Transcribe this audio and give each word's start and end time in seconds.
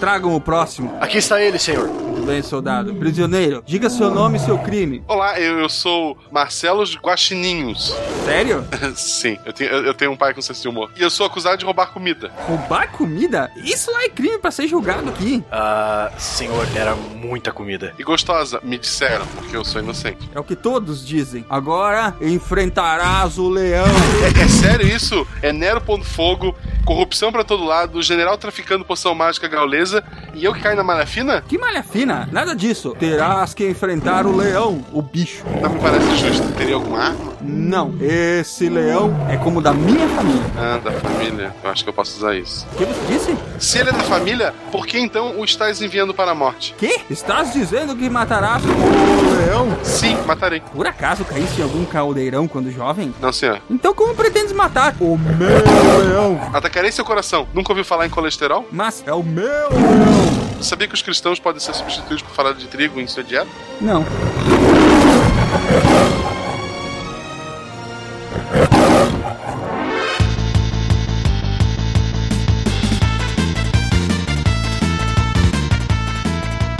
tragam 0.00 0.34
o 0.34 0.40
próximo. 0.40 0.96
Aqui 0.98 1.18
está 1.18 1.40
ele, 1.42 1.58
senhor. 1.58 1.86
Muito 1.86 2.22
bem, 2.22 2.42
soldado. 2.42 2.94
Prisioneiro, 2.94 3.62
diga 3.66 3.90
seu 3.90 4.10
nome 4.10 4.38
e 4.38 4.40
seu 4.40 4.58
crime. 4.58 5.02
Olá, 5.06 5.38
eu, 5.38 5.58
eu 5.58 5.68
sou 5.68 6.16
Marcelo 6.30 6.82
Guaxininhos. 7.04 7.94
Sério? 8.24 8.64
Sim, 8.96 9.38
eu 9.44 9.52
tenho, 9.52 9.70
eu 9.70 9.92
tenho 9.94 10.10
um 10.12 10.16
pai 10.16 10.32
com 10.32 10.40
senso 10.40 10.62
de 10.62 10.68
humor. 10.68 10.90
E 10.96 11.02
eu 11.02 11.10
sou 11.10 11.26
acusado 11.26 11.58
de 11.58 11.64
roubar 11.66 11.92
comida. 11.92 12.32
Roubar 12.46 12.90
comida? 12.92 13.50
Isso 13.62 13.92
lá 13.92 14.04
é 14.04 14.08
crime 14.08 14.38
pra 14.38 14.50
ser 14.50 14.66
julgado 14.66 15.10
aqui. 15.10 15.44
Ah, 15.52 16.10
senhor, 16.16 16.66
era 16.74 16.94
muita 16.94 17.52
comida. 17.52 17.94
E 17.98 18.02
gostosa, 18.02 18.58
me 18.62 18.78
disseram, 18.78 19.26
porque 19.26 19.54
eu 19.54 19.64
sou 19.64 19.82
inocente. 19.82 20.30
É 20.34 20.40
o 20.40 20.44
que 20.44 20.56
todos 20.56 21.06
dizem. 21.06 21.44
Agora 21.50 22.14
enfrentarás 22.22 23.36
o 23.38 23.50
leão. 23.50 23.84
É, 24.24 24.42
é 24.44 24.48
sério 24.48 24.86
isso? 24.86 25.26
É 25.42 25.52
Nero 25.52 25.80
pondo 25.80 26.04
fogo, 26.04 26.54
corrupção 26.84 27.30
pra 27.32 27.44
todo 27.44 27.64
lado, 27.64 28.02
general 28.02 28.36
traficando 28.38 28.84
poção 28.84 29.14
mágica 29.14 29.48
gaulesa 29.48 30.02
e 30.34 30.44
eu 30.44 30.52
que 30.52 30.60
caio 30.60 30.76
na 30.76 30.82
malha 30.84 31.06
fina? 31.06 31.42
Que 31.46 31.58
malha 31.58 31.82
fina? 31.82 32.28
Nada 32.32 32.54
disso. 32.54 32.94
Terás 32.98 33.54
que 33.54 33.68
enfrentar 33.68 34.26
o 34.26 34.36
leão, 34.36 34.84
o 34.92 35.02
bicho. 35.02 35.44
Não 35.60 35.70
me 35.70 35.80
parece 35.80 36.16
justo. 36.16 36.46
Teria 36.52 36.74
alguma 36.74 36.98
arma? 36.98 37.32
Não, 37.40 37.94
esse 38.00 38.68
leão 38.68 39.14
é 39.30 39.36
como 39.36 39.60
da 39.62 39.72
minha 39.72 40.08
família. 40.08 40.42
Ah, 40.56 40.78
da 40.82 40.92
família. 40.92 41.54
Eu 41.62 41.70
acho 41.70 41.82
que 41.82 41.90
eu 41.90 41.94
posso 41.94 42.18
usar 42.18 42.34
isso. 42.36 42.66
O 42.72 42.76
que 42.76 42.84
você 42.84 43.12
disse? 43.12 43.36
Se 43.58 43.78
ele 43.78 43.90
é 43.90 43.92
da 43.92 44.00
família, 44.00 44.54
por 44.70 44.86
que 44.86 44.98
então 44.98 45.38
o 45.38 45.44
estás 45.44 45.80
enviando 45.80 46.12
para 46.12 46.32
a 46.32 46.34
morte? 46.34 46.74
Que? 46.78 47.00
Estás 47.08 47.52
dizendo 47.52 47.96
que 47.96 48.08
matarás 48.10 48.62
o 48.64 49.46
leão? 49.46 49.78
Sim, 49.82 50.16
matarei. 50.26 50.60
Por 50.60 50.86
acaso 50.86 51.24
caísse 51.24 51.60
em 51.60 51.64
algum 51.64 51.84
caldeirão 51.84 52.46
quando 52.46 52.70
jovem? 52.70 53.14
Não, 53.20 53.32
senhor. 53.32 53.60
Então 53.70 53.94
como 53.94 54.14
pretendes 54.14 54.52
matar 54.52 54.94
o 55.00 55.16
meu 55.16 56.08
leão? 56.08 56.40
Atacarei 56.80 56.92
seu 56.92 57.04
coração. 57.04 57.46
Nunca 57.52 57.72
ouviu 57.72 57.84
falar 57.84 58.06
em 58.06 58.10
colesterol? 58.10 58.66
Mas 58.72 59.04
é 59.06 59.12
o 59.12 59.22
meu 59.22 59.44
leão. 59.44 60.62
Sabia 60.62 60.88
que 60.88 60.94
os 60.94 61.02
cristãos 61.02 61.38
podem 61.38 61.60
ser 61.60 61.74
substituídos 61.74 62.22
por 62.22 62.34
farinha 62.34 62.54
de 62.54 62.66
trigo 62.68 62.98
em 62.98 63.06
sua 63.06 63.22
dieta? 63.22 63.50
Não. 63.82 64.02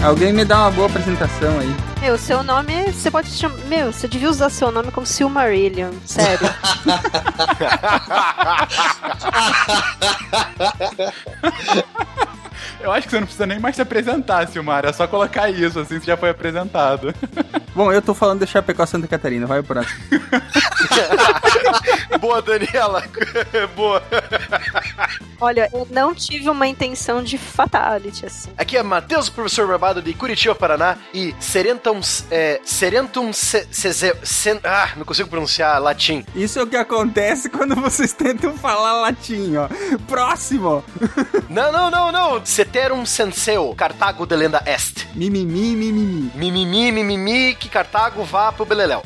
Alguém 0.02 0.32
me 0.32 0.46
dá 0.46 0.60
uma 0.60 0.70
boa 0.70 0.88
apresentação 0.88 1.58
aí. 1.58 1.68
Meu, 2.00 2.16
seu 2.16 2.42
nome, 2.42 2.90
você 2.90 3.10
pode 3.10 3.30
chamar. 3.30 3.58
Meu, 3.66 3.92
você 3.92 4.08
devia 4.08 4.30
usar 4.30 4.48
seu 4.48 4.72
nome 4.72 4.90
como 4.90 5.06
Silmarillion, 5.06 5.92
sério. 6.06 6.46
Eu 12.80 12.92
acho 12.92 13.06
que 13.06 13.10
você 13.10 13.20
não 13.20 13.26
precisa 13.26 13.46
nem 13.46 13.58
mais 13.58 13.76
se 13.76 13.82
apresentar, 13.82 14.46
Silmar. 14.48 14.84
É 14.84 14.92
só 14.92 15.06
colocar 15.06 15.50
isso, 15.50 15.80
assim 15.80 15.98
você 15.98 16.06
já 16.06 16.16
foi 16.16 16.30
apresentado. 16.30 17.14
Bom, 17.74 17.92
eu 17.92 18.02
tô 18.02 18.14
falando 18.14 18.40
de 18.40 18.46
Chapecó 18.46 18.84
Santa 18.86 19.06
Catarina, 19.06 19.46
vai 19.46 19.62
pro 19.62 19.74
próximo. 19.74 20.00
Boa, 22.20 22.42
Daniela. 22.42 23.02
Boa. 23.76 24.02
Olha, 25.40 25.70
eu 25.72 25.86
não 25.90 26.14
tive 26.14 26.50
uma 26.50 26.66
intenção 26.66 27.22
de 27.22 27.38
fatality, 27.38 28.26
assim. 28.26 28.50
Aqui 28.58 28.76
é 28.76 28.82
Matheus, 28.82 29.30
professor 29.30 29.66
Barbado 29.66 30.02
de 30.02 30.12
Curitiba, 30.12 30.54
Paraná. 30.54 30.96
E 31.14 31.34
Serentum. 31.40 32.00
É, 32.30 32.60
serentum. 32.64 33.32
Se, 33.32 33.66
se, 33.70 33.92
sen, 34.22 34.60
ah, 34.64 34.90
não 34.96 35.04
consigo 35.04 35.28
pronunciar 35.28 35.80
latim. 35.80 36.24
Isso 36.34 36.58
é 36.58 36.62
o 36.62 36.66
que 36.66 36.76
acontece 36.76 37.48
quando 37.48 37.74
vocês 37.76 38.12
tentam 38.12 38.56
falar 38.58 39.00
latim, 39.00 39.56
ó. 39.56 39.68
Próximo! 40.06 40.84
Não, 41.48 41.72
não, 41.72 41.90
não, 41.90 42.12
não. 42.12 42.44
Ceterum 42.50 43.06
senseo, 43.06 43.72
Cartago 43.76 44.26
de 44.26 44.34
lenda 44.34 44.60
est. 44.66 45.06
Mimimi, 45.14 45.76
mimimi. 45.76 46.32
Mimimi, 46.34 46.90
mimimi, 46.90 47.54
que 47.54 47.68
Cartago 47.68 48.24
vá 48.24 48.50
pro 48.50 48.64
Beleléu. 48.64 49.04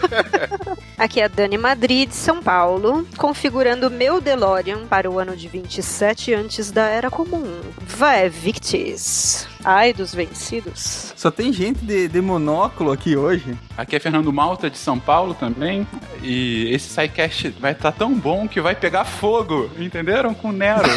Aqui 0.96 1.20
é 1.20 1.24
a 1.24 1.28
Dani 1.28 1.58
Madrid, 1.58 2.10
São 2.10 2.42
Paulo, 2.42 3.06
configurando 3.18 3.90
meu 3.90 4.18
DeLorean 4.18 4.86
para 4.86 5.10
o 5.10 5.18
ano 5.18 5.36
de 5.36 5.46
27 5.46 6.32
antes 6.32 6.70
da 6.70 6.86
Era 6.88 7.10
Comum. 7.10 7.60
Vai, 7.82 8.30
Victis. 8.30 9.46
Ai 9.64 9.94
dos 9.94 10.14
vencidos. 10.14 11.12
Só 11.16 11.30
tem 11.30 11.52
gente 11.52 11.84
de, 11.84 12.06
de 12.06 12.20
monóculo 12.20 12.92
aqui 12.92 13.16
hoje. 13.16 13.56
Aqui 13.76 13.96
é 13.96 13.98
Fernando 13.98 14.30
Malta, 14.32 14.68
de 14.68 14.76
São 14.76 14.98
Paulo 14.98 15.32
também. 15.34 15.86
E 16.22 16.68
esse 16.70 16.90
SciCast 16.90 17.48
vai 17.58 17.72
estar 17.72 17.92
tão 17.92 18.12
bom 18.12 18.46
que 18.46 18.60
vai 18.60 18.74
pegar 18.74 19.04
fogo. 19.04 19.70
Entenderam? 19.78 20.34
Com 20.34 20.48
o 20.48 20.52
Nero. 20.52 20.84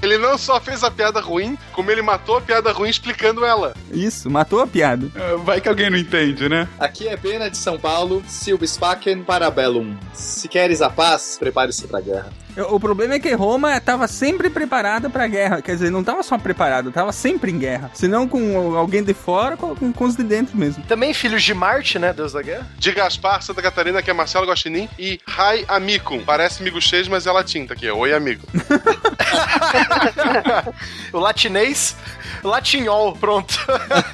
Ele 0.00 0.16
não 0.16 0.38
só 0.38 0.60
fez 0.60 0.84
a 0.84 0.90
piada 0.90 1.20
ruim, 1.20 1.58
como 1.72 1.90
ele 1.90 2.02
matou 2.02 2.36
a 2.36 2.40
piada 2.40 2.70
ruim 2.70 2.88
explicando 2.88 3.44
ela. 3.44 3.74
Isso, 3.90 4.30
matou 4.30 4.60
a 4.60 4.66
piada. 4.66 5.10
Vai 5.44 5.60
que 5.60 5.68
alguém 5.68 5.90
não 5.90 5.98
entende, 5.98 6.48
né? 6.48 6.68
Aqui 6.78 7.08
é 7.08 7.16
Pena 7.16 7.50
de 7.50 7.56
São 7.56 7.78
Paulo, 7.78 8.22
Silva 8.26 8.64
Spaken, 8.64 9.24
Parabellum. 9.24 9.96
Se 10.12 10.46
queres 10.46 10.80
a 10.82 10.88
paz, 10.88 11.36
prepare-se 11.38 11.88
pra 11.88 12.00
guerra. 12.00 12.30
O 12.70 12.80
problema 12.80 13.14
é 13.14 13.18
que 13.18 13.32
Roma 13.34 13.76
estava 13.76 14.08
sempre 14.08 14.50
preparada 14.50 15.08
pra 15.08 15.26
guerra. 15.26 15.62
Quer 15.62 15.72
dizer, 15.72 15.90
não 15.90 16.00
estava 16.00 16.22
só 16.22 16.36
preparada, 16.36 16.88
estava 16.88 17.12
sempre 17.12 17.52
em 17.52 17.58
guerra. 17.58 17.90
Se 17.94 18.08
não 18.08 18.26
com 18.26 18.76
alguém 18.76 19.02
de 19.02 19.14
fora, 19.14 19.56
com, 19.56 19.92
com 19.92 20.04
os 20.04 20.16
de 20.16 20.24
dentro 20.24 20.56
mesmo. 20.56 20.82
Também 20.84 21.14
filhos 21.14 21.42
de 21.42 21.54
Marte, 21.54 21.98
né? 21.98 22.12
Deus 22.12 22.32
da 22.32 22.42
guerra. 22.42 22.66
De 22.76 22.92
Gaspar, 22.92 23.42
Santa 23.42 23.62
Catarina, 23.62 24.02
que 24.02 24.10
é 24.10 24.12
Marcelo 24.12 24.46
Guaxinim. 24.46 24.88
E 24.98 25.20
Rai 25.26 25.64
Amicum. 25.68 26.24
Parece 26.24 26.62
miguxês, 26.62 27.06
mas 27.06 27.26
é 27.26 27.32
latim, 27.32 27.66
tá 27.66 27.74
aqui. 27.74 27.88
Oi, 27.88 28.12
amigo. 28.12 28.46
o 31.12 31.18
latinês. 31.18 31.96
Latinhol, 32.42 33.16
pronto. 33.16 33.58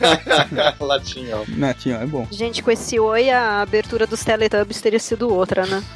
Latinho. 0.81 1.44
Netinho, 1.49 1.97
é 1.97 2.06
bom. 2.06 2.26
Gente, 2.31 2.62
com 2.62 2.71
esse 2.71 2.99
oi, 2.99 3.31
a 3.31 3.61
abertura 3.61 4.06
dos 4.06 4.25
Teletubbies 4.25 4.81
teria 4.81 4.99
sido 4.99 5.32
outra, 5.32 5.66
né? 5.66 5.82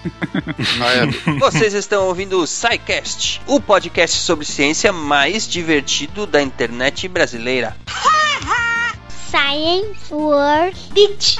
Ah, 0.80 0.92
é. 0.92 1.06
Vocês 1.38 1.74
estão 1.74 2.06
ouvindo 2.06 2.37
o 2.38 2.46
SciCast, 2.46 3.40
o 3.46 3.60
podcast 3.60 4.16
sobre 4.20 4.44
ciência 4.44 4.92
mais 4.92 5.48
divertido 5.48 6.24
da 6.24 6.40
internet 6.40 7.08
brasileira. 7.08 7.76
Science 9.28 10.14
World 10.14 10.78
Beach. 10.92 11.36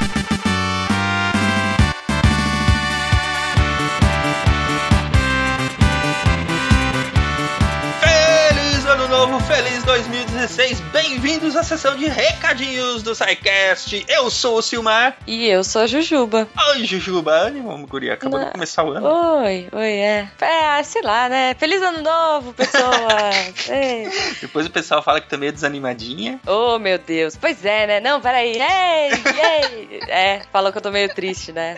Feliz 8.01 8.87
ano 8.87 9.09
novo, 9.09 9.41
feliz 9.45 9.85
2016, 9.85 10.81
bem-vindos 11.09 11.57
à 11.57 11.63
sessão 11.63 11.97
de 11.97 12.07
recadinhos 12.07 13.03
do 13.03 13.15
SciCast. 13.15 14.05
Eu 14.09 14.29
sou 14.31 14.59
o 14.59 14.63
Silmar. 14.63 15.17
E 15.27 15.47
eu 15.47 15.65
sou 15.65 15.81
a 15.83 15.87
Jujuba. 15.87 16.47
Oi, 16.75 16.85
Jujuba, 16.85 17.33
ânimo, 17.33 17.87
guria, 17.87 18.13
acabou 18.13 18.39
de 18.45 18.51
começar 18.51 18.85
o 18.85 18.93
ano. 18.93 19.07
Oi, 19.43 19.69
oi, 19.73 19.91
é. 19.93 20.29
É, 20.39 20.83
sei 20.83 21.01
lá, 21.01 21.31
né? 21.31 21.55
Feliz 21.59 21.81
ano 21.81 22.03
novo, 22.03 22.53
pessoas. 22.53 23.69
Ei. 23.71 24.11
Depois 24.43 24.67
o 24.67 24.71
pessoal 24.71 25.03
fala 25.03 25.19
que 25.19 25.31
também 25.31 25.49
é 25.49 25.53
desanimadinha. 25.53 26.39
Oh, 26.47 26.79
meu 26.79 26.99
Deus. 26.99 27.37
Pois 27.37 27.65
é, 27.65 27.87
né? 27.87 28.01
Não, 28.01 28.21
peraí. 28.21 28.59
Ei, 28.61 29.11
ei. 29.11 30.01
É, 30.09 30.43
falou 30.53 30.71
que 30.71 30.77
eu 30.77 30.83
tô 30.83 30.91
meio 30.91 31.09
triste, 31.15 31.53
né? 31.53 31.77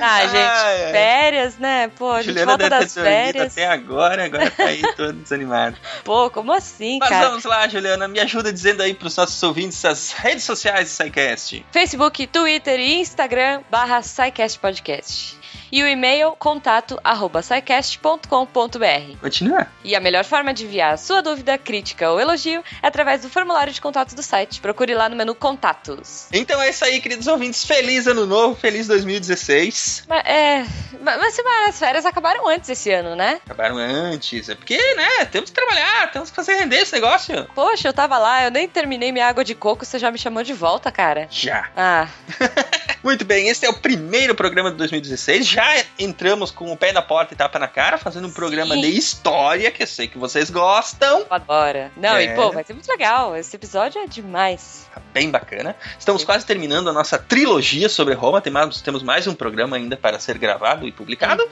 Ah, 0.00 0.20
gente, 0.26 0.36
Ai, 0.36 0.84
ai. 0.84 0.92
férias, 0.92 1.58
né? 1.58 1.90
Pô, 1.98 2.12
a 2.12 2.18
gente 2.22 2.28
Juliana 2.28 2.52
volta 2.52 2.70
deve 2.70 2.84
das 2.84 2.94
férias. 2.94 3.52
até 3.52 3.66
agora, 3.66 4.24
agora 4.26 4.48
tá 4.48 4.64
aí 4.64 4.80
todo 4.96 5.12
desanimado. 5.20 5.76
Pô, 6.04 6.30
como 6.30 6.52
assim, 6.52 6.98
Mas 7.00 7.08
cara? 7.08 7.28
vamos 7.30 7.44
lá, 7.44 7.66
Juliana, 7.66 8.06
me 8.06 8.20
ajuda 8.20 8.52
dizendo 8.60 8.82
aí 8.82 8.94
pros 8.94 9.16
nossos 9.16 9.42
ouvintes 9.42 9.84
as 9.84 10.12
redes 10.12 10.44
sociais 10.44 10.88
do 10.88 10.92
SciCast. 10.92 11.64
Facebook, 11.72 12.26
Twitter 12.26 12.78
e 12.78 13.00
Instagram 13.00 13.62
barra 13.70 14.02
SciCast 14.02 14.58
Podcast. 14.58 15.39
E 15.72 15.82
o 15.82 15.86
e-mail 15.86 16.32
contato 16.32 16.98
arroba 17.04 17.42
scicast.com.br. 17.42 19.18
Continua. 19.20 19.66
E 19.84 19.94
a 19.94 20.00
melhor 20.00 20.24
forma 20.24 20.52
de 20.52 20.64
enviar 20.64 20.94
a 20.94 20.96
sua 20.96 21.22
dúvida, 21.22 21.56
crítica 21.56 22.10
ou 22.10 22.20
elogio 22.20 22.62
é 22.82 22.86
através 22.86 23.22
do 23.22 23.30
formulário 23.30 23.72
de 23.72 23.80
contato 23.80 24.14
do 24.14 24.22
site. 24.22 24.60
Procure 24.60 24.94
lá 24.94 25.08
no 25.08 25.16
menu 25.16 25.34
Contatos. 25.34 26.26
Então 26.32 26.60
é 26.60 26.70
isso 26.70 26.84
aí, 26.84 27.00
queridos 27.00 27.26
ouvintes. 27.26 27.64
Feliz 27.64 28.06
ano 28.06 28.26
novo, 28.26 28.56
feliz 28.56 28.86
2016. 28.88 30.04
Mas, 30.08 30.24
é, 30.24 30.64
mas, 31.00 31.40
mas 31.44 31.68
as 31.68 31.78
férias 31.78 32.04
acabaram 32.04 32.48
antes 32.48 32.68
esse 32.68 32.90
ano, 32.90 33.14
né? 33.14 33.40
Acabaram 33.44 33.76
antes. 33.76 34.48
É 34.48 34.54
porque, 34.54 34.76
né, 34.94 35.24
temos 35.26 35.50
que 35.50 35.56
trabalhar, 35.56 36.10
temos 36.10 36.30
que 36.30 36.36
fazer 36.36 36.54
render 36.54 36.78
esse 36.78 36.92
negócio. 36.92 37.46
Poxa, 37.54 37.88
eu 37.88 37.92
tava 37.92 38.18
lá, 38.18 38.44
eu 38.44 38.50
nem 38.50 38.68
terminei 38.68 39.12
minha 39.12 39.26
água 39.26 39.44
de 39.44 39.54
coco, 39.54 39.84
você 39.84 39.98
já 39.98 40.10
me 40.10 40.18
chamou 40.18 40.42
de 40.42 40.52
volta, 40.52 40.90
cara. 40.90 41.28
Já. 41.30 41.70
Ah, 41.76 42.08
Muito 43.02 43.24
bem, 43.24 43.48
esse 43.48 43.64
é 43.64 43.70
o 43.70 43.74
primeiro 43.74 44.34
programa 44.34 44.70
de 44.70 44.76
2016. 44.76 45.46
Já 45.46 45.59
entramos 45.98 46.50
com 46.50 46.72
o 46.72 46.76
pé 46.76 46.92
na 46.92 47.02
porta 47.02 47.34
e 47.34 47.36
tapa 47.36 47.58
na 47.58 47.68
cara, 47.68 47.98
fazendo 47.98 48.26
um 48.28 48.32
programa 48.32 48.74
Sim. 48.74 48.80
de 48.82 48.96
história, 48.96 49.70
que 49.70 49.82
eu 49.82 49.86
sei 49.86 50.08
que 50.08 50.18
vocês 50.18 50.50
gostam. 50.50 51.24
adora. 51.30 51.90
Não, 51.96 52.16
É. 52.16 52.24
e 52.24 52.34
pô, 52.34 52.50
vai 52.52 52.64
ser 52.64 52.72
muito 52.72 52.88
legal. 52.88 53.36
Esse 53.36 53.56
episódio 53.56 54.00
é 54.00 54.06
demais. 54.06 54.88
Tá 54.94 55.00
bem 55.12 55.30
bacana. 55.30 55.76
Estamos 55.98 56.24
quase 56.24 56.44
terminando 56.46 56.88
a 56.88 56.92
nossa 56.92 57.18
trilogia 57.18 57.88
sobre 57.88 58.14
Roma. 58.14 58.40
Tem 58.40 58.52
mais- 58.52 58.80
temos 58.80 59.02
mais 59.02 59.26
um 59.26 59.34
programa 59.34 59.76
ainda 59.76 59.96
para 59.96 60.18
ser 60.18 60.38
gravado 60.38 60.86
e 60.86 60.92
publicado. 60.92 61.46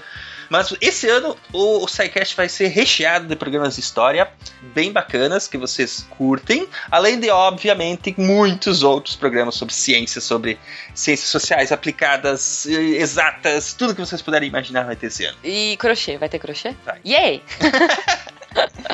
Mas 0.48 0.74
esse 0.80 1.08
ano 1.08 1.36
o, 1.52 1.84
o 1.84 1.88
SciCast 1.88 2.36
vai 2.36 2.48
ser 2.48 2.68
recheado 2.68 3.26
de 3.26 3.36
programas 3.36 3.74
de 3.74 3.80
história 3.80 4.30
bem 4.74 4.92
bacanas 4.92 5.46
que 5.46 5.58
vocês 5.58 6.06
curtem, 6.10 6.68
além 6.90 7.18
de, 7.18 7.30
obviamente, 7.30 8.14
muitos 8.16 8.82
outros 8.82 9.16
programas 9.16 9.54
sobre 9.54 9.74
ciência, 9.74 10.20
sobre 10.20 10.58
ciências 10.94 11.28
sociais 11.28 11.72
aplicadas, 11.72 12.66
exatas, 12.66 13.72
tudo 13.72 13.94
que 13.94 14.00
vocês 14.00 14.22
puderem 14.22 14.48
imaginar 14.48 14.84
vai 14.84 14.96
ter 14.96 15.06
esse 15.06 15.24
ano. 15.24 15.38
E 15.42 15.76
crochê, 15.76 16.16
vai 16.16 16.28
ter 16.28 16.38
crochê? 16.38 16.74
Vai. 16.84 17.00
Yay! 17.04 17.42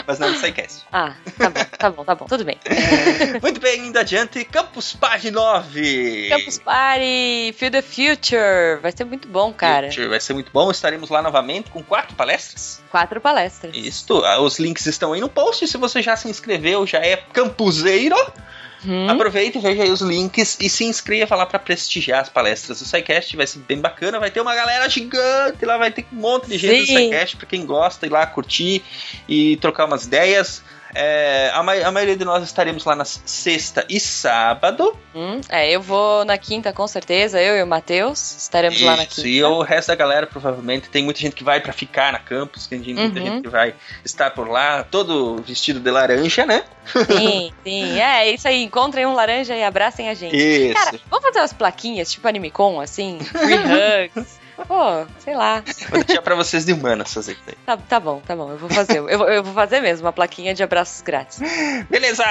Mas 0.07 0.19
não 0.19 0.31
no 0.31 0.39
SciCast. 0.39 0.83
Ah, 0.93 1.15
tá 1.39 1.51
bom, 1.51 1.65
tá 1.79 1.91
bom, 1.91 2.05
tá 2.05 2.15
bom, 2.15 2.27
tudo 2.27 2.45
bem. 2.45 2.59
Muito 3.43 3.61
bem, 3.61 3.87
indo 3.87 3.99
adiante, 3.99 4.45
Campus 4.45 4.93
Party 4.93 5.31
9. 5.31 6.29
Campus 6.29 6.59
Party, 6.59 7.55
Feel 7.57 7.71
the 7.71 7.83
Future, 7.83 8.81
vai 8.81 8.93
ser 8.93 9.05
muito 9.05 9.29
bom, 9.29 9.53
cara. 9.53 9.89
Future, 9.89 10.09
Vai 10.09 10.21
ser 10.21 10.35
muito 10.35 10.51
bom, 10.53 10.71
estaremos 10.71 11.11
lá 11.11 11.23
novamente 11.23 11.71
com 11.71 11.83
quatro 11.83 12.15
palestras. 12.15 12.83
Quatro 12.91 13.21
palestras. 13.21 13.75
Isto, 13.77 14.25
ah, 14.25 14.41
os 14.41 14.59
links 14.59 14.87
estão 14.87 15.13
aí 15.13 15.21
no 15.21 15.29
post. 15.29 15.67
Se 15.67 15.77
você 15.77 16.03
já 16.03 16.17
se 16.17 16.29
inscreveu, 16.29 16.87
já 16.87 16.99
é 16.99 17.17
campuseiro, 17.17 18.17
Hum, 18.87 19.09
aproveita 19.09 19.59
e 19.59 19.61
veja 19.61 19.83
aí 19.83 19.91
os 19.91 20.01
links 20.01 20.59
e 20.61 20.69
se 20.69 20.85
inscreva 20.85 21.35
lá 21.35 21.47
para 21.47 21.59
prestigiar 21.59 22.21
as 22.21 22.29
palestras 22.29 22.81
do 22.81 22.85
SciCast. 22.85 23.37
Vai 23.37 23.47
ser 23.47 23.59
bem 23.61 23.81
bacana. 23.81 24.21
Vai 24.21 24.31
ter 24.31 24.41
uma 24.41 24.55
galera 24.55 24.89
gigante 24.89 25.65
lá, 25.65 25.77
vai 25.77 25.91
ter 25.91 26.07
um 26.13 26.17
monte 26.17 26.49
de 26.49 26.59
gente 26.59 26.87
Sim. 26.87 26.95
do 26.95 26.99
SciCast 26.99 27.37
para 27.37 27.47
quem 27.47 27.65
gosta 27.65 28.07
ir 28.07 28.11
lá 28.11 28.27
curtir 28.27 28.83
e 29.29 29.57
trocar 29.57 29.87
umas 29.87 30.05
ideias. 30.05 30.63
É, 30.95 31.51
a, 31.53 31.63
mai- 31.63 31.83
a 31.83 31.91
maioria 31.91 32.17
de 32.17 32.25
nós 32.25 32.43
estaremos 32.45 32.85
lá 32.85 32.95
na 32.95 33.05
sexta 33.05 33.85
e 33.89 33.99
sábado. 33.99 34.97
hum, 35.15 35.41
é, 35.49 35.71
eu 35.71 35.81
vou 35.83 36.25
na 36.25 36.39
quinta 36.39 36.73
com 36.73 36.87
certeza, 36.87 37.41
eu 37.41 37.57
e 37.57 37.63
o 37.63 37.67
Matheus 37.67 38.37
estaremos 38.37 38.81
lá 38.81 38.97
na 38.97 39.03
Isso, 39.05 39.17
quinta. 39.17 39.29
e 39.29 39.43
o 39.43 39.63
resto 39.63 39.89
da 39.89 39.95
galera 39.95 40.27
provavelmente 40.27 40.89
tem 40.89 41.03
muita 41.03 41.21
gente 41.21 41.35
que 41.35 41.43
vai 41.45 41.61
pra 41.61 41.73
ficar 41.73 42.13
na 42.13 42.19
campus, 42.19 42.67
tem 42.67 42.83
gente- 42.83 42.95
muita 43.01 43.19
Uhum. 43.19 43.27
gente 43.27 43.43
que 43.43 43.49
vai 43.49 43.75
estar 44.05 44.31
por 44.31 44.49
lá, 44.49 44.85
todo 44.85 45.43
vestido 45.47 45.81
de 45.81 45.91
laranja, 45.91 46.47
né? 46.47 46.63
Sim, 46.87 47.53
sim, 47.65 48.01
é 48.01 48.31
isso 48.31 48.47
aí, 48.47 48.63
encontrem 48.63 49.05
um 49.07 49.15
laranja 49.15 49.55
e 49.57 49.65
abracem 49.65 50.09
a 50.09 50.15
gente. 50.15 50.37
Isso. 50.37 50.75
Cara, 50.75 50.99
vamos 51.11 51.25
fazer 51.27 51.41
umas 51.41 51.53
plaquinhas, 51.53 52.11
tipo 52.13 52.29
Animecon, 52.29 52.81
assim, 52.81 53.19
free 53.21 53.55
hugs. 53.57 54.39
Pô, 54.57 55.07
sei 55.19 55.35
lá. 55.35 55.63
Vou 55.91 56.05
deixar 56.05 56.23
pra 56.23 56.35
vocês 56.35 56.65
de 56.65 56.73
humanas 56.73 57.13
fazer 57.13 57.33
isso 57.33 57.43
aí. 57.49 57.55
Tá, 57.67 57.77
tá 57.77 58.01
bom, 58.01 58.21
tá 58.21 58.37
bom, 58.37 58.51
eu 58.51 58.59
vou 58.59 58.71
fazer. 58.71 58.99
Eu, 58.99 59.09
eu 59.09 59.43
vou 59.43 59.53
fazer 59.53 59.81
mesmo 59.81 60.07
uma 60.07 60.13
plaquinha 60.13 60.55
de 60.55 60.63
abraços 60.63 61.03
grátis. 61.03 61.41
Beleza! 61.91 62.25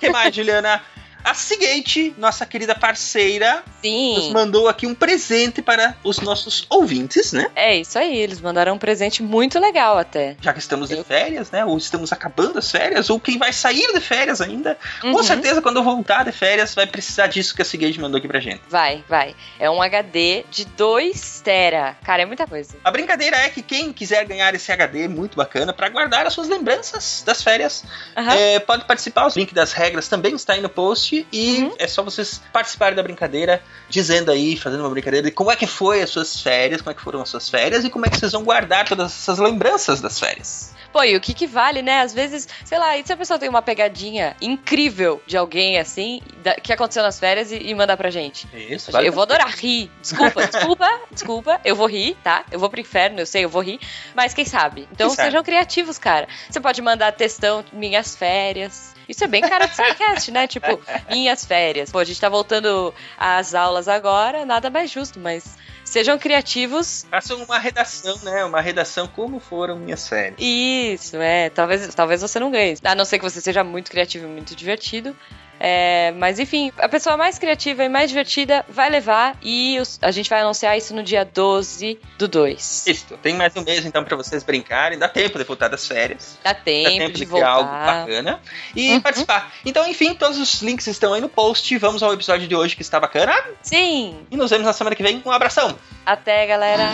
que 0.00 0.10
mais, 0.10 0.34
Juliana? 0.34 0.82
A 1.26 1.34
seguinte, 1.34 2.14
nossa 2.16 2.46
querida 2.46 2.72
parceira, 2.72 3.64
nos 3.82 4.24
Sim. 4.26 4.30
mandou 4.32 4.68
aqui 4.68 4.86
um 4.86 4.94
presente 4.94 5.60
para 5.60 5.96
os 6.04 6.20
nossos 6.20 6.64
ouvintes, 6.70 7.32
né? 7.32 7.50
É 7.56 7.74
isso 7.76 7.98
aí, 7.98 8.16
eles 8.16 8.40
mandaram 8.40 8.74
um 8.74 8.78
presente 8.78 9.24
muito 9.24 9.58
legal 9.58 9.98
até. 9.98 10.36
Já 10.40 10.52
que 10.52 10.60
estamos 10.60 10.88
de 10.88 10.94
Eu- 10.98 11.02
férias, 11.04 11.50
né? 11.50 11.64
Ou 11.64 11.76
estamos 11.76 12.12
acabando 12.12 12.60
as 12.60 12.70
férias, 12.70 13.10
ou 13.10 13.18
quem 13.18 13.38
vai 13.38 13.52
sair 13.52 13.92
de 13.92 14.00
férias 14.00 14.40
ainda. 14.40 14.78
Com 15.00 15.08
Uhum. 15.08 15.22
certeza, 15.24 15.60
quando 15.60 15.78
eu 15.78 15.82
voltar 15.82 16.24
de 16.24 16.30
férias, 16.30 16.76
vai 16.76 16.86
precisar 16.86 17.26
disso 17.26 17.56
que 17.56 17.62
a 17.62 17.64
Seguinte 17.64 18.00
mandou 18.00 18.18
aqui 18.18 18.28
pra 18.28 18.38
gente. 18.38 18.60
Vai, 18.68 19.02
vai. 19.08 19.34
É 19.58 19.68
um 19.68 19.82
HD 19.82 20.44
de 20.48 20.64
2 20.64 21.40
tera. 21.40 21.96
Cara, 22.04 22.22
é 22.22 22.26
muita 22.26 22.46
coisa. 22.46 22.76
A 22.84 22.90
brincadeira 22.92 23.36
é 23.36 23.48
que 23.48 23.62
quem 23.62 23.92
quiser 23.92 24.24
ganhar 24.26 24.54
esse 24.54 24.70
HD 24.70 25.08
muito 25.08 25.36
bacana 25.36 25.72
para 25.72 25.88
guardar 25.88 26.24
as 26.24 26.32
suas 26.32 26.46
lembranças 26.48 27.24
das 27.26 27.42
férias, 27.42 27.82
Aham. 28.16 28.32
é, 28.32 28.58
pode 28.60 28.84
participar. 28.84 29.26
O 29.26 29.32
link 29.36 29.52
das 29.52 29.72
regras 29.72 30.06
também 30.06 30.32
está 30.36 30.52
aí 30.52 30.60
no 30.60 30.68
post 30.68 31.15
e 31.32 31.62
Uhum. 31.62 31.74
é 31.78 31.86
só 31.86 32.02
vocês 32.02 32.40
participarem 32.52 32.96
da 32.96 33.02
brincadeira, 33.02 33.62
dizendo 33.88 34.30
aí, 34.30 34.56
fazendo 34.56 34.80
uma 34.80 34.90
brincadeira 34.90 35.26
de 35.28 35.32
como 35.32 35.50
é 35.50 35.56
que 35.56 35.66
foi 35.66 36.02
as 36.02 36.10
suas 36.10 36.40
férias, 36.40 36.80
como 36.80 36.90
é 36.90 36.94
que 36.94 37.02
foram 37.02 37.22
as 37.22 37.28
suas 37.28 37.48
férias 37.48 37.84
e 37.84 37.90
como 37.90 38.04
é 38.06 38.10
que 38.10 38.18
vocês 38.18 38.32
vão 38.32 38.42
guardar 38.44 38.86
todas 38.88 39.12
essas 39.12 39.38
lembranças 39.38 40.00
das 40.00 40.18
férias. 40.18 40.74
Pô, 40.92 41.02
e 41.02 41.14
o 41.14 41.20
que 41.20 41.34
que 41.34 41.46
vale, 41.46 41.82
né? 41.82 42.00
Às 42.00 42.14
vezes, 42.14 42.48
sei 42.64 42.78
lá, 42.78 42.96
e 42.96 43.06
se 43.06 43.12
a 43.12 43.16
pessoa 43.18 43.38
tem 43.38 43.50
uma 43.50 43.60
pegadinha 43.60 44.34
incrível 44.40 45.20
de 45.26 45.36
alguém 45.36 45.78
assim, 45.78 46.22
da- 46.42 46.54
que 46.54 46.72
aconteceu 46.72 47.02
nas 47.02 47.18
férias 47.20 47.52
e, 47.52 47.56
e 47.58 47.74
manda 47.74 47.94
pra 47.98 48.08
gente? 48.08 48.46
Isso, 48.54 48.96
eu 48.98 49.12
vou 49.12 49.22
adorar 49.22 49.50
rir. 49.58 49.90
Desculpa, 50.00 50.46
desculpa, 50.46 51.00
desculpa. 51.10 51.60
Eu 51.66 51.76
vou 51.76 51.86
rir, 51.86 52.16
tá? 52.24 52.44
Eu 52.50 52.58
vou 52.58 52.70
pro 52.70 52.80
inferno, 52.80 53.20
eu 53.20 53.26
sei, 53.26 53.44
eu 53.44 53.48
vou 53.50 53.60
rir. 53.62 53.78
Mas 54.14 54.32
quem 54.32 54.46
sabe? 54.46 54.88
Então 54.90 55.08
Quem 55.08 55.16
sabe? 55.16 55.28
sejam 55.28 55.42
criativos, 55.44 55.98
cara. 55.98 56.28
Você 56.48 56.60
pode 56.60 56.80
mandar 56.80 57.12
textão 57.12 57.62
minhas 57.74 58.16
férias. 58.16 58.95
Isso 59.08 59.24
é 59.24 59.26
bem 59.26 59.42
cara 59.42 59.66
de 59.66 59.76
podcast, 59.76 60.30
né? 60.30 60.46
Tipo, 60.46 60.80
minhas 61.10 61.44
férias. 61.44 61.90
Pô, 61.90 61.98
a 61.98 62.04
gente 62.04 62.20
tá 62.20 62.28
voltando 62.28 62.92
às 63.18 63.54
aulas 63.54 63.88
agora, 63.88 64.44
nada 64.44 64.70
mais 64.70 64.90
justo, 64.90 65.20
mas 65.20 65.56
sejam 65.84 66.18
criativos. 66.18 67.06
Façam 67.10 67.42
uma 67.42 67.58
redação, 67.58 68.18
né? 68.22 68.44
Uma 68.44 68.60
redação 68.60 69.06
como 69.06 69.38
foram 69.38 69.76
minhas 69.76 70.08
férias. 70.08 70.36
Isso, 70.38 71.16
é. 71.16 71.48
Talvez, 71.50 71.94
talvez 71.94 72.20
você 72.20 72.38
não 72.38 72.50
ganhe. 72.50 72.76
A 72.84 72.94
não 72.94 73.04
ser 73.04 73.18
que 73.18 73.24
você 73.24 73.40
seja 73.40 73.62
muito 73.62 73.90
criativo 73.90 74.26
e 74.26 74.28
muito 74.28 74.54
divertido. 74.54 75.16
É, 75.58 76.12
mas 76.18 76.38
enfim, 76.38 76.70
a 76.78 76.88
pessoa 76.88 77.16
mais 77.16 77.38
criativa 77.38 77.82
e 77.82 77.88
mais 77.88 78.10
divertida 78.10 78.64
vai 78.68 78.90
levar 78.90 79.36
e 79.42 79.78
os- 79.80 79.98
a 80.02 80.10
gente 80.10 80.28
vai 80.28 80.40
anunciar 80.42 80.76
isso 80.76 80.94
no 80.94 81.02
dia 81.02 81.24
12 81.24 81.98
do 82.18 82.28
2. 82.28 82.84
Isso, 82.86 83.06
tem 83.22 83.34
mais 83.34 83.56
um 83.56 83.62
mês 83.62 83.84
então 83.86 84.04
para 84.04 84.16
vocês 84.16 84.42
brincarem, 84.42 84.98
dá 84.98 85.08
tempo 85.08 85.38
de 85.38 85.44
voltar 85.44 85.68
das 85.68 85.86
férias. 85.86 86.36
Dá 86.44 86.52
Dá 86.52 86.60
tempo, 86.60 86.90
tempo 86.98 87.12
de 87.12 87.20
de 87.20 87.26
criar 87.26 87.48
algo 87.48 87.70
voltar. 87.70 88.00
bacana 88.00 88.40
e 88.74 88.92
Uhum. 88.92 89.00
participar. 89.00 89.52
Então, 89.64 89.86
enfim, 89.88 90.14
todos 90.14 90.38
os 90.38 90.60
links 90.62 90.86
estão 90.86 91.14
aí 91.14 91.20
no 91.20 91.28
post. 91.28 91.76
Vamos 91.78 92.02
ao 92.02 92.12
episódio 92.12 92.46
de 92.46 92.54
hoje 92.54 92.76
que 92.76 92.82
está 92.82 93.00
bacana. 93.00 93.34
Sim, 93.62 94.18
E 94.30 94.36
nos 94.36 94.50
vemos 94.50 94.66
na 94.66 94.72
semana 94.74 94.94
que 94.94 95.02
vem. 95.02 95.22
Um 95.24 95.30
abração! 95.30 95.76
até 96.04 96.46
galera. 96.46 96.84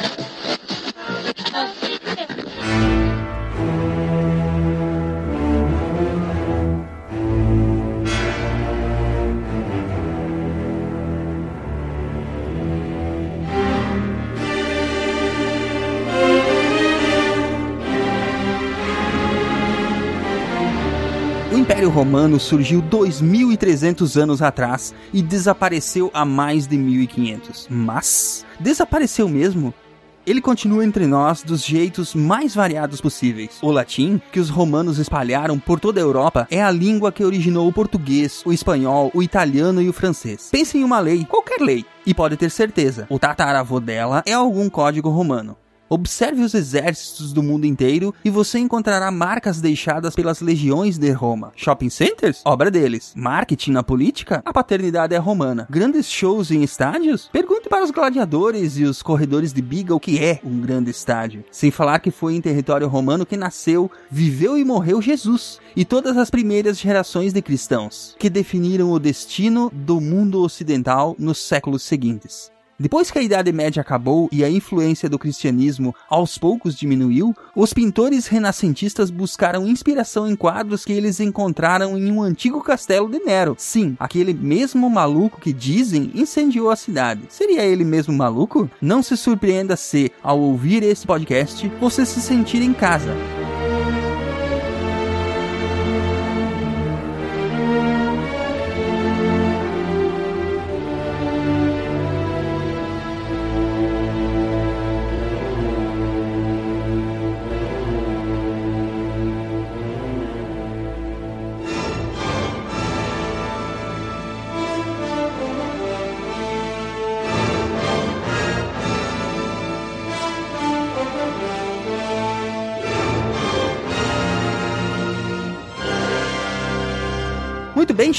Império 21.82 21.98
Romano 21.98 22.39
surgiu 22.39 22.81
2.300 22.81 24.17
anos 24.17 24.41
atrás 24.41 24.94
e 25.12 25.20
desapareceu 25.20 26.12
há 26.15 26.24
mais 26.24 26.65
de 26.65 26.77
1.500. 26.77 27.67
Mas 27.69 28.46
desapareceu 28.60 29.29
mesmo? 29.29 29.74
Ele 30.24 30.41
continua 30.41 30.84
entre 30.84 31.08
nós 31.08 31.43
dos 31.43 31.65
jeitos 31.65 32.15
mais 32.15 32.55
variados 32.55 33.01
possíveis. 33.01 33.58
O 33.60 33.72
latim, 33.72 34.22
que 34.31 34.39
os 34.39 34.48
romanos 34.48 35.01
espalharam 35.01 35.58
por 35.58 35.81
toda 35.81 35.98
a 35.98 36.05
Europa, 36.05 36.46
é 36.53 36.62
a 36.62 36.70
língua 36.70 37.10
que 37.10 37.24
originou 37.24 37.67
o 37.67 37.72
português, 37.72 38.44
o 38.46 38.53
espanhol, 38.53 39.10
o 39.12 39.20
italiano 39.20 39.82
e 39.82 39.89
o 39.89 39.93
francês. 39.93 40.51
Pense 40.53 40.79
em 40.79 40.84
uma 40.84 41.01
lei, 41.01 41.24
qualquer 41.24 41.60
lei, 41.60 41.84
e 42.06 42.15
pode 42.15 42.36
ter 42.36 42.53
certeza, 42.53 43.08
o 43.10 43.19
tataravô 43.19 43.81
dela 43.81 44.22
é 44.24 44.32
algum 44.32 44.70
código 44.70 45.10
romano. 45.10 45.56
Observe 45.93 46.43
os 46.43 46.55
exércitos 46.55 47.34
do 47.34 47.43
mundo 47.43 47.67
inteiro 47.67 48.15
e 48.25 48.31
você 48.31 48.58
encontrará 48.58 49.11
marcas 49.11 49.61
deixadas 49.61 50.15
pelas 50.15 50.41
legiões 50.41 50.96
de 50.96 51.11
Roma. 51.11 51.53
Shopping 51.55 51.91
centers? 51.91 52.41
Obra 52.46 52.70
deles. 52.70 53.13
Marketing 53.15 53.72
na 53.72 53.82
política? 53.82 54.41
A 54.43 54.55
paternidade 54.55 55.15
é 55.15 55.19
romana. 55.19 55.67
Grandes 55.69 56.11
shows 56.11 56.51
em 56.51 56.63
estádios? 56.63 57.29
Pergunte 57.31 57.69
para 57.69 57.84
os 57.84 57.91
gladiadores 57.91 58.79
e 58.79 58.84
os 58.84 59.03
corredores 59.03 59.53
de 59.53 59.61
biga 59.61 59.94
o 59.94 60.01
que 60.01 60.19
é 60.19 60.41
um 60.43 60.63
grande 60.63 60.91
estádio. 60.91 61.44
Sem 61.51 61.70
falar 61.70 61.99
que 61.99 62.11
foi 62.11 62.37
em 62.37 62.41
território 62.41 62.89
romano 62.89 63.27
que 63.27 63.37
nasceu, 63.37 63.91
viveu 64.11 64.56
e 64.56 64.65
morreu 64.65 65.03
Jesus 65.03 65.61
e 65.77 65.84
todas 65.84 66.17
as 66.17 66.31
primeiras 66.31 66.79
gerações 66.81 67.34
de 67.34 67.43
cristãos, 67.43 68.17
que 68.19 68.31
definiram 68.31 68.91
o 68.93 68.99
destino 68.99 69.70
do 69.75 70.01
mundo 70.01 70.41
ocidental 70.41 71.15
nos 71.19 71.37
séculos 71.37 71.82
seguintes. 71.82 72.51
Depois 72.82 73.12
que 73.12 73.19
a 73.20 73.22
Idade 73.22 73.53
Média 73.53 73.81
acabou 73.81 74.29
e 74.32 74.43
a 74.43 74.51
influência 74.51 75.08
do 75.08 75.17
cristianismo 75.17 75.94
aos 76.10 76.36
poucos 76.36 76.74
diminuiu, 76.74 77.32
os 77.55 77.72
pintores 77.72 78.27
renascentistas 78.27 79.08
buscaram 79.08 79.69
inspiração 79.69 80.29
em 80.29 80.34
quadros 80.34 80.84
que 80.84 80.93
eles 80.93 81.20
encontraram 81.20 81.96
em 81.96 82.10
um 82.10 82.20
antigo 82.20 82.60
castelo 82.60 83.08
de 83.08 83.20
Nero. 83.20 83.55
Sim, 83.56 83.94
aquele 84.01 84.34
mesmo 84.34 84.91
maluco 84.91 85.41
que 85.41 85.53
dizem 85.53 86.10
incendiou 86.12 86.70
a 86.70 86.77
cidade. 86.77 87.22
Seria 87.29 87.62
ele 87.62 87.84
mesmo 87.84 88.12
maluco? 88.12 88.69
Não 88.81 89.01
se 89.01 89.17
surpreenda 89.17 89.77
se, 89.77 90.10
ao 90.20 90.41
ouvir 90.41 90.82
esse 90.82 91.06
podcast, 91.06 91.70
você 91.81 92.05
se 92.05 92.20
sentir 92.20 92.62
em 92.62 92.72
casa. 92.72 93.15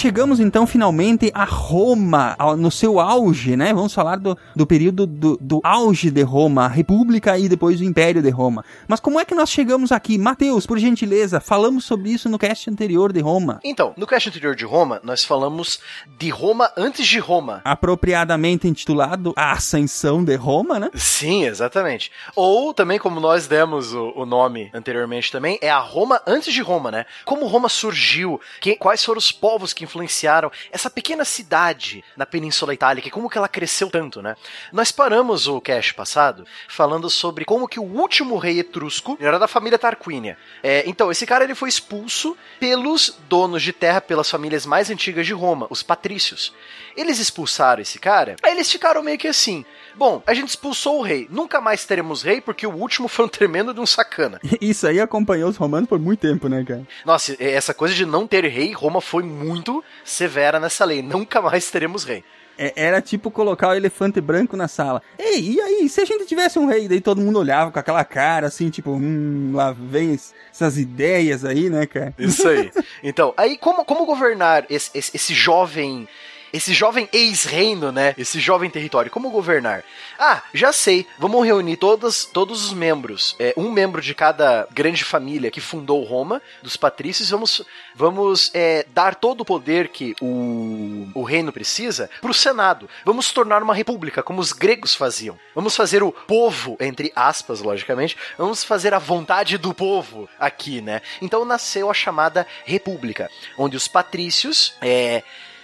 Chegamos 0.03 0.41
então 0.41 0.67
finalmente 0.67 1.31
a 1.33 1.45
Roma, 1.45 2.35
ao- 2.37 2.57
no 2.57 2.69
seu 2.69 2.99
auge, 2.99 3.55
né? 3.55 3.73
Vamos 3.73 3.93
falar 3.93 4.17
do, 4.17 4.37
do 4.53 4.67
período 4.67 5.07
do, 5.07 5.37
do 5.39 5.61
auge 5.63 6.11
de 6.11 6.21
Roma, 6.23 6.65
a 6.65 6.67
República 6.67 7.39
e 7.39 7.47
depois 7.47 7.79
o 7.79 7.85
Império 7.85 8.21
de 8.21 8.29
Roma. 8.29 8.65
Mas 8.85 8.99
como 8.99 9.17
é 9.17 9.23
que 9.23 9.33
nós 9.33 9.49
chegamos 9.49 9.93
aqui? 9.93 10.17
Mateus, 10.17 10.65
por 10.65 10.77
gentileza, 10.77 11.39
falamos 11.39 11.85
sobre 11.85 12.09
isso 12.09 12.27
no 12.27 12.37
cast 12.37 12.69
anterior 12.69 13.13
de 13.13 13.21
Roma. 13.21 13.61
Então, 13.63 13.93
no 13.95 14.05
cast 14.05 14.27
anterior 14.27 14.57
de 14.57 14.65
Roma, 14.65 14.99
nós 15.05 15.23
falamos 15.23 15.79
de 16.19 16.29
Roma 16.29 16.69
antes 16.75 17.07
de 17.07 17.17
Roma. 17.19 17.61
Apropriadamente 17.63 18.67
intitulado 18.67 19.31
A 19.37 19.53
Ascensão 19.53 20.21
de 20.21 20.35
Roma, 20.35 20.81
né? 20.81 20.89
Sim, 20.95 21.45
exatamente. 21.45 22.11
Ou 22.35 22.73
também, 22.73 22.99
como 22.99 23.21
nós 23.21 23.47
demos 23.47 23.93
o, 23.93 24.11
o 24.17 24.25
nome 24.25 24.69
anteriormente 24.73 25.31
também, 25.31 25.57
é 25.61 25.69
a 25.69 25.79
Roma 25.79 26.21
antes 26.27 26.53
de 26.53 26.61
Roma, 26.61 26.91
né? 26.91 27.05
Como 27.23 27.47
Roma 27.47 27.69
surgiu, 27.69 28.41
que- 28.59 28.75
quais 28.75 29.01
foram 29.01 29.19
os 29.19 29.31
povos 29.31 29.71
que 29.71 29.92
influenciaram 29.93 30.51
essa 30.71 30.89
pequena 30.89 31.23
cidade 31.23 32.03
na 32.17 32.25
Península 32.25 32.73
Itálica, 32.73 33.07
e 33.07 33.11
como 33.11 33.29
que 33.29 33.37
ela 33.37 33.47
cresceu 33.47 33.89
tanto, 33.89 34.21
né? 34.21 34.35
Nós 34.71 34.91
paramos 34.91 35.47
o 35.47 35.61
cast 35.61 35.93
passado 35.93 36.45
falando 36.67 37.09
sobre 37.09 37.45
como 37.45 37.67
que 37.67 37.79
o 37.79 37.83
último 37.83 38.37
rei 38.37 38.59
etrusco 38.59 39.17
era 39.19 39.37
da 39.37 39.47
família 39.47 39.77
Tarquínia. 39.77 40.37
É, 40.63 40.83
então, 40.87 41.11
esse 41.11 41.25
cara 41.25 41.43
ele 41.43 41.55
foi 41.55 41.69
expulso 41.69 42.35
pelos 42.59 43.17
donos 43.29 43.61
de 43.61 43.71
terra, 43.71 44.01
pelas 44.01 44.29
famílias 44.29 44.65
mais 44.65 44.89
antigas 44.89 45.25
de 45.25 45.33
Roma, 45.33 45.67
os 45.69 45.83
patrícios. 45.83 46.53
Eles 46.95 47.19
expulsaram 47.19 47.81
esse 47.81 47.99
cara, 47.99 48.35
aí 48.41 48.51
eles 48.51 48.71
ficaram 48.71 49.03
meio 49.03 49.17
que 49.17 49.27
assim. 49.27 49.65
Bom, 49.95 50.21
a 50.25 50.33
gente 50.33 50.49
expulsou 50.49 50.99
o 50.99 51.01
rei, 51.03 51.27
nunca 51.29 51.61
mais 51.61 51.85
teremos 51.85 52.21
rei 52.23 52.41
porque 52.41 52.65
o 52.65 52.71
último 52.73 53.07
foi 53.07 53.25
um 53.25 53.29
tremendo 53.29 53.73
de 53.73 53.79
um 53.79 53.85
sacana. 53.85 54.39
Isso 54.61 54.87
aí 54.87 54.99
acompanhou 54.99 55.49
os 55.49 55.57
romanos 55.57 55.87
por 55.89 55.99
muito 55.99 56.19
tempo, 56.19 56.47
né, 56.49 56.63
cara? 56.67 56.83
Nossa, 57.05 57.35
essa 57.39 57.73
coisa 57.73 57.93
de 57.93 58.05
não 58.05 58.25
ter 58.27 58.45
rei, 58.45 58.71
Roma 58.73 58.99
foi 59.01 59.23
muito 59.23 59.83
severa 60.03 60.59
nessa 60.59 60.83
lei. 60.85 61.01
Nunca 61.01 61.41
mais 61.41 61.69
teremos 61.69 62.03
rei. 62.03 62.23
É- 62.57 62.73
Era 62.75 63.01
tipo 63.01 63.31
colocar 63.31 63.69
o 63.69 63.73
elefante 63.73 64.21
branco 64.21 64.55
na 64.55 64.67
sala. 64.67 65.01
Ei, 65.17 65.39
e 65.55 65.59
aí, 65.61 65.89
se 65.89 66.01
a 66.01 66.05
gente 66.05 66.25
tivesse 66.25 66.59
um 66.59 66.67
rei? 66.67 66.87
Daí 66.87 67.01
todo 67.01 67.19
mundo 67.19 67.39
olhava 67.39 67.71
com 67.71 67.79
aquela 67.79 68.03
cara 68.05 68.45
assim, 68.47 68.69
tipo, 68.69 68.91
hum, 68.91 69.51
lá 69.55 69.71
vem 69.71 70.13
es- 70.13 70.33
essas 70.51 70.77
ideias 70.77 71.43
aí, 71.43 71.67
né, 71.69 71.85
cara? 71.87 72.13
Isso 72.17 72.47
aí. 72.47 72.71
Então, 73.03 73.33
aí 73.35 73.57
como, 73.57 73.83
como 73.83 74.05
governar 74.05 74.65
esse, 74.69 74.91
esse, 74.93 75.11
esse 75.15 75.33
jovem. 75.33 76.07
Esse 76.53 76.71
jovem 76.71 77.09
ex-reino, 77.11 77.91
né? 77.91 78.13
Esse 78.15 78.39
jovem 78.39 78.69
território. 78.69 79.09
Como 79.09 79.31
governar? 79.31 79.83
Ah, 80.19 80.43
já 80.53 80.71
sei. 80.71 81.07
Vamos 81.17 81.43
reunir 81.43 81.77
todas, 81.77 82.25
todos 82.25 82.63
os 82.63 82.71
membros. 82.71 83.35
É, 83.39 83.55
um 83.57 83.71
membro 83.71 83.99
de 83.99 84.13
cada 84.13 84.67
grande 84.71 85.03
família 85.03 85.49
que 85.49 85.59
fundou 85.59 86.03
Roma, 86.03 86.39
dos 86.61 86.77
patrícios. 86.77 87.31
Vamos, 87.31 87.63
vamos 87.95 88.51
é, 88.53 88.85
dar 88.93 89.15
todo 89.15 89.41
o 89.41 89.45
poder 89.45 89.87
que 89.87 90.15
o, 90.21 91.09
o 91.15 91.23
reino 91.23 91.51
precisa 91.51 92.07
para 92.21 92.29
o 92.29 92.33
Senado. 92.35 92.87
Vamos 93.03 93.31
tornar 93.31 93.63
uma 93.63 93.73
república, 93.73 94.21
como 94.21 94.39
os 94.39 94.53
gregos 94.53 94.93
faziam. 94.93 95.39
Vamos 95.55 95.75
fazer 95.75 96.03
o 96.03 96.11
povo, 96.11 96.77
entre 96.79 97.11
aspas, 97.15 97.61
logicamente. 97.61 98.15
Vamos 98.37 98.63
fazer 98.63 98.93
a 98.93 98.99
vontade 98.99 99.57
do 99.57 99.73
povo 99.73 100.29
aqui, 100.39 100.81
né? 100.81 101.01
Então 101.19 101.45
nasceu 101.45 101.89
a 101.89 101.95
chamada 101.95 102.45
república, 102.63 103.27
onde 103.57 103.75
os 103.75 103.87
patrícios. 103.87 104.75
É, 104.79 105.23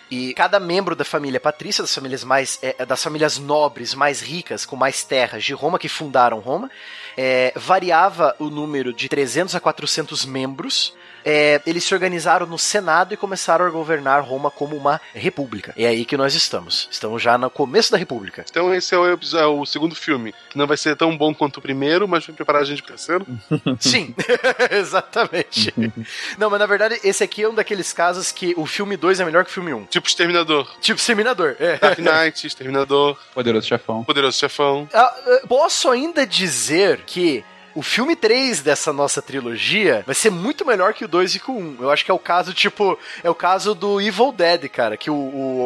e 0.09 0.33
cada 0.33 0.59
membro 0.59 0.95
da 0.95 1.05
família 1.05 1.39
patrícia, 1.39 1.83
das 1.83 1.93
famílias 1.93 2.23
mais 2.23 2.57
é, 2.61 2.85
das 2.85 3.03
famílias 3.03 3.37
nobres, 3.37 3.93
mais 3.93 4.21
ricas, 4.21 4.65
com 4.65 4.75
mais 4.75 5.03
terras 5.03 5.43
de 5.43 5.53
Roma, 5.53 5.77
que 5.77 5.87
fundaram 5.87 6.39
Roma, 6.39 6.69
é, 7.15 7.53
variava 7.55 8.35
o 8.39 8.49
número 8.49 8.91
de 8.93 9.07
300 9.07 9.55
a 9.55 9.59
400 9.59 10.25
membros. 10.25 10.95
É, 11.25 11.61
eles 11.65 11.83
se 11.83 11.93
organizaram 11.93 12.45
no 12.45 12.57
Senado 12.57 13.13
e 13.13 13.17
começaram 13.17 13.65
a 13.65 13.69
governar 13.69 14.23
Roma 14.23 14.49
como 14.49 14.75
uma 14.75 14.99
república. 15.13 15.73
É 15.77 15.87
aí 15.87 16.05
que 16.05 16.17
nós 16.17 16.33
estamos. 16.33 16.87
Estamos 16.91 17.21
já 17.21 17.37
no 17.37 17.49
começo 17.49 17.91
da 17.91 17.97
república. 17.97 18.45
Então 18.49 18.73
esse 18.73 18.93
é 18.93 18.97
o, 18.97 19.05
é 19.07 19.45
o 19.45 19.65
segundo 19.65 19.95
filme, 19.95 20.33
que 20.49 20.57
não 20.57 20.67
vai 20.67 20.77
ser 20.77 20.95
tão 20.95 21.17
bom 21.17 21.33
quanto 21.33 21.57
o 21.57 21.61
primeiro, 21.61 22.07
mas 22.07 22.25
vai 22.25 22.35
preparar 22.35 22.61
a 22.61 22.65
gente 22.65 22.81
pro 22.81 22.93
terceiro. 22.93 23.25
Sim, 23.79 24.13
exatamente. 24.71 25.73
Não, 26.37 26.49
mas 26.49 26.59
na 26.59 26.65
verdade 26.65 26.99
esse 27.03 27.23
aqui 27.23 27.43
é 27.43 27.49
um 27.49 27.53
daqueles 27.53 27.93
casos 27.93 28.31
que 28.31 28.53
o 28.57 28.65
filme 28.65 28.95
2 28.97 29.19
é 29.19 29.25
melhor 29.25 29.43
que 29.43 29.51
o 29.51 29.53
filme 29.53 29.73
1. 29.73 29.77
Um. 29.77 29.85
Tipo 29.85 30.07
Exterminador. 30.07 30.67
Tipo 30.81 30.99
Exterminador. 30.99 31.55
É. 31.59 31.77
Dark 31.77 31.99
Knight, 31.99 32.47
Exterminador, 32.47 33.17
Poderoso 33.33 33.67
chefão. 33.67 34.03
Poderoso 34.03 34.37
Chefão. 34.37 34.87
Ah, 34.93 35.13
ah, 35.25 35.47
Posso 35.47 35.89
ainda 35.89 36.25
dizer 36.25 37.01
que 37.05 37.43
o 37.79 37.81
filme 37.81 38.15
3 38.15 38.61
dessa 38.61 38.91
nossa 38.91 39.21
trilogia 39.21 40.03
vai 40.05 40.13
ser 40.13 40.29
muito 40.29 40.65
melhor 40.65 40.93
que 40.93 41.05
o 41.05 41.07
2 41.07 41.35
e 41.35 41.39
que 41.39 41.49
o 41.49 41.57
1. 41.57 41.77
Eu 41.79 41.89
acho 41.89 42.03
que 42.03 42.11
é 42.11 42.13
o 42.13 42.19
caso, 42.19 42.53
tipo, 42.53 42.99
é 43.23 43.29
o 43.29 43.35
caso 43.35 43.73
do 43.73 44.01
Evil 44.01 44.31
Dead, 44.31 44.67
cara, 44.69 44.97
que 44.97 45.09
o, 45.09 45.15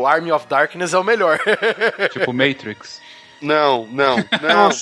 o 0.02 0.08
Army 0.08 0.32
of 0.32 0.46
Darkness 0.48 0.94
é 0.94 0.98
o 1.00 1.04
melhor. 1.04 1.40
Tipo 2.14 2.32
Matrix. 2.32 3.02
Não, 3.42 3.86
não, 3.88 4.16
não, 4.18 4.24
não, 4.42 4.70
não. 4.70 4.74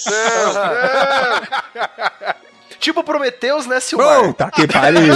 tipo 2.79 3.03
Prometheus, 3.03 3.65
né, 3.65 3.79
Silmar? 3.79 4.21
Puta 4.23 4.51
que 4.51 4.67
pariu! 4.67 5.13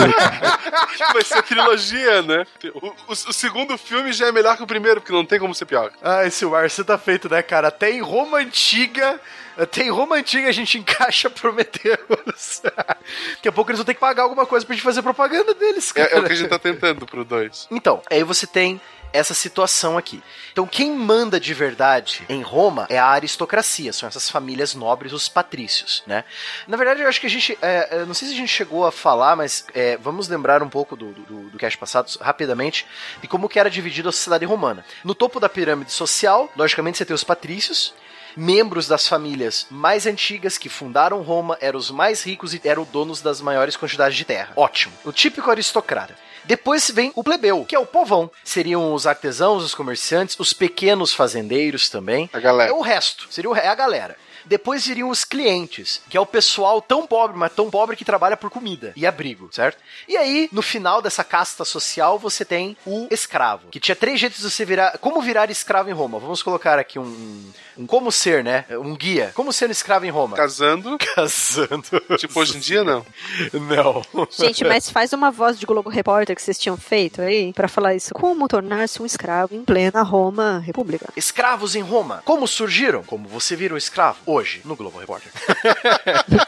Vai 1.14 1.24
ser 1.24 1.44
trilogia, 1.44 2.22
né? 2.22 2.46
O, 2.76 2.88
o- 2.88 2.94
o 3.12 3.34
segundo 3.34 3.78
filme 3.78 4.12
já 4.14 4.28
é 4.28 4.32
melhor 4.32 4.56
que 4.58 4.64
o 4.64 4.68
primeiro, 4.68 5.02
porque 5.02 5.14
não 5.14 5.26
tem 5.26 5.40
como 5.40 5.54
ser 5.54 5.66
pior. 5.66 5.92
Ai, 6.02 6.30
Silmar, 6.30 6.70
você 6.70 6.84
tá 6.84 6.98
feito, 6.98 7.30
né, 7.30 7.42
cara? 7.42 7.68
Até 7.68 7.92
em 7.92 8.02
Roma 8.02 8.38
Antiga. 8.40 9.20
Até 9.58 9.84
em 9.84 9.90
Roma 9.90 10.16
Antiga 10.16 10.50
a 10.50 10.52
gente 10.52 10.78
encaixa 10.78 11.30
Prometheus. 11.30 12.62
Daqui 13.36 13.48
a 13.48 13.52
pouco 13.52 13.72
eles 13.72 13.80
vão 13.80 13.86
ter 13.86 13.94
que 13.94 14.00
pagar 14.00 14.24
alguma 14.24 14.46
coisa 14.46 14.66
pra 14.66 14.76
gente 14.76 14.84
fazer 14.84 15.02
propaganda 15.02 15.54
deles, 15.54 15.92
cara. 15.92 16.10
É, 16.10 16.16
é 16.16 16.20
o 16.20 16.24
que 16.24 16.34
a 16.34 16.36
gente 16.36 16.50
tá 16.50 16.60
tentando 16.60 17.06
pro 17.06 17.24
dois. 17.24 17.68
Então, 17.72 18.02
aí 18.10 18.24
você 18.24 18.46
tem 18.46 18.82
essa 19.16 19.34
situação 19.34 19.98
aqui. 19.98 20.22
Então, 20.52 20.68
quem 20.68 20.92
manda 20.92 21.40
de 21.40 21.54
verdade 21.54 22.24
em 22.28 22.42
Roma 22.42 22.86
é 22.90 23.00
a 23.00 23.08
aristocracia, 23.08 23.94
são 23.94 24.08
essas 24.08 24.30
famílias 24.30 24.76
nobres, 24.76 25.14
os 25.14 25.30
patrícios, 25.30 26.04
né? 26.06 26.26
Na 26.68 26.76
verdade, 26.76 27.02
eu 27.02 27.08
acho 27.08 27.22
que 27.22 27.28
a 27.28 27.30
gente, 27.30 27.58
é, 27.62 28.00
eu 28.02 28.06
não 28.06 28.14
sei 28.14 28.28
se 28.28 28.34
a 28.34 28.38
gente 28.38 28.50
chegou 28.52 28.86
a 28.86 28.92
falar, 28.92 29.36
mas 29.38 29.66
é, 29.74 29.96
vamos 29.98 30.28
lembrar 30.28 30.62
um 30.62 30.70
pouco 30.70 30.98
do, 30.98 31.14
do, 31.14 31.50
do 31.50 31.58
cast 31.58 31.78
passado, 31.78 32.12
rapidamente, 32.20 32.86
de 33.22 33.28
como 33.28 33.48
que 33.48 33.58
era 33.58 33.70
dividida 33.70 34.10
a 34.10 34.12
sociedade 34.12 34.46
romana. 34.46 34.84
No 35.04 35.16
topo 35.16 35.40
da 35.40 35.48
pirâmide 35.48 35.92
social, 35.92 36.52
logicamente, 36.56 36.98
você 36.98 37.06
tem 37.06 37.16
os 37.16 37.24
patrícios, 37.24 37.94
membros 38.36 38.88
das 38.88 39.08
famílias 39.08 39.66
mais 39.70 40.06
antigas 40.06 40.58
que 40.58 40.70
fundaram 40.70 41.22
Roma 41.22 41.58
eram 41.62 41.80
os 41.80 41.90
mais 41.90 42.24
ricos 42.24 42.54
e 42.54 42.62
eram 42.64 42.84
donos 42.84 43.22
das 43.22 43.42
maiores 43.42 43.76
quantidades 43.76 44.18
de 44.18 44.26
terra. 44.26 44.54
Ótimo. 44.56 44.94
O 45.04 45.12
típico 45.12 45.50
aristocrata. 45.50 46.16
Depois 46.44 46.92
vem 46.92 47.12
o 47.16 47.24
plebeu, 47.24 47.66
que 47.66 47.76
é 47.76 47.80
o 47.80 47.86
povão. 47.88 48.30
Seriam 48.44 48.94
os 48.94 49.08
artesãos, 49.08 49.64
os 49.64 49.74
comerciantes, 49.74 50.40
os 50.40 50.54
pequenos 50.54 51.12
fazendeiros 51.12 51.90
também. 51.90 52.30
A 52.32 52.40
galera. 52.40 52.70
É 52.70 52.74
o 52.74 52.82
resto, 52.82 53.28
seria 53.32 53.50
é 53.58 53.68
a 53.68 53.76
galera. 53.76 54.16
Depois 54.46 54.86
viriam 54.86 55.10
os 55.10 55.24
clientes, 55.24 56.02
que 56.10 56.18
é 56.18 56.20
o 56.22 56.26
pessoal 56.26 56.82
tão 56.82 57.06
pobre, 57.06 57.38
mas 57.38 57.54
tão 57.54 57.70
pobre 57.70 57.96
que 57.96 58.06
trabalha 58.06 58.38
por 58.38 58.50
comida 58.50 58.94
e 58.96 59.06
abrigo, 59.06 59.50
certo? 59.52 59.78
E 60.08 60.16
aí, 60.16 60.50
no 60.52 60.62
final 60.62 61.02
dessa 61.02 61.24
casta 61.24 61.66
social, 61.66 62.18
você 62.20 62.46
tem 62.46 62.78
o 62.86 63.08
escravo, 63.12 63.68
que 63.70 63.80
tinha 63.80 63.96
três 63.96 64.20
jeitos 64.20 64.40
de 64.40 64.50
você 64.50 64.66
virar. 64.66 64.98
Como 65.00 65.22
virar 65.22 65.50
escravo 65.50 65.90
em 65.90 65.94
Roma? 65.94 66.20
Vamos 66.20 66.44
colocar 66.44 66.78
aqui 66.80 67.00
um, 67.00 67.52
um 67.78 67.86
como 67.86 68.12
ser, 68.12 68.44
né? 68.44 68.66
Um 68.72 68.96
guia. 68.96 69.32
Como 69.34 69.52
ser 69.52 69.68
um 69.68 69.72
escravo 69.72 70.06
em 70.06 70.10
Roma? 70.10 70.36
Casando. 70.36 70.98
Casando. 71.16 72.02
Tipo, 72.18 72.40
hoje 72.40 72.58
em 72.58 72.60
dia, 72.60 72.84
não. 72.84 73.06
Não. 73.54 74.28
Gente, 74.30 74.64
mas 74.64 74.90
faz 74.90 75.14
uma 75.14 75.32
voz 75.32 75.60
de 75.60 75.66
Globo 75.66 75.90
Repórter 75.90 76.36
que 76.36 76.42
vocês 76.42 76.58
tinham 76.58 76.78
feito 76.78 77.22
aí 77.22 77.54
pra 77.54 77.68
falar 77.68 77.96
isso. 77.96 78.14
Como 78.14 78.48
tornar-se 78.48 79.02
um 79.02 79.06
escravo 79.06 79.56
em 79.56 79.64
plena 79.64 80.02
Roma 80.02 80.60
República? 80.60 81.10
Escravos 81.16 81.76
em 81.76 81.82
Roma. 81.82 82.22
Como 82.26 82.48
surgiram? 82.48 83.04
Como 83.04 83.28
você 83.28 83.56
virou 83.56 83.78
escravo? 83.78 84.18
Hoje, 84.36 84.60
no 84.66 84.76
Globo 84.76 85.00
Repórter. 85.00 85.32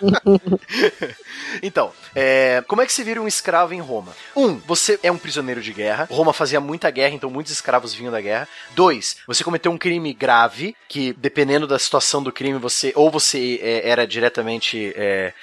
então, 1.63 1.93
é, 2.13 2.61
como 2.67 2.81
é 2.81 2.85
que 2.85 2.91
se 2.91 3.01
vira 3.01 3.21
um 3.21 3.27
escravo 3.29 3.73
em 3.73 3.79
Roma? 3.79 4.13
Um, 4.35 4.57
você 4.57 4.99
é 5.01 5.09
um 5.09 5.17
prisioneiro 5.17 5.61
de 5.61 5.71
guerra. 5.71 6.05
Roma 6.11 6.33
fazia 6.33 6.59
muita 6.59 6.91
guerra, 6.91 7.15
então 7.15 7.29
muitos 7.29 7.53
escravos 7.53 7.93
vinham 7.93 8.11
da 8.11 8.19
guerra. 8.19 8.45
Dois, 8.75 9.19
você 9.25 9.41
cometeu 9.41 9.71
um 9.71 9.77
crime 9.77 10.13
grave, 10.13 10.75
que 10.89 11.13
dependendo 11.13 11.65
da 11.65 11.79
situação 11.79 12.21
do 12.21 12.29
crime, 12.29 12.59
você 12.59 12.91
ou 12.93 13.09
você 13.09 13.57
é, 13.63 13.89
era 13.89 14.05
diretamente. 14.05 14.91
é, 14.93 15.33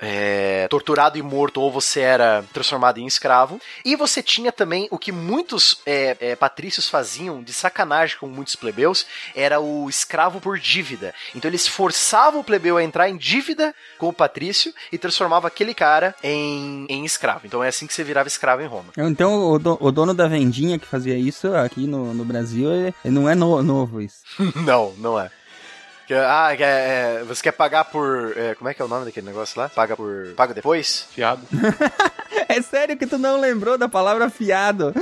é, 0.00 0.66
torturado 0.68 1.18
e 1.18 1.22
morto, 1.22 1.60
ou 1.60 1.70
você 1.70 2.00
era 2.00 2.42
transformado 2.52 2.98
em 2.98 3.06
escravo. 3.06 3.60
E 3.84 3.94
você 3.96 4.22
tinha 4.22 4.50
também 4.50 4.88
o 4.90 4.98
que 4.98 5.12
muitos 5.12 5.80
é, 5.84 6.16
é, 6.20 6.36
patrícios 6.36 6.88
faziam 6.88 7.42
de 7.42 7.52
sacanagem 7.52 8.16
com 8.18 8.26
muitos 8.26 8.56
plebeus, 8.56 9.06
era 9.34 9.60
o 9.60 9.88
escravo 9.88 10.40
por 10.40 10.58
dívida. 10.58 11.14
Então 11.34 11.48
eles 11.50 11.66
forçavam 11.66 12.40
o 12.40 12.44
plebeu 12.44 12.76
a 12.76 12.82
entrar 12.84 13.08
em 13.08 13.16
dívida 13.16 13.74
com 13.98 14.08
o 14.08 14.12
patrício 14.12 14.72
e 14.90 14.98
transformava 14.98 15.48
aquele 15.48 15.74
cara 15.74 16.14
em, 16.22 16.86
em 16.88 17.04
escravo. 17.04 17.42
Então 17.44 17.62
é 17.62 17.68
assim 17.68 17.86
que 17.86 17.92
você 17.94 18.02
virava 18.04 18.28
escravo 18.28 18.62
em 18.62 18.66
Roma. 18.66 18.92
Então 18.96 19.50
o, 19.50 19.58
do- 19.58 19.78
o 19.80 19.90
dono 19.92 20.14
da 20.14 20.26
vendinha 20.28 20.78
que 20.78 20.86
fazia 20.86 21.16
isso 21.16 21.54
aqui 21.54 21.86
no, 21.86 22.14
no 22.14 22.24
Brasil 22.24 22.70
ele- 22.72 22.94
ele 23.04 23.14
não 23.14 23.28
é 23.28 23.34
no- 23.34 23.62
novo 23.62 24.00
isso. 24.00 24.18
não, 24.56 24.92
não 24.98 25.18
é. 25.20 25.30
Que- 26.10 26.14
Ah, 26.14 26.52
que 26.56 26.62
é, 26.64 27.20
é, 27.20 27.24
você 27.24 27.40
quer 27.40 27.52
pagar 27.52 27.84
por. 27.84 28.32
é, 28.36 28.56
como 28.56 28.68
é 28.68 28.74
que 28.74 28.82
é 28.82 28.84
o 28.84 28.88
nome 28.88 29.04
daquele 29.04 29.26
negócio 29.28 29.60
lá? 29.60 29.68
Paga 29.68 29.94
por. 29.96 30.32
Paga 30.36 30.52
depois? 30.52 31.06
Fiado. 31.14 31.42
É 32.48 32.60
sério 32.62 32.96
que 32.96 33.06
tu 33.06 33.16
não 33.16 33.38
lembrou 33.40 33.78
da 33.78 33.88
palavra 33.88 34.28
fiado? 34.28 34.92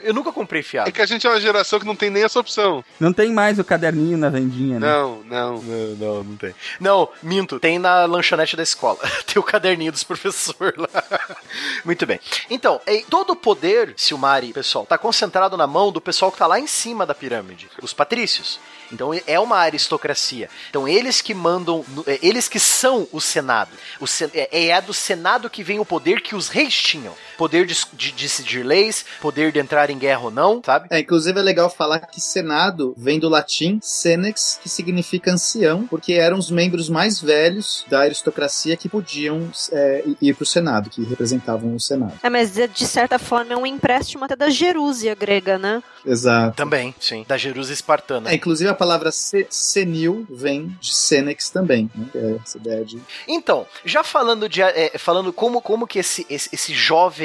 Eu 0.00 0.12
nunca 0.14 0.30
comprei 0.30 0.62
fiado. 0.62 0.88
É 0.88 0.92
que 0.92 1.00
a 1.02 1.06
gente 1.06 1.26
é 1.26 1.30
uma 1.30 1.40
geração 1.40 1.80
que 1.80 1.86
não 1.86 1.96
tem 1.96 2.10
nem 2.10 2.22
essa 2.22 2.38
opção. 2.38 2.84
Não 3.00 3.12
tem 3.12 3.32
mais 3.32 3.58
o 3.58 3.64
caderninho 3.64 4.16
na 4.18 4.28
vendinha, 4.28 4.78
né? 4.78 4.86
Não, 4.86 5.22
não. 5.24 5.62
Não, 5.62 5.94
não, 5.96 6.24
não 6.24 6.36
tem. 6.36 6.54
Não, 6.78 7.08
minto, 7.22 7.58
tem 7.58 7.78
na 7.78 8.04
lanchonete 8.04 8.54
da 8.56 8.62
escola. 8.62 8.98
tem 9.26 9.40
o 9.40 9.42
caderninho 9.42 9.90
dos 9.90 10.04
professores 10.04 10.76
lá. 10.76 11.02
Muito 11.84 12.06
bem. 12.06 12.20
Então, 12.50 12.80
todo 13.10 13.30
o 13.30 13.36
poder, 13.36 13.94
Silmari, 13.96 14.52
pessoal, 14.52 14.86
tá 14.86 14.96
concentrado 14.98 15.56
na 15.56 15.66
mão 15.66 15.90
do 15.90 16.00
pessoal 16.00 16.30
que 16.30 16.38
tá 16.38 16.46
lá 16.46 16.60
em 16.60 16.66
cima 16.68 17.04
da 17.06 17.14
pirâmide, 17.14 17.68
os 17.82 17.92
patrícios. 17.92 18.60
Então 18.94 19.10
é 19.26 19.38
uma 19.40 19.58
aristocracia. 19.58 20.48
Então 20.70 20.88
eles 20.88 21.20
que 21.20 21.34
mandam, 21.34 21.84
é, 22.06 22.18
eles 22.22 22.48
que 22.48 22.58
são 22.58 23.06
o 23.12 23.20
Senado. 23.20 23.70
O 24.00 24.06
sen- 24.06 24.30
é, 24.34 24.68
é 24.68 24.80
do 24.80 24.94
Senado 24.94 25.50
que 25.50 25.62
vem 25.62 25.78
o 25.78 25.84
poder 25.84 26.20
que 26.20 26.34
os 26.34 26.48
reis 26.48 26.74
tinham. 26.74 27.14
Poder 27.36 27.66
de, 27.66 27.76
de 27.92 28.12
decidir 28.12 28.62
leis, 28.64 29.04
poder 29.20 29.52
de 29.52 29.58
entrar 29.58 29.90
em 29.90 29.98
guerra 29.98 30.20
ou 30.24 30.30
não, 30.30 30.62
sabe? 30.64 30.88
É, 30.90 30.98
inclusive 31.00 31.38
é 31.38 31.42
legal 31.42 31.68
falar 31.70 32.00
que 32.00 32.20
Senado 32.20 32.94
vem 32.96 33.18
do 33.18 33.28
latim 33.28 33.78
senex, 33.82 34.58
que 34.62 34.68
significa 34.68 35.32
ancião, 35.32 35.86
porque 35.86 36.12
eram 36.14 36.38
os 36.38 36.50
membros 36.50 36.88
mais 36.88 37.20
velhos 37.20 37.84
da 37.88 38.00
aristocracia 38.00 38.76
que 38.76 38.88
podiam 38.88 39.50
é, 39.72 40.04
ir 40.20 40.34
para 40.34 40.42
o 40.42 40.46
Senado, 40.46 40.90
que 40.90 41.02
representavam 41.04 41.74
o 41.74 41.80
Senado. 41.80 42.14
É, 42.22 42.30
mas 42.30 42.52
de 42.54 42.86
certa 42.86 43.18
forma 43.18 43.52
é 43.52 43.56
um 43.56 43.66
empréstimo 43.66 44.24
até 44.24 44.36
da 44.36 44.50
Jerúsia 44.50 45.14
grega, 45.14 45.58
né? 45.58 45.82
Exato. 46.06 46.56
Também, 46.56 46.94
sim. 47.00 47.24
Da 47.26 47.36
Jerusa 47.36 47.72
espartana. 47.72 48.30
É, 48.30 48.34
inclusive 48.34 48.68
a 48.68 48.74
palavra 48.74 49.10
se- 49.10 49.46
senil 49.50 50.26
vem 50.30 50.76
de 50.80 50.94
senex 50.94 51.48
também, 51.50 51.90
né? 51.94 52.06
Que 52.12 52.18
é 52.18 52.36
essa 52.44 52.58
ideia 52.58 52.84
de 52.84 53.00
Então, 53.26 53.66
já 53.84 54.04
falando 54.04 54.48
de 54.48 54.62
é, 54.62 54.92
falando 54.98 55.32
como, 55.32 55.60
como 55.60 55.86
que 55.86 55.98
esse, 55.98 56.26
esse, 56.28 56.48
esse 56.52 56.74
jovem 56.74 57.23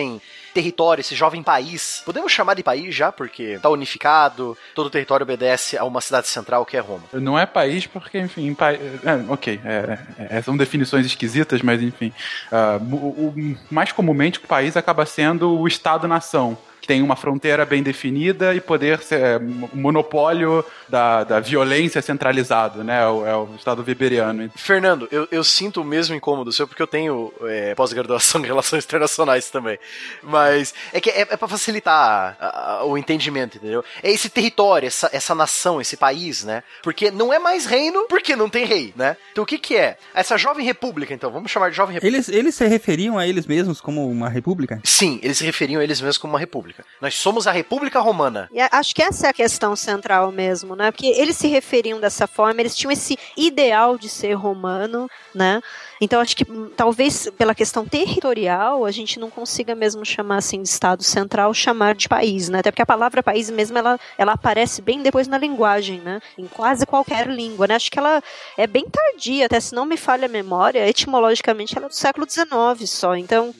território, 0.54 1.02
esse 1.02 1.16
jovem 1.16 1.44
país, 1.44 2.02
podemos 2.06 2.32
chamar 2.32 2.54
de 2.56 2.64
país 2.64 2.94
já, 2.96 3.12
porque 3.12 3.60
tá 3.62 3.70
unificado, 3.70 4.58
todo 4.74 4.88
o 4.88 4.90
território 4.90 5.24
obedece 5.24 5.78
a 5.78 5.84
uma 5.86 6.02
cidade 6.02 6.28
central 6.28 6.66
que 6.66 6.76
é 6.76 6.80
Roma. 6.80 7.04
Não 7.14 7.38
é 7.38 7.46
país 7.46 7.86
porque, 7.86 8.18
enfim, 8.20 8.54
pa... 8.54 8.74
é, 8.74 8.80
ok, 9.28 9.60
é, 9.64 10.00
é, 10.38 10.42
são 10.42 10.58
definições 10.58 11.06
esquisitas, 11.06 11.62
mas 11.62 11.82
enfim. 11.82 12.12
ah, 12.52 12.80
o, 12.92 12.96
o- 12.96 13.58
mais 13.70 13.92
comumente 13.92 14.40
o 14.40 14.48
país 14.48 14.76
acaba 14.76 15.06
sendo 15.06 15.58
o 15.60 15.68
Estado-nação. 15.68 16.58
Tem 16.90 17.04
uma 17.04 17.16
fronteira 17.16 17.64
bem 17.68 17.84
definida 17.84 18.56
e 18.56 18.60
poder 18.60 18.98
ser 19.04 19.20
é, 19.22 19.38
o 19.38 19.78
monopólio 19.78 20.66
da, 20.88 21.24
da 21.24 21.40
violência 21.40 22.02
centralizado, 22.02 22.84
né? 22.84 23.04
É 23.04 23.06
o, 23.08 23.28
é 23.28 23.36
o 23.38 23.48
Estado 23.56 23.84
weberiano. 23.88 24.50
Fernando, 24.56 25.08
eu, 25.12 25.28
eu 25.32 25.44
sinto 25.44 25.82
o 25.82 25.86
mesmo 25.86 26.16
incômodo 26.16 26.52
seu, 26.52 26.68
porque 26.68 26.82
eu 26.82 26.88
tenho 26.88 27.32
é, 27.44 27.76
pós-graduação 27.76 28.42
em 28.42 28.48
relações 28.48 28.86
internacionais 28.86 29.52
também. 29.52 29.78
Mas 30.24 30.74
é 30.92 31.00
que 31.00 31.12
é, 31.12 31.22
é 31.22 31.38
para 31.38 31.48
facilitar 31.48 32.36
a- 32.40 32.80
a- 32.80 32.84
o 32.86 32.98
entendimento, 32.98 33.58
entendeu? 33.58 33.86
É 34.02 34.10
esse 34.10 34.28
território, 34.28 34.88
essa, 34.88 35.12
essa 35.14 35.36
nação, 35.36 35.80
esse 35.80 35.96
país, 35.96 36.44
né? 36.44 36.64
Porque 36.82 37.12
não 37.12 37.32
é 37.32 37.38
mais 37.38 37.68
reino, 37.68 38.08
porque 38.08 38.36
não 38.36 38.50
tem 38.50 38.66
rei, 38.66 38.96
né? 38.96 39.16
Então 39.32 39.44
o 39.44 39.48
que 39.48 39.60
que 39.60 39.76
é? 39.78 39.96
Essa 40.12 40.40
jovem 40.40 40.66
república, 40.66 41.14
então, 41.14 41.30
vamos 41.30 41.52
chamar 41.52 41.70
de 41.70 41.76
jovem 41.78 41.94
república. 41.94 42.18
Eles, 42.18 42.30
eles 42.30 42.56
se 42.56 42.66
referiam 42.66 43.16
a 43.16 43.28
eles 43.28 43.46
mesmos 43.46 43.80
como 43.80 44.10
uma 44.10 44.28
república? 44.28 44.80
Sim, 44.84 45.20
eles 45.22 45.38
se 45.38 45.46
referiam 45.46 45.80
a 45.80 45.84
eles 45.84 46.02
mesmos 46.02 46.18
como 46.18 46.34
uma 46.34 46.40
república. 46.40 46.79
Nós 47.02 47.16
somos 47.16 47.48
a 47.48 47.52
República 47.52 48.00
Romana. 48.00 48.50
E 48.52 48.60
acho 48.60 48.94
que 48.94 49.02
essa 49.02 49.28
é 49.28 49.30
a 49.30 49.34
questão 49.34 49.76
central 49.76 50.32
mesmo, 50.32 50.76
né? 50.76 50.92
Porque 50.92 51.08
eles 51.08 51.38
se 51.38 51.48
referiam 51.48 52.00
dessa 52.00 52.28
forma, 52.28 52.62
eles 52.62 52.76
tinham 52.76 52.92
esse 52.92 53.18
ideal 53.38 53.98
de 53.98 54.10
ser 54.10 54.34
romano, 54.34 55.10
né? 55.34 55.62
Então 56.02 56.22
acho 56.22 56.36
que 56.36 56.50
hum, 56.50 56.70
talvez 56.76 57.30
pela 57.38 57.54
questão 57.54 57.86
territorial 57.86 58.86
a 58.86 58.92
gente 58.92 59.20
não 59.20 59.30
consiga 59.30 59.76
mesmo 59.76 60.06
chamar 60.06 60.38
assim 60.38 60.62
de 60.62 60.70
Estado 60.70 61.04
central, 61.04 61.54
chamar 61.54 61.96
de 61.96 62.08
país, 62.08 62.50
né? 62.50 62.60
Até 62.60 62.72
porque 62.72 62.82
a 62.82 62.86
palavra 62.86 63.22
país 63.22 63.50
mesmo 63.50 63.78
ela, 63.78 64.00
ela 64.18 64.34
aparece 64.34 64.82
bem 64.82 65.02
depois 65.02 65.28
na 65.28 65.38
linguagem, 65.38 66.00
né? 66.00 66.22
Em 66.38 66.48
quase 66.48 66.86
qualquer 66.86 67.28
língua, 67.28 67.68
né? 67.68 67.76
Acho 67.76 67.92
que 67.92 68.00
ela 68.00 68.24
é 68.58 68.66
bem 68.66 68.86
tardia, 68.90 69.46
até 69.46 69.60
se 69.60 69.74
não 69.76 69.86
me 69.86 69.98
falha 69.98 70.26
a 70.26 70.30
memória, 70.30 70.88
etimologicamente 70.88 71.78
ela 71.78 71.88
é 71.88 71.90
do 71.90 71.96
século 71.96 72.30
XIX 72.30 72.90
só. 72.90 73.16
Então 73.16 73.54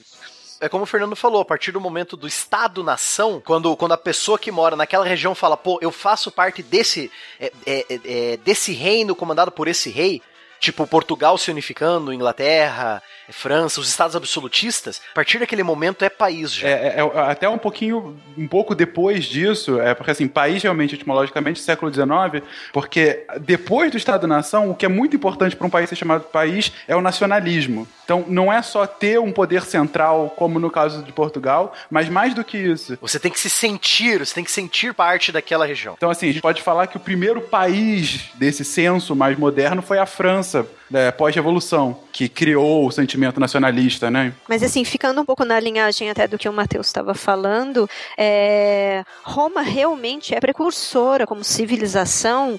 É 0.60 0.68
como 0.68 0.84
o 0.84 0.86
Fernando 0.86 1.16
falou, 1.16 1.40
a 1.40 1.44
partir 1.44 1.72
do 1.72 1.80
momento 1.80 2.18
do 2.18 2.28
Estado-nação, 2.28 3.40
quando, 3.42 3.74
quando 3.76 3.92
a 3.92 3.96
pessoa 3.96 4.38
que 4.38 4.52
mora 4.52 4.76
naquela 4.76 5.06
região 5.06 5.34
fala, 5.34 5.56
pô, 5.56 5.78
eu 5.80 5.90
faço 5.90 6.30
parte 6.30 6.62
desse, 6.62 7.10
é, 7.40 7.50
é, 7.64 7.86
é, 7.88 8.00
é, 8.04 8.36
desse 8.36 8.72
reino 8.72 9.16
comandado 9.16 9.50
por 9.50 9.68
esse 9.68 9.88
rei, 9.88 10.20
tipo 10.60 10.86
Portugal 10.86 11.36
se 11.38 11.50
unificando, 11.50 12.12
Inglaterra, 12.12 13.02
França, 13.30 13.80
os 13.80 13.88
estados 13.88 14.14
absolutistas, 14.14 15.00
a 15.12 15.14
partir 15.14 15.38
daquele 15.38 15.62
momento 15.62 16.04
é 16.04 16.08
país 16.08 16.52
já. 16.52 16.68
É, 16.68 16.72
é- 16.72 17.00
é 17.00 17.20
até 17.30 17.48
um 17.48 17.58
pouquinho, 17.58 18.16
um 18.36 18.46
pouco 18.46 18.74
depois 18.74 19.24
disso, 19.24 19.80
é 19.80 19.94
porque 19.94 20.10
assim, 20.10 20.28
país 20.28 20.62
realmente, 20.62 20.94
etimologicamente, 20.96 21.60
século 21.60 21.92
XIX, 21.92 22.44
porque 22.72 23.24
depois 23.40 23.90
do 23.90 23.96
Estado-nação, 23.96 24.70
o 24.70 24.74
que 24.74 24.84
é 24.84 24.88
muito 24.88 25.16
importante 25.16 25.56
para 25.56 25.66
um 25.66 25.70
país 25.70 25.88
ser 25.88 25.96
chamado 25.96 26.24
país 26.24 26.72
é 26.86 26.94
o 26.94 27.00
nacionalismo. 27.00 27.88
Então, 28.04 28.24
não 28.26 28.52
é 28.52 28.60
só 28.60 28.86
ter 28.88 29.20
um 29.20 29.30
poder 29.30 29.62
central, 29.62 30.34
como 30.36 30.58
no 30.58 30.68
caso 30.68 31.02
de 31.04 31.12
Portugal, 31.12 31.72
mas 31.88 32.08
mais 32.08 32.34
do 32.34 32.42
que 32.42 32.58
isso. 32.58 32.98
Você 33.00 33.20
tem 33.20 33.30
que 33.30 33.38
se 33.38 33.48
sentir, 33.48 34.18
você 34.18 34.34
tem 34.34 34.42
que 34.42 34.50
sentir 34.50 34.92
parte 34.92 35.30
daquela 35.30 35.64
região. 35.64 35.94
Então, 35.96 36.10
assim, 36.10 36.28
a 36.28 36.32
gente 36.32 36.42
pode 36.42 36.60
falar 36.60 36.88
que 36.88 36.96
o 36.96 37.00
primeiro 37.00 37.40
país 37.40 38.30
desse 38.34 38.64
censo 38.64 39.14
mais 39.14 39.38
moderno 39.38 39.80
foi 39.80 39.98
a 39.98 40.06
França, 40.06 40.49
né, 40.90 41.10
pós-revolução, 41.10 41.96
que 42.12 42.28
criou 42.28 42.86
o 42.86 42.90
sentimento 42.90 43.38
nacionalista, 43.38 44.10
né? 44.10 44.32
Mas 44.48 44.62
assim, 44.62 44.84
ficando 44.84 45.20
um 45.20 45.24
pouco 45.24 45.44
na 45.44 45.58
linhagem 45.60 46.10
até 46.10 46.26
do 46.26 46.38
que 46.38 46.48
o 46.48 46.52
Matheus 46.52 46.86
estava 46.86 47.14
falando, 47.14 47.88
é, 48.16 49.04
Roma 49.22 49.62
realmente 49.62 50.34
é 50.34 50.40
precursora 50.40 51.26
como 51.26 51.44
civilização 51.44 52.58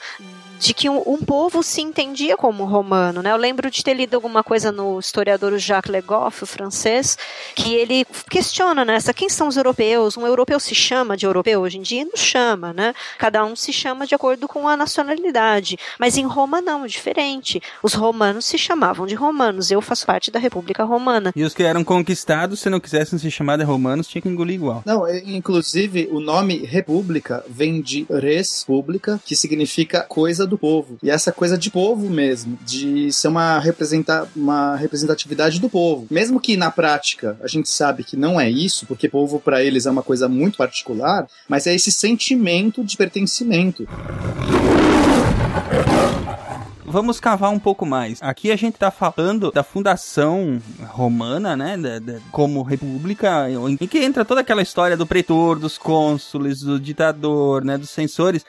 de 0.61 0.75
que 0.75 0.87
um, 0.87 1.01
um 1.07 1.17
povo 1.17 1.63
se 1.63 1.81
entendia 1.81 2.37
como 2.37 2.65
romano, 2.65 3.23
né? 3.23 3.31
Eu 3.31 3.37
lembro 3.37 3.71
de 3.71 3.83
ter 3.83 3.95
lido 3.95 4.13
alguma 4.13 4.43
coisa 4.43 4.71
no 4.71 4.99
historiador 4.99 5.57
Jacques 5.57 5.91
Le 5.91 6.01
Goff, 6.01 6.43
o 6.43 6.45
francês, 6.45 7.17
que 7.55 7.73
ele 7.73 8.05
questiona, 8.29 8.85
né? 8.85 8.95
Essa, 8.95 9.11
quem 9.11 9.27
são 9.27 9.47
os 9.47 9.57
europeus? 9.57 10.15
Um 10.15 10.27
europeu 10.27 10.59
se 10.59 10.75
chama 10.75 11.17
de 11.17 11.25
europeu 11.25 11.61
hoje 11.61 11.79
em 11.79 11.81
dia? 11.81 12.05
Não 12.05 12.15
chama, 12.15 12.71
né? 12.73 12.93
Cada 13.17 13.43
um 13.43 13.55
se 13.55 13.73
chama 13.73 14.05
de 14.05 14.13
acordo 14.13 14.47
com 14.47 14.67
a 14.67 14.77
nacionalidade. 14.77 15.79
Mas 15.97 16.15
em 16.15 16.27
Roma 16.27 16.61
não, 16.61 16.85
diferente. 16.85 17.59
Os 17.81 17.95
romanos 17.95 18.45
se 18.45 18.57
chamavam 18.59 19.07
de 19.07 19.15
romanos. 19.15 19.71
Eu 19.71 19.81
faço 19.81 20.05
parte 20.05 20.29
da 20.29 20.37
República 20.37 20.83
Romana. 20.83 21.33
E 21.35 21.43
os 21.43 21.55
que 21.55 21.63
eram 21.63 21.83
conquistados, 21.83 22.59
se 22.59 22.69
não 22.69 22.79
quisessem 22.79 23.17
ser 23.17 23.31
chamados 23.31 23.65
de 23.65 23.71
romanos, 23.71 24.07
tinha 24.07 24.21
que 24.21 24.29
engolir 24.29 24.55
igual. 24.55 24.83
Não, 24.85 25.11
inclusive 25.25 26.07
o 26.11 26.19
nome 26.19 26.63
República 26.67 27.43
vem 27.49 27.81
de 27.81 28.05
res 28.07 28.63
pública, 28.63 29.19
que 29.25 29.35
significa 29.35 30.03
coisa 30.03 30.50
do 30.51 30.57
povo. 30.57 30.97
E 31.01 31.09
essa 31.09 31.31
coisa 31.31 31.57
de 31.57 31.71
povo 31.71 32.07
mesmo, 32.09 32.59
de 32.63 33.11
ser 33.11 33.27
uma, 33.29 33.57
representa 33.57 34.27
uma 34.35 34.75
representatividade 34.75 35.59
do 35.59 35.67
povo. 35.69 36.05
Mesmo 36.11 36.39
que 36.39 36.55
na 36.55 36.69
prática 36.69 37.35
a 37.41 37.47
gente 37.47 37.67
sabe 37.69 38.03
que 38.03 38.15
não 38.15 38.39
é 38.39 38.47
isso, 38.49 38.85
porque 38.85 39.09
povo 39.09 39.39
para 39.39 39.63
eles 39.63 39.85
é 39.87 39.89
uma 39.91 40.03
coisa 40.03 40.29
muito 40.29 40.57
particular, 40.57 41.27
mas 41.49 41.65
é 41.65 41.73
esse 41.73 41.91
sentimento 41.91 42.83
de 42.83 42.95
pertencimento. 42.95 43.87
Vamos 46.85 47.21
cavar 47.21 47.49
um 47.51 47.59
pouco 47.59 47.85
mais. 47.85 48.19
Aqui 48.21 48.51
a 48.51 48.55
gente 48.57 48.77
tá 48.77 48.91
falando 48.91 49.49
da 49.51 49.63
fundação 49.63 50.61
romana, 50.89 51.55
né? 51.55 51.77
da- 51.77 51.99
da- 51.99 52.19
como 52.31 52.61
república, 52.63 53.47
em 53.49 53.87
que 53.87 53.99
entra 53.99 54.25
toda 54.25 54.41
aquela 54.41 54.61
história 54.61 54.97
do 54.97 55.07
pretor, 55.07 55.57
dos 55.57 55.77
cônsules, 55.77 56.59
do 56.61 56.77
ditador, 56.77 57.63
né? 57.63 57.77
Dos 57.77 57.89
censores. 57.91 58.43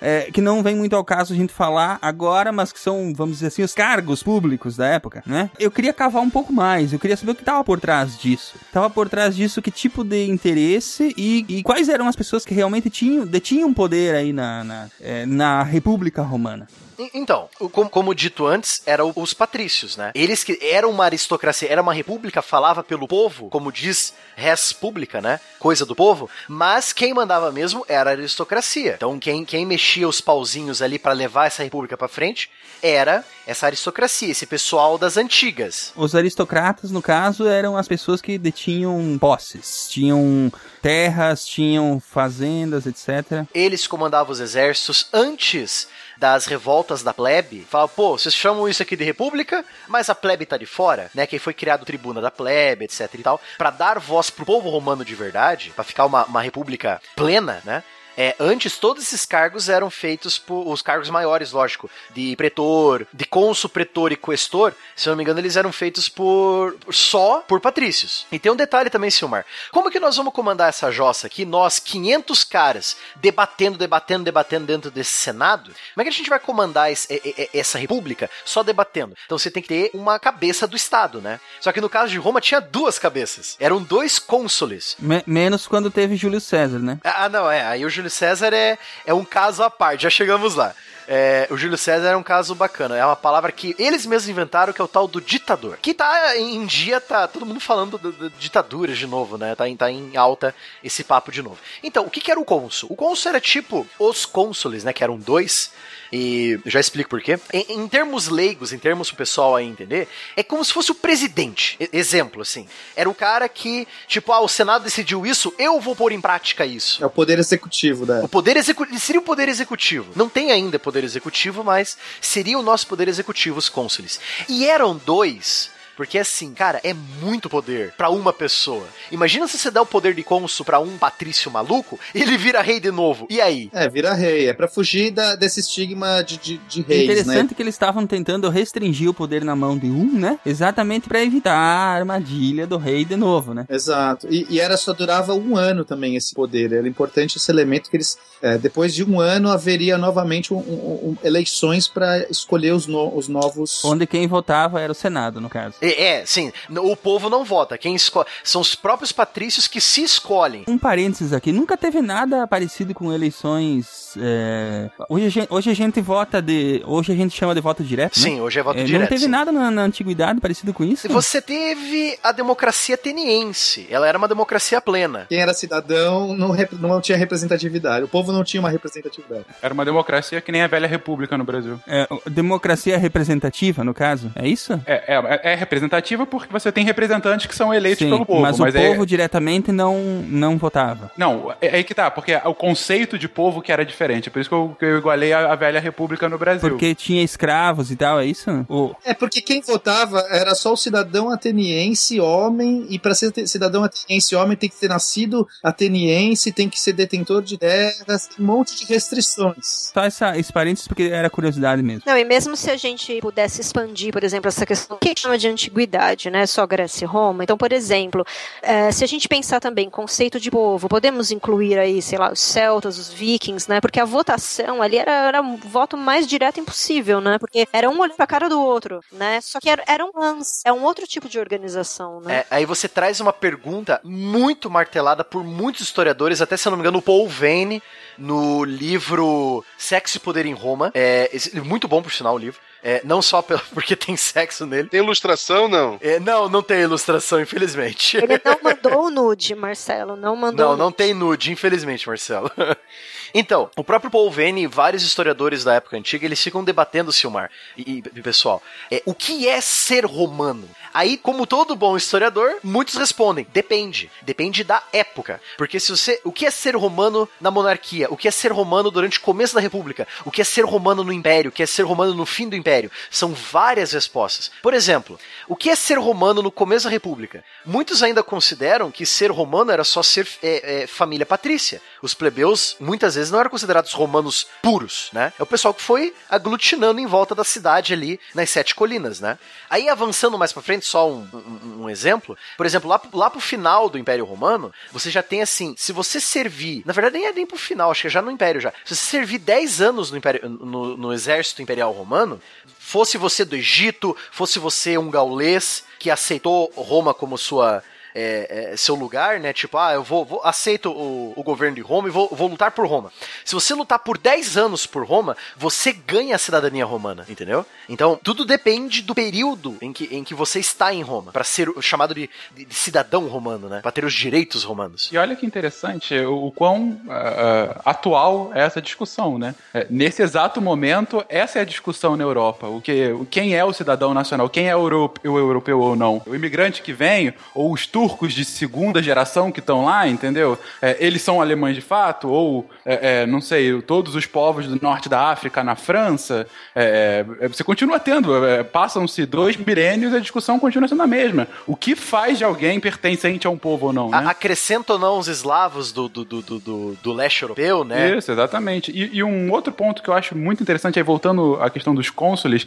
É, 0.00 0.30
que 0.32 0.40
não 0.40 0.62
vem 0.62 0.76
muito 0.76 0.94
ao 0.94 1.04
caso 1.04 1.32
a 1.32 1.36
gente 1.36 1.52
falar 1.52 1.98
agora, 2.00 2.52
mas 2.52 2.72
que 2.72 2.80
são, 2.80 3.12
vamos 3.14 3.36
dizer 3.36 3.48
assim, 3.48 3.62
os 3.62 3.74
cargos 3.74 4.22
públicos 4.22 4.76
da 4.76 4.86
época, 4.86 5.22
né? 5.26 5.50
Eu 5.58 5.70
queria 5.70 5.92
cavar 5.92 6.22
um 6.22 6.30
pouco 6.30 6.52
mais, 6.52 6.92
eu 6.92 6.98
queria 6.98 7.16
saber 7.16 7.32
o 7.32 7.34
que 7.34 7.44
tava 7.44 7.64
por 7.64 7.80
trás 7.80 8.18
disso. 8.18 8.56
Tava 8.72 8.90
por 8.90 9.08
trás 9.08 9.34
disso 9.34 9.62
que 9.62 9.70
tipo 9.70 10.04
de 10.04 10.26
interesse 10.26 11.14
e, 11.16 11.44
e 11.48 11.62
quais 11.62 11.88
eram 11.88 12.08
as 12.08 12.16
pessoas 12.16 12.44
que 12.44 12.54
realmente 12.54 12.90
tinham, 12.90 13.26
detinham 13.26 13.72
poder 13.72 14.14
aí 14.14 14.32
na, 14.32 14.64
na, 14.64 14.86
é, 15.00 15.26
na 15.26 15.62
República 15.62 16.22
Romana. 16.22 16.66
Então, 17.12 17.48
como, 17.72 17.90
como 17.90 18.14
dito 18.14 18.46
antes, 18.46 18.82
eram 18.86 19.12
os 19.16 19.34
patrícios, 19.34 19.96
né? 19.96 20.12
Eles 20.14 20.44
que 20.44 20.58
eram 20.62 20.90
uma 20.90 21.04
aristocracia, 21.04 21.70
era 21.70 21.82
uma 21.82 21.92
república, 21.92 22.42
falava 22.42 22.82
pelo 22.82 23.08
povo, 23.08 23.48
como 23.48 23.72
diz 23.72 24.14
res 24.36 24.72
pública, 24.72 25.20
né? 25.20 25.40
Coisa 25.58 25.86
do 25.86 25.94
povo, 25.94 26.28
mas 26.48 26.92
quem 26.92 27.14
mandava 27.14 27.50
mesmo 27.50 27.84
era 27.88 28.10
a 28.10 28.12
aristocracia. 28.12 28.94
Então, 28.96 29.18
quem, 29.18 29.44
quem 29.44 29.64
mexia 29.64 30.08
os 30.08 30.20
pauzinhos 30.20 30.82
ali 30.82 30.98
pra 30.98 31.12
levar 31.12 31.46
essa 31.46 31.62
república 31.62 31.96
pra 31.96 32.08
frente 32.08 32.50
era 32.82 33.24
essa 33.46 33.66
aristocracia, 33.66 34.30
esse 34.30 34.46
pessoal 34.46 34.98
das 34.98 35.16
antigas. 35.16 35.92
Os 35.96 36.14
aristocratas, 36.14 36.90
no 36.90 37.00
caso, 37.00 37.46
eram 37.46 37.76
as 37.76 37.88
pessoas 37.88 38.20
que 38.20 38.36
detinham 38.36 39.16
posses, 39.18 39.88
tinham 39.88 40.52
terras, 40.82 41.46
tinham 41.46 41.98
fazendas, 41.98 42.84
etc. 42.84 43.46
Eles 43.54 43.86
comandavam 43.86 44.32
os 44.32 44.40
exércitos 44.40 45.08
antes 45.12 45.88
das 46.16 46.46
revoltas 46.46 47.02
da 47.02 47.12
plebe, 47.12 47.66
fala, 47.68 47.88
pô, 47.88 48.16
vocês 48.16 48.34
chamam 48.34 48.68
isso 48.68 48.82
aqui 48.82 48.96
de 48.96 49.04
república, 49.04 49.64
mas 49.88 50.08
a 50.08 50.14
plebe 50.14 50.46
tá 50.46 50.56
de 50.56 50.66
fora, 50.66 51.10
né? 51.14 51.26
Quem 51.26 51.38
foi 51.38 51.54
criado 51.54 51.84
tribuna 51.84 52.20
da 52.20 52.30
plebe, 52.30 52.84
etc 52.84 53.08
e 53.14 53.22
tal, 53.22 53.40
para 53.58 53.70
dar 53.70 53.98
voz 53.98 54.30
pro 54.30 54.46
povo 54.46 54.68
romano 54.68 55.04
de 55.04 55.14
verdade, 55.14 55.70
para 55.74 55.84
ficar 55.84 56.06
uma, 56.06 56.24
uma 56.24 56.42
república 56.42 57.00
plena, 57.16 57.60
né? 57.64 57.82
É, 58.16 58.34
antes, 58.38 58.78
todos 58.78 59.02
esses 59.02 59.24
cargos 59.26 59.68
eram 59.68 59.90
feitos 59.90 60.38
por. 60.38 60.66
Os 60.68 60.82
cargos 60.82 61.10
maiores, 61.10 61.52
lógico, 61.52 61.90
de 62.14 62.34
pretor, 62.36 63.06
de 63.12 63.24
cônsul, 63.24 63.68
pretor 63.70 64.12
e 64.12 64.16
questor, 64.16 64.74
se 64.96 65.08
não 65.08 65.16
me 65.16 65.22
engano, 65.22 65.40
eles 65.40 65.56
eram 65.56 65.72
feitos 65.72 66.08
por. 66.08 66.76
só 66.90 67.40
por 67.46 67.60
patrícios. 67.60 68.26
E 68.30 68.38
tem 68.38 68.50
um 68.52 68.56
detalhe 68.56 68.90
também, 68.90 69.10
Silmar. 69.10 69.44
Como 69.72 69.90
que 69.90 70.00
nós 70.00 70.16
vamos 70.16 70.32
comandar 70.32 70.68
essa 70.68 70.90
jossa 70.90 71.26
aqui? 71.26 71.44
Nós, 71.44 71.78
500 71.78 72.44
caras, 72.44 72.96
debatendo, 73.16 73.76
debatendo, 73.78 74.24
debatendo 74.24 74.66
dentro 74.66 74.90
desse 74.90 75.12
Senado? 75.12 75.72
Como 75.94 76.00
é 76.00 76.04
que 76.04 76.08
a 76.10 76.12
gente 76.12 76.30
vai 76.30 76.38
comandar 76.38 76.90
esse, 76.90 77.20
essa 77.52 77.78
república 77.78 78.30
só 78.44 78.62
debatendo? 78.62 79.14
Então 79.26 79.38
você 79.38 79.50
tem 79.50 79.62
que 79.62 79.68
ter 79.68 79.90
uma 79.94 80.18
cabeça 80.18 80.66
do 80.66 80.76
Estado, 80.76 81.20
né? 81.20 81.40
Só 81.60 81.72
que 81.72 81.80
no 81.80 81.88
caso 81.88 82.10
de 82.10 82.18
Roma 82.18 82.40
tinha 82.40 82.60
duas 82.60 82.98
cabeças. 82.98 83.56
Eram 83.58 83.82
dois 83.82 84.18
cônsules. 84.18 84.96
Me- 84.98 85.22
menos 85.26 85.66
quando 85.66 85.90
teve 85.90 86.16
Júlio 86.16 86.40
César, 86.40 86.78
né? 86.78 86.98
Ah, 87.02 87.28
não, 87.28 87.50
é. 87.50 87.64
Aí 87.66 87.84
o 87.84 87.90
Júlio 87.90 88.03
César 88.10 88.52
é, 88.52 88.78
é 89.04 89.14
um 89.14 89.24
caso 89.24 89.62
à 89.62 89.70
parte, 89.70 90.02
já 90.02 90.10
chegamos 90.10 90.54
lá. 90.54 90.74
É, 91.06 91.46
o 91.50 91.56
Júlio 91.56 91.76
César 91.76 92.08
é 92.08 92.16
um 92.16 92.22
caso 92.22 92.54
bacana. 92.54 92.96
É 92.96 93.04
uma 93.04 93.16
palavra 93.16 93.52
que 93.52 93.74
eles 93.78 94.06
mesmos 94.06 94.28
inventaram, 94.28 94.72
que 94.72 94.80
é 94.80 94.84
o 94.84 94.88
tal 94.88 95.06
do 95.06 95.20
ditador. 95.20 95.78
Que 95.80 95.92
tá 95.92 96.36
em 96.36 96.64
dia, 96.64 97.00
tá 97.00 97.28
todo 97.28 97.46
mundo 97.46 97.60
falando 97.60 97.98
de 97.98 98.30
ditaduras 98.38 98.96
de 98.96 99.06
novo, 99.06 99.36
né? 99.36 99.54
Tá 99.54 99.68
em, 99.68 99.76
tá 99.76 99.90
em 99.90 100.16
alta 100.16 100.54
esse 100.82 101.04
papo 101.04 101.30
de 101.30 101.42
novo. 101.42 101.58
Então, 101.82 102.04
o 102.04 102.10
que, 102.10 102.20
que 102.20 102.30
era 102.30 102.40
o 102.40 102.44
cônsul? 102.44 102.90
O 102.90 102.96
cônsul 102.96 103.30
era 103.30 103.40
tipo 103.40 103.86
os 103.98 104.24
cônsules, 104.24 104.84
né? 104.84 104.92
Que 104.92 105.04
eram 105.04 105.18
dois. 105.18 105.72
E 106.16 106.60
já 106.64 106.78
explico 106.78 107.10
por 107.10 107.20
quê. 107.20 107.40
Em, 107.52 107.66
em 107.70 107.88
termos 107.88 108.28
leigos, 108.28 108.72
em 108.72 108.78
termos 108.78 109.08
pro 109.08 109.16
pessoal 109.16 109.56
aí 109.56 109.66
entender, 109.66 110.06
é 110.36 110.44
como 110.44 110.64
se 110.64 110.72
fosse 110.72 110.92
o 110.92 110.94
presidente. 110.94 111.76
E- 111.80 111.90
exemplo, 111.92 112.40
assim. 112.40 112.68
Era 112.94 113.10
o 113.10 113.14
cara 113.14 113.48
que, 113.48 113.88
tipo, 114.06 114.30
ah, 114.30 114.40
o 114.40 114.46
Senado 114.46 114.84
decidiu 114.84 115.26
isso, 115.26 115.52
eu 115.58 115.80
vou 115.80 115.96
pôr 115.96 116.12
em 116.12 116.20
prática 116.20 116.64
isso. 116.64 117.02
É 117.02 117.06
o 117.06 117.10
poder 117.10 117.40
executivo 117.40 118.06
da 118.06 118.20
O 118.22 118.28
poder 118.28 118.56
executivo 118.56 118.96
seria 119.00 119.20
o 119.20 119.24
poder 119.24 119.48
executivo. 119.48 120.12
Não 120.14 120.28
tem 120.28 120.52
ainda 120.52 120.78
poder 120.78 121.02
executivo, 121.02 121.64
mas 121.64 121.98
seria 122.20 122.56
o 122.56 122.62
nosso 122.62 122.86
poder 122.86 123.08
executivo 123.08 123.58
os 123.58 123.68
cônsules. 123.68 124.20
E 124.48 124.64
eram 124.66 124.96
dois. 125.04 125.73
Porque 125.96 126.18
assim, 126.18 126.52
cara, 126.52 126.80
é 126.82 126.92
muito 127.22 127.48
poder 127.48 127.92
pra 127.96 128.10
uma 128.10 128.32
pessoa. 128.32 128.84
Imagina 129.12 129.46
se 129.46 129.56
você 129.58 129.70
dá 129.70 129.80
o 129.82 129.86
poder 129.86 130.14
de 130.14 130.22
cônsul 130.22 130.64
pra 130.64 130.80
um 130.80 130.96
patrício 130.98 131.50
maluco, 131.50 131.98
ele 132.14 132.36
vira 132.36 132.60
rei 132.62 132.80
de 132.80 132.90
novo. 132.90 133.26
E 133.30 133.40
aí? 133.40 133.70
É, 133.72 133.88
vira 133.88 134.12
rei. 134.14 134.48
É 134.48 134.52
pra 134.52 134.68
fugir 134.68 135.10
da- 135.10 135.34
desse 135.36 135.60
estigma 135.60 136.22
de, 136.22 136.36
de, 136.38 136.58
de 136.58 136.82
reis, 136.82 137.04
Interessante 137.04 137.50
né? 137.50 137.54
que 137.56 137.62
eles 137.62 137.74
estavam 137.74 138.06
tentando 138.06 138.48
restringir 138.48 139.08
o 139.08 139.14
poder 139.14 139.44
na 139.44 139.54
mão 139.54 139.76
de 139.78 139.86
um, 139.86 140.18
né? 140.18 140.38
Exatamente 140.44 141.08
pra 141.08 141.22
evitar 141.22 141.54
a 141.54 141.94
armadilha 141.94 142.66
do 142.66 142.76
rei 142.76 143.04
de 143.04 143.16
novo, 143.16 143.54
né? 143.54 143.66
Exato. 143.68 144.26
E, 144.30 144.46
e 144.50 144.60
era 144.60 144.76
só 144.76 144.92
durava 144.92 145.34
um 145.34 145.56
ano 145.56 145.84
também 145.84 146.16
esse 146.16 146.34
poder. 146.34 146.72
Era 146.72 146.88
importante 146.88 147.36
esse 147.38 147.50
elemento 147.50 147.90
que 147.90 147.96
eles. 147.96 148.18
é, 148.42 148.58
depois 148.58 148.92
de 148.94 149.02
um 149.04 149.20
ano 149.20 149.50
haveria 149.50 149.96
novamente 149.96 150.52
um- 150.52 150.58
um- 150.58 151.10
um- 151.10 151.16
eleições 151.22 151.88
pra 151.88 152.18
escolher 152.30 152.72
os, 152.72 152.86
no- 152.86 153.14
os 153.16 153.28
novos. 153.28 153.84
Onde 153.84 154.06
quem 154.06 154.26
votava 154.26 154.80
era 154.80 154.92
o 154.92 154.94
Senado, 154.94 155.40
no 155.40 155.48
caso. 155.48 155.74
É, 155.84 156.20
é, 156.20 156.26
sim, 156.26 156.52
o 156.70 156.96
povo 156.96 157.28
não 157.28 157.44
vota. 157.44 157.76
Quem 157.78 157.94
escolhe 157.94 158.26
são 158.42 158.60
os 158.60 158.74
próprios 158.74 159.12
patrícios 159.12 159.66
que 159.66 159.80
se 159.80 160.02
escolhem. 160.02 160.64
Um 160.66 160.78
parênteses 160.78 161.32
aqui, 161.32 161.52
nunca 161.52 161.76
teve 161.76 162.00
nada 162.00 162.46
parecido 162.46 162.94
com 162.94 163.12
eleições. 163.12 164.14
é, 164.20 164.90
Hoje, 165.08 165.26
a 165.26 165.28
gente, 165.28 165.46
hoje 165.50 165.70
a 165.70 165.74
gente 165.74 166.00
vota 166.00 166.40
de. 166.40 166.82
Hoje 166.86 167.12
a 167.12 167.16
gente 167.16 167.36
chama 167.36 167.54
de 167.54 167.60
voto 167.60 167.82
direto. 167.82 168.16
né? 168.18 168.22
Sim, 168.22 168.40
hoje 168.40 168.58
é 168.58 168.62
voto 168.62 168.78
É, 168.78 168.84
direto. 168.84 169.00
Não 169.02 169.08
teve 169.08 169.22
sim. 169.24 169.28
nada 169.28 169.52
na, 169.52 169.70
na 169.70 169.82
antiguidade 169.82 170.40
parecido 170.40 170.72
com 170.72 170.84
isso. 170.84 171.08
Você 171.08 171.40
teve 171.42 172.18
a 172.22 172.32
democracia 172.32 172.94
ateniense. 172.94 173.86
Ela 173.90 174.06
era 174.08 174.16
uma 174.18 174.28
democracia 174.28 174.80
plena. 174.80 175.26
Quem 175.28 175.40
era 175.40 175.52
cidadão 175.54 176.34
não, 176.36 176.50
rep- 176.50 176.72
não 176.74 177.00
tinha 177.00 177.16
representatividade. 177.18 178.04
O 178.04 178.08
povo 178.08 178.32
não 178.32 178.44
tinha 178.44 178.60
uma 178.60 178.70
representatividade. 178.70 179.44
Era 179.62 179.74
uma 179.74 179.84
democracia 179.84 180.40
que 180.40 180.52
nem 180.52 180.62
a 180.62 180.66
velha 180.66 180.86
república 180.86 181.36
no 181.36 181.44
Brasil. 181.44 181.78
É, 181.86 182.06
democracia 182.30 182.96
representativa, 182.98 183.82
no 183.84 183.92
caso? 183.94 184.30
É 184.34 184.46
isso? 184.48 184.80
É, 184.86 185.14
é, 185.16 185.52
é 185.52 185.54
representativa 185.74 186.26
porque 186.26 186.52
você 186.52 186.70
tem 186.72 186.84
representantes 186.84 187.46
que 187.46 187.54
são 187.54 187.72
eleitos 187.72 187.98
Sim, 187.98 188.10
pelo 188.10 188.24
povo. 188.26 188.40
mas 188.40 188.58
o 188.58 188.66
é- 188.66 188.72
povo 188.72 189.04
diretamente 189.06 189.70
não, 189.72 189.98
não 190.28 190.56
votava. 190.56 191.10
Não, 191.16 191.52
é 191.60 191.74
é 191.74 191.76
aí 191.78 191.84
que 191.84 191.94
tá, 191.94 192.10
porque 192.10 192.32
é 192.32 192.42
o 192.44 192.54
conceito 192.54 193.18
de 193.18 193.28
povo 193.28 193.60
que 193.60 193.72
era 193.72 193.84
diferente. 193.84 194.30
Por 194.30 194.38
isso 194.38 194.48
que 194.48 194.54
eu, 194.54 194.76
que 194.78 194.84
eu 194.84 194.98
igualei 194.98 195.32
a, 195.32 195.52
a 195.52 195.56
velha 195.56 195.80
república 195.80 196.28
no 196.28 196.38
Brasil. 196.38 196.68
Porque 196.68 196.94
tinha 196.94 197.22
escravos 197.22 197.90
e 197.90 197.96
tal, 197.96 198.20
é 198.20 198.26
isso? 198.26 198.48
O, 198.68 198.94
É 199.04 199.12
porque 199.12 199.40
quem 199.40 199.60
votava 199.60 200.20
era 200.30 200.54
só 200.54 200.72
o 200.72 200.76
cidadão 200.76 201.30
ateniense 201.30 202.20
homem, 202.20 202.86
e 202.88 202.98
para 202.98 203.14
ser 203.14 203.32
cidadão 203.48 203.82
ateniense 203.82 204.36
homem 204.36 204.56
tem 204.56 204.68
que 204.68 204.76
ter 204.76 204.88
nascido 204.88 205.48
ateniense, 205.62 206.52
tem 206.52 206.68
que 206.68 206.78
ser 206.80 206.92
detentor 206.92 207.42
de 207.42 207.58
terras, 207.58 208.28
um 208.38 208.44
monte 208.44 208.76
de 208.76 208.84
restrições. 208.92 209.90
só 209.92 210.04
essa, 210.04 210.38
esse 210.38 210.52
parênteses 210.52 210.86
porque 210.86 211.04
era 211.04 211.28
curiosidade 211.28 211.82
mesmo. 211.82 212.02
Não, 212.06 212.16
e 212.16 212.24
mesmo 212.24 212.56
se 212.56 212.70
a 212.70 212.76
gente 212.76 213.20
pudesse 213.20 213.60
expandir, 213.60 214.12
por 214.12 214.22
exemplo, 214.22 214.48
essa 214.48 214.64
questão, 214.64 214.96
o 214.96 215.00
que 215.00 215.14
chama 215.18 215.36
de 215.38 215.48
antiguidade, 215.64 216.30
né? 216.30 216.46
Só 216.46 216.66
Grécia 216.66 217.04
e 217.04 217.08
Roma. 217.08 217.42
Então, 217.42 217.56
por 217.56 217.72
exemplo, 217.72 218.24
eh, 218.62 218.90
se 218.92 219.04
a 219.04 219.06
gente 219.06 219.28
pensar 219.28 219.60
também 219.60 219.88
conceito 219.88 220.38
de 220.38 220.50
povo, 220.50 220.88
podemos 220.88 221.30
incluir 221.30 221.78
aí, 221.78 222.02
sei 222.02 222.18
lá, 222.18 222.32
os 222.32 222.40
celtas, 222.40 222.98
os 222.98 223.12
vikings, 223.12 223.68
né? 223.68 223.80
Porque 223.80 224.00
a 224.00 224.04
votação 224.04 224.82
ali 224.82 224.98
era, 224.98 225.12
era 225.28 225.42
o 225.42 225.56
voto 225.56 225.96
mais 225.96 226.26
direto 226.26 226.60
impossível, 226.60 227.20
né? 227.20 227.38
Porque 227.38 227.66
era 227.72 227.88
um 227.88 227.98
olhando 228.00 228.16
pra 228.16 228.26
cara 228.26 228.48
do 228.48 228.60
outro, 228.60 229.00
né? 229.12 229.40
Só 229.40 229.58
que 229.60 229.68
era, 229.68 229.82
era 229.86 230.04
um 230.04 230.10
lance, 230.14 230.60
é 230.64 230.72
um 230.72 230.82
outro 230.84 231.06
tipo 231.06 231.28
de 231.28 231.38
organização, 231.38 232.20
né? 232.20 232.38
É, 232.38 232.46
aí 232.50 232.66
você 232.66 232.88
traz 232.88 233.20
uma 233.20 233.32
pergunta 233.32 234.00
muito 234.04 234.70
martelada 234.70 235.24
por 235.24 235.42
muitos 235.42 235.82
historiadores, 235.82 236.40
até 236.40 236.56
se 236.56 236.68
eu 236.68 236.70
não 236.70 236.76
me 236.76 236.82
engano, 236.82 236.98
o 236.98 237.02
Paul 237.02 237.28
Vane, 237.28 237.82
no 238.18 238.64
livro 238.64 239.64
Sexo 239.76 240.18
e 240.18 240.20
Poder 240.20 240.46
em 240.46 240.54
Roma. 240.54 240.90
É, 240.94 241.30
muito 241.64 241.88
bom, 241.88 242.02
por 242.02 242.12
sinal, 242.12 242.34
o 242.34 242.38
livro. 242.38 242.60
É, 242.86 243.00
não 243.02 243.22
só 243.22 243.40
porque 243.72 243.96
tem 243.96 244.14
sexo 244.14 244.66
nele. 244.66 244.90
Tem 244.90 245.00
ilustração, 245.00 245.66
não? 245.66 245.96
É, 246.02 246.20
não, 246.20 246.50
não 246.50 246.62
tem 246.62 246.82
ilustração, 246.82 247.40
infelizmente. 247.40 248.18
Ele 248.18 248.38
não 248.44 248.58
mandou 248.62 249.06
o 249.06 249.10
nude, 249.10 249.54
Marcelo, 249.54 250.16
não 250.16 250.36
mandou 250.36 250.68
Não, 250.68 250.76
não 250.76 250.92
tem 250.92 251.14
nude, 251.14 251.50
infelizmente, 251.50 252.06
Marcelo. 252.06 252.50
então, 253.34 253.68
o 253.76 253.82
próprio 253.82 254.12
Paul 254.12 254.30
Vane 254.30 254.62
e 254.62 254.66
vários 254.68 255.02
historiadores 255.02 255.64
da 255.64 255.74
época 255.74 255.96
antiga, 255.96 256.24
eles 256.24 256.40
ficam 256.40 256.62
debatendo, 256.62 257.12
Silmar, 257.12 257.50
e, 257.76 257.98
e, 258.14 258.22
pessoal, 258.22 258.62
é, 258.88 259.02
o 259.04 259.12
que 259.12 259.48
é 259.48 259.60
ser 259.60 260.06
romano? 260.06 260.68
Aí, 260.94 261.16
como 261.16 261.44
todo 261.44 261.74
bom 261.74 261.96
historiador, 261.96 262.58
muitos 262.62 262.94
respondem, 262.94 263.44
depende. 263.52 264.08
Depende 264.22 264.62
da 264.62 264.80
época. 264.92 265.40
Porque 265.58 265.80
se 265.80 265.90
você. 265.90 266.20
O 266.22 266.30
que 266.30 266.46
é 266.46 266.50
ser 266.52 266.76
romano 266.76 267.28
na 267.40 267.50
monarquia? 267.50 268.06
O 268.08 268.16
que 268.16 268.28
é 268.28 268.30
ser 268.30 268.52
romano 268.52 268.92
durante 268.92 269.18
o 269.18 269.20
começo 269.20 269.56
da 269.56 269.60
república? 269.60 270.06
O 270.24 270.30
que 270.30 270.40
é 270.40 270.44
ser 270.44 270.64
romano 270.64 271.02
no 271.02 271.12
império? 271.12 271.48
O 271.48 271.52
que 271.52 271.64
é 271.64 271.66
ser 271.66 271.82
romano 271.82 272.14
no 272.14 272.24
fim 272.24 272.48
do 272.48 272.54
império? 272.54 272.92
São 273.10 273.34
várias 273.34 273.90
respostas. 273.90 274.52
Por 274.62 274.72
exemplo, 274.72 275.18
o 275.48 275.56
que 275.56 275.68
é 275.68 275.74
ser 275.74 275.98
romano 275.98 276.40
no 276.40 276.52
começo 276.52 276.84
da 276.84 276.90
república? 276.90 277.44
Muitos 277.66 278.00
ainda 278.00 278.22
consideram 278.22 278.92
que 278.92 279.04
ser 279.04 279.32
romano 279.32 279.72
era 279.72 279.82
só 279.82 280.00
ser 280.00 280.28
é, 280.40 280.82
é, 280.82 280.86
família 280.86 281.26
patrícia. 281.26 281.82
Os 282.00 282.14
plebeus 282.14 282.76
muitas 282.78 283.16
vezes 283.16 283.23
não 283.30 283.40
eram 283.40 283.50
considerados 283.50 283.92
romanos 283.92 284.46
puros, 284.62 285.08
né? 285.12 285.32
É 285.38 285.42
o 285.42 285.46
pessoal 285.46 285.72
que 285.74 285.82
foi 285.82 286.14
aglutinando 286.28 287.00
em 287.00 287.06
volta 287.06 287.34
da 287.34 287.44
cidade 287.44 287.92
ali 287.92 288.18
nas 288.34 288.50
sete 288.50 288.74
colinas, 288.74 289.20
né? 289.20 289.38
Aí 289.70 289.88
avançando 289.88 290.38
mais 290.38 290.52
pra 290.52 290.62
frente, 290.62 290.86
só 290.86 291.08
um, 291.10 291.26
um- 291.32 291.82
um 291.84 291.90
exemplo. 291.90 292.36
Por 292.56 292.66
exemplo, 292.66 292.88
lá, 292.88 293.00
lá 293.12 293.30
pro 293.30 293.40
final 293.40 293.88
do 293.88 293.98
Império 293.98 294.24
Romano, 294.24 294.72
você 294.92 295.10
já 295.10 295.22
tem 295.22 295.42
assim, 295.42 295.74
se 295.78 295.92
você 295.92 296.20
servir, 296.20 296.82
na 296.84 296.92
verdade 296.92 297.18
nem 297.18 297.26
é 297.26 297.32
nem 297.32 297.46
pro 297.46 297.56
final, 297.58 297.90
acho 297.90 298.02
que 298.02 298.06
é 298.08 298.10
já 298.10 298.22
no 298.22 298.30
Império 298.30 298.60
já. 298.60 298.72
Se 298.84 298.94
você 298.96 299.02
servir 299.04 299.38
10 299.38 299.80
anos 299.80 300.10
no, 300.10 300.16
Império, 300.16 300.48
no, 300.48 300.96
no 300.96 301.12
exército 301.12 301.62
imperial 301.62 301.92
romano, 301.92 302.40
fosse 302.78 303.16
você 303.16 303.44
do 303.44 303.56
Egito, 303.56 304.16
fosse 304.30 304.58
você 304.58 304.96
um 304.98 305.10
gaulês 305.10 305.84
que 305.98 306.10
aceitou 306.10 306.70
Roma 306.76 307.14
como 307.14 307.38
sua 307.38 307.82
é, 308.14 308.70
é, 308.72 308.76
seu 308.76 308.94
lugar, 308.94 309.40
né? 309.40 309.52
Tipo, 309.52 309.76
ah, 309.78 309.92
eu 309.94 310.02
vou, 310.02 310.24
vou- 310.24 310.40
aceito 310.44 310.90
o, 310.90 311.32
o 311.36 311.42
governo 311.42 311.74
de 311.74 311.80
Roma 311.80 312.08
e 312.08 312.10
vou, 312.10 312.28
vou 312.30 312.48
lutar 312.48 312.70
por 312.70 312.86
Roma. 312.86 313.12
Se 313.44 313.54
você 313.54 313.74
lutar 313.74 313.98
por 313.98 314.16
10 314.18 314.56
anos 314.56 314.86
por 314.86 315.04
Roma, 315.04 315.36
você 315.56 315.92
ganha 315.92 316.36
a 316.36 316.38
cidadania 316.38 316.84
romana, 316.84 317.26
entendeu? 317.28 317.66
Então, 317.88 318.18
tudo 318.22 318.44
depende 318.44 319.02
do 319.02 319.14
período 319.14 319.76
em 319.82 319.92
que, 319.92 320.04
em 320.14 320.22
que 320.22 320.34
você 320.34 320.60
está 320.60 320.94
em 320.94 321.02
Roma, 321.02 321.32
para 321.32 321.42
ser 321.44 321.68
chamado 321.80 322.14
de, 322.14 322.30
de- 322.54 322.64
de 322.64 322.74
cidadão 322.74 323.26
romano, 323.26 323.68
né? 323.68 323.80
Para 323.80 323.90
ter 323.90 324.04
os 324.04 324.14
direitos 324.14 324.62
romanos. 324.62 325.10
E 325.12 325.18
olha 325.18 325.34
que 325.34 325.44
interessante 325.44 326.14
o, 326.20 326.46
o 326.46 326.52
quão 326.52 327.00
ah, 327.08 327.80
atual 327.84 328.52
é 328.54 328.60
essa 328.62 328.80
discussão, 328.80 329.38
né? 329.38 329.54
É, 329.72 329.86
nesse 329.90 330.22
exato 330.22 330.60
momento, 330.60 331.24
essa 331.28 331.58
é 331.58 331.62
a 331.62 331.64
discussão 331.64 332.16
na 332.16 332.22
Europa. 332.22 332.68
O 332.68 332.80
que, 332.80 333.10
quem 333.30 333.56
é 333.56 333.64
o 333.64 333.72
cidadão 333.72 334.14
nacional? 334.14 334.48
Quem 334.48 334.68
é 334.68 334.76
o 334.76 334.82
europeu, 334.84 335.32
o 335.32 335.38
europeu 335.38 335.80
ou 335.80 335.96
não? 335.96 336.22
O 336.26 336.34
imigrante 336.34 336.80
que 336.80 336.92
vem, 336.92 337.34
ou 337.54 337.72
os 337.72 337.86
turcos 337.86 338.03
turcos 338.04 338.34
de 338.34 338.44
segunda 338.44 339.02
geração 339.02 339.50
que 339.50 339.60
estão 339.60 339.84
lá, 339.84 340.06
entendeu? 340.06 340.58
É, 340.82 340.96
eles 341.00 341.22
são 341.22 341.40
alemães 341.40 341.74
de 341.74 341.80
fato, 341.80 342.28
ou, 342.28 342.68
é, 342.84 343.22
é, 343.22 343.26
não 343.26 343.40
sei, 343.40 343.80
todos 343.80 344.14
os 344.14 344.26
povos 344.26 344.66
do 344.66 344.78
norte 344.82 345.08
da 345.08 345.28
África 345.30 345.64
na 345.64 345.74
França. 345.74 346.46
É, 346.74 347.24
é, 347.40 347.48
você 347.48 347.64
continua 347.64 347.98
tendo, 347.98 348.30
passam-se 348.72 349.24
dois 349.24 349.56
milênios 349.56 350.12
e 350.12 350.16
a 350.16 350.20
discussão 350.20 350.58
continua 350.58 350.86
sendo 350.86 351.02
a 351.02 351.06
mesma. 351.06 351.48
O 351.66 351.74
que 351.74 351.96
faz 351.96 352.36
de 352.38 352.44
alguém 352.44 352.78
pertencente 352.78 353.46
a 353.46 353.50
um 353.50 353.56
povo 353.56 353.86
ou 353.86 353.92
não, 353.92 354.10
né? 354.10 354.22
Acrescenta 354.26 354.92
ou 354.94 354.98
não 354.98 355.18
os 355.18 355.28
eslavos 355.28 355.90
do, 355.90 356.08
do, 356.08 356.24
do, 356.24 356.42
do, 356.42 356.98
do- 357.02 357.12
leste 357.14 357.42
europeu, 357.42 357.84
né? 357.84 358.16
Isso, 358.16 358.30
exatamente. 358.30 358.90
E, 358.90 359.16
e 359.18 359.24
um 359.24 359.50
outro 359.50 359.72
ponto 359.72 360.02
que 360.02 360.10
eu 360.10 360.14
acho 360.14 360.36
muito 360.36 360.62
interessante, 360.62 360.98
aí 360.98 361.02
voltando 361.02 361.56
à 361.60 361.70
questão 361.70 361.94
dos 361.94 362.10
cônsules, 362.10 362.66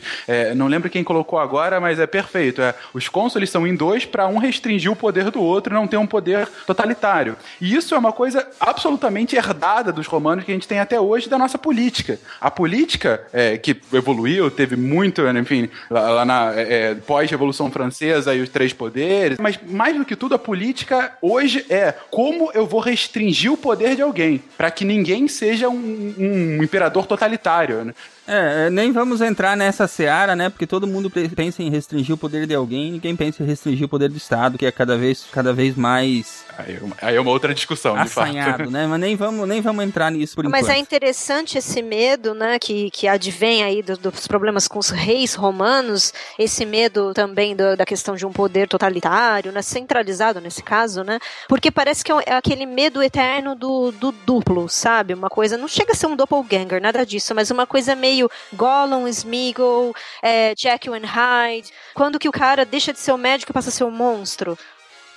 não 0.56 0.68
lembro 0.68 0.90
quem 0.90 1.04
colocou 1.04 1.38
agora, 1.38 1.80
mas 1.80 2.00
é 2.00 2.08
perfeito. 2.08 2.62
Os 2.94 3.08
cônsules 3.08 3.50
são 3.50 3.68
em 3.68 3.76
dois 3.76 4.06
para 4.06 4.26
um 4.28 4.38
restringir 4.38 4.92
o 4.92 4.96
poder 4.96 5.27
do 5.32 5.42
outro 5.42 5.74
e 5.74 5.76
não 5.76 5.88
ter 5.88 5.98
um 5.98 6.08
poder 6.08 6.48
totalitário. 6.66 7.36
E 7.60 7.76
isso 7.76 7.96
é 7.96 7.98
uma 7.98 8.12
coisa 8.12 8.48
absolutamente 8.60 9.36
herdada 9.36 9.92
dos 9.92 10.08
romanos 10.08 10.44
que 10.44 10.52
a 10.52 10.54
gente 10.54 10.68
tem 10.68 10.80
até 10.80 11.00
hoje 11.00 11.30
da 11.30 11.38
nossa 11.38 11.58
política. 11.58 12.20
A 12.40 12.50
política, 12.50 13.26
é, 13.34 13.58
que 13.58 13.80
evoluiu, 13.94 14.50
teve 14.50 14.76
muito, 14.76 15.22
enfim, 15.28 15.70
lá, 15.90 16.10
lá 16.10 16.26
na 16.26 16.54
é, 16.54 16.92
é, 16.92 16.96
pós-revolução 16.96 17.72
francesa 17.72 18.34
e 18.34 18.42
os 18.42 18.50
três 18.50 18.74
poderes, 18.74 19.38
mas 19.40 19.60
mais 19.64 19.96
do 19.96 20.06
que 20.06 20.16
tudo, 20.16 20.36
a 20.36 20.40
política 20.40 21.14
hoje 21.22 21.66
é 21.70 21.94
como 22.10 22.52
eu 22.54 22.66
vou 22.66 22.80
restringir 22.80 23.52
o 23.52 23.58
poder 23.58 23.96
de 23.96 24.02
alguém, 24.02 24.42
para 24.58 24.72
que 24.72 24.86
ninguém 24.86 25.28
seja 25.28 25.70
um, 25.70 26.14
um 26.18 26.64
imperador 26.64 27.06
totalitário. 27.06 27.86
Né? 27.86 27.94
É, 28.30 28.70
nem 28.70 28.92
vamos 28.92 29.22
entrar 29.22 29.56
nessa 29.56 29.88
seara, 29.88 30.36
né? 30.36 30.50
Porque 30.50 30.68
todo 30.68 30.86
mundo 30.86 31.10
pe- 31.10 31.30
pensa 31.30 31.64
em 31.64 31.70
restringir 31.70 32.14
o 32.14 32.18
poder 32.18 32.46
de 32.46 32.54
alguém, 32.54 32.92
ninguém 32.92 33.16
pensa 33.16 33.42
em 33.42 33.46
restringir 33.46 33.86
o 33.86 33.90
poder 33.90 34.10
do 34.10 34.18
Estado, 34.18 34.58
que 34.58 34.66
é 34.66 34.72
cada 34.72 34.98
vez, 34.98 35.26
cada 35.32 35.54
vez 35.54 35.76
mais 35.78 36.44
Aí 36.58 36.76
é 36.76 36.80
uma, 36.84 36.96
aí 37.02 37.16
é 37.16 37.22
uma 37.22 37.30
outra 37.32 37.54
discussão, 37.54 37.94
de 37.94 38.00
assanhado, 38.02 38.58
fato. 38.64 38.72
né? 38.72 38.88
Mas 38.88 39.00
nem 39.00 39.16
vamos, 39.16 39.48
nem 39.48 39.62
vamos 39.62 39.86
entrar 39.86 40.10
nisso 40.12 40.36
por 40.36 40.44
Mas 40.46 40.68
é 40.68 40.72
enquanto. 40.74 40.80
interessante 40.82 41.58
esse 41.58 41.82
medo, 41.82 42.34
né, 42.34 42.58
que, 42.60 42.90
que 42.90 43.08
advém 43.08 43.64
aí 43.64 43.84
do- 43.84 43.98
dos 43.98 44.28
problemas 44.28 44.68
com 44.68 44.80
os 44.80 44.90
reis 44.90 45.36
romanos, 45.36 46.14
esse 46.40 46.66
medo 46.66 47.14
também 47.14 47.56
do- 47.56 47.76
da 47.78 47.86
questão 47.86 48.16
de 48.16 48.26
um 48.26 48.32
poder 48.32 48.68
totalitário, 48.68 49.52
né, 49.52 49.62
centralizado 49.62 50.42
nesse 50.42 50.64
caso, 50.64 51.04
né, 51.04 51.20
porque 51.48 51.70
parece 51.70 52.04
que 52.04 52.12
é, 52.12 52.16
é 52.26 52.34
aquele 52.34 52.66
medo 52.66 53.04
eterno 53.04 53.54
do, 53.56 53.92
do 53.92 54.12
duplo, 54.12 54.68
sabe? 54.68 55.14
Uma 55.14 55.30
coisa, 55.30 55.58
não 55.58 55.68
chega 55.68 55.92
a 55.92 55.96
ser 55.96 56.08
um 56.08 56.16
doppelganger, 56.16 56.82
nada 56.82 57.06
disso, 57.06 57.36
mas 57.36 57.52
uma 57.52 57.68
coisa 57.68 57.96
meio 57.96 58.30
Gollum, 58.54 59.08
Smeagol, 59.08 59.94
é, 60.24 60.54
Jekyll 60.58 60.94
and 60.96 61.06
Hyde, 61.06 61.72
quando 61.94 62.18
que 62.18 62.28
o 62.30 62.32
cara 62.32 62.66
deixa 62.66 62.92
de 62.92 63.00
ser 63.00 63.12
o 63.12 63.18
médico 63.18 63.52
e 63.52 63.54
passa 63.54 63.70
a 63.70 63.72
ser 63.72 63.84
o 63.84 63.92
monstro. 63.92 64.58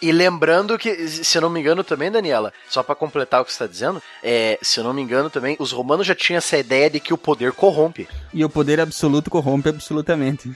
E 0.01 0.13
lembrando 0.13 0.79
que, 0.79 1.09
se 1.09 1.37
eu 1.37 1.43
não 1.43 1.51
me 1.51 1.61
engano 1.61 1.85
também, 1.85 2.11
Daniela, 2.11 2.53
só 2.69 2.83
pra 2.83 2.95
completar 2.95 3.43
o 3.43 3.45
que 3.45 3.53
você 3.53 3.59
tá 3.59 3.67
dizendo, 3.67 4.03
é, 4.23 4.59
se 4.63 4.81
eu 4.81 4.85
não 4.85 4.95
me 4.95 5.03
engano 5.03 5.29
também, 5.29 5.57
os 5.59 5.73
romanos 5.73 6.07
já 6.07 6.15
tinham 6.15 6.39
essa 6.39 6.57
ideia 6.57 6.89
de 6.89 7.01
que 7.01 7.13
o 7.13 7.19
poder 7.19 7.53
corrompe. 7.53 8.09
E 8.33 8.45
o 8.45 8.49
poder 8.49 8.81
absoluto 8.81 9.31
corrompe 9.31 9.69
absolutamente. 9.69 10.51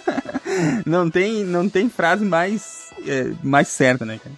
não 0.84 1.08
tem, 1.08 1.44
não 1.44 1.68
tem 1.68 1.88
frase 1.88 2.24
mais, 2.24 2.90
é, 3.06 3.32
mais 3.42 3.68
certa, 3.68 4.04
né, 4.04 4.18
cara? 4.22 4.34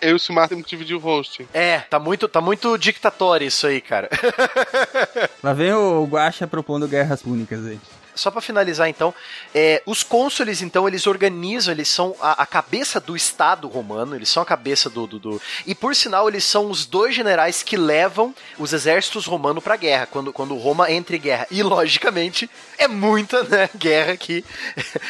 Eu 0.00 0.12
e 0.12 0.14
o 0.14 0.18
Silmar 0.18 0.48
temos 0.48 0.64
que 0.64 0.70
dividir 0.70 0.94
o 0.96 1.00
host. 1.00 1.46
É, 1.52 1.80
tá 1.80 1.98
muito, 1.98 2.28
tá 2.28 2.40
muito 2.40 2.78
dictatório 2.78 3.46
isso 3.46 3.66
aí, 3.66 3.80
cara. 3.80 4.08
Lá 5.42 5.52
vem 5.52 5.72
o 5.72 6.04
Guaxa 6.04 6.46
propondo 6.46 6.88
guerras 6.88 7.22
púnicas 7.22 7.66
aí. 7.66 7.78
Só 8.14 8.30
pra 8.30 8.40
finalizar, 8.40 8.88
então, 8.88 9.12
é, 9.54 9.82
os 9.84 10.02
cônsules, 10.02 10.62
então, 10.62 10.86
eles 10.86 11.06
organizam, 11.06 11.72
eles 11.74 11.88
são 11.88 12.14
a, 12.20 12.42
a 12.42 12.46
cabeça 12.46 13.00
do 13.00 13.16
Estado 13.16 13.66
romano, 13.68 14.14
eles 14.14 14.28
são 14.28 14.42
a 14.42 14.46
cabeça 14.46 14.88
do, 14.88 15.06
do, 15.06 15.18
do- 15.18 15.42
E 15.66 15.74
por 15.74 15.96
sinal, 15.96 16.28
eles 16.28 16.44
são 16.44 16.70
os 16.70 16.86
dois 16.86 17.14
generais 17.14 17.62
que 17.62 17.76
levam 17.76 18.34
os 18.58 18.72
exércitos 18.72 19.26
romanos 19.26 19.62
pra 19.64 19.76
guerra, 19.76 20.06
quando, 20.06 20.32
quando 20.32 20.56
Roma 20.56 20.90
entra 20.90 21.16
em 21.16 21.20
guerra. 21.20 21.46
E, 21.50 21.62
logicamente, 21.62 22.48
é 22.78 22.86
muita 22.86 23.42
né, 23.44 23.68
guerra 23.76 24.16
que 24.16 24.44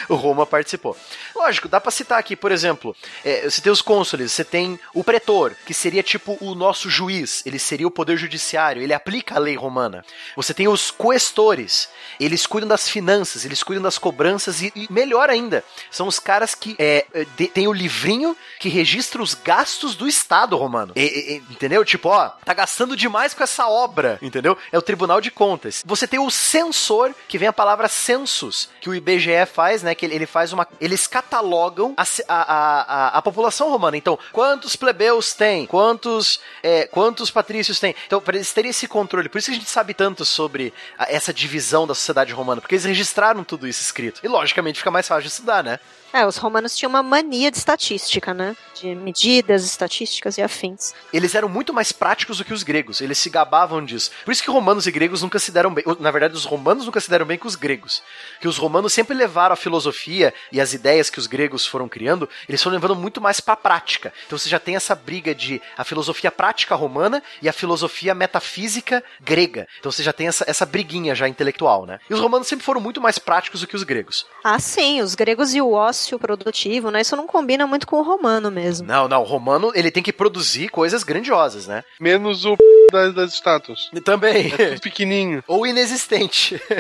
o 0.09 0.15
Roma 0.17 0.47
participou. 0.47 0.97
Lógico, 1.37 1.69
dá 1.69 1.81
pra 1.81 1.91
citar 1.91 2.19
aqui, 2.19 2.35
por 2.35 2.51
exemplo, 2.53 2.97
é, 3.25 3.49
você 3.49 3.61
tem 3.61 3.71
os 3.73 3.83
cônsules, 3.83 4.33
você 4.33 4.45
tem 4.45 4.79
o 4.95 5.05
pretor, 5.05 5.55
que 5.67 5.75
seria 5.75 6.03
tipo 6.03 6.39
o 6.41 6.55
nosso 6.55 6.89
juiz, 6.89 7.43
ele 7.45 7.59
seria 7.59 7.87
o 7.87 7.91
poder 7.91 8.17
judiciário, 8.17 8.83
ele 8.83 8.95
aplica 8.95 9.35
a 9.35 9.39
lei 9.39 9.57
romana. 9.57 10.05
Você 10.37 10.55
tem 10.55 10.69
os 10.69 10.91
coestores, 10.91 11.89
eles 12.19 12.47
cuidam 12.47 12.69
das 12.69 12.89
finanças, 12.95 13.45
eles 13.45 13.61
cuidam 13.61 13.83
das 13.83 13.99
cobranças 13.99 14.63
e, 14.63 14.73
e 14.77 14.87
melhor 14.89 15.29
ainda, 15.29 15.65
são 15.91 16.07
os 16.07 16.21
caras 16.21 16.55
que 16.55 16.77
é, 16.79 17.05
é, 17.13 17.27
de- 17.37 17.49
tem 17.49 17.67
o 17.67 17.73
livrinho 17.73 18.37
que 18.61 18.69
registra 18.69 19.21
os 19.21 19.35
gastos 19.35 19.97
do 19.97 20.07
Estado 20.07 20.57
romano. 20.57 20.93
E- 20.95 21.01
e- 21.03 21.53
entendeu? 21.53 21.85
Tipo, 21.85 22.09
ó, 22.11 22.29
tá 22.45 22.55
gastando 22.55 22.97
demais 22.97 23.35
com 23.35 23.43
essa 23.43 23.67
obra, 23.69 24.17
entendeu? 24.23 24.57
É 24.71 24.79
o 24.79 24.83
Tribunal 24.83 25.21
de 25.21 25.29
Contas. 25.33 25.83
Você 25.85 26.07
tem 26.07 26.21
o 26.21 26.31
censor, 26.31 27.13
que 27.27 27.37
vem 27.37 27.49
a 27.49 27.53
palavra 27.53 27.89
census, 27.89 28.69
que 28.81 28.89
o 28.89 28.95
IBGE 28.95 29.45
faz, 29.53 29.83
né? 29.83 29.93
Que 29.95 30.07
ele, 30.07 30.15
ele 30.15 30.27
faz 30.27 30.53
uma. 30.53 30.69
Eles 30.81 31.09
catalogam 31.09 31.95
a, 31.97 32.05
a, 32.29 32.37
a, 32.37 33.19
a, 33.19 33.23
população 33.23 33.71
romana. 33.71 33.97
Então, 33.97 34.17
quantos 34.33 34.77
plebeus 34.77 35.35
tem? 35.35 35.67
Quantos, 35.67 36.39
é, 36.63 36.87
quantos 36.87 37.29
patrícios 37.31 37.81
tem? 37.81 37.95
Então, 38.07 38.21
para 38.21 38.37
eles 38.37 38.53
terem 38.53 38.71
esse 38.71 38.87
controle, 38.87 39.29
por 39.29 39.39
isso 39.39 39.51
que 39.51 39.57
a 39.57 39.59
gente 39.59 39.69
sabe 39.71 39.95
tanto 39.95 40.25
sobre 40.25 40.73
essa 40.99 41.33
divisão 41.35 41.87
da 41.87 41.95
sociedade 41.95 42.33
romana, 42.33 42.61
porque 42.61 42.75
eles 42.77 42.84
registraram 42.85 43.45
tudo 43.45 43.67
isso 43.67 43.83
escrito. 43.83 44.21
E 44.23 44.29
logicamente 44.29 44.79
fica 44.79 44.91
mais 44.91 45.07
fácil 45.09 45.23
de 45.23 45.29
estudar, 45.29 45.63
né? 45.63 45.79
É, 46.15 46.25
os 46.25 46.37
romanos 46.37 46.77
tinham 46.77 46.91
uma 46.91 47.03
mania 47.03 47.51
de 47.51 47.59
estatística, 47.59 48.33
né? 48.33 48.57
De 48.73 48.95
medidas, 48.95 49.65
estatísticas 49.65 50.39
e 50.39 50.43
afins. 50.43 50.95
Eles 51.13 51.35
eram 51.35 51.49
muito 51.49 51.75
mais 51.75 51.91
práticos 51.91 52.39
do 52.39 52.45
que 52.45 52.55
os 52.55 52.63
gregos. 52.63 53.01
Eles 53.01 53.19
se 53.19 53.29
gabavam 53.29 53.85
disso. 53.85 54.13
Por 54.25 54.31
isso 54.31 54.41
que 54.41 54.49
romanos 54.49 54.87
e 54.87 54.93
gregos 54.93 55.23
nunca 55.23 55.41
se 55.41 55.51
deram 55.51 55.75
bem. 55.75 55.83
Na 55.99 56.13
verdade, 56.13 56.35
os 56.35 56.45
romanos 56.45 56.87
nunca 56.87 57.01
se 57.01 57.11
deram 57.11 57.27
bem 57.27 57.37
com 57.37 57.49
os 57.49 57.57
gregos. 57.57 58.01
Que 58.41 58.47
os 58.47 58.57
romanos 58.57 58.93
sempre 58.93 59.13
levaram 59.13 59.55
a 59.55 59.57
filosofia 59.57 60.33
e 60.53 60.61
as 60.61 60.73
ideias 60.73 61.11
que 61.11 61.19
os 61.19 61.27
gregos 61.27 61.67
foram 61.67 61.89
criando, 61.89 62.29
eles 62.49 62.63
foram 62.63 62.75
levando 62.75 62.95
muito 62.95 63.21
mais 63.21 63.41
pra 63.41 63.57
prática. 63.57 64.13
Então 64.29 64.39
você 64.39 64.49
já 64.49 64.61
tem 64.61 64.77
essa 64.77 64.95
briga 64.95 65.35
de 65.35 65.61
a 65.77 65.83
filosofia 65.83 66.31
prática 66.31 66.77
romana 66.77 67.25
e 67.43 67.49
a 67.49 67.53
filosofia 67.53 68.15
metafísica 68.15 69.03
grega. 69.21 69.67
Então 69.81 69.91
você 69.91 70.05
já 70.05 70.13
tem 70.13 70.29
essa, 70.29 70.45
essa 70.47 70.65
briguinha 70.65 71.13
já 71.13 71.29
intelectual, 71.29 71.87
né? 71.87 71.99
E 72.09 72.15
os 72.15 72.21
romanos 72.21 72.47
sempre 72.47 72.65
foram 72.65 72.81
muito 72.81 73.01
mais 73.01 73.19
práticos 73.19 73.63
do 73.63 73.67
que 73.67 73.75
os 73.75 73.83
gregos. 73.83 74.25
Ah, 74.45 74.61
sim, 74.61 75.01
os 75.01 75.17
gregos 75.17 75.57
e 75.57 75.61
o 75.61 75.71
ócio 76.05 76.19
produtivo, 76.19 76.91
né? 76.91 77.01
Isso 77.01 77.17
não 77.17 77.27
combina 77.27 77.67
muito 77.67 77.87
com 77.87 77.97
o 77.97 78.03
romano 78.03 78.51
mesmo. 78.51 78.87
Não, 78.87 79.09
não, 79.09 79.23
o 79.23 79.25
romano 79.25 79.73
ele 79.75 79.91
tem 79.91 80.03
que 80.03 80.13
produzir 80.13 80.69
coisas 80.69 81.03
grandiosas, 81.03 81.67
né? 81.67 81.83
Menos 81.99 82.45
o 82.45 82.57
das, 82.93 83.15
das 83.15 83.33
estátuas. 83.33 83.89
E 83.93 84.01
também. 84.01 84.53
É 84.59 84.79
pequenininho. 84.79 85.43
Ou 85.49 85.67
inexistente. 85.67 86.61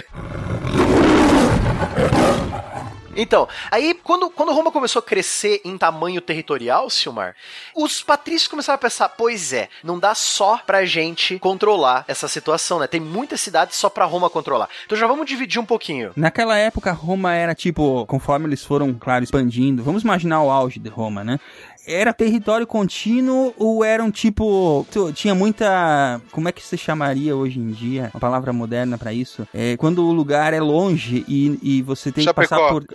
Então, 3.16 3.48
aí 3.70 3.94
quando, 3.94 4.31
quando 4.31 4.53
Roma 4.53 4.72
começou 4.72 5.00
a 5.00 5.03
crescer 5.03 5.61
em 5.64 5.79
tamanho 5.79 6.20
territorial, 6.20 6.90
Silmar, 6.90 7.35
os 7.74 8.03
patrícios 8.03 8.48
começaram 8.48 8.77
a 8.77 8.79
pensar, 8.79 9.09
pois 9.11 9.53
é, 9.53 9.68
não 9.83 9.98
dá 9.98 10.14
só 10.14 10.59
pra 10.59 10.85
gente 10.85 11.38
controlar 11.38 12.05
essa 12.09 12.29
situação, 12.29 12.79
né? 12.79 12.87
Tem 12.87 13.00
muitas 13.00 13.40
cidades 13.40 13.77
só 13.77 13.88
pra 13.88 14.05
Roma 14.05 14.29
controlar. 14.29 14.68
Então 14.85 14.96
já 14.98 15.07
vamos 15.07 15.27
dividir 15.27 15.61
um 15.61 15.64
pouquinho. 15.64 16.12
Naquela 16.16 16.57
época, 16.57 16.92
Roma 16.92 17.35
era 17.35 17.55
tipo, 17.55 18.05
conforme 18.07 18.46
eles 18.46 18.64
foram, 18.64 18.94
claro, 18.94 19.24
expandindo, 19.24 19.83
vamos 19.83 20.03
imaginar 20.03 20.42
o 20.42 20.50
auge 20.50 20.79
de 20.79 20.88
Roma, 20.88 21.22
né? 21.22 21.38
Era 21.86 22.14
território 22.14 22.66
contínuo 22.66 23.52
ou 23.58 23.84
eram 23.84 24.10
tipo. 24.10 24.86
tu- 24.90 25.12
Tinha 25.12 25.34
muita. 25.34 26.20
Como 26.32 26.48
é 26.48 26.52
que 26.52 26.62
se 26.62 26.78
chamaria 26.78 27.36
hoje 27.36 27.58
em 27.60 27.70
dia? 27.72 28.10
Uma 28.14 28.20
palavra 28.20 28.52
moderna 28.52 28.96
pra 28.96 29.12
isso? 29.12 29.46
É 29.52 29.76
quando 29.76 30.04
o 30.06 30.12
lugar 30.12 30.54
é 30.54 30.60
longe 30.60 31.24
e, 31.28 31.58
e 31.62 31.82
você 31.82 32.10
tem 32.10 32.24
que 32.26 32.32
passar 32.32 32.56
Chapecó. 32.56 32.80
por. 32.80 32.86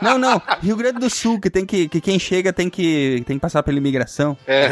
não, 0.00 0.18
não. 0.18 0.40
Rio 0.62 0.76
Grande 0.76 0.98
do 1.00 1.10
Sul, 1.10 1.40
que 1.40 1.50
tem 1.50 1.66
que. 1.66 1.88
que 1.88 2.00
quem 2.00 2.18
chega 2.18 2.52
tem 2.52 2.70
que, 2.70 3.22
tem 3.26 3.36
que 3.36 3.40
passar 3.42 3.62
pela 3.62 3.76
imigração. 3.78 4.36
É. 4.46 4.64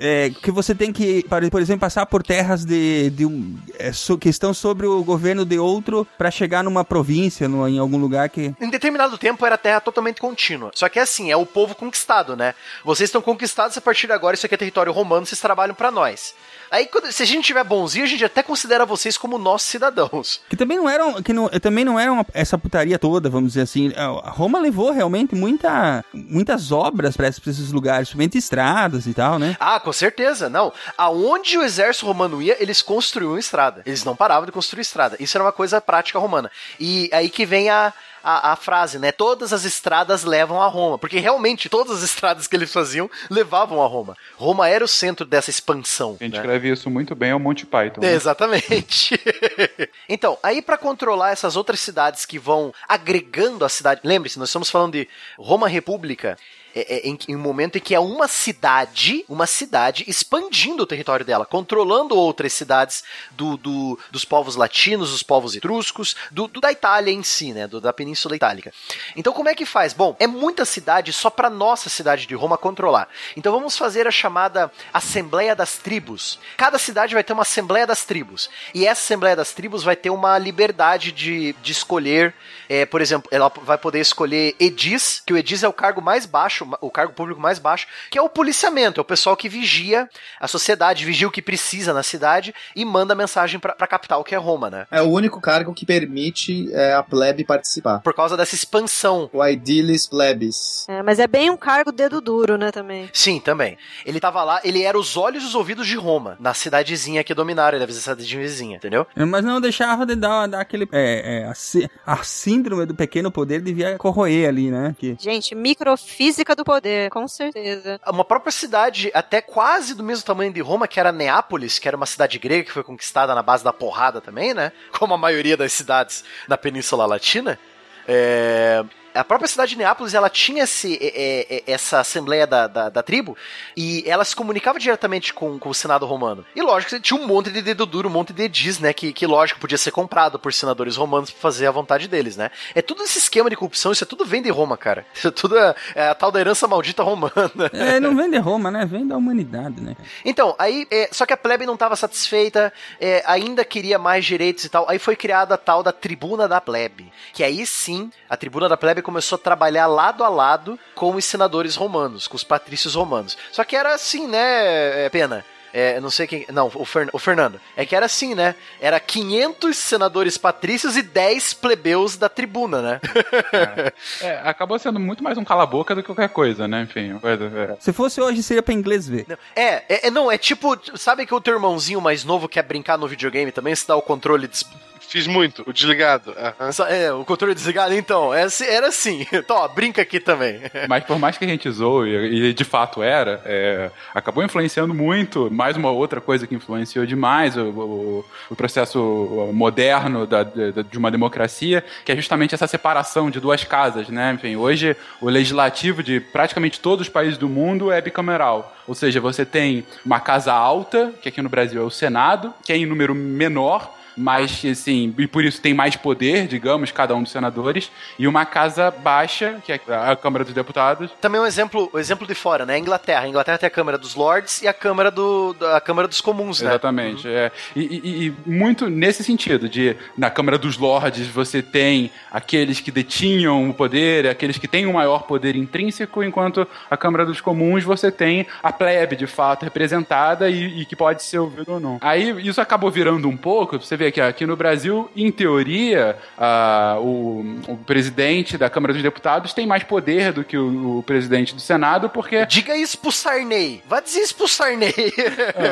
É, 0.00 0.30
que 0.30 0.50
você 0.50 0.74
tem 0.74 0.92
que, 0.92 1.24
por 1.28 1.50
por 1.50 1.60
exemplo, 1.62 1.80
passar 1.80 2.04
por 2.06 2.22
terras 2.22 2.64
de, 2.64 3.10
de 3.10 3.24
um, 3.24 3.56
é, 3.78 3.92
so- 3.92 4.18
questão 4.18 4.52
sobre 4.52 4.86
o 4.86 5.02
governo 5.02 5.44
de 5.44 5.58
outro 5.58 6.06
pra 6.18 6.30
chegar 6.30 6.62
numa 6.62 6.84
província, 6.84 7.48
no, 7.48 7.66
em 7.66 7.78
algum 7.78 7.96
lugar 7.96 8.28
que... 8.28 8.52
Em 8.60 8.68
determinado 8.70 9.16
tempo 9.16 9.44
era 9.46 9.56
terra 9.56 9.80
totalmente 9.80 10.20
contínua. 10.20 10.70
Só 10.74 10.88
que 10.90 10.98
é 10.98 11.02
assim, 11.02 11.30
é 11.30 11.36
o 11.36 11.46
povo 11.46 11.74
conquistado, 11.74 12.36
né? 12.36 12.54
Vocês 12.84 13.08
estão 13.08 13.22
conquistados 13.22 13.76
a 13.78 13.80
partir 13.80 14.06
de 14.06 14.12
agora, 14.12 14.34
isso 14.34 14.44
aqui 14.44 14.54
é 14.54 14.58
território 14.58 14.92
romano, 14.92 15.24
vocês 15.24 15.40
trabalham 15.40 15.74
pra 15.74 15.90
nós. 15.90 16.34
Aí, 16.70 16.86
quando- 16.86 17.10
se 17.10 17.22
a 17.22 17.26
gente 17.26 17.46
tiver 17.46 17.64
bonzinho, 17.64 18.04
a 18.04 18.08
gente 18.08 18.24
até 18.24 18.42
considera 18.42 18.86
vocês 18.86 19.16
como 19.16 19.38
nossos 19.38 19.68
cidadãos. 19.68 20.40
Que 20.48 20.56
também 20.56 20.76
não 20.76 20.88
eram, 20.88 21.20
que 21.22 21.32
não, 21.32 21.48
também 21.48 21.84
não 21.84 21.98
eram 21.98 22.24
essa 22.32 22.56
putaria 22.58 22.98
toda, 22.98 23.28
vamos 23.28 23.50
dizer 23.52 23.62
assim. 23.62 23.92
A 23.96 24.30
Roma 24.30 24.58
levou 24.60 24.92
realmente 24.92 25.34
muita, 25.34 26.04
muitas 26.12 26.70
obras 26.70 27.16
pra 27.16 27.26
esses 27.26 27.40
pra 27.40 27.50
esses 27.50 27.72
lugares, 27.72 28.08
principalmente 28.08 28.38
estradas 28.38 29.06
e 29.06 29.14
tal, 29.14 29.38
né? 29.38 29.56
Ah, 29.58 29.80
com 29.80 29.92
certeza, 29.92 30.48
não. 30.48 30.72
Aonde 30.96 31.58
o 31.58 31.62
exército 31.62 32.06
romano 32.06 32.40
ia, 32.40 32.56
eles 32.62 32.82
construíam 32.82 33.36
estrada. 33.38 33.82
Eles 33.84 34.04
não 34.04 34.14
paravam 34.14 34.46
de 34.46 34.52
construir 34.52 34.82
estrada. 34.82 35.16
Isso 35.18 35.36
era 35.36 35.44
uma 35.44 35.52
coisa 35.52 35.80
prática 35.80 36.18
romana. 36.18 36.50
E 36.78 37.10
aí 37.12 37.28
que 37.28 37.44
vem 37.44 37.68
a, 37.70 37.92
a, 38.22 38.52
a 38.52 38.56
frase, 38.56 38.98
né? 38.98 39.12
Todas 39.12 39.52
as 39.52 39.64
estradas 39.64 40.24
levam 40.24 40.60
a 40.60 40.66
Roma. 40.66 40.98
Porque 40.98 41.18
realmente 41.18 41.68
todas 41.68 41.98
as 41.98 42.02
estradas 42.02 42.46
que 42.46 42.56
eles 42.56 42.72
faziam 42.72 43.10
levavam 43.30 43.82
a 43.82 43.86
Roma. 43.86 44.16
Roma 44.36 44.68
era 44.68 44.84
o 44.84 44.88
centro 44.88 45.26
dessa 45.26 45.50
expansão. 45.50 46.16
Quem 46.16 46.28
né? 46.28 46.36
escreve 46.36 46.70
isso 46.70 46.90
muito 46.90 47.14
bem 47.14 47.30
é 47.30 47.34
o 47.34 47.40
Monty 47.40 47.66
Python. 47.66 48.00
né? 48.00 48.12
Exatamente. 48.12 49.18
então, 50.08 50.38
aí 50.42 50.62
pra 50.62 50.78
controlar 50.78 51.30
essas 51.30 51.56
outras 51.56 51.80
cidades 51.80 52.24
que 52.24 52.38
vão 52.38 52.72
agregando 52.88 53.64
a 53.64 53.68
cidade. 53.68 54.00
Lembre-se, 54.04 54.38
nós 54.38 54.48
estamos 54.48 54.70
falando 54.70 54.92
de 54.92 55.08
Roma 55.38 55.68
República. 55.68 56.36
É- 56.74 56.96
é 56.96 57.08
em, 57.08 57.18
em 57.28 57.36
um 57.36 57.40
momento 57.40 57.78
em 57.78 57.80
que 57.80 57.94
é 57.94 58.00
uma 58.00 58.28
cidade, 58.28 59.24
uma 59.28 59.46
cidade 59.46 60.04
expandindo 60.06 60.82
o 60.82 60.86
território 60.86 61.24
dela, 61.24 61.46
controlando 61.46 62.14
outras 62.16 62.52
cidades 62.52 63.02
do, 63.30 63.56
do- 63.56 63.98
dos 64.10 64.24
povos 64.24 64.56
latinos, 64.56 65.10
dos 65.10 65.22
povos 65.22 65.54
etruscos, 65.54 66.14
do, 66.30 66.46
do- 66.46 66.60
da 66.60 66.70
Itália 66.72 67.12
em 67.12 67.22
si, 67.22 67.52
né, 67.52 67.66
do- 67.66 67.80
da 67.80 67.92
Península 67.92 68.36
Itálica. 68.36 68.72
Então 69.16 69.32
como 69.32 69.48
é 69.48 69.54
que 69.54 69.64
faz? 69.66 69.92
Bom, 69.92 70.14
é 70.18 70.26
muita 70.26 70.64
cidade 70.64 71.12
só 71.12 71.30
para 71.30 71.50
nossa 71.50 71.88
cidade 71.88 72.26
de 72.26 72.34
Roma 72.34 72.58
controlar. 72.58 73.08
Então 73.36 73.52
vamos 73.52 73.76
fazer 73.76 74.06
a 74.06 74.10
chamada 74.10 74.70
Assembleia 74.92 75.54
das 75.56 75.76
Tribos. 75.78 76.38
Cada 76.56 76.78
cidade 76.78 77.14
vai 77.14 77.24
ter 77.24 77.32
uma 77.32 77.42
Assembleia 77.42 77.86
das 77.86 78.04
Tribos. 78.04 78.48
E 78.74 78.86
essa 78.86 79.00
Assembleia 79.02 79.34
das 79.36 79.52
Tribos 79.52 79.82
vai 79.82 79.96
ter 79.96 80.10
uma 80.10 80.38
liberdade 80.38 81.12
de, 81.12 81.54
de 81.62 81.72
escolher, 81.72 82.34
é, 82.68 82.84
por 82.86 83.00
exemplo, 83.00 83.28
ela 83.32 83.48
vai 83.62 83.78
poder 83.78 84.00
escolher 84.00 84.54
edis, 84.60 85.22
que 85.26 85.32
o 85.32 85.36
edis 85.36 85.62
é 85.62 85.68
o 85.68 85.72
cargo 85.72 86.00
mais 86.02 86.26
baixo, 86.26 86.59
o 86.80 86.90
cargo 86.90 87.12
público 87.12 87.40
mais 87.40 87.58
baixo, 87.58 87.86
que 88.10 88.18
é 88.18 88.22
o 88.22 88.28
policiamento, 88.28 89.00
é 89.00 89.02
o 89.02 89.04
pessoal 89.04 89.36
que 89.36 89.48
vigia 89.48 90.08
a 90.38 90.48
sociedade, 90.48 91.04
vigia 91.04 91.28
o 91.28 91.30
que 91.30 91.42
precisa 91.42 91.92
na 91.92 92.02
cidade 92.02 92.54
e 92.74 92.84
manda 92.84 93.14
mensagem 93.14 93.58
pra, 93.58 93.74
pra 93.74 93.86
capital, 93.86 94.24
que 94.24 94.34
é 94.34 94.38
Roma, 94.38 94.70
né? 94.70 94.86
É 94.90 95.02
o 95.02 95.06
único 95.06 95.40
cargo 95.40 95.74
que 95.74 95.86
permite 95.86 96.72
é, 96.72 96.94
a 96.94 97.02
plebe 97.02 97.44
participar. 97.44 98.00
Por 98.00 98.14
causa 98.14 98.36
dessa 98.36 98.54
expansão 98.54 99.28
O 99.32 99.42
Aedilis 99.42 100.06
Plebis. 100.06 100.86
É, 100.88 101.02
mas 101.02 101.18
é 101.18 101.26
bem 101.26 101.50
um 101.50 101.56
cargo 101.56 101.92
dedo 101.92 102.20
duro, 102.20 102.56
né, 102.56 102.70
também. 102.70 103.08
Sim, 103.12 103.40
também. 103.40 103.76
Ele 104.04 104.20
tava 104.20 104.42
lá, 104.42 104.60
ele 104.64 104.82
era 104.82 104.98
os 104.98 105.16
olhos 105.16 105.42
e 105.42 105.46
os 105.46 105.54
ouvidos 105.54 105.86
de 105.86 105.96
Roma, 105.96 106.36
na 106.40 106.54
cidadezinha 106.54 107.24
que 107.24 107.34
dominaram, 107.34 107.76
ele 107.76 107.84
era 107.84 107.92
a 107.92 107.94
cidadezinha 107.94 108.40
vizinha, 108.40 108.76
entendeu? 108.76 109.06
Mas 109.16 109.44
não 109.44 109.60
deixava 109.60 110.04
de 110.04 110.14
dar, 110.14 110.46
dar 110.46 110.60
aquele. 110.60 110.88
É, 110.92 111.42
é, 111.42 111.44
a, 111.44 112.14
a 112.14 112.22
síndrome 112.22 112.86
do 112.86 112.94
pequeno 112.94 113.30
poder 113.30 113.60
devia 113.60 113.96
corroer 113.96 114.48
ali, 114.48 114.70
né? 114.70 114.94
Que, 114.98 115.16
Gente, 115.18 115.54
microfísica 115.54 116.49
do 116.54 116.64
poder, 116.64 117.10
com 117.10 117.26
certeza. 117.26 118.00
Uma 118.06 118.24
própria 118.24 118.52
cidade, 118.52 119.10
até 119.14 119.40
quase 119.40 119.94
do 119.94 120.02
mesmo 120.02 120.24
tamanho 120.24 120.52
de 120.52 120.60
Roma, 120.60 120.88
que 120.88 121.00
era 121.00 121.12
Neápolis, 121.12 121.78
que 121.78 121.88
era 121.88 121.96
uma 121.96 122.06
cidade 122.06 122.38
grega 122.38 122.64
que 122.64 122.72
foi 122.72 122.82
conquistada 122.82 123.34
na 123.34 123.42
base 123.42 123.64
da 123.64 123.72
porrada 123.72 124.20
também, 124.20 124.54
né? 124.54 124.72
Como 124.98 125.14
a 125.14 125.18
maioria 125.18 125.56
das 125.56 125.72
cidades 125.72 126.24
na 126.46 126.56
Península 126.56 127.06
Latina. 127.06 127.58
É, 128.06 128.84
A 129.14 129.24
própria 129.24 129.48
cidade 129.48 129.72
de 129.72 129.78
Neápolis, 129.78 130.14
ela 130.14 130.28
tinha 130.28 130.64
esse, 130.64 130.98
é, 131.00 131.46
é, 131.56 131.62
essa 131.66 132.00
assembleia 132.00 132.46
da, 132.46 132.66
da, 132.66 132.88
da 132.88 133.02
tribo 133.02 133.36
e 133.76 134.02
ela 134.06 134.24
se 134.24 134.34
comunicava 134.34 134.78
diretamente 134.78 135.32
com, 135.34 135.58
com 135.58 135.68
o 135.68 135.74
Senado 135.74 136.06
romano. 136.06 136.44
E 136.54 136.62
lógico, 136.62 136.94
que 136.94 137.00
tinha 137.00 137.20
um 137.20 137.26
monte 137.26 137.50
de 137.50 137.62
dedo 137.62 137.86
duro, 137.86 138.08
um 138.08 138.12
monte 138.12 138.32
de 138.32 138.42
edis, 138.44 138.78
né? 138.78 138.92
Que, 138.92 139.12
que 139.12 139.26
lógico, 139.26 139.60
podia 139.60 139.78
ser 139.78 139.90
comprado 139.90 140.38
por 140.38 140.52
senadores 140.52 140.96
romanos 140.96 141.30
pra 141.30 141.40
fazer 141.40 141.66
a 141.66 141.70
vontade 141.70 142.08
deles, 142.08 142.36
né? 142.36 142.50
É 142.74 142.82
tudo 142.82 143.02
esse 143.02 143.18
esquema 143.18 143.50
de 143.50 143.56
corrupção, 143.56 143.92
isso 143.92 144.04
é 144.04 144.06
tudo 144.06 144.24
vem 144.24 144.42
de 144.42 144.50
Roma, 144.50 144.76
cara. 144.76 145.06
Isso 145.14 145.28
é 145.28 145.30
tudo 145.30 145.58
é, 145.58 145.74
é 145.94 146.08
a 146.08 146.14
tal 146.14 146.30
da 146.30 146.40
herança 146.40 146.66
maldita 146.66 147.02
romana. 147.02 147.32
é, 147.72 148.00
não 148.00 148.16
vem 148.16 148.30
de 148.30 148.38
Roma, 148.38 148.70
né? 148.70 148.86
Vem 148.86 149.06
da 149.06 149.16
humanidade, 149.16 149.80
né? 149.80 149.96
Então, 150.24 150.54
aí, 150.58 150.86
é, 150.90 151.08
só 151.12 151.26
que 151.26 151.32
a 151.32 151.36
plebe 151.36 151.66
não 151.66 151.74
estava 151.74 151.96
satisfeita, 151.96 152.72
é, 153.00 153.22
ainda 153.26 153.64
queria 153.64 153.98
mais 153.98 154.24
direitos 154.24 154.64
e 154.64 154.68
tal. 154.68 154.88
Aí 154.88 154.98
foi 154.98 155.16
criada 155.16 155.54
a 155.54 155.58
tal 155.58 155.82
da 155.82 155.92
Tribuna 155.92 156.48
da 156.48 156.60
Plebe. 156.60 157.12
Que 157.32 157.44
aí 157.44 157.66
sim, 157.66 158.10
a 158.28 158.36
Tribuna 158.36 158.68
da 158.68 158.76
Plebe 158.76 159.02
começou 159.10 159.34
a 159.34 159.40
trabalhar 159.40 159.88
lado 159.88 160.22
a 160.22 160.28
lado 160.28 160.78
com 160.94 161.14
os 161.16 161.24
senadores 161.24 161.74
romanos, 161.74 162.28
com 162.28 162.36
os 162.36 162.44
patrícios 162.44 162.94
romanos. 162.94 163.36
Só 163.50 163.64
que 163.64 163.74
era 163.74 163.92
assim, 163.92 164.28
né, 164.28 165.04
é, 165.06 165.08
Pena? 165.08 165.44
É, 165.72 166.00
não 166.00 166.10
sei 166.10 166.26
quem. 166.26 166.44
Não, 166.52 166.68
o, 166.74 166.84
Fer- 166.84 167.08
o 167.12 167.18
Fernando. 167.18 167.60
É 167.76 167.86
que 167.86 167.94
era 167.94 168.06
assim, 168.06 168.34
né? 168.34 168.56
Era 168.80 168.98
500 168.98 169.76
senadores 169.76 170.36
patrícios 170.36 170.96
e 170.96 171.02
10 171.02 171.54
plebeus 171.54 172.16
da 172.16 172.28
tribuna, 172.28 172.82
né? 172.82 173.00
É, 174.20 174.40
acabou 174.44 174.78
sendo 174.78 174.98
muito 174.98 175.22
mais 175.22 175.38
um 175.38 175.44
cala-boca 175.44 175.94
do 175.94 176.02
que 176.02 176.06
qualquer 176.08 176.28
coisa, 176.30 176.66
né? 176.66 176.82
Enfim, 176.82 177.16
coisa. 177.20 177.44
é. 177.44 177.76
Se 177.80 177.92
fosse 177.92 178.20
hoje, 178.20 178.42
seria 178.42 178.62
pra 178.62 178.74
inglês 178.74 179.06
ver. 179.08 179.26
É, 179.54 179.62
é, 179.88 180.06
é, 180.08 180.10
não, 180.10 180.30
é 180.30 180.36
tipo, 180.38 180.76
sabe 180.98 181.24
que 181.26 181.34
o 181.34 181.40
teu 181.40 181.54
irmãozinho 181.54 182.00
mais 182.00 182.24
novo 182.24 182.48
quer 182.48 182.62
brincar 182.64 182.98
no 182.98 183.06
videogame 183.08 183.52
também, 183.52 183.74
se 183.74 183.86
dá 183.86 183.94
o 183.96 184.02
controle 184.02 184.48
des- 184.48 184.64
Fiz 185.10 185.26
muito, 185.26 185.64
o 185.66 185.72
desligado. 185.72 186.32
Só- 186.72 186.86
É, 186.86 187.12
o 187.12 187.24
controle 187.24 187.52
desligado, 187.52 187.92
então, 187.94 188.32
é 188.32 188.44
assim- 188.44 188.64
era 188.64 188.86
assim. 188.88 189.26
Então, 189.32 189.56
ó, 189.56 189.66
brinca 189.68 190.00
aqui 190.00 190.20
também. 190.20 190.60
Mas 190.88 191.02
por 191.04 191.18
mais 191.18 191.36
que 191.36 191.44
a 191.44 191.48
gente 191.48 191.68
zoe, 191.70 192.10
e 192.10 192.54
de 192.54 192.62
fato 192.64 193.02
era, 193.02 193.42
é, 193.44 193.90
acabou 194.14 194.44
influenciando 194.44 194.94
muito. 194.94 195.50
Mais 195.50 195.76
uma 195.76 195.90
outra 195.90 196.20
coisa 196.20 196.46
que 196.46 196.54
influenciou 196.54 197.04
demais 197.04 197.56
o, 197.56 197.62
o- 197.70 198.24
o 198.50 198.54
processo 198.56 199.50
moderno 199.52 200.26
da- 200.26 200.44
da- 200.44 200.82
de 200.82 200.96
uma 200.98 201.10
democracia, 201.10 201.84
que 202.04 202.12
é 202.12 202.16
justamente 202.16 202.54
essa 202.54 202.66
separação 202.68 203.30
de 203.30 203.40
duas 203.40 203.64
casas, 203.64 204.08
né? 204.08 204.32
Enfim, 204.34 204.54
hoje 204.56 204.96
o 205.20 205.28
legislativo 205.28 206.02
de 206.02 206.20
praticamente 206.20 206.78
todos 206.80 207.06
os 207.08 207.12
países 207.12 207.36
do 207.36 207.48
mundo 207.48 207.90
é 207.90 208.00
bicameral. 208.00 208.76
Ou 208.86 208.94
seja, 208.94 209.20
você 209.20 209.44
tem 209.44 209.84
uma 210.06 210.20
casa 210.20 210.52
alta, 210.52 211.12
que 211.20 211.28
aqui 211.28 211.42
no 211.42 211.48
Brasil 211.48 211.82
é 211.82 211.84
o 211.84 211.90
Senado, 211.90 212.54
que 212.64 212.72
é 212.72 212.76
em 212.76 212.86
número 212.86 213.14
menor, 213.14 213.98
mas 214.16 214.62
assim, 214.64 215.14
e 215.18 215.26
por 215.26 215.44
isso 215.44 215.60
tem 215.60 215.74
mais 215.74 215.96
poder, 215.96 216.46
digamos, 216.46 216.90
cada 216.92 217.14
um 217.14 217.22
dos 217.22 217.32
senadores, 217.32 217.90
e 218.18 218.26
uma 218.26 218.44
casa 218.44 218.90
baixa, 218.90 219.56
que 219.64 219.72
é 219.72 219.80
a 219.88 220.14
Câmara 220.16 220.44
dos 220.44 220.54
Deputados. 220.54 221.10
Também 221.20 221.40
um 221.40 221.46
exemplo, 221.46 221.90
um 221.92 221.98
exemplo 221.98 222.26
de 222.26 222.34
fora, 222.34 222.64
né? 222.66 222.74
A 222.74 222.78
Inglaterra. 222.78 223.24
A 223.24 223.28
Inglaterra 223.28 223.58
tem 223.58 223.66
a 223.66 223.70
Câmara 223.70 223.98
dos 223.98 224.14
Lords 224.14 224.62
e 224.62 224.68
a 224.68 224.72
Câmara, 224.72 225.10
do, 225.10 225.56
a 225.74 225.80
Câmara 225.80 226.06
dos 226.08 226.20
Comuns, 226.20 226.60
né? 226.60 226.70
Exatamente. 226.70 227.28
É. 227.28 227.50
E, 227.74 227.80
e- 227.80 228.26
e 228.26 228.34
muito 228.50 228.88
nesse 228.88 229.22
sentido, 229.24 229.68
de 229.68 229.96
na 230.16 230.30
Câmara 230.30 230.58
dos 230.58 230.76
Lordes 230.76 231.26
você 231.28 231.62
tem 231.62 232.10
aqueles 232.30 232.80
que 232.80 232.90
detinham 232.90 233.70
o 233.70 233.74
poder, 233.74 234.26
aqueles 234.26 234.58
que 234.58 234.68
têm 234.68 234.86
o 234.86 234.94
maior 234.94 235.22
poder 235.24 235.56
intrínseco, 235.56 236.22
enquanto 236.22 236.66
a 236.90 236.96
Câmara 236.96 237.24
dos 237.24 237.40
Comuns 237.40 237.84
você 237.84 238.10
tem 238.10 238.46
a 238.62 238.72
plebe, 238.72 239.16
de 239.16 239.26
fato, 239.26 239.64
representada 239.64 240.48
e, 240.50 240.80
e 240.82 240.84
que 240.84 240.96
pode 240.96 241.22
ser 241.22 241.38
ouvida 241.38 241.72
ou 241.72 241.80
não. 241.80 241.98
Aí 242.00 242.30
isso 242.46 242.60
acabou 242.60 242.90
virando 242.90 243.28
um 243.28 243.36
pouco, 243.36 243.78
você 243.78 243.96
vê 244.00 244.10
que 244.10 244.20
aqui 244.20 244.46
no 244.46 244.56
Brasil, 244.56 245.10
em 245.14 245.30
teoria, 245.30 246.16
ah, 246.38 246.96
o, 247.00 247.44
o 247.68 247.76
presidente 247.76 248.56
da 248.56 248.70
Câmara 248.70 248.92
dos 248.94 249.02
Deputados 249.02 249.52
tem 249.52 249.66
mais 249.66 249.82
poder 249.84 250.32
do 250.32 250.42
que 250.42 250.56
o, 250.56 250.98
o 250.98 251.02
presidente 251.02 251.54
do 251.54 251.60
Senado, 251.60 252.08
porque 252.08 252.46
Diga 252.46 252.74
isso 252.76 252.96
pro 252.98 253.12
Sarney. 253.12 253.82
Vai 253.86 254.00
dizer 254.02 254.20
isso 254.20 254.34
pro 254.34 254.48
Sarney. 254.48 254.94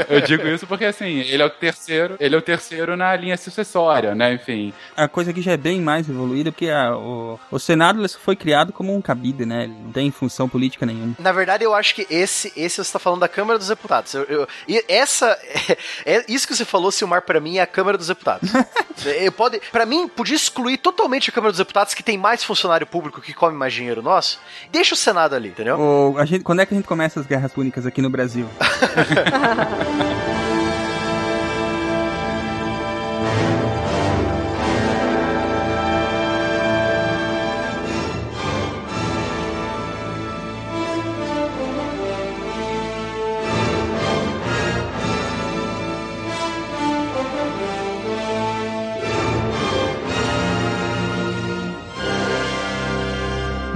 eu 0.09 0.21
digo 0.21 0.47
isso 0.47 0.67
porque 0.67 0.85
assim, 0.85 1.21
ele 1.21 1.43
é 1.43 1.47
o 1.47 1.51
terceiro, 1.51 2.17
ele 2.21 2.35
é 2.35 2.39
o 2.39 2.43
terceiro 2.43 2.97
na 2.97 3.15
linha 3.17 3.37
sucessória, 3.37 4.15
né? 4.15 4.35
Enfim. 4.35 4.73
A 4.97 5.09
coisa 5.09 5.31
aqui 5.31 5.41
já 5.41 5.53
é 5.53 5.57
bem 5.57 5.81
mais 5.81 6.09
evoluída, 6.09 6.53
porque 6.53 6.69
a- 6.69 6.95
o, 6.97 7.41
o 7.51 7.59
Senado 7.59 8.07
foi 8.21 8.37
criado 8.37 8.73
como 8.73 8.95
um 8.95 9.01
cabide, 9.01 9.47
né? 9.47 9.65
Ele 9.65 9.75
não 9.85 9.93
tem 9.93 10.11
função 10.11 10.49
política 10.49 10.85
nenhuma. 10.85 11.15
Na 11.19 11.33
verdade, 11.33 11.65
eu 11.65 11.75
acho 11.75 11.95
que 11.95 12.07
esse, 12.11 12.53
esse 12.57 12.83
você 12.85 12.93
tá 12.93 12.99
falando 12.99 13.21
da 13.21 13.29
Câmara 13.29 13.59
dos 13.59 13.69
Deputados. 13.69 14.13
Eu, 14.15 14.25
eu- 14.25 14.49
e 14.69 14.85
essa, 14.89 15.37
é, 16.05 16.25
isso 16.29 16.47
que 16.47 16.55
você 16.55 16.65
falou, 16.65 16.91
Silmar, 16.91 17.23
pra 17.23 17.41
mim 17.41 17.57
é 17.59 17.63
a 17.63 17.67
Câmara 17.67 17.97
dos 17.97 18.09
Deputados. 18.09 18.18
eu 19.21 19.33
pode, 19.33 19.61
para 19.73 19.87
mim, 19.87 20.09
podia 20.09 20.37
excluir 20.37 20.77
totalmente 20.79 21.31
a 21.31 21.33
Câmara 21.33 21.53
dos 21.53 21.59
Deputados, 21.59 21.95
que 21.95 22.03
tem 22.03 22.19
mais 22.19 22.45
funcionário 22.45 22.87
público 22.87 23.21
que 23.21 23.33
come 23.33 23.57
mais 23.57 23.73
dinheiro 23.73 24.03
nosso. 24.03 24.39
Deixa 24.71 24.95
o 24.95 24.97
Senado 24.97 25.35
ali, 25.35 25.49
entendeu? 25.49 25.79
O- 25.79 26.19
a 26.19 26.25
gente, 26.25 26.45
quando 26.45 26.61
é 26.61 26.67
que 26.67 26.75
a 26.75 26.77
gente 26.77 26.87
começa 26.87 27.21
as 27.21 27.27
guerras 27.27 27.53
públicas 27.53 27.87
aqui 27.87 28.03
no 28.03 28.11
Brasil? 28.11 28.49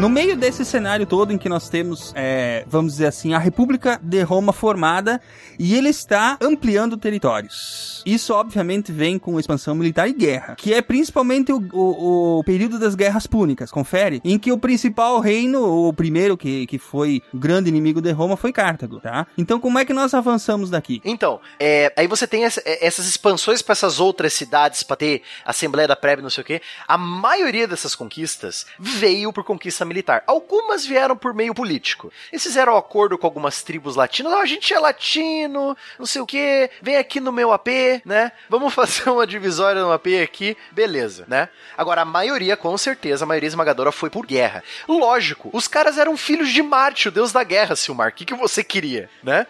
No 0.02 0.08
meio 0.08 0.36
desse 0.36 0.64
cenário 0.64 1.06
todo 1.06 1.32
em 1.32 1.38
que 1.38 1.48
nós 1.48 1.68
temos, 1.68 2.12
é, 2.16 2.64
vamos 2.66 2.94
dizer 2.94 3.06
assim, 3.06 3.34
a 3.34 3.38
República 3.38 4.00
de 4.02 4.20
Roma 4.22 4.52
formada 4.52 5.20
e 5.56 5.76
ele 5.76 5.90
está 5.90 6.36
ampliando 6.40 6.96
territórios. 6.96 8.02
Isso, 8.04 8.34
obviamente, 8.34 8.90
vem 8.90 9.16
com 9.16 9.38
expansão 9.38 9.76
militar 9.76 10.08
e 10.08 10.12
guerra, 10.12 10.56
que 10.56 10.74
é 10.74 10.82
principalmente 10.82 11.52
o, 11.52 11.62
o, 11.72 12.38
o 12.40 12.42
período 12.42 12.80
das 12.80 12.96
guerras 12.96 13.28
púnicas, 13.28 13.70
confere? 13.70 14.20
Em 14.24 14.40
que 14.40 14.50
o 14.50 14.58
principal 14.58 15.20
reino, 15.20 15.62
o 15.62 15.92
primeiro 15.92 16.36
que, 16.36 16.66
que 16.66 16.78
foi 16.78 17.22
o 17.32 17.38
grande 17.38 17.68
inimigo 17.68 18.02
de 18.02 18.10
Roma, 18.10 18.36
foi 18.36 18.52
Cartago, 18.52 18.98
tá? 18.98 19.28
Então, 19.38 19.60
como 19.60 19.78
é 19.78 19.84
que 19.84 19.92
nós 19.92 20.14
avançamos 20.14 20.68
daqui? 20.68 21.00
Então, 21.04 21.40
é, 21.60 21.92
aí 21.96 22.08
você 22.08 22.26
tem 22.26 22.42
essa- 22.42 22.60
é, 22.64 22.84
essas 22.84 23.06
expansões 23.06 23.62
para 23.62 23.74
essas 23.74 24.00
outras 24.00 24.32
cidades, 24.32 24.82
para 24.82 24.96
ter 24.96 25.22
Assembleia 25.44 25.86
da 25.86 25.94
Plebe, 25.94 26.22
não 26.22 26.30
sei 26.30 26.42
o 26.42 26.44
quê. 26.44 26.60
A 26.88 26.98
maioria 26.98 27.68
dessas 27.68 27.94
conquistas 27.94 28.66
veio 28.80 29.32
por 29.32 29.44
conquista 29.44 29.91
militar. 29.92 30.24
Algumas 30.26 30.84
vieram 30.86 31.16
por 31.16 31.34
meio 31.34 31.54
político. 31.54 32.10
Eles 32.32 32.42
fizeram 32.42 32.76
acordo 32.76 33.18
com 33.18 33.26
algumas 33.26 33.62
tribos 33.62 33.94
latinas. 33.94 34.32
Ah, 34.32 34.40
a 34.40 34.46
gente 34.46 34.72
é 34.72 34.78
latino, 34.78 35.76
não 35.98 36.06
sei 36.06 36.22
o 36.22 36.26
quê. 36.26 36.70
Vem 36.80 36.96
aqui 36.96 37.20
no 37.20 37.30
meu 37.30 37.52
AP, 37.52 37.68
né? 38.04 38.32
Vamos 38.48 38.72
fazer 38.74 39.10
uma 39.10 39.26
divisória 39.26 39.82
no 39.82 39.92
AP 39.92 40.06
aqui. 40.22 40.56
Beleza, 40.70 41.24
né? 41.28 41.48
Agora, 41.76 42.00
a 42.02 42.06
maioria, 42.06 42.56
com 42.56 42.76
certeza, 42.76 43.24
a 43.24 43.28
maioria 43.28 43.48
esmagadora 43.48 43.92
foi 43.92 44.08
por 44.08 44.26
guerra. 44.26 44.64
Lógico, 44.88 45.50
os 45.52 45.68
caras 45.68 45.98
eram 45.98 46.16
filhos 46.16 46.50
de 46.50 46.62
Marte, 46.62 47.08
o 47.08 47.12
deus 47.12 47.32
da 47.32 47.44
guerra, 47.44 47.76
Silmar. 47.76 48.08
O 48.08 48.12
que, 48.12 48.24
que 48.24 48.34
você 48.34 48.64
queria, 48.64 49.10
né? 49.22 49.46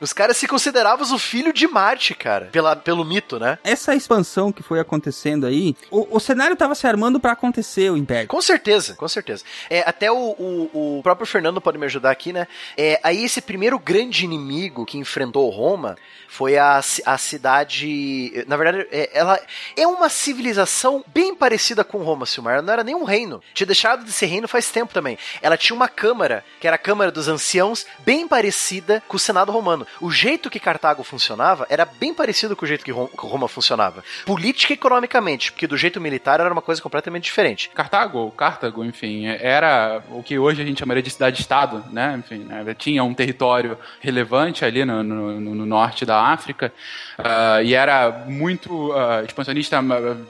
Os 0.00 0.12
caras 0.12 0.36
se 0.36 0.46
consideravam 0.46 0.98
o 1.14 1.18
filho 1.18 1.52
de 1.52 1.66
Marte, 1.66 2.14
cara. 2.14 2.46
Pela, 2.52 2.76
pelo 2.76 3.04
mito, 3.04 3.38
né? 3.38 3.58
Essa 3.64 3.94
expansão 3.94 4.52
que 4.52 4.62
foi 4.62 4.80
acontecendo 4.80 5.46
aí, 5.46 5.76
o, 5.90 6.16
o 6.16 6.20
cenário 6.20 6.56
tava 6.56 6.74
se 6.74 6.86
armando 6.86 7.20
pra 7.20 7.32
acontecer, 7.32 7.90
o 7.90 7.96
Império. 7.96 8.28
Com 8.28 8.40
certeza, 8.40 8.94
com 8.94 9.08
certeza. 9.08 9.44
É, 9.68 9.82
até 9.86 10.10
o, 10.10 10.16
o, 10.16 10.98
o 10.98 11.02
próprio 11.02 11.26
Fernando 11.26 11.60
pode 11.60 11.78
me 11.78 11.86
ajudar 11.86 12.10
aqui, 12.10 12.32
né? 12.32 12.46
É, 12.76 13.00
aí 13.02 13.24
esse 13.24 13.40
primeiro 13.40 13.78
grande 13.78 14.24
inimigo 14.24 14.84
que 14.84 14.98
enfrentou 14.98 15.48
Roma 15.50 15.96
foi 16.28 16.58
a, 16.58 16.78
a 16.78 17.18
cidade. 17.18 18.44
Na 18.46 18.56
verdade, 18.56 18.86
é, 18.92 19.10
ela 19.12 19.40
é 19.76 19.86
uma 19.86 20.08
civilização 20.08 21.04
bem 21.08 21.34
parecida 21.34 21.82
com 21.82 21.98
Roma, 21.98 22.26
Silmar. 22.26 22.54
Ela 22.54 22.62
não 22.62 22.72
era 22.72 22.84
nem 22.84 22.94
um 22.94 23.04
reino. 23.04 23.42
Tinha 23.54 23.66
deixado 23.66 24.04
de 24.04 24.12
ser 24.12 24.26
reino 24.26 24.46
faz 24.46 24.70
tempo 24.70 24.92
também. 24.92 25.18
Ela 25.40 25.56
tinha 25.56 25.74
uma 25.74 25.88
câmara, 25.88 26.44
que 26.60 26.66
era 26.66 26.76
a 26.76 26.78
Câmara 26.78 27.10
dos 27.10 27.28
Anciãos, 27.28 27.86
bem 28.00 28.28
parecida 28.28 29.02
com 29.08 29.16
o 29.16 29.20
Senado 29.20 29.50
Romano. 29.50 29.86
O 30.00 30.10
jeito 30.10 30.50
que 30.50 30.60
Cartago 30.60 31.02
funcionava 31.02 31.66
era 31.68 31.84
bem 31.84 32.12
parecido 32.14 32.54
com 32.56 32.64
o 32.64 32.68
jeito 32.68 32.84
que 32.84 32.90
Rom- 32.92 33.08
que 33.08 33.26
Roma 33.26 33.48
funcionava. 33.48 34.02
Política 34.26 34.72
e 34.72 34.74
economicamente, 34.74 35.52
porque 35.52 35.66
do 35.66 35.76
jeito 35.76 36.00
militar 36.00 36.40
era 36.40 36.52
uma 36.52 36.62
coisa 36.62 36.80
completamente 36.80 37.24
diferente. 37.24 37.68
Cartago, 37.70 38.30
Cartago, 38.32 38.84
enfim, 38.84 39.26
era 39.26 40.02
o 40.10 40.22
que 40.22 40.38
hoje 40.38 40.62
a 40.62 40.64
gente 40.64 40.78
chamaria 40.78 41.02
de 41.02 41.10
cidade-estado, 41.10 41.84
né? 41.90 42.16
Enfim, 42.18 42.38
né? 42.44 42.64
tinha 42.78 43.02
um 43.02 43.14
território 43.14 43.76
relevante 44.00 44.64
ali 44.64 44.84
no, 44.84 45.02
no- 45.02 45.40
no 45.40 45.66
norte 45.66 46.04
da 46.06 46.20
África 46.20 46.72
ah, 47.18 47.62
e 47.62 47.74
era 47.74 48.24
muito 48.26 48.92
ah, 48.92 49.22
expansionista 49.24 49.80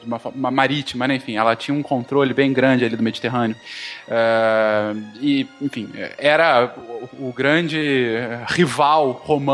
de 0.01 0.07
uma 0.07 0.19
forma 0.19 0.51
marítima, 0.51 1.07
né? 1.09 1.17
Enfim, 1.17 1.37
ela 1.37 1.55
tinha 1.57 1.75
um 1.77 1.83
controle 1.83 2.33
bem 2.33 2.53
grande 2.53 2.85
ali 2.85 2.97
do 2.97 3.03
Mediterrâneo. 3.03 3.57
Ah, 4.09 4.93
e, 5.21 5.47
enfim, 5.61 5.91
era 6.17 6.73
o, 7.13 7.29
o 7.29 7.33
grande 7.33 8.17
rival 8.49 9.11
romano 9.13 9.48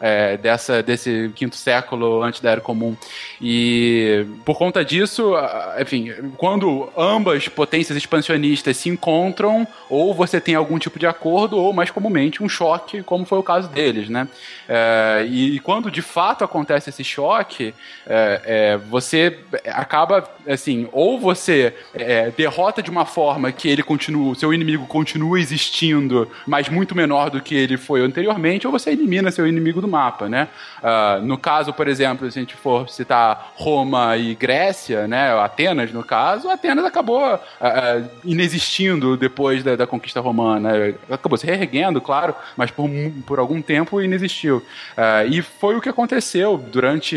eh, 0.00 0.36
dessa, 0.36 0.82
desse 0.82 1.30
quinto 1.34 1.56
século 1.56 2.22
antes 2.22 2.40
da 2.40 2.50
Era 2.50 2.60
Comum. 2.60 2.96
E 3.40 4.24
por 4.44 4.56
conta 4.56 4.84
disso, 4.84 5.34
enfim, 5.80 6.12
quando 6.36 6.88
ambas 6.96 7.48
potências 7.48 7.96
expansionistas 7.96 8.76
se 8.76 8.88
encontram, 8.88 9.66
ou 9.88 10.14
você 10.14 10.40
tem 10.40 10.54
algum 10.54 10.78
tipo 10.78 10.98
de 10.98 11.06
acordo, 11.06 11.56
ou 11.56 11.72
mais 11.72 11.90
comumente 11.90 12.42
um 12.42 12.48
choque, 12.48 13.02
como 13.02 13.24
foi 13.24 13.38
o 13.38 13.42
caso 13.42 13.68
deles, 13.68 14.08
né? 14.08 14.28
Eh, 14.68 15.26
e 15.28 15.60
quando 15.60 15.90
de 15.90 16.02
fato 16.02 16.44
acontece 16.44 16.90
esse 16.90 17.04
choque, 17.04 17.74
eh, 18.06 18.40
eh, 18.44 18.76
você 18.88 19.38
acaba 19.66 20.28
assim, 20.46 20.88
ou 20.92 21.18
você 21.18 21.74
eh, 21.94 22.32
derrota 22.36 22.82
de 22.82 22.90
uma 22.90 23.04
forma 23.04 23.50
que 23.52 23.68
ele 23.68 23.82
continua, 23.82 24.32
o 24.32 24.34
seu 24.34 24.52
inimigo 24.52 24.86
continua 24.86 25.40
existindo, 25.40 26.30
mas 26.46 26.68
muito 26.68 26.94
menor 26.94 27.30
do 27.30 27.40
que 27.40 27.54
ele 27.54 27.76
foi 27.76 28.00
anteriormente, 28.00 28.66
ou 28.66 28.72
você 28.72 28.94
elimina 29.16 29.30
seu 29.30 29.46
inimigo 29.46 29.80
do 29.80 29.88
mapa, 29.88 30.28
né? 30.28 30.48
Ah, 30.82 31.18
no 31.22 31.38
caso, 31.38 31.72
por 31.72 31.88
exemplo, 31.88 32.30
se 32.30 32.38
a 32.38 32.42
gente 32.42 32.56
for 32.56 32.88
citar 32.88 33.52
Roma 33.56 34.16
e 34.16 34.34
Grécia, 34.34 35.06
né? 35.06 35.32
Atenas, 35.40 35.92
no 35.92 36.04
caso, 36.04 36.48
Atenas 36.50 36.84
acabou 36.84 37.24
ah, 37.60 38.02
inexistindo 38.24 39.16
depois 39.16 39.62
da, 39.64 39.76
da 39.76 39.86
conquista 39.86 40.20
romana. 40.20 40.94
Acabou 41.10 41.38
se 41.38 41.46
reerguendo, 41.46 42.00
claro, 42.00 42.34
mas 42.56 42.70
por, 42.70 42.88
por 43.26 43.38
algum 43.38 43.62
tempo 43.62 44.00
inexistiu. 44.00 44.62
Ah, 44.96 45.24
e 45.24 45.40
foi 45.42 45.76
o 45.76 45.80
que 45.80 45.88
aconteceu 45.88 46.58
durante 46.58 47.16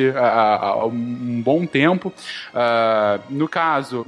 um 0.85 1.41
bom 1.41 1.65
tempo. 1.65 2.13
No 3.29 3.47
caso, 3.47 4.05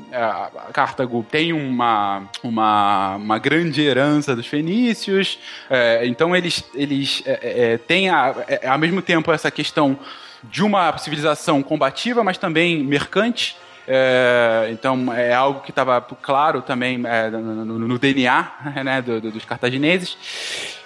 Cartago 0.74 1.26
tem 1.30 1.54
uma, 1.54 2.24
uma, 2.44 3.16
uma 3.16 3.38
grande 3.38 3.82
herança 3.82 4.36
dos 4.36 4.48
fenícios, 4.48 5.39
eh, 5.70 6.02
então 6.06 6.36
eles, 6.36 6.64
eles 6.74 7.24
eh, 7.26 7.39
eh, 7.42 7.78
têm 7.88 8.09
a- 8.09 8.34
eh, 8.47 8.67
ao 8.67 8.77
mesmo 8.77 9.01
tempo 9.01 9.32
essa 9.32 9.51
questão 9.51 9.97
de 10.43 10.63
uma 10.63 10.97
civilização 10.97 11.61
combativa, 11.61 12.23
mas 12.23 12.38
também 12.38 12.84
mercante. 12.84 13.55
É, 13.88 14.69
então 14.71 15.11
é 15.11 15.34
algo 15.34 15.61
que 15.61 15.71
estava 15.71 15.99
claro 16.21 16.61
também 16.61 17.01
é, 17.03 17.29
no, 17.32 17.65
no- 17.65 17.79
no 17.88 17.99
DNA 17.99 18.51
né, 18.86 19.01
do- 19.01 19.19
do- 19.19 19.32
dos 19.32 19.43
cartagineses. 19.43 20.15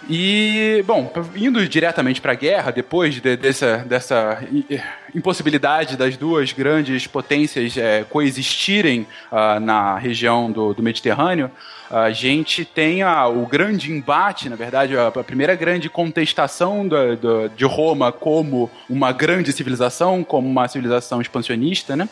E, 0.09 0.83
bom, 0.87 1.11
indo 1.35 1.67
diretamente 1.67 2.21
para 2.21 2.31
a 2.31 2.35
guerra, 2.35 2.71
depois 2.71 3.15
de- 3.15 3.35
dessa, 3.35 3.77
dessa 3.79 4.39
impossibilidade 5.13 5.97
das 5.97 6.15
duas 6.17 6.51
grandes 6.53 7.05
potências 7.07 7.75
é, 7.77 8.03
coexistirem 8.09 9.05
ah, 9.31 9.59
na 9.59 9.97
região 9.97 10.51
do, 10.51 10.73
do 10.73 10.81
Mediterrâneo, 10.83 11.51
a 11.89 12.11
gente 12.11 12.65
tem 12.65 13.03
a- 13.03 13.27
o 13.27 13.45
grande 13.45 13.91
embate, 13.91 14.49
na 14.49 14.55
verdade, 14.55 14.97
a, 14.97 15.07
a 15.07 15.23
primeira 15.23 15.55
grande 15.55 15.89
contestação 15.89 16.87
da- 16.87 17.15
de 17.55 17.65
Roma 17.65 18.11
como 18.11 18.69
uma 18.89 19.11
grande 19.11 19.51
civilização, 19.53 20.23
como 20.23 20.47
uma 20.47 20.67
civilização 20.67 21.21
expansionista, 21.21 21.95
né? 21.95 22.09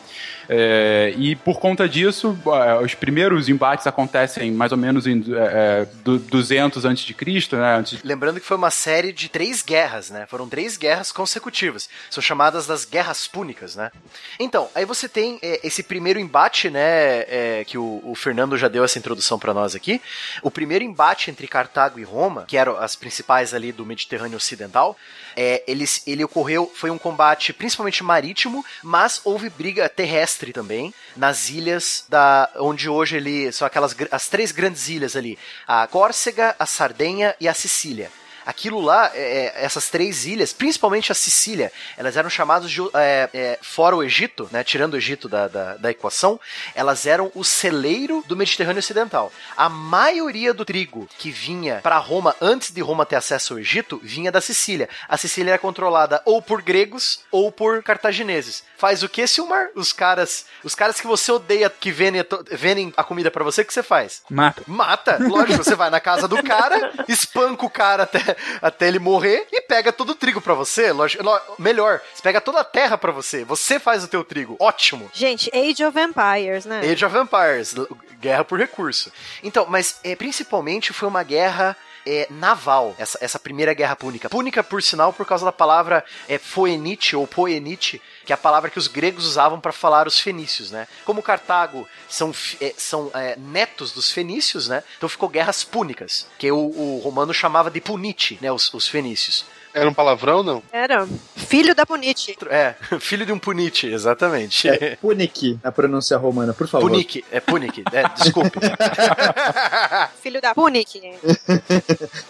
É, 0.48 1.14
e 1.16 1.34
por 1.36 1.58
conta 1.58 1.88
disso, 1.88 2.38
ah, 2.46 2.80
os 2.82 2.94
primeiros 2.94 3.48
embates 3.48 3.86
acontecem 3.86 4.50
mais 4.52 4.72
ou 4.72 4.78
menos 4.78 5.06
em 5.06 5.24
é, 5.34 5.82
é, 5.82 5.88
du- 6.02 6.18
200 6.18 6.84
antes 6.84 7.04
de 7.04 7.14
Cristo, 7.14 7.56
né? 7.56 7.76
Antes 7.76 8.02
Lembrando 8.02 8.40
que 8.40 8.46
foi 8.46 8.56
uma 8.56 8.70
série 8.70 9.12
de 9.12 9.28
três 9.28 9.62
guerras, 9.62 10.10
né? 10.10 10.26
Foram 10.28 10.48
três 10.48 10.76
guerras 10.76 11.10
consecutivas. 11.12 11.88
São 12.10 12.22
chamadas 12.22 12.66
das 12.66 12.84
Guerras 12.84 13.26
Púnicas, 13.26 13.76
né? 13.76 13.90
Então, 14.38 14.68
aí 14.74 14.84
você 14.84 15.08
tem 15.08 15.38
é, 15.42 15.60
esse 15.64 15.82
primeiro 15.82 16.18
embate, 16.18 16.70
né? 16.70 17.24
é, 17.28 17.64
que 17.66 17.76
o, 17.78 18.00
o 18.04 18.14
Fernando 18.14 18.56
já 18.56 18.68
deu 18.68 18.84
essa 18.84 18.98
introdução 18.98 19.38
pra 19.38 19.54
nós 19.54 19.74
aqui. 19.74 20.00
O 20.42 20.50
primeiro 20.50 20.84
embate 20.84 21.30
entre 21.30 21.46
Cartago 21.48 21.98
e 21.98 22.04
Roma, 22.04 22.44
que 22.46 22.56
eram 22.56 22.76
as 22.76 22.94
principais 22.96 23.52
ali 23.54 23.72
do 23.72 23.84
Mediterrâneo 23.84 24.36
Ocidental, 24.36 24.96
é, 25.36 25.62
eles, 25.66 26.02
ele 26.06 26.24
ocorreu, 26.24 26.70
foi 26.74 26.90
um 26.90 26.98
combate 26.98 27.52
principalmente 27.52 28.02
marítimo, 28.02 28.64
mas 28.82 29.20
houve 29.24 29.48
briga 29.50 29.88
terrestre 29.88 30.52
também 30.52 30.92
nas 31.16 31.48
ilhas 31.48 32.04
da 32.08 32.50
onde 32.56 32.88
hoje 32.88 33.16
ele 33.16 33.52
são 33.52 33.66
aquelas 33.66 33.94
as 34.10 34.28
três 34.28 34.52
grandes 34.52 34.88
ilhas 34.88 35.16
ali, 35.16 35.38
a 35.66 35.86
Córcega, 35.86 36.54
a 36.58 36.66
Sardenha 36.66 37.34
e 37.40 37.48
a 37.48 37.54
Sicília. 37.54 38.10
Aquilo 38.46 38.80
lá, 38.80 39.10
é, 39.14 39.52
é, 39.56 39.64
essas 39.64 39.88
três 39.88 40.26
ilhas, 40.26 40.52
principalmente 40.52 41.10
a 41.10 41.14
Sicília, 41.14 41.72
elas 41.96 42.16
eram 42.16 42.28
chamadas 42.28 42.70
de, 42.70 42.80
é, 42.94 43.30
é, 43.32 43.58
fora 43.62 43.96
o 43.96 44.02
Egito, 44.02 44.48
né, 44.52 44.62
tirando 44.62 44.94
o 44.94 44.96
Egito 44.96 45.28
da, 45.28 45.48
da, 45.48 45.76
da 45.76 45.90
equação, 45.90 46.38
elas 46.74 47.06
eram 47.06 47.30
o 47.34 47.44
celeiro 47.44 48.24
do 48.26 48.36
Mediterrâneo 48.36 48.80
Ocidental. 48.80 49.32
A 49.56 49.68
maioria 49.68 50.52
do 50.52 50.64
trigo 50.64 51.08
que 51.18 51.30
vinha 51.30 51.80
para 51.82 51.98
Roma 51.98 52.36
antes 52.40 52.70
de 52.70 52.80
Roma 52.80 53.06
ter 53.06 53.16
acesso 53.16 53.54
ao 53.54 53.58
Egito 53.58 54.00
vinha 54.02 54.30
da 54.30 54.40
Sicília. 54.40 54.88
A 55.08 55.16
Sicília 55.16 55.52
era 55.52 55.58
controlada 55.58 56.22
ou 56.24 56.42
por 56.42 56.62
gregos 56.62 57.20
ou 57.30 57.50
por 57.50 57.82
cartagineses. 57.82 58.62
Faz 58.84 59.02
o 59.02 59.08
que, 59.08 59.26
Silmar? 59.26 59.68
Os 59.74 59.94
caras, 59.94 60.44
os 60.62 60.74
caras 60.74 61.00
que 61.00 61.06
você 61.06 61.32
odeia 61.32 61.70
que 61.70 61.90
vendem, 61.90 62.22
vendem 62.50 62.92
a 62.98 63.02
comida 63.02 63.30
para 63.30 63.42
você, 63.42 63.62
o 63.62 63.64
que 63.64 63.72
você 63.72 63.82
faz? 63.82 64.20
Mata. 64.28 64.62
Mata, 64.66 65.16
lógico, 65.22 65.64
você 65.64 65.74
vai 65.74 65.88
na 65.88 66.00
casa 66.00 66.28
do 66.28 66.42
cara, 66.42 66.92
espanca 67.08 67.64
o 67.64 67.70
cara 67.70 68.02
até, 68.02 68.36
até 68.60 68.86
ele 68.86 68.98
morrer 68.98 69.46
e 69.50 69.62
pega 69.62 69.90
todo 69.90 70.10
o 70.10 70.14
trigo 70.14 70.38
pra 70.38 70.52
você. 70.52 70.92
Lógico, 70.92 71.24
lo- 71.24 71.40
melhor, 71.58 72.02
você 72.14 72.20
pega 72.20 72.42
toda 72.42 72.60
a 72.60 72.64
terra 72.64 72.98
pra 72.98 73.10
você, 73.10 73.42
você 73.42 73.80
faz 73.80 74.04
o 74.04 74.08
teu 74.08 74.22
trigo. 74.22 74.54
Ótimo. 74.60 75.10
Gente, 75.14 75.50
Age 75.56 75.82
of 75.82 75.98
Empires, 75.98 76.66
né? 76.66 76.80
Age 76.80 77.06
of 77.06 77.16
Empires, 77.16 77.74
guerra 78.20 78.44
por 78.44 78.58
recurso. 78.58 79.10
Então, 79.42 79.64
mas 79.66 79.98
é, 80.04 80.14
principalmente 80.14 80.92
foi 80.92 81.08
uma 81.08 81.22
guerra 81.22 81.74
é, 82.06 82.26
naval, 82.30 82.94
essa, 82.98 83.16
essa 83.22 83.38
primeira 83.38 83.72
guerra 83.72 83.96
púnica. 83.96 84.28
Púnica, 84.28 84.62
por 84.62 84.82
sinal, 84.82 85.10
por 85.10 85.24
causa 85.24 85.42
da 85.42 85.52
palavra 85.52 86.04
é, 86.28 86.36
foenite 86.36 87.16
ou 87.16 87.26
poenite, 87.26 88.02
que 88.24 88.32
é 88.32 88.34
a 88.34 88.38
palavra 88.38 88.70
que 88.70 88.78
os 88.78 88.88
gregos 88.88 89.26
usavam 89.26 89.60
para 89.60 89.72
falar 89.72 90.06
os 90.06 90.18
fenícios, 90.18 90.70
né? 90.70 90.88
Como 91.04 91.22
Cartago 91.22 91.86
são, 92.08 92.34
é, 92.60 92.74
são 92.76 93.10
é, 93.14 93.36
netos 93.36 93.92
dos 93.92 94.10
fenícios, 94.10 94.68
né? 94.68 94.82
Então 94.96 95.08
ficou 95.08 95.28
guerras 95.28 95.62
púnicas, 95.62 96.26
que 96.38 96.50
o, 96.50 96.56
o 96.56 97.00
romano 97.02 97.34
chamava 97.34 97.70
de 97.70 97.80
punite, 97.80 98.38
né? 98.40 98.50
Os, 98.50 98.72
os 98.72 98.88
fenícios. 98.88 99.44
Era 99.74 99.88
um 99.90 99.92
palavrão, 99.94 100.42
não? 100.44 100.62
Era. 100.72 101.06
Filho 101.34 101.74
da 101.74 101.84
Punite. 101.84 102.36
É, 102.48 102.74
filho 103.00 103.26
de 103.26 103.32
um 103.32 103.38
punite, 103.38 103.86
exatamente. 103.88 104.68
É 104.68 104.96
Punic, 104.96 105.58
a 105.64 105.72
pronúncia 105.72 106.16
romana, 106.16 106.54
por 106.54 106.68
favor. 106.68 106.88
Punic, 106.88 107.24
é 107.30 107.40
Punic, 107.40 107.82
é, 107.92 108.08
desculpe. 108.16 108.58
Filho 110.22 110.40
da 110.40 110.54
Punic. 110.54 111.00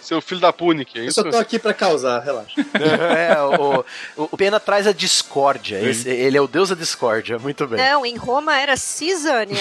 Seu 0.01 0.21
filho 0.21 0.41
da 0.41 0.51
Punic, 0.51 0.97
é 0.97 1.01
Eu 1.01 1.05
isso? 1.05 1.21
só 1.21 1.29
tô 1.29 1.37
aqui 1.37 1.59
pra 1.59 1.73
causar, 1.73 2.19
relaxa. 2.19 2.53
é, 3.17 3.39
o, 3.41 3.85
o, 4.17 4.29
o 4.31 4.37
Pena 4.37 4.59
traz 4.59 4.87
a 4.87 4.91
discórdia. 4.91 5.79
Esse- 5.81 6.09
ele 6.09 6.37
é 6.37 6.41
o 6.41 6.47
deus 6.47 6.69
da 6.69 6.75
discórdia, 6.75 7.37
muito 7.39 7.67
bem. 7.67 7.77
Não, 7.79 8.05
em 8.05 8.15
Roma 8.17 8.57
era 8.57 8.75
Cisânia. 8.75 9.57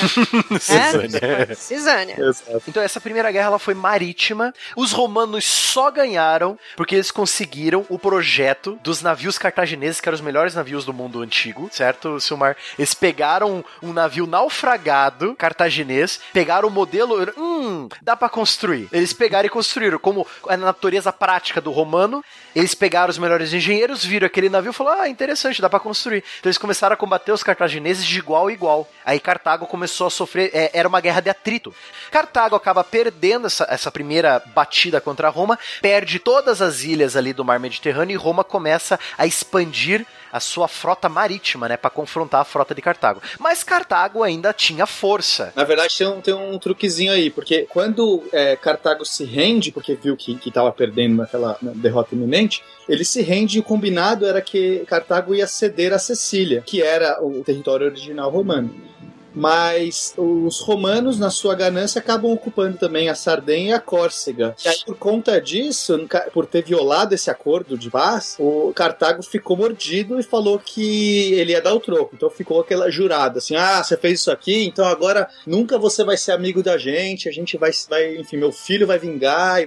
Cisânia. 0.59 1.20
É, 1.51 1.55
Cisânia. 1.55 2.16
Exato. 2.18 2.62
Então 2.66 2.82
essa 2.82 3.01
primeira 3.01 3.30
guerra 3.30 3.47
ela 3.49 3.59
foi 3.59 3.74
marítima. 3.74 4.53
Os 4.76 4.93
romanos 4.93 5.45
só 5.45 5.91
ganharam 5.91 6.59
porque 6.76 6.95
eles 6.95 7.11
conseguiram 7.11 7.74
o 7.89 7.99
projeto 7.99 8.79
dos 8.83 9.03
navios 9.03 9.39
cartagineses, 9.39 10.01
que 10.01 10.09
eram 10.09 10.16
os 10.16 10.20
melhores 10.20 10.55
navios 10.55 10.85
do 10.85 10.93
mundo 10.93 11.22
antigo, 11.22 11.68
certo, 11.72 12.20
Silmar? 12.20 12.57
Eles 12.79 12.95
pegaram 12.95 13.64
um 13.83 13.93
navio 13.93 14.27
naufragado 14.27 15.35
cartaginês, 15.35 16.20
pegaram 16.33 16.68
o 16.68 16.70
modelo, 16.70 17.16
hum, 17.37 17.89
dá 18.03 18.16
pra 18.16 18.29
construir. 18.29 18.89
Eles 18.93 19.12
pegaram 19.12 19.47
e 19.47 19.51
construíram, 19.51 19.99
como 19.99 20.27
a 20.49 20.57
natureza 20.57 21.12
prática 21.12 21.61
do 21.61 21.70
romano, 21.70 22.25
eles 22.55 22.75
pegaram 22.75 23.11
os 23.11 23.18
melhores 23.18 23.53
engenheiros, 23.53 24.05
viram 24.05 24.27
aquele 24.27 24.49
navio 24.49 24.70
e 24.70 24.75
falaram: 24.75 25.03
"Ah, 25.03 25.09
interessante, 25.09 25.61
dá 25.61 25.68
pra 25.68 25.81
construir". 25.81 26.25
Então 26.39 26.49
eles 26.49 26.59
começaram 26.59 26.95
a 26.95 26.97
combater 26.97 27.33
os 27.33 27.43
cartagineses 27.43 28.05
de 28.05 28.18
igual 28.18 28.47
a 28.47 28.53
igual. 28.53 28.89
Aí 29.05 29.20
Cartago 29.20 29.66
começou 29.66 30.07
a 30.07 30.11
sofrer, 30.11 30.51
é, 30.55 30.70
era 30.72 30.89
uma 30.89 31.01
guerra 31.01 31.20
de 31.20 31.31
atrito. 31.31 31.75
Cartago 32.11 32.57
acaba 32.57 32.85
perdendo 32.85 33.47
essa, 33.47 33.66
essa 33.68 33.91
primeira 33.91 34.43
batida 34.55 35.01
contra 35.01 35.29
Roma, 35.29 35.59
perde 35.81 36.18
todas 36.18 36.62
as 36.62 36.83
ilhas 36.83 37.16
ali 37.16 37.33
do 37.33 37.45
Mar 37.45 37.59
Mediterrâneo 37.65 38.15
e 38.15 38.17
Roma 38.17 38.45
começa 38.45 38.99
a 39.17 39.27
expandir 39.27 40.07
a 40.31 40.41
sua 40.41 40.67
frota 40.67 41.09
marítima, 41.09 41.69
né, 41.69 41.77
Pra 41.77 41.89
confrontar 41.91 42.41
a 42.41 42.45
frota 42.45 42.75
de 42.75 42.83
Cartago. 42.83 43.23
Mas 43.39 43.62
Cartago 43.62 44.23
ainda 44.23 44.53
tinha 44.53 44.85
força. 44.85 45.53
Na 45.55 45.65
verdade, 45.65 45.97
tem 45.97 46.07
um, 46.07 46.21
tem 46.21 46.35
um 46.35 46.59
truquezinho 46.59 47.12
aí, 47.12 47.31
porque 47.31 47.69
quando 47.71 48.23
é, 48.33 48.57
Cartago 48.57 49.05
se 49.05 49.25
rende, 49.25 49.71
porque 49.71 49.95
viu 49.95 50.17
que, 50.17 50.35
que 50.35 50.51
tava 50.51 50.73
perdendo 50.73 51.17
naquela 51.17 51.57
na 51.62 51.71
derrota 51.71 52.15
iminente, 52.15 52.65
ele 52.89 53.05
se 53.05 53.23
rende 53.23 53.59
e 53.59 53.61
o 53.61 53.62
combinado 53.62 54.27
era 54.27 54.41
que 54.41 54.85
Cartago 54.87 55.35
ia 55.35 55.47
ceder 55.47 55.93
a 55.93 55.99
Sicília, 55.99 56.62
que 56.67 56.83
era 56.83 57.23
o 57.23 57.43
território 57.45 57.87
original 57.87 58.31
romano. 58.31 58.75
Mas 59.35 60.14
os 60.16 60.61
romanos, 60.61 61.18
na 61.18 61.30
sua 61.30 61.55
ganância, 61.55 61.99
acabam 61.99 62.30
ocupando 62.32 62.78
também 62.78 63.09
a 63.09 63.14
Sardenha 63.14 63.70
e 63.70 63.72
a 63.72 63.80
Córcega. 63.80 64.55
E 64.64 64.68
aí, 64.68 64.76
por 64.87 64.97
conta 64.97 65.41
disso, 65.41 66.07
por 66.32 66.47
ter 66.47 66.62
violado 66.62 67.14
esse 67.14 67.30
acordo 67.30 67.76
de 67.76 67.91
paz, 67.91 68.37
o 68.39 68.72
Cartago 68.74 69.22
ficou 69.22 69.57
mordido 69.57 70.18
e 70.18 70.22
falou 70.22 70.59
que 70.59 71.32
ele 71.35 71.53
ia 71.53 71.61
dar 71.61 71.74
o 71.74 71.80
troco. 71.80 72.14
Então 72.14 72.30
ficou 72.30 72.61
aquela 72.61 72.91
jurada, 72.91 73.39
assim, 73.39 73.57
ah, 73.57 73.82
você 73.82 73.97
fez 73.97 74.20
isso 74.20 74.30
aqui, 74.30 74.64
então 74.66 74.87
agora 74.87 75.28
nunca 75.47 75.78
você 75.78 76.05
vai 76.05 76.16
ser 76.16 76.32
amigo 76.32 76.62
da 76.62 76.78
gente, 76.78 77.28
a 77.28 77.32
gente 77.32 77.57
vai, 77.57 77.70
vai 77.89 78.16
enfim, 78.16 78.37
meu 78.37 78.53
filho 78.53 78.87
vai 78.87 78.99
vingar. 78.99 79.66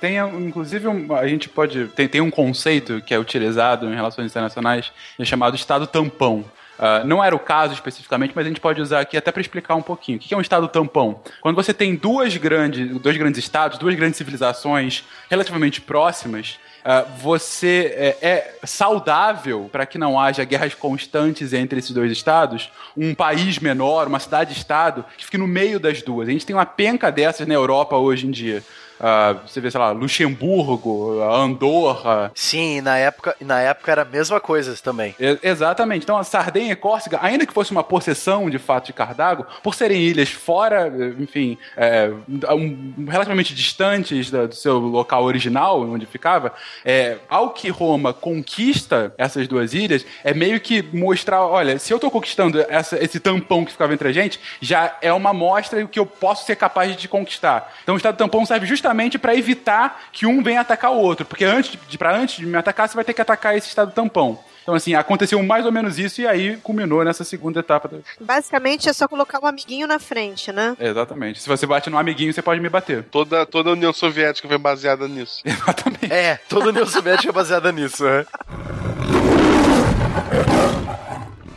Tem, 0.00 0.16
inclusive, 0.18 0.86
um- 0.86 1.12
a 1.14 1.26
gente 1.26 1.48
pode. 1.48 1.86
Tem, 1.88 2.06
tem 2.08 2.20
um 2.20 2.30
conceito 2.30 3.00
que 3.02 3.12
é 3.12 3.18
utilizado 3.18 3.86
em 3.86 3.94
relações 3.94 4.26
internacionais 4.30 4.90
é 5.18 5.24
chamado 5.24 5.56
Estado 5.56 5.86
tampão. 5.86 6.44
Ah, 6.82 7.02
não 7.04 7.22
era 7.22 7.36
o 7.36 7.38
caso 7.38 7.74
especificamente, 7.74 8.32
mas 8.34 8.46
a 8.46 8.48
gente 8.48 8.60
pode 8.60 8.80
usar 8.80 9.00
aqui 9.00 9.14
até 9.14 9.30
para 9.30 9.42
explicar 9.42 9.74
um 9.74 9.82
pouquinho. 9.82 10.16
O 10.16 10.20
que 10.20 10.32
é 10.32 10.36
um 10.36 10.40
Estado 10.40 10.66
tampão? 10.66 11.20
Quando 11.42 11.54
você 11.54 11.74
tem 11.74 11.94
duas 11.94 12.34
grandes, 12.38 12.98
dois 13.02 13.18
grandes 13.18 13.38
estados, 13.38 13.76
duas 13.76 13.94
grandes 13.94 14.16
civilizações 14.16 15.04
relativamente 15.28 15.78
próximas, 15.82 16.58
ah, 16.82 17.02
você 17.02 17.92
é, 17.94 18.16
é 18.22 18.54
saudável 18.64 19.68
para 19.70 19.84
que 19.84 19.98
não 19.98 20.18
haja 20.18 20.42
guerras 20.42 20.74
constantes 20.74 21.52
entre 21.52 21.78
esses 21.78 21.90
dois 21.90 22.10
estados, 22.10 22.72
um 22.96 23.14
país 23.14 23.58
menor, 23.58 24.06
uma 24.06 24.18
cidade-estado, 24.18 25.04
que 25.18 25.26
fique 25.26 25.36
no 25.36 25.46
meio 25.46 25.78
das 25.78 26.00
duas. 26.00 26.30
A 26.30 26.32
gente 26.32 26.46
tem 26.46 26.56
uma 26.56 26.64
penca 26.64 27.12
dessas 27.12 27.46
na 27.46 27.52
Europa 27.52 27.94
hoje 27.96 28.26
em 28.26 28.30
dia. 28.30 28.64
Ah, 29.00 29.36
você 29.46 29.60
vê, 29.60 29.70
sei 29.70 29.80
lá, 29.80 29.90
Luxemburgo, 29.92 31.22
Andorra. 31.22 32.30
Sim, 32.34 32.80
na 32.80 32.96
época, 32.98 33.34
na 33.40 33.60
época 33.60 33.90
era 33.90 34.02
a 34.02 34.04
mesma 34.04 34.40
coisa 34.40 34.76
também. 34.82 35.14
E- 35.18 35.38
exatamente. 35.42 36.02
Então, 36.04 36.18
a 36.18 36.24
Sardenha 36.24 36.72
e 36.72 36.76
Córcega, 36.76 37.18
ainda 37.22 37.46
que 37.46 37.52
fosse 37.52 37.70
uma 37.72 37.82
possessão 37.82 38.50
de 38.50 38.58
fato 38.58 38.86
de 38.86 38.92
Cartago, 38.92 39.46
por 39.62 39.74
serem 39.74 40.00
ilhas 40.02 40.30
fora, 40.30 40.92
enfim, 41.18 41.56
é, 41.76 42.10
um- 42.54 43.06
relativamente 43.08 43.54
distantes 43.54 44.30
da- 44.30 44.46
do 44.46 44.54
seu 44.54 44.78
local 44.78 45.24
original, 45.24 45.80
onde 45.82 46.04
ficava, 46.06 46.52
é, 46.84 47.16
ao 47.28 47.50
que 47.50 47.68
Roma 47.70 48.12
conquista 48.12 49.14
essas 49.16 49.48
duas 49.48 49.72
ilhas, 49.74 50.04
é 50.24 50.34
meio 50.34 50.60
que 50.60 50.82
mostrar: 50.92 51.42
olha, 51.46 51.78
se 51.78 51.92
eu 51.92 51.98
tô 51.98 52.10
conquistando 52.10 52.60
essa- 52.68 53.02
esse 53.02 53.18
tampão 53.18 53.64
que 53.64 53.72
ficava 53.72 53.94
entre 53.94 54.08
a 54.08 54.12
gente, 54.12 54.38
já 54.60 54.96
é 55.00 55.12
uma 55.12 55.32
mostra 55.32 55.80
do 55.80 55.88
que 55.88 55.98
eu 55.98 56.06
posso 56.06 56.44
ser 56.44 56.56
capaz 56.56 56.94
de 56.96 57.08
conquistar. 57.08 57.72
Então, 57.82 57.94
o 57.94 57.96
Estado 57.96 58.16
tampão 58.16 58.44
serve 58.44 58.66
justamente 58.66 58.89
para 59.18 59.34
evitar 59.34 60.02
que 60.12 60.26
um 60.26 60.42
venha 60.42 60.60
atacar 60.60 60.90
o 60.92 60.96
outro, 60.98 61.24
porque 61.26 61.44
antes 61.44 61.78
de, 61.88 61.98
para 61.98 62.16
antes 62.16 62.36
de 62.36 62.46
me 62.46 62.56
atacar, 62.56 62.88
você 62.88 62.94
vai 62.94 63.04
ter 63.04 63.12
que 63.14 63.20
atacar 63.22 63.56
esse 63.56 63.68
Estado 63.68 63.92
tampão. 63.92 64.38
Então, 64.62 64.74
assim, 64.74 64.94
aconteceu 64.94 65.42
mais 65.42 65.64
ou 65.64 65.72
menos 65.72 65.98
isso 65.98 66.20
e 66.20 66.26
aí 66.26 66.56
culminou 66.58 67.02
nessa 67.02 67.24
segunda 67.24 67.60
etapa. 67.60 67.88
da- 67.88 67.98
Basicamente 68.20 68.88
é 68.88 68.92
só 68.92 69.08
colocar 69.08 69.42
um 69.42 69.46
amiguinho 69.46 69.86
na 69.86 69.98
frente, 69.98 70.52
né? 70.52 70.76
Exatamente. 70.78 71.40
Se 71.40 71.48
você 71.48 71.66
bate 71.66 71.88
no 71.88 71.96
amiguinho, 71.98 72.32
você 72.32 72.42
pode 72.42 72.60
me 72.60 72.68
bater. 72.68 73.02
Toda, 73.10 73.46
toda 73.46 73.70
a 73.70 73.72
União 73.72 73.92
Soviética 73.92 74.46
foi 74.46 74.58
baseada 74.58 75.08
nisso. 75.08 75.40
Exatamente. 75.46 76.12
É, 76.12 76.36
toda 76.48 76.66
a 76.66 76.68
União 76.68 76.86
Soviética 76.86 77.30
é 77.30 77.32
baseada 77.32 77.72
nisso, 77.72 78.04
né? 78.04 78.26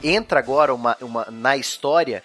Entra 0.03 0.39
agora 0.39 0.73
uma, 0.73 0.97
uma, 1.01 1.27
na 1.31 1.55
história 1.55 2.23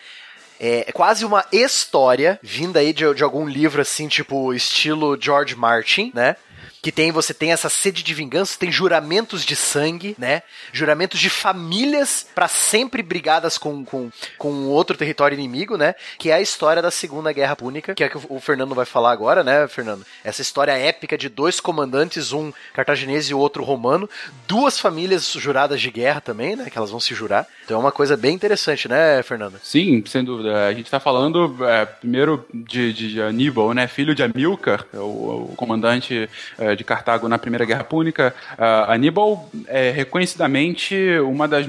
é 0.60 0.92
quase 0.92 1.24
uma 1.24 1.44
história 1.52 2.38
vinda 2.42 2.80
aí 2.80 2.92
de, 2.92 3.14
de 3.14 3.22
algum 3.22 3.46
livro 3.46 3.80
assim, 3.80 4.08
tipo 4.08 4.52
estilo 4.52 5.16
George 5.20 5.54
Martin, 5.54 6.10
né? 6.14 6.36
Que 6.80 6.92
tem, 6.92 7.10
você 7.10 7.34
tem 7.34 7.52
essa 7.52 7.68
sede 7.68 8.02
de 8.02 8.14
vingança, 8.14 8.58
tem 8.58 8.70
juramentos 8.70 9.44
de 9.44 9.56
sangue, 9.56 10.14
né? 10.18 10.42
Juramentos 10.72 11.18
de 11.18 11.28
famílias 11.28 12.26
para 12.34 12.48
sempre 12.48 13.02
brigadas 13.02 13.58
com, 13.58 13.84
com, 13.84 14.10
com 14.36 14.66
outro 14.66 14.96
território 14.96 15.34
inimigo, 15.34 15.76
né? 15.76 15.94
Que 16.18 16.30
é 16.30 16.34
a 16.34 16.40
história 16.40 16.80
da 16.80 16.90
Segunda 16.90 17.32
Guerra 17.32 17.56
Púnica, 17.56 17.94
que 17.94 18.04
é 18.04 18.08
que 18.08 18.18
o 18.28 18.40
Fernando 18.40 18.74
vai 18.74 18.86
falar 18.86 19.12
agora, 19.12 19.42
né, 19.42 19.66
Fernando? 19.66 20.04
Essa 20.22 20.42
história 20.42 20.72
épica 20.72 21.18
de 21.18 21.28
dois 21.28 21.60
comandantes, 21.60 22.32
um 22.32 22.52
cartaginês 22.72 23.26
e 23.26 23.34
outro 23.34 23.64
romano, 23.64 24.08
duas 24.46 24.78
famílias 24.78 25.32
juradas 25.32 25.80
de 25.80 25.90
guerra 25.90 26.20
também, 26.20 26.56
né? 26.56 26.70
Que 26.70 26.78
elas 26.78 26.90
vão 26.90 27.00
se 27.00 27.14
jurar. 27.14 27.46
Então 27.64 27.76
é 27.76 27.80
uma 27.80 27.92
coisa 27.92 28.16
bem 28.16 28.34
interessante, 28.34 28.88
né, 28.88 29.22
Fernando? 29.22 29.58
Sim, 29.62 30.02
sem 30.06 30.24
dúvida. 30.24 30.66
A 30.66 30.72
gente 30.72 30.90
tá 30.90 31.00
falando 31.00 31.56
é, 31.64 31.84
primeiro 31.84 32.46
de, 32.52 32.92
de, 32.92 33.12
de 33.12 33.22
Aníbal, 33.22 33.74
né? 33.74 33.86
Filho 33.86 34.14
de 34.14 34.22
Amílcar, 34.22 34.84
o, 34.94 35.50
o 35.52 35.54
comandante 35.56 36.28
é, 36.58 36.67
de 36.74 36.84
Cartago 36.84 37.28
na 37.28 37.38
Primeira 37.38 37.64
Guerra 37.64 37.84
Púnica. 37.84 38.34
Ah, 38.56 38.92
Aníbal 38.92 39.48
é 39.66 39.90
reconhecidamente 39.90 40.96
uma 41.20 41.46
das 41.46 41.66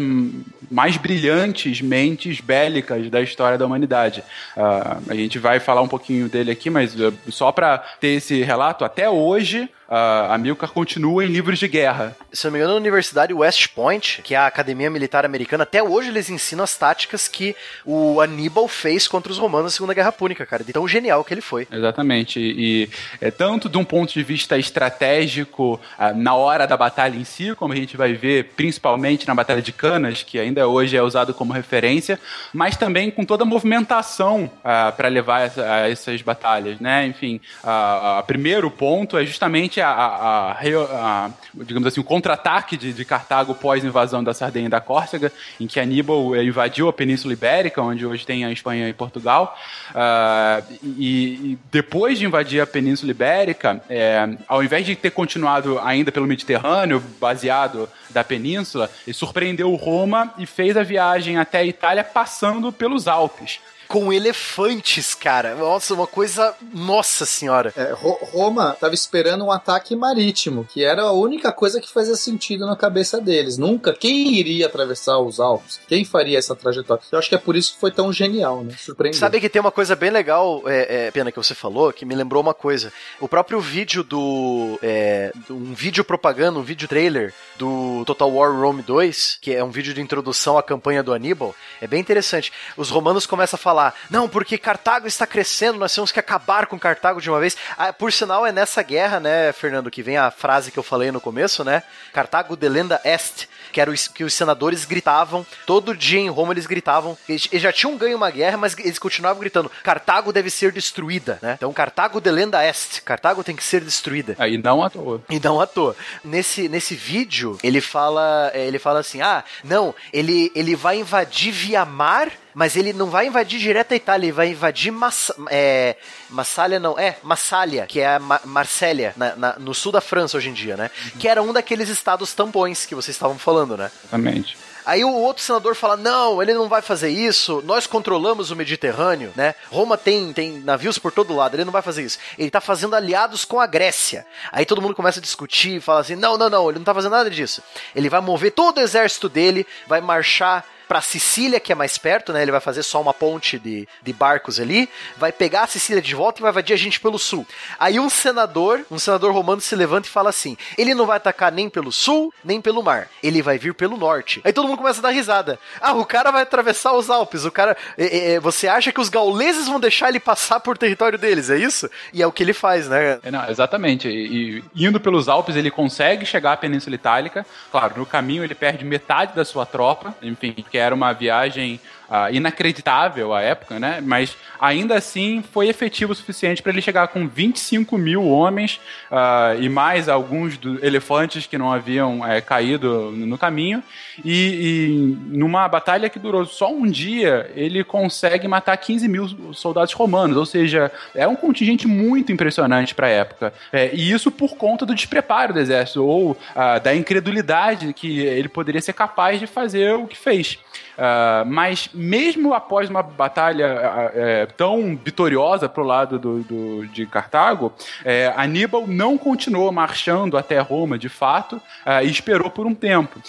mais 0.69 0.97
brilhantes 0.97 1.81
mentes 1.81 2.39
bélicas 2.39 3.09
da 3.09 3.21
história 3.21 3.57
da 3.57 3.65
humanidade. 3.65 4.23
Ah, 4.55 4.99
a 5.09 5.15
gente 5.15 5.39
vai 5.39 5.59
falar 5.59 5.81
um 5.81 5.87
pouquinho 5.87 6.29
dele 6.29 6.51
aqui, 6.51 6.69
mas 6.69 6.99
eh, 6.99 7.11
só 7.29 7.51
para 7.51 7.77
ter 7.99 8.09
esse 8.09 8.41
relato, 8.43 8.85
até 8.85 9.09
hoje. 9.09 9.69
Uh, 9.89 10.31
Amilcar 10.31 10.69
continua 10.69 11.25
em 11.25 11.27
livros 11.27 11.57
de 11.57 11.67
guerra. 11.67 12.15
Se 12.31 12.45
não 12.45 12.51
me 12.51 12.59
engano, 12.59 12.73
na 12.73 12.79
Universidade 12.79 13.33
West 13.33 13.69
Point, 13.69 14.21
que 14.21 14.35
é 14.35 14.37
a 14.37 14.45
Academia 14.45 14.87
Militar 14.87 15.25
Americana, 15.25 15.63
até 15.63 15.81
hoje 15.81 16.09
eles 16.09 16.29
ensinam 16.29 16.63
as 16.63 16.77
táticas 16.77 17.27
que 17.27 17.55
o 17.83 18.21
Aníbal 18.21 18.67
fez 18.67 19.07
contra 19.07 19.31
os 19.31 19.39
romanos 19.39 19.65
na 19.65 19.69
Segunda 19.71 19.95
Guerra 19.95 20.11
Púnica, 20.11 20.45
cara. 20.45 20.63
De 20.63 20.71
tão 20.71 20.87
genial 20.87 21.23
que 21.23 21.33
ele 21.33 21.41
foi. 21.41 21.67
Exatamente. 21.71 22.39
E 22.39 22.87
é 23.19 23.31
tanto 23.31 23.67
de 23.67 23.79
um 23.79 23.83
ponto 23.83 24.13
de 24.13 24.21
vista 24.21 24.59
estratégico 24.59 25.81
uh, 25.97 26.15
na 26.15 26.35
hora 26.35 26.67
da 26.67 26.77
batalha 26.77 27.17
em 27.17 27.23
si, 27.23 27.55
como 27.55 27.73
a 27.73 27.75
gente 27.75 27.97
vai 27.97 28.13
ver 28.13 28.51
principalmente 28.55 29.27
na 29.27 29.33
Batalha 29.33 29.61
de 29.61 29.71
Canas, 29.71 30.21
que 30.21 30.37
ainda 30.37 30.67
hoje 30.67 30.95
é 30.95 31.01
usado 31.01 31.33
como 31.33 31.51
referência, 31.51 32.19
mas 32.53 32.77
também 32.77 33.09
com 33.09 33.25
toda 33.25 33.43
a 33.43 33.45
movimentação 33.45 34.43
uh, 34.43 34.95
para 34.95 35.07
levar 35.07 35.47
essa, 35.47 35.63
a 35.63 35.89
essas 35.89 36.21
batalhas, 36.21 36.79
né? 36.79 37.07
Enfim, 37.07 37.41
o 37.63 38.23
primeiro 38.23 38.69
ponto 38.69 39.17
é 39.17 39.25
justamente 39.25 39.78
a, 39.81 39.89
a- 39.89 40.51
a 40.51 40.57
a- 40.91 41.29
digamos 41.53 41.87
assim, 41.87 41.99
o 41.99 42.03
contra-ataque 42.03 42.77
de, 42.77 42.93
de 42.93 43.05
Cartago 43.05 43.53
pós-invasão 43.55 44.23
da 44.23 44.33
Sardenha 44.33 44.67
e 44.67 44.69
da 44.69 44.79
Córcega, 44.81 45.31
em 45.59 45.67
que 45.67 45.79
Aníbal 45.79 46.35
eh, 46.35 46.43
invadiu 46.43 46.87
a 46.87 46.93
Península 46.93 47.33
Ibérica, 47.33 47.81
onde 47.81 48.05
hoje 48.05 48.25
tem 48.25 48.45
a 48.45 48.51
Espanha 48.51 48.87
e 48.89 48.93
Portugal, 48.93 49.57
ah, 49.95 50.61
e, 50.83 51.53
e 51.53 51.59
depois 51.71 52.19
de 52.19 52.25
invadir 52.25 52.61
a 52.61 52.67
Península 52.67 53.11
Ibérica, 53.11 53.81
eh, 53.89 54.29
ao 54.47 54.63
invés 54.63 54.85
de 54.85 54.95
ter 54.95 55.11
continuado 55.11 55.79
ainda 55.79 56.11
pelo 56.11 56.27
Mediterrâneo, 56.27 57.01
baseado 57.19 57.89
da 58.09 58.23
península, 58.23 58.89
ele 59.05 59.13
surpreendeu 59.13 59.73
Roma 59.75 60.33
e 60.37 60.45
fez 60.45 60.75
a 60.77 60.83
viagem 60.83 61.37
até 61.37 61.59
a 61.59 61.65
Itália 61.65 62.03
passando 62.03 62.71
pelos 62.71 63.07
Alpes. 63.07 63.59
Com 63.89 64.13
elefantes, 64.13 65.15
cara. 65.15 65.55
Nossa, 65.55 65.95
uma 65.95 66.05
coisa. 66.05 66.53
Nossa 66.71 67.25
senhora. 67.25 67.73
É, 67.75 67.91
Ro- 67.91 68.19
Roma 68.21 68.73
estava 68.75 68.93
esperando 68.93 69.43
um 69.43 69.51
ataque 69.51 69.95
marítimo, 69.95 70.63
que 70.63 70.83
era 70.83 71.01
a 71.01 71.11
única 71.11 71.51
coisa 71.51 71.81
que 71.81 71.91
fazia 71.91 72.15
sentido 72.15 72.67
na 72.67 72.75
cabeça 72.75 73.19
deles. 73.19 73.57
Nunca. 73.57 73.91
Quem 73.91 74.35
iria 74.35 74.67
atravessar 74.67 75.17
os 75.17 75.39
Alpes? 75.39 75.79
Quem 75.87 76.05
faria 76.05 76.37
essa 76.37 76.55
trajetória? 76.55 77.01
Eu 77.11 77.17
acho 77.17 77.27
que 77.29 77.33
é 77.33 77.39
por 77.39 77.55
isso 77.55 77.73
que 77.73 77.79
foi 77.79 77.89
tão 77.89 78.13
genial, 78.13 78.63
né? 78.63 78.75
Surpreendente. 78.77 79.17
Sabe 79.19 79.41
que 79.41 79.49
tem 79.49 79.59
uma 79.59 79.71
coisa 79.71 79.95
bem 79.95 80.11
legal, 80.11 80.61
é, 80.67 81.07
é, 81.07 81.11
Pena, 81.11 81.31
que 81.31 81.37
você 81.37 81.55
falou, 81.55 81.91
que 81.91 82.05
me 82.05 82.13
lembrou 82.13 82.43
uma 82.43 82.53
coisa. 82.53 82.93
O 83.19 83.27
próprio 83.27 83.59
vídeo 83.59 84.03
do. 84.03 84.77
é, 84.83 85.33
um 85.49 85.73
vídeo 85.73 86.03
propaganda, 86.03 86.59
um 86.59 86.63
vídeo 86.63 86.87
trailer 86.87 87.33
do 87.57 88.03
Total 88.05 88.31
War 88.31 88.51
Rome 88.55 88.83
2, 88.83 89.39
que 89.41 89.51
é 89.55 89.63
um 89.63 89.71
vídeo 89.71 89.95
de 89.95 89.99
introdução 90.01 90.59
à 90.59 90.61
campanha 90.63 91.01
do 91.01 91.11
Aníbal, 91.11 91.55
é 91.81 91.87
bem 91.87 91.99
interessante. 91.99 92.53
Os 92.77 92.91
romanos 92.91 93.25
começam 93.25 93.57
a 93.57 93.59
falar: 93.59 93.78
não, 94.09 94.27
porque 94.27 94.57
Cartago 94.57 95.07
está 95.07 95.25
crescendo, 95.25 95.79
nós 95.79 95.93
temos 95.93 96.11
que 96.11 96.19
acabar 96.19 96.67
com 96.67 96.79
Cartago 96.79 97.21
de 97.21 97.29
uma 97.29 97.39
vez. 97.39 97.55
Ah, 97.77 97.93
por 97.93 98.11
sinal, 98.11 98.45
é 98.45 98.51
nessa 98.51 98.81
guerra, 98.81 99.19
né, 99.19 99.51
Fernando, 99.51 99.91
que 99.91 100.03
vem 100.03 100.17
a 100.17 100.31
frase 100.31 100.71
que 100.71 100.79
eu 100.79 100.83
falei 100.83 101.11
no 101.11 101.21
começo, 101.21 101.63
né? 101.63 101.83
Cartago 102.13 102.55
delenda 102.55 102.99
est, 103.03 103.47
que 103.71 103.79
era 103.81 103.91
o 103.91 103.93
que 103.93 104.23
os 104.23 104.33
senadores 104.33 104.85
gritavam, 104.85 105.45
todo 105.65 105.95
dia 105.95 106.19
em 106.19 106.29
Roma 106.29 106.53
eles 106.53 106.65
gritavam, 106.65 107.17
eles, 107.27 107.47
eles 107.51 107.61
já 107.63 107.71
tinham 107.73 107.97
ganho 107.97 108.17
uma 108.17 108.29
guerra, 108.29 108.57
mas 108.57 108.77
eles 108.77 108.99
continuavam 108.99 109.39
gritando, 109.39 109.71
Cartago 109.83 110.31
deve 110.33 110.49
ser 110.49 110.71
destruída, 110.71 111.39
né? 111.41 111.53
Então 111.57 111.71
Cartago 111.73 112.19
delenda 112.21 112.63
est, 112.65 113.01
Cartago 113.03 113.43
tem 113.43 113.55
que 113.55 113.63
ser 113.63 113.81
destruída. 113.81 114.35
Aí 114.39 114.57
não 114.57 114.83
à 114.83 114.89
toa. 114.89 115.21
E 115.29 115.39
não 115.39 115.59
à 115.61 115.67
toa. 115.67 115.95
Nesse, 116.23 116.67
nesse 116.69 116.95
vídeo, 116.95 117.57
ele 117.63 117.81
fala, 117.81 118.51
é, 118.53 118.65
ele 118.65 118.79
fala 118.79 118.99
assim: 118.99 119.21
ah, 119.21 119.43
não, 119.63 119.93
ele, 120.13 120.51
ele 120.55 120.75
vai 120.75 120.99
invadir 120.99 121.51
via 121.51 121.85
mar, 121.85 122.31
mas 122.53 122.75
ele 122.75 122.93
não 122.93 123.09
vai 123.09 123.27
invadir 123.27 123.59
direto 123.59 123.93
a 123.93 123.95
Itália, 123.95 124.25
ele 124.27 124.31
vai 124.31 124.49
invadir 124.49 124.91
Massa, 124.91 125.35
é, 125.49 125.95
Massália, 126.29 126.79
não, 126.79 126.97
é, 126.97 127.17
Massália, 127.23 127.85
que 127.87 127.99
é 127.99 128.15
a 128.15 128.19
Ma 128.19 128.39
Marsella, 128.43 129.13
na- 129.15 129.35
na- 129.35 129.55
no 129.59 129.73
sul 129.73 129.91
da 129.91 130.01
França 130.01 130.37
hoje 130.37 130.49
em 130.49 130.53
dia, 130.53 130.75
né? 130.77 130.89
Que 131.19 131.27
era 131.27 131.41
um 131.41 131.53
daqueles 131.53 131.89
estados 131.89 132.33
tampões 132.33 132.85
que 132.85 132.95
vocês 132.95 133.15
estavam 133.15 133.37
falando, 133.37 133.58
né? 133.65 133.91
Exatamente. 134.03 134.57
Aí 134.85 135.03
o 135.03 135.13
outro 135.13 135.43
senador 135.43 135.75
fala: 135.75 135.95
não, 135.95 136.41
ele 136.41 136.53
não 136.53 136.67
vai 136.67 136.81
fazer 136.81 137.09
isso, 137.09 137.61
nós 137.63 137.85
controlamos 137.85 138.49
o 138.49 138.55
Mediterrâneo, 138.55 139.31
né? 139.35 139.53
Roma 139.69 139.97
tem, 139.97 140.33
tem 140.33 140.59
navios 140.59 140.97
por 140.97 141.11
todo 141.11 141.35
lado, 141.35 141.55
ele 141.55 141.65
não 141.65 141.71
vai 141.71 141.81
fazer 141.81 142.03
isso. 142.03 142.17
Ele 142.37 142.49
tá 142.49 142.59
fazendo 142.59 142.95
aliados 142.95 143.45
com 143.45 143.59
a 143.59 143.67
Grécia. 143.67 144.25
Aí 144.51 144.65
todo 144.65 144.81
mundo 144.81 144.95
começa 144.95 145.19
a 145.19 145.21
discutir 145.21 145.75
e 145.75 145.79
fala 145.79 145.99
assim: 145.99 146.15
não, 146.15 146.37
não, 146.37 146.49
não, 146.49 146.69
ele 146.69 146.79
não 146.79 146.85
tá 146.85 146.93
fazendo 146.93 147.11
nada 147.11 147.29
disso. 147.29 147.61
Ele 147.95 148.09
vai 148.09 148.19
mover 148.19 148.51
todo 148.51 148.77
o 148.77 148.81
exército 148.81 149.29
dele, 149.29 149.67
vai 149.85 150.01
marchar 150.01 150.65
pra 150.89 151.01
Sicília, 151.01 151.59
que 151.59 151.71
é 151.71 151.75
mais 151.75 151.99
perto, 151.99 152.33
né? 152.33 152.41
Ele 152.41 152.51
vai 152.51 152.59
fazer 152.59 152.81
só 152.81 152.99
uma 152.99 153.13
ponte 153.13 153.59
de, 153.59 153.87
de 154.01 154.11
barcos 154.11 154.59
ali, 154.59 154.89
vai 155.15 155.31
pegar 155.31 155.61
a 155.61 155.67
Sicília 155.67 156.01
de 156.01 156.15
volta 156.15 156.39
e 156.39 156.41
vai 156.41 156.49
invadir 156.49 156.73
a 156.73 156.77
gente 156.77 156.99
pelo 156.99 157.19
sul. 157.19 157.45
Aí 157.79 157.99
um 157.99 158.09
senador, 158.09 158.83
um 158.89 158.97
senador 158.97 159.31
romano 159.31 159.61
se 159.61 159.75
levanta 159.75 160.07
e 160.07 160.11
fala 160.11 160.31
assim: 160.31 160.57
ele 160.75 160.95
não 160.95 161.05
vai 161.05 161.17
atacar 161.17 161.51
nem 161.51 161.69
pelo 161.69 161.91
sul, 161.91 162.33
nem 162.43 162.59
pelo 162.59 162.81
mar. 162.81 163.07
Ele 163.21 163.39
vai 163.39 163.59
vir 163.59 163.75
pelo 163.75 163.97
norte. 163.97 164.41
Aí 164.43 164.51
todo 164.51 164.67
mundo 164.67 164.79
começa 164.79 164.99
a 164.99 165.03
dar 165.03 165.11
risada. 165.11 165.59
Ah, 165.79 165.93
o 165.93 166.03
cara 166.03 166.31
vai 166.31 166.41
atravessar 166.41 166.93
os 166.93 167.07
Alpes. 167.07 167.45
O 167.45 167.51
cara. 167.51 167.77
é, 167.95 168.33
é, 168.33 168.39
você 168.39 168.67
acha 168.67 168.91
que 168.91 168.99
os 168.99 169.09
gauleses 169.09 169.67
vão 169.67 169.79
deixar 169.79 170.09
ele 170.09 170.19
passar 170.19 170.59
por 170.59 170.75
território 170.75 171.19
deles? 171.19 171.51
É 171.51 171.57
isso? 171.57 171.87
E 172.11 172.23
é 172.23 172.25
o 172.25 172.31
que 172.31 172.41
ele 172.41 172.53
faz, 172.53 172.89
né? 172.89 173.19
É, 173.21 173.29
não, 173.29 173.47
exatamente. 173.47 174.07
E, 174.07 174.63
e 174.73 174.85
indo 174.87 174.99
pelos 174.99 175.29
Alpes, 175.29 175.55
ele 175.55 175.69
consegue 175.69 176.25
chegar 176.25 176.53
à 176.53 176.57
Península 176.57 176.95
Itálica. 176.95 177.45
Claro, 177.71 177.99
no 177.99 178.07
caminho 178.07 178.43
ele 178.43 178.55
perde 178.55 178.83
metade 178.83 179.35
da 179.35 179.45
sua 179.45 179.67
tropa, 179.67 180.15
enfim, 180.23 180.53
que 180.53 180.78
era 180.79 180.95
uma 180.95 181.13
viagem 181.13 181.79
ah, 182.09 182.31
inacreditável 182.31 183.33
à 183.33 183.41
época, 183.41 183.79
né? 183.79 184.01
Mas 184.01 184.35
ainda 184.59 184.95
assim 184.95 185.43
foi 185.53 185.67
efetivo 185.67 186.11
o 186.11 186.15
suficiente 186.15 186.61
para 186.61 186.71
ele 186.71 186.81
chegar 186.81 187.07
com 187.09 187.27
25 187.27 187.97
mil 187.97 188.25
homens 188.25 188.79
ah, 189.11 189.55
e 189.59 189.69
mais 189.69 190.09
alguns 190.09 190.59
elefantes 190.81 191.45
que 191.45 191.57
não 191.57 191.71
haviam 191.71 192.25
eh, 192.25 192.41
caído 192.41 193.11
no 193.11 193.37
caminho. 193.37 193.83
E, 194.23 195.17
e 195.31 195.37
numa 195.37 195.67
batalha 195.67 196.09
que 196.09 196.19
durou 196.19 196.45
só 196.45 196.71
um 196.71 196.85
dia, 196.85 197.49
ele 197.55 197.83
consegue 197.83 198.47
matar 198.47 198.75
15 198.77 199.07
mil 199.07 199.53
soldados 199.53 199.93
romanos, 199.93 200.37
ou 200.37 200.45
seja, 200.45 200.91
é 201.15 201.27
um 201.27 201.35
contingente 201.35 201.87
muito 201.87 202.31
impressionante 202.31 202.93
para 202.95 203.07
a 203.07 203.11
época. 203.11 203.53
É, 203.71 203.91
e 203.93 204.11
isso 204.11 204.31
por 204.31 204.55
conta 204.55 204.85
do 204.85 204.95
despreparo 204.95 205.53
do 205.53 205.59
exército, 205.59 206.03
ou 206.05 206.37
ah, 206.55 206.79
da 206.79 206.95
incredulidade 206.95 207.93
que 207.93 208.19
ele 208.19 208.49
poderia 208.49 208.81
ser 208.81 208.93
capaz 208.93 209.39
de 209.39 209.47
fazer 209.47 209.93
o 209.93 210.07
que 210.07 210.17
fez. 210.17 210.57
Ah, 210.97 211.43
mas 211.47 211.89
mesmo 211.93 212.53
após 212.53 212.89
uma 212.89 213.01
batalha 213.01 213.67
ah, 213.67 214.11
é, 214.13 214.45
tão 214.45 214.97
vitoriosa 214.97 215.69
pro 215.69 215.83
lado 215.83 216.19
do, 216.19 216.39
do- 216.43 216.87
de 216.87 217.05
Cartago, 217.05 217.73
é, 218.03 218.33
Aníbal 218.35 218.85
não 218.87 219.17
continuou 219.17 219.71
marchando 219.71 220.37
até 220.37 220.59
Roma 220.59 220.97
de 220.97 221.09
fato 221.09 221.61
e 222.03 222.09
esperou 222.09 222.49
por 222.49 222.65
um 222.65 222.73
tempo. 222.75 223.21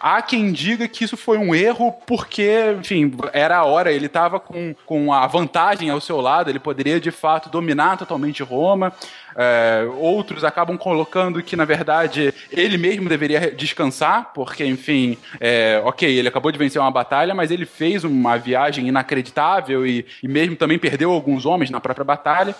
Há 0.00 0.22
quem 0.22 0.52
diga 0.52 0.88
que 0.88 1.04
isso 1.04 1.16
foi 1.16 1.38
um 1.38 1.54
erro 1.54 1.92
porque, 2.06 2.76
enfim, 2.78 3.12
era 3.32 3.58
a 3.58 3.64
hora, 3.64 3.92
ele 3.92 4.06
estava 4.06 4.38
com, 4.40 4.74
com 4.84 5.12
a 5.12 5.26
vantagem 5.26 5.90
ao 5.90 6.00
seu 6.00 6.20
lado, 6.20 6.50
ele 6.50 6.58
poderia 6.58 7.00
de 7.00 7.10
fato 7.10 7.48
dominar 7.48 7.96
totalmente 7.96 8.42
Roma. 8.42 8.92
É, 9.36 9.86
outros 9.98 10.44
acabam 10.44 10.76
colocando 10.78 11.42
que, 11.42 11.56
na 11.56 11.64
verdade, 11.64 12.32
ele 12.50 12.78
mesmo 12.78 13.08
deveria 13.08 13.50
descansar, 13.50 14.32
porque, 14.34 14.64
enfim, 14.64 15.18
é, 15.40 15.80
ok, 15.84 16.08
ele 16.08 16.28
acabou 16.28 16.50
de 16.50 16.58
vencer 16.58 16.80
uma 16.80 16.90
batalha, 16.90 17.34
mas 17.34 17.50
ele 17.50 17.66
fez 17.66 18.04
uma 18.04 18.36
viagem 18.36 18.88
inacreditável 18.88 19.86
e, 19.86 20.06
e 20.22 20.28
mesmo 20.28 20.56
também 20.56 20.78
perdeu 20.78 21.10
alguns 21.10 21.44
homens 21.44 21.70
na 21.70 21.80
própria 21.80 22.04
batalha. 22.04 22.54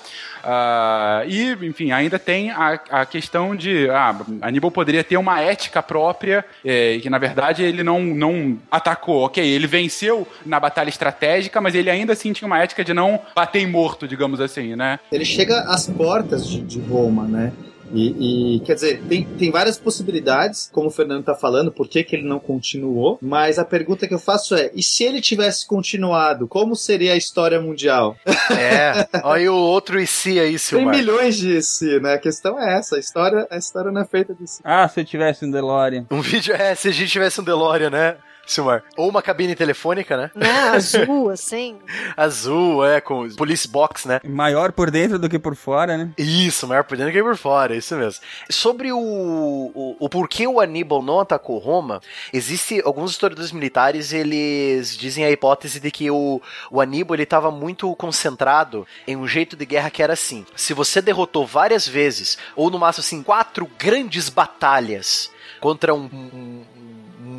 Ah, 0.44 1.24
e, 1.26 1.52
enfim, 1.62 1.90
ainda 1.92 2.18
tem 2.18 2.50
a, 2.50 2.78
a 2.90 3.06
questão 3.06 3.56
de 3.56 3.88
ah, 3.90 4.14
Aníbal 4.42 4.70
poderia 4.70 5.02
ter 5.02 5.16
uma 5.16 5.40
ética 5.40 5.82
própria, 5.82 6.44
é, 6.64 6.98
que 6.98 7.10
na 7.10 7.18
verdade 7.18 7.62
ele 7.62 7.82
não, 7.82 8.00
não 8.00 8.58
atacou. 8.70 9.24
Ok, 9.24 9.44
ele 9.44 9.66
venceu 9.66 10.26
na 10.44 10.60
batalha 10.60 10.88
estratégica, 10.88 11.60
mas 11.60 11.74
ele 11.74 11.90
ainda 11.90 12.12
assim 12.12 12.32
tinha 12.32 12.46
uma 12.46 12.62
ética 12.62 12.84
de 12.84 12.92
não 12.94 13.20
bater 13.34 13.66
morto, 13.66 14.06
digamos 14.06 14.40
assim, 14.40 14.76
né? 14.76 14.98
Ele 15.10 15.24
chega 15.24 15.60
às 15.62 15.88
portas 15.88 16.48
de, 16.48 16.60
de 16.66 16.80
Roma, 16.80 17.26
né? 17.26 17.52
E, 17.92 18.56
e, 18.56 18.60
quer 18.60 18.74
dizer, 18.74 19.00
tem, 19.08 19.24
tem 19.24 19.50
várias 19.50 19.78
possibilidades, 19.78 20.68
como 20.72 20.88
o 20.88 20.90
Fernando 20.90 21.24
tá 21.24 21.34
falando, 21.34 21.70
por 21.70 21.88
que, 21.88 22.02
que 22.02 22.16
ele 22.16 22.28
não 22.28 22.38
continuou. 22.38 23.18
Mas 23.22 23.58
a 23.58 23.64
pergunta 23.64 24.06
que 24.08 24.14
eu 24.14 24.18
faço 24.18 24.54
é: 24.54 24.70
e 24.74 24.82
se 24.82 25.04
ele 25.04 25.20
tivesse 25.20 25.66
continuado, 25.66 26.48
como 26.48 26.74
seria 26.74 27.12
a 27.12 27.16
história 27.16 27.60
mundial? 27.60 28.16
É. 28.50 29.08
Olha 29.22 29.52
o 29.52 29.56
outro 29.56 30.00
e 30.00 30.06
se 30.06 30.38
aí, 30.40 30.50
Tem 30.50 30.58
Silmar. 30.58 30.96
milhões 30.96 31.36
de 31.36 31.62
si, 31.62 32.00
né? 32.00 32.14
A 32.14 32.18
questão 32.18 32.60
é 32.60 32.76
essa: 32.78 32.96
a 32.96 32.98
história, 32.98 33.46
a 33.50 33.56
história 33.56 33.90
não 33.90 34.00
é 34.00 34.04
feita 34.04 34.34
de 34.34 34.46
si. 34.48 34.60
Ah, 34.64 34.88
se 34.88 35.00
eu 35.00 35.04
tivesse 35.04 35.44
um 35.44 35.50
DeLorean. 35.50 36.06
Um 36.10 36.20
vídeo 36.20 36.54
é 36.54 36.74
se 36.74 36.88
a 36.88 36.92
gente 36.92 37.10
tivesse 37.10 37.40
um 37.40 37.44
DeLorean, 37.44 37.90
né? 37.90 38.16
Silmar. 38.46 38.84
Ou 38.96 39.08
uma 39.08 39.20
cabine 39.22 39.54
telefônica, 39.56 40.16
né? 40.16 40.30
Né? 40.34 40.50
Azul, 40.70 41.28
assim. 41.30 41.78
Azul, 42.16 42.86
é, 42.86 43.00
com 43.00 43.28
police 43.30 43.66
box, 43.68 44.06
né? 44.06 44.20
Maior 44.24 44.72
por 44.72 44.90
dentro 44.90 45.18
do 45.18 45.28
que 45.28 45.38
por 45.38 45.56
fora, 45.56 45.96
né? 45.96 46.10
Isso, 46.16 46.66
maior 46.66 46.84
por 46.84 46.96
dentro 46.96 47.12
que 47.12 47.22
por 47.22 47.36
fora, 47.36 47.74
isso 47.74 47.96
mesmo. 47.96 48.22
Sobre 48.48 48.92
o, 48.92 48.98
o, 48.98 49.96
o 49.98 50.08
porquê 50.08 50.46
o 50.46 50.60
Aníbal 50.60 51.02
não 51.02 51.20
atacou 51.20 51.58
Roma, 51.58 52.00
existe 52.32 52.80
alguns 52.84 53.10
historiadores 53.10 53.50
militares, 53.52 54.12
eles 54.12 54.96
dizem 54.96 55.24
a 55.24 55.30
hipótese 55.30 55.80
de 55.80 55.90
que 55.90 56.10
o, 56.10 56.40
o 56.70 56.80
Aníbal 56.80 57.16
ele 57.16 57.22
estava 57.24 57.50
muito 57.50 57.94
concentrado 57.96 58.86
em 59.06 59.16
um 59.16 59.26
jeito 59.26 59.56
de 59.56 59.66
guerra 59.66 59.90
que 59.90 60.02
era 60.02 60.12
assim: 60.12 60.46
se 60.54 60.72
você 60.72 61.02
derrotou 61.02 61.46
várias 61.46 61.86
vezes, 61.88 62.38
ou 62.54 62.70
no 62.70 62.78
máximo 62.78 63.00
assim, 63.04 63.22
quatro 63.22 63.68
grandes 63.78 64.28
batalhas 64.28 65.30
contra 65.60 65.94
um, 65.94 66.04
um- 66.12 66.62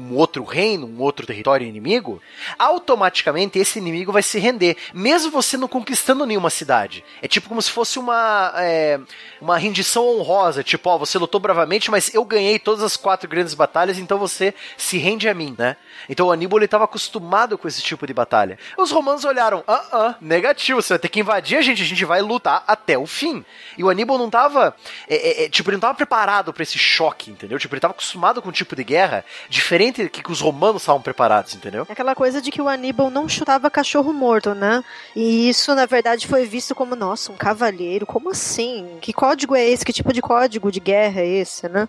um 0.08 0.16
outro 0.16 0.43
reino, 0.43 0.88
um 0.88 1.01
outro 1.01 1.26
território 1.26 1.68
inimigo, 1.68 2.22
automaticamente 2.58 3.60
esse 3.60 3.80
inimigo 3.80 4.12
vai 4.12 4.24
se 4.24 4.39
render, 4.39 4.78
mesmo 4.93 5.32
você 5.32 5.58
não 5.58 5.68
conquistando 5.68 6.26
nenhuma 6.26 6.49
cidade. 6.49 7.03
É 7.22 7.28
tipo 7.28 7.49
como 7.49 7.62
se 7.62 7.72
fosse 7.72 7.99
uma, 7.99 8.53
é, 8.58 8.99
uma 9.41 9.58
rendição 9.58 10.08
honrosa, 10.08 10.64
tipo, 10.64 10.89
ó, 10.89 10.97
você 10.97 11.18
lutou 11.18 11.39
bravamente, 11.39 11.91
mas 11.91 12.14
eu 12.14 12.24
ganhei 12.24 12.60
todas 12.60 12.84
as 12.84 12.95
quatro 12.95 13.30
grandes 13.30 13.53
batalhas, 13.53 13.97
então 13.97 14.18
você 14.18 14.53
se 14.78 14.97
rende 14.97 15.28
a 15.28 15.34
mim, 15.34 15.55
né? 15.58 15.76
Então 16.10 16.28
o 16.28 16.32
Aníbal 16.32 16.62
estava 16.64 16.86
acostumado 16.86 17.58
com 17.58 17.68
esse 17.68 17.82
tipo 17.82 18.05
de 18.05 18.14
batalha. 18.14 18.58
Os 18.78 18.91
romanos 18.91 19.26
olharam, 19.26 19.64
ah, 19.68 19.86
ah, 19.91 20.16
negativo, 20.22 20.82
você 20.82 20.93
vai 20.93 20.99
ter 20.99 21.10
que 21.10 21.20
invadir 21.20 21.58
a 21.58 21.62
gente, 21.62 21.82
a 21.82 21.86
gente 21.86 22.05
vai 22.05 22.22
lutar 22.22 22.64
até 22.68 22.97
o 22.97 23.05
fim. 23.05 23.43
E 23.78 23.84
o 23.84 23.89
Aníbal 23.89 24.18
não 24.18 24.30
tava, 24.30 24.76
é, 25.08 25.45
é, 25.45 25.49
tipo, 25.49 25.70
ele 25.70 25.78
não 25.78 25.82
tava 25.82 25.95
preparado 25.95 26.53
para 26.53 26.64
esse 26.64 26.78
choque, 26.78 27.32
entendeu? 27.32 27.60
Tipo, 27.60 27.76
ele 27.76 27.82
tava 27.82 27.93
acostumado 27.93 28.41
com 28.41 28.49
um 28.49 28.53
tipo 28.53 28.76
de 28.76 28.84
guerra 28.84 29.26
diferente 29.49 29.96
que, 29.97 30.23
que 30.23 30.31
os 30.31 30.41
romanos 30.41 30.81
estavam 30.81 31.01
preparados, 31.01 31.55
entendeu? 31.55 31.85
É 31.89 31.93
Aquela 31.93 32.15
coisa 32.15 32.41
de 32.41 32.51
que 32.51 32.61
o 32.61 32.67
Aníbal 32.67 33.09
não 33.09 33.27
chutava 33.27 33.69
cachorro 33.69 34.13
morto, 34.13 34.53
né? 34.53 34.83
E 35.15 35.49
isso, 35.49 35.73
na 35.73 35.85
verdade, 35.85 36.27
foi 36.27 36.45
visto 36.45 36.75
como, 36.75 36.95
nossa, 36.95 37.31
um 37.31 37.35
cavalheiro, 37.35 38.05
como 38.05 38.29
assim? 38.29 38.97
Que 39.01 39.11
código 39.13 39.55
é 39.55 39.65
esse? 39.65 39.85
Que 39.85 39.93
tipo 39.93 40.13
de 40.13 40.21
código 40.21 40.71
de 40.71 40.79
guerra 40.79 41.21
é 41.21 41.27
esse, 41.27 41.67
né? 41.67 41.87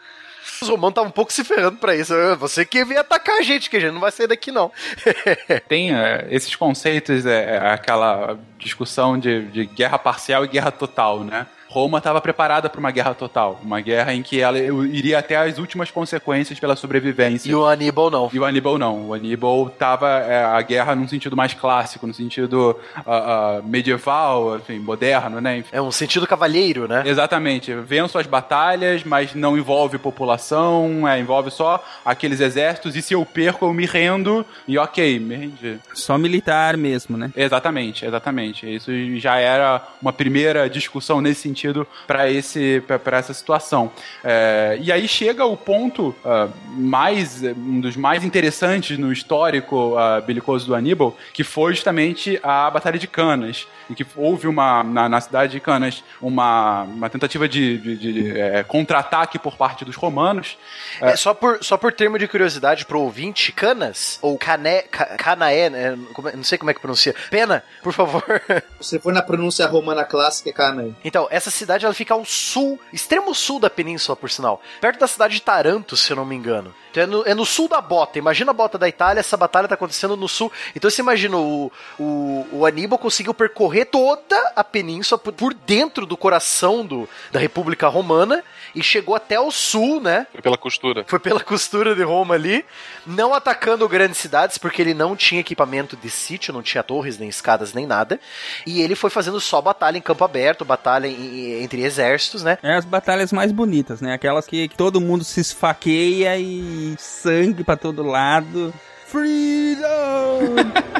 Os 0.62 0.68
romanos 0.68 0.92
estavam 0.92 1.10
um 1.10 1.12
pouco 1.12 1.32
se 1.32 1.44
ferrando 1.44 1.76
pra 1.76 1.94
isso. 1.94 2.14
Você 2.38 2.64
que 2.64 2.84
veio 2.84 3.00
atacar 3.00 3.36
a 3.36 3.42
gente, 3.42 3.68
que 3.68 3.76
a 3.76 3.80
gente 3.80 3.92
não 3.92 4.00
vai 4.00 4.10
sair 4.10 4.26
daqui, 4.26 4.50
não. 4.50 4.72
Tem 5.68 5.94
é, 5.94 6.26
esses 6.30 6.56
conceitos, 6.56 7.26
é, 7.26 7.56
é, 7.56 7.72
aquela 7.72 8.38
discussão 8.58 9.18
de, 9.18 9.42
de 9.48 9.66
guerra 9.66 9.98
parcial 9.98 10.44
e 10.44 10.48
guerra 10.48 10.70
total, 10.70 11.22
né? 11.22 11.46
Roma 11.68 11.98
estava 11.98 12.20
preparada 12.20 12.68
para 12.70 12.80
uma 12.80 12.90
guerra 12.90 13.14
total, 13.14 13.60
uma 13.62 13.80
guerra 13.80 14.14
em 14.14 14.22
que 14.22 14.40
ela 14.40 14.58
iria 14.58 15.18
até 15.18 15.36
as 15.36 15.58
últimas 15.58 15.90
consequências 15.90 16.58
pela 16.58 16.74
sobrevivência. 16.74 17.50
E 17.50 17.54
o 17.54 17.66
Aníbal 17.66 18.10
não. 18.10 18.30
E 18.32 18.38
o 18.38 18.44
Aníbal 18.44 18.78
não. 18.78 19.08
O 19.08 19.14
Aníbal 19.14 19.68
tava 19.78 20.08
é, 20.08 20.42
a 20.42 20.62
guerra 20.62 20.94
num 20.94 21.06
sentido 21.06 21.36
mais 21.36 21.52
clássico, 21.52 22.06
no 22.06 22.14
sentido 22.14 22.74
uh, 22.96 23.60
uh, 23.60 23.62
medieval, 23.64 24.56
enfim, 24.56 24.78
moderno, 24.78 25.40
né? 25.40 25.62
É 25.70 25.80
um 25.80 25.90
sentido 25.90 26.26
cavalheiro, 26.26 26.88
né? 26.88 27.02
Exatamente. 27.04 27.74
Venço 27.74 28.18
as 28.18 28.26
batalhas, 28.26 29.04
mas 29.04 29.34
não 29.34 29.56
envolve 29.56 29.98
população, 29.98 31.06
é, 31.06 31.20
envolve 31.20 31.50
só 31.50 31.84
aqueles 32.02 32.40
exércitos, 32.40 32.96
e 32.96 33.02
se 33.02 33.12
eu 33.12 33.24
perco, 33.26 33.66
eu 33.66 33.74
me 33.74 33.84
rendo, 33.84 34.44
e 34.66 34.78
ok, 34.78 35.18
me 35.18 35.36
rendi. 35.36 35.78
Só 35.92 36.16
militar 36.16 36.78
mesmo, 36.78 37.16
né? 37.16 37.30
Exatamente, 37.36 38.06
exatamente. 38.06 38.74
Isso 38.74 38.90
já 39.18 39.36
era 39.36 39.82
uma 40.00 40.12
primeira 40.12 40.68
discussão 40.70 41.20
nesse 41.20 41.42
sentido 41.42 41.57
sentido 41.58 41.86
para 42.06 42.30
esse 42.30 42.82
para 43.02 43.18
essa 43.18 43.34
situação. 43.34 43.90
É, 44.22 44.78
e 44.80 44.92
aí 44.92 45.08
chega 45.08 45.44
o 45.44 45.56
ponto 45.56 46.14
uh, 46.24 46.50
mais 46.68 47.42
um 47.42 47.80
dos 47.80 47.96
mais 47.96 48.24
interessantes 48.24 48.96
no 48.98 49.12
histórico 49.12 49.96
uh, 49.96 50.22
belicoso 50.24 50.66
do 50.66 50.74
Aníbal, 50.74 51.16
que 51.32 51.42
foi 51.42 51.72
justamente 51.74 52.38
a 52.42 52.70
Batalha 52.70 52.98
de 52.98 53.08
Canas, 53.08 53.66
em 53.90 53.94
que 53.94 54.06
houve 54.16 54.46
uma 54.46 54.84
na, 54.84 55.08
na 55.08 55.20
cidade 55.20 55.52
de 55.52 55.60
Canas 55.60 56.04
uma, 56.20 56.82
uma 56.82 57.10
tentativa 57.10 57.48
de, 57.48 57.78
de, 57.78 57.96
de 57.96 58.38
é, 58.38 58.62
contra-ataque 58.62 59.38
por 59.38 59.56
parte 59.56 59.84
dos 59.84 59.96
romanos. 59.96 60.56
É, 61.00 61.16
só 61.16 61.34
por 61.34 61.58
só 61.62 61.76
por 61.76 61.92
termo 61.92 62.18
de 62.18 62.28
curiosidade 62.28 62.84
pro 62.84 63.00
ouvinte, 63.00 63.52
Canas 63.52 64.18
ou 64.22 64.38
Cané, 64.38 64.82
Canaé, 64.82 65.70
né? 65.70 65.98
não 66.34 66.44
sei 66.44 66.58
como 66.58 66.70
é 66.70 66.74
que 66.74 66.80
pronuncia. 66.80 67.14
Pena, 67.30 67.64
por 67.82 67.92
favor. 67.92 68.22
Se 68.80 68.98
for 68.98 69.12
na 69.12 69.22
pronúncia 69.22 69.66
romana 69.66 70.04
clássica 70.04 70.50
é 70.50 70.52
Canaé. 70.52 70.90
Então, 71.04 71.26
essa 71.30 71.47
cidade 71.50 71.84
ela 71.84 71.94
fica 71.94 72.14
ao 72.14 72.24
sul, 72.24 72.78
extremo 72.92 73.34
sul 73.34 73.60
da 73.60 73.70
península, 73.70 74.16
por 74.16 74.30
sinal. 74.30 74.60
Perto 74.80 75.00
da 75.00 75.06
cidade 75.06 75.34
de 75.34 75.42
Taranto, 75.42 75.96
se 75.96 76.10
eu 76.10 76.16
não 76.16 76.24
me 76.24 76.34
engano. 76.34 76.74
Então 76.98 77.02
é 77.02 77.06
no, 77.06 77.22
é 77.26 77.34
no 77.34 77.44
sul 77.44 77.68
da 77.68 77.80
bota. 77.80 78.18
Imagina 78.18 78.50
a 78.50 78.54
bota 78.54 78.76
da 78.76 78.88
Itália, 78.88 79.20
essa 79.20 79.36
batalha 79.36 79.68
tá 79.68 79.74
acontecendo 79.74 80.16
no 80.16 80.28
sul. 80.28 80.50
Então 80.74 80.90
você 80.90 81.00
imagina, 81.00 81.36
o, 81.36 81.70
o, 81.98 82.46
o 82.50 82.66
Aníbal 82.66 82.98
conseguiu 82.98 83.32
percorrer 83.32 83.86
toda 83.86 84.36
a 84.56 84.64
península 84.64 85.18
por, 85.18 85.32
por 85.32 85.54
dentro 85.54 86.06
do 86.06 86.16
coração 86.16 86.84
do, 86.84 87.08
da 87.30 87.38
República 87.38 87.88
Romana 87.88 88.42
e 88.74 88.82
chegou 88.82 89.14
até 89.14 89.38
o 89.38 89.50
sul, 89.50 90.00
né? 90.00 90.26
Foi 90.32 90.42
pela 90.42 90.58
costura. 90.58 91.04
Foi 91.06 91.18
pela 91.18 91.40
costura 91.40 91.94
de 91.94 92.02
Roma 92.02 92.34
ali, 92.34 92.64
não 93.06 93.32
atacando 93.32 93.88
grandes 93.88 94.18
cidades, 94.18 94.58
porque 94.58 94.82
ele 94.82 94.94
não 94.94 95.16
tinha 95.16 95.40
equipamento 95.40 95.96
de 95.96 96.10
sítio, 96.10 96.52
não 96.52 96.62
tinha 96.62 96.82
torres, 96.82 97.18
nem 97.18 97.28
escadas, 97.28 97.72
nem 97.72 97.86
nada. 97.86 98.20
E 98.66 98.80
ele 98.80 98.94
foi 98.94 99.10
fazendo 99.10 99.40
só 99.40 99.60
batalha 99.60 99.98
em 99.98 100.02
campo 100.02 100.24
aberto, 100.24 100.64
batalha 100.64 101.06
em, 101.06 101.62
entre 101.62 101.82
exércitos, 101.82 102.42
né? 102.42 102.58
É 102.62 102.74
as 102.74 102.84
batalhas 102.84 103.32
mais 103.32 103.52
bonitas, 103.52 104.00
né? 104.00 104.14
Aquelas 104.14 104.46
que, 104.46 104.68
que 104.68 104.76
todo 104.76 105.00
mundo 105.00 105.24
se 105.24 105.40
esfaqueia 105.40 106.36
e 106.38 106.87
sangue 106.96 107.64
para 107.64 107.76
todo 107.76 108.02
lado. 108.02 108.72
Freedom! 109.06 110.56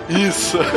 Isso! 0.09 0.59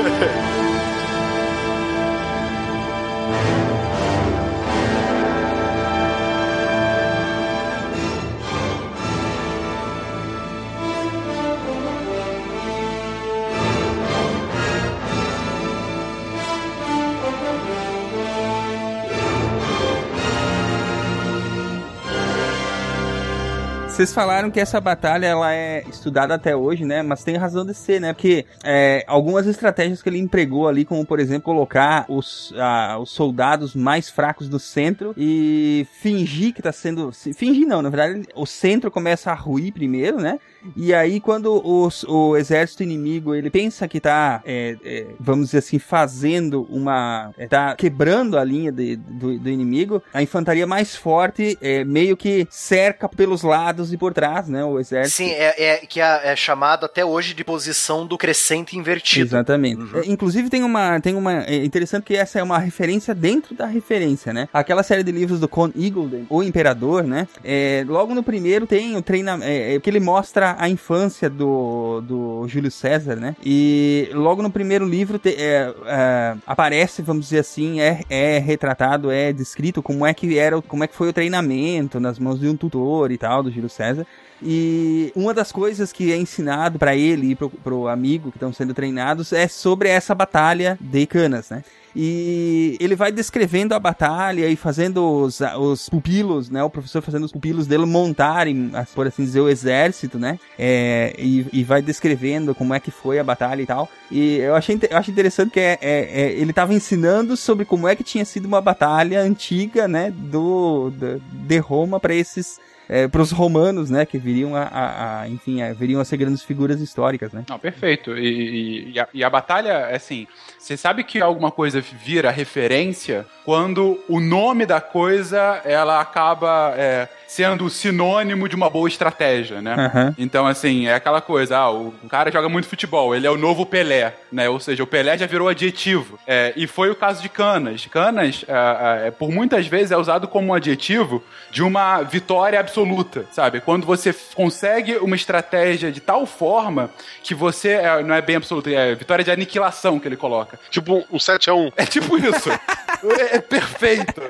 Vocês 23.92 24.14
falaram 24.14 24.50
que 24.50 24.60
essa 24.60 24.80
batalha 24.80 25.28
ela 25.28 25.54
é 25.54 25.84
estudada 25.88 26.34
até 26.34 26.56
hoje, 26.56 26.86
né? 26.86 27.04
Mas 27.04 27.26
tem 27.26 27.36
razão 27.36 27.66
de 27.66 27.74
ser, 27.74 28.00
né? 28.00 28.14
Porque 28.14 28.46
é, 28.64 29.04
algumas 29.06 29.46
estratégias 29.46 30.02
que 30.02 30.08
ele 30.08 30.18
empregou 30.18 30.68
ali, 30.68 30.86
como 30.86 31.06
por 31.06 31.20
exemplo 31.20 31.44
colocar 31.44 32.06
os, 32.08 32.54
ah, 32.58 32.98
os 33.00 33.12
soldados 33.12 33.76
mais 33.76 34.10
fracos 34.10 34.48
do 34.48 34.58
centro 34.58 35.14
e 35.18 35.86
fingir 35.92 36.54
que 36.54 36.62
tá 36.62 36.72
sendo. 36.72 37.12
Fingir 37.12 37.68
não, 37.68 37.82
na 37.82 37.90
verdade, 37.90 38.26
o 38.34 38.46
centro 38.46 38.90
começa 38.90 39.30
a 39.30 39.36
ruir 39.36 39.74
primeiro, 39.74 40.20
né? 40.20 40.40
E 40.76 40.94
aí, 40.94 41.20
quando 41.20 41.62
os, 41.66 42.04
o 42.04 42.38
exército 42.38 42.84
inimigo 42.84 43.34
ele 43.34 43.50
pensa 43.50 43.88
que 43.88 44.00
tá, 44.00 44.42
é, 44.46 44.78
é, 44.84 45.08
vamos 45.20 45.48
dizer 45.48 45.60
assim, 45.60 45.80
fazendo 45.80 46.68
uma. 46.70 47.34
É, 47.38 47.48
tá 47.48 47.76
quebrando 47.76 48.38
a 48.38 48.44
linha 48.44 48.72
de, 48.72 48.96
do, 48.96 49.38
do, 49.38 49.50
inimigo, 49.50 50.02
a 50.14 50.22
infantaria 50.22 50.68
mais 50.68 50.96
forte 50.96 51.58
é, 51.62 51.84
meio 51.84 52.16
que 52.16 52.48
cerca 52.50 53.10
pelos 53.10 53.44
lados 53.44 53.92
e 53.92 53.98
por 53.98 54.14
trás, 54.14 54.48
né? 54.48 54.64
O 54.64 54.80
exército. 54.80 55.18
Sim, 55.18 55.32
é, 55.32 55.64
é 55.64 55.78
que 55.78 56.00
é, 56.00 56.32
é 56.32 56.36
chamado 56.36 56.86
até 56.86 57.04
hoje 57.04 57.34
de 57.34 57.44
posição 57.44 58.06
do 58.06 58.18
crescente 58.18 58.78
invertido. 58.78 59.28
Exatamente. 59.28 59.82
Uhum. 59.82 60.02
Inclusive, 60.06 60.50
tem 60.50 60.64
uma. 60.64 61.00
Tem 61.00 61.16
uma 61.16 61.44
é 61.44 61.64
interessante 61.64 62.04
que 62.04 62.16
essa 62.16 62.40
é 62.40 62.44
uma 62.44 62.60
referência 62.60 63.14
dentro 63.14 63.56
da 63.56 63.66
referência, 63.66 64.34
né? 64.34 64.48
Aquela 64.54 64.84
série 64.84 65.04
de 65.04 65.12
livros 65.12 65.40
do 65.40 65.48
Con 65.48 65.72
Eagleton, 65.76 66.26
O 66.30 66.44
Imperador, 66.44 67.04
né? 67.04 67.28
É, 67.44 67.84
logo 67.88 68.14
no 68.14 68.24
primeiro 68.24 68.68
tem 68.68 68.96
o 68.96 69.02
treinamento. 69.02 69.50
É, 69.52 69.80
que 69.80 69.90
ele 69.90 70.00
mostra 70.00 70.51
a 70.58 70.70
infância 70.70 71.30
do, 71.30 72.02
do 72.02 72.48
Júlio 72.48 72.72
César, 72.72 73.16
né? 73.16 73.36
E 73.44 74.10
logo 74.14 74.42
no 74.42 74.52
primeiro 74.52 74.86
livro 74.86 75.18
te, 75.20 75.30
é, 75.30 75.74
é, 75.86 76.36
aparece, 76.46 77.02
vamos 77.02 77.26
dizer 77.26 77.40
assim, 77.40 77.80
é, 77.82 78.02
é 78.10 78.38
retratado, 78.40 79.12
é 79.12 79.32
descrito 79.34 79.82
como 79.82 80.06
é 80.06 80.14
que 80.14 80.38
era, 80.38 80.62
como 80.62 80.84
é 80.84 80.88
que 80.88 80.96
foi 80.96 81.10
o 81.10 81.14
treinamento 81.14 82.00
nas 82.00 82.20
mãos 82.20 82.40
de 82.40 82.48
um 82.48 82.56
tutor 82.56 83.12
e 83.12 83.18
tal 83.18 83.44
do 83.44 83.52
Júlio 83.52 83.70
César. 83.70 84.06
E 84.44 85.12
uma 85.16 85.34
das 85.34 85.52
coisas 85.52 85.94
que 85.94 86.12
é 86.12 86.18
ensinado 86.18 86.80
para 86.80 86.96
ele 86.96 87.32
e 87.32 87.36
pro, 87.36 87.50
pro 87.50 87.88
amigo 87.88 88.32
que 88.32 88.38
estão 88.38 88.52
sendo 88.52 88.74
treinados 88.74 89.32
é 89.32 89.48
sobre 89.48 89.90
essa 89.90 90.16
batalha 90.16 90.78
de 90.82 91.06
Canas, 91.06 91.50
né? 91.50 91.64
E 91.96 92.78
ele 92.80 92.96
vai 92.96 93.12
descrevendo 93.12 93.74
a 93.74 93.80
batalha 93.80 94.48
e 94.48 94.56
fazendo 94.56 95.24
os, 95.24 95.42
os 95.60 95.90
pupilos, 95.90 96.50
né? 96.50 96.64
O 96.64 96.70
professor 96.70 97.02
fazendo 97.02 97.26
os 97.26 97.32
pupilos 97.32 97.68
dele 97.68 97.86
montarem, 97.86 98.72
por 98.96 99.08
assim 99.08 99.26
dizer, 99.26 99.42
o 99.42 99.50
exército, 99.50 100.18
né? 100.18 100.40
É, 100.58 101.14
e, 101.18 101.46
e, 101.52 101.64
vai 101.64 101.82
descrevendo 101.82 102.56
como 102.56 102.74
é 102.74 102.80
que 102.80 102.92
foi 102.92 103.20
a 103.20 103.24
batalha 103.24 103.62
e 103.62 103.66
tal. 103.66 103.90
E 104.10 104.38
eu 104.38 104.56
achei, 104.56 104.80
eu 104.90 104.98
achei 104.98 105.12
interessante 105.12 105.52
que 105.52 105.60
é, 105.60 105.78
é, 105.82 106.22
é 106.22 106.32
ele 106.32 106.52
estava 106.52 106.74
ensinando 106.74 107.36
sobre 107.36 107.66
como 107.66 107.88
é 107.88 107.96
que 107.96 108.04
tinha 108.04 108.24
sido 108.24 108.46
uma 108.46 108.62
batalha 108.62 109.22
antiga, 109.22 109.88
né? 109.88 110.12
Do, 110.12 110.92
do 110.92 111.20
de 111.20 111.58
Roma 111.58 112.00
para 112.00 112.16
esses 112.16 112.58
é, 112.92 113.08
para 113.08 113.22
os 113.22 113.32
romanos, 113.32 113.90
né, 113.90 114.06
que 114.06 114.18
viriam 114.18 114.54
a, 114.54 114.64
a, 114.64 115.22
a 115.22 115.30
enfim, 115.30 115.62
a, 115.62 115.72
viriam 115.72 116.02
a 116.02 116.04
ser 116.04 116.18
grandes 116.18 116.44
figuras 116.44 116.82
históricas, 116.82 117.32
né? 117.32 117.46
Não, 117.48 117.58
perfeito. 117.58 118.18
E, 118.18 118.92
e, 118.94 119.04
e, 119.14 119.24
a, 119.24 119.30
batalha, 119.30 119.96
assim, 119.96 120.28
você 120.60 120.76
sabe 120.76 121.06
que 121.06 121.22
alguma 121.22 121.52
coisa 121.52 121.80
vira 121.80 122.30
referência 122.30 123.26
quando 123.46 123.98
o 124.10 124.20
nome 124.20 124.66
da 124.66 124.82
coisa 124.82 125.62
ela 125.64 126.02
acaba 126.02 126.74
é, 126.76 127.08
sendo 127.32 127.70
sinônimo 127.70 128.50
de 128.50 128.58
uma 128.58 128.70
boa 128.70 128.90
estratégia, 128.90 129.62
né? 129.62 129.90
Uhum. 129.94 130.16
Então, 130.18 130.46
assim, 130.46 130.88
é 130.88 130.94
aquela 130.94 131.22
coisa, 131.22 131.58
ah, 131.58 131.72
o 131.72 131.94
cara 132.10 132.30
joga 132.30 132.50
muito 132.50 132.68
futebol, 132.68 133.16
ele 133.16 133.26
é 133.26 133.32
o 133.32 133.38
novo 133.38 133.66
Pelé, 133.66 134.14
né? 134.30 134.50
Ou 134.50 134.60
seja, 134.60 134.84
o 134.84 134.88
Pelé 134.88 135.18
já 135.18 135.26
virou 135.26 135.48
adjetivo. 135.48 136.20
É, 136.28 136.52
e 136.58 136.68
foi 136.68 136.90
o 136.90 136.96
caso 136.96 137.22
de 137.22 137.30
Canas. 137.30 137.86
Canas, 137.86 138.44
é, 138.46 139.08
é, 139.08 139.12
por 139.12 139.32
muitas 139.32 139.66
vezes, 139.66 139.92
é 139.92 139.98
usado 139.98 140.28
como 140.28 140.50
um 140.50 140.54
adjetivo 140.54 141.24
de 141.50 141.64
uma 141.64 142.02
vitória 142.02 142.60
absoluta 142.60 143.26
sabe? 143.32 143.62
Quando 143.62 143.86
você 143.86 144.14
consegue 144.36 144.98
uma 144.98 145.16
estratégia 145.16 145.92
de 145.92 146.00
tal 146.00 146.26
forma 146.26 146.90
que 147.24 147.34
você 147.34 147.70
é, 147.70 148.04
não 148.04 148.14
é 148.14 148.22
bem 148.22 148.36
absoluta, 148.36 148.70
é 148.70 148.96
vitória 148.96 149.24
de 149.24 149.32
aniquilação 149.32 150.00
que 150.00 150.08
ele 150.08 150.18
coloca. 150.18 150.60
Tipo 150.70 151.06
um 151.12 151.18
7x1. 151.18 151.74
É 151.78 151.86
tipo 151.86 152.18
isso. 152.18 152.50
é, 152.50 153.38
é 153.38 153.42
perfeito. 153.42 154.22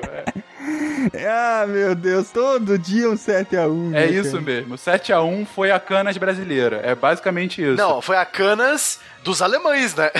Ah, 1.28 1.64
meu 1.66 1.94
Deus, 1.94 2.30
todo 2.30 2.78
dia 2.78 3.08
um 3.10 3.14
7x1. 3.14 3.94
é 3.94 4.06
isso 4.06 4.40
mesmo. 4.40 4.76
7x1 4.76 5.46
foi 5.46 5.70
a 5.70 5.80
Canas 5.80 6.16
brasileira. 6.16 6.80
É 6.84 6.94
basicamente 6.94 7.60
isso. 7.62 7.76
Não, 7.76 8.00
foi 8.00 8.16
a 8.16 8.24
Canas 8.24 9.00
dos 9.24 9.40
alemães, 9.42 9.94
né? 9.94 10.10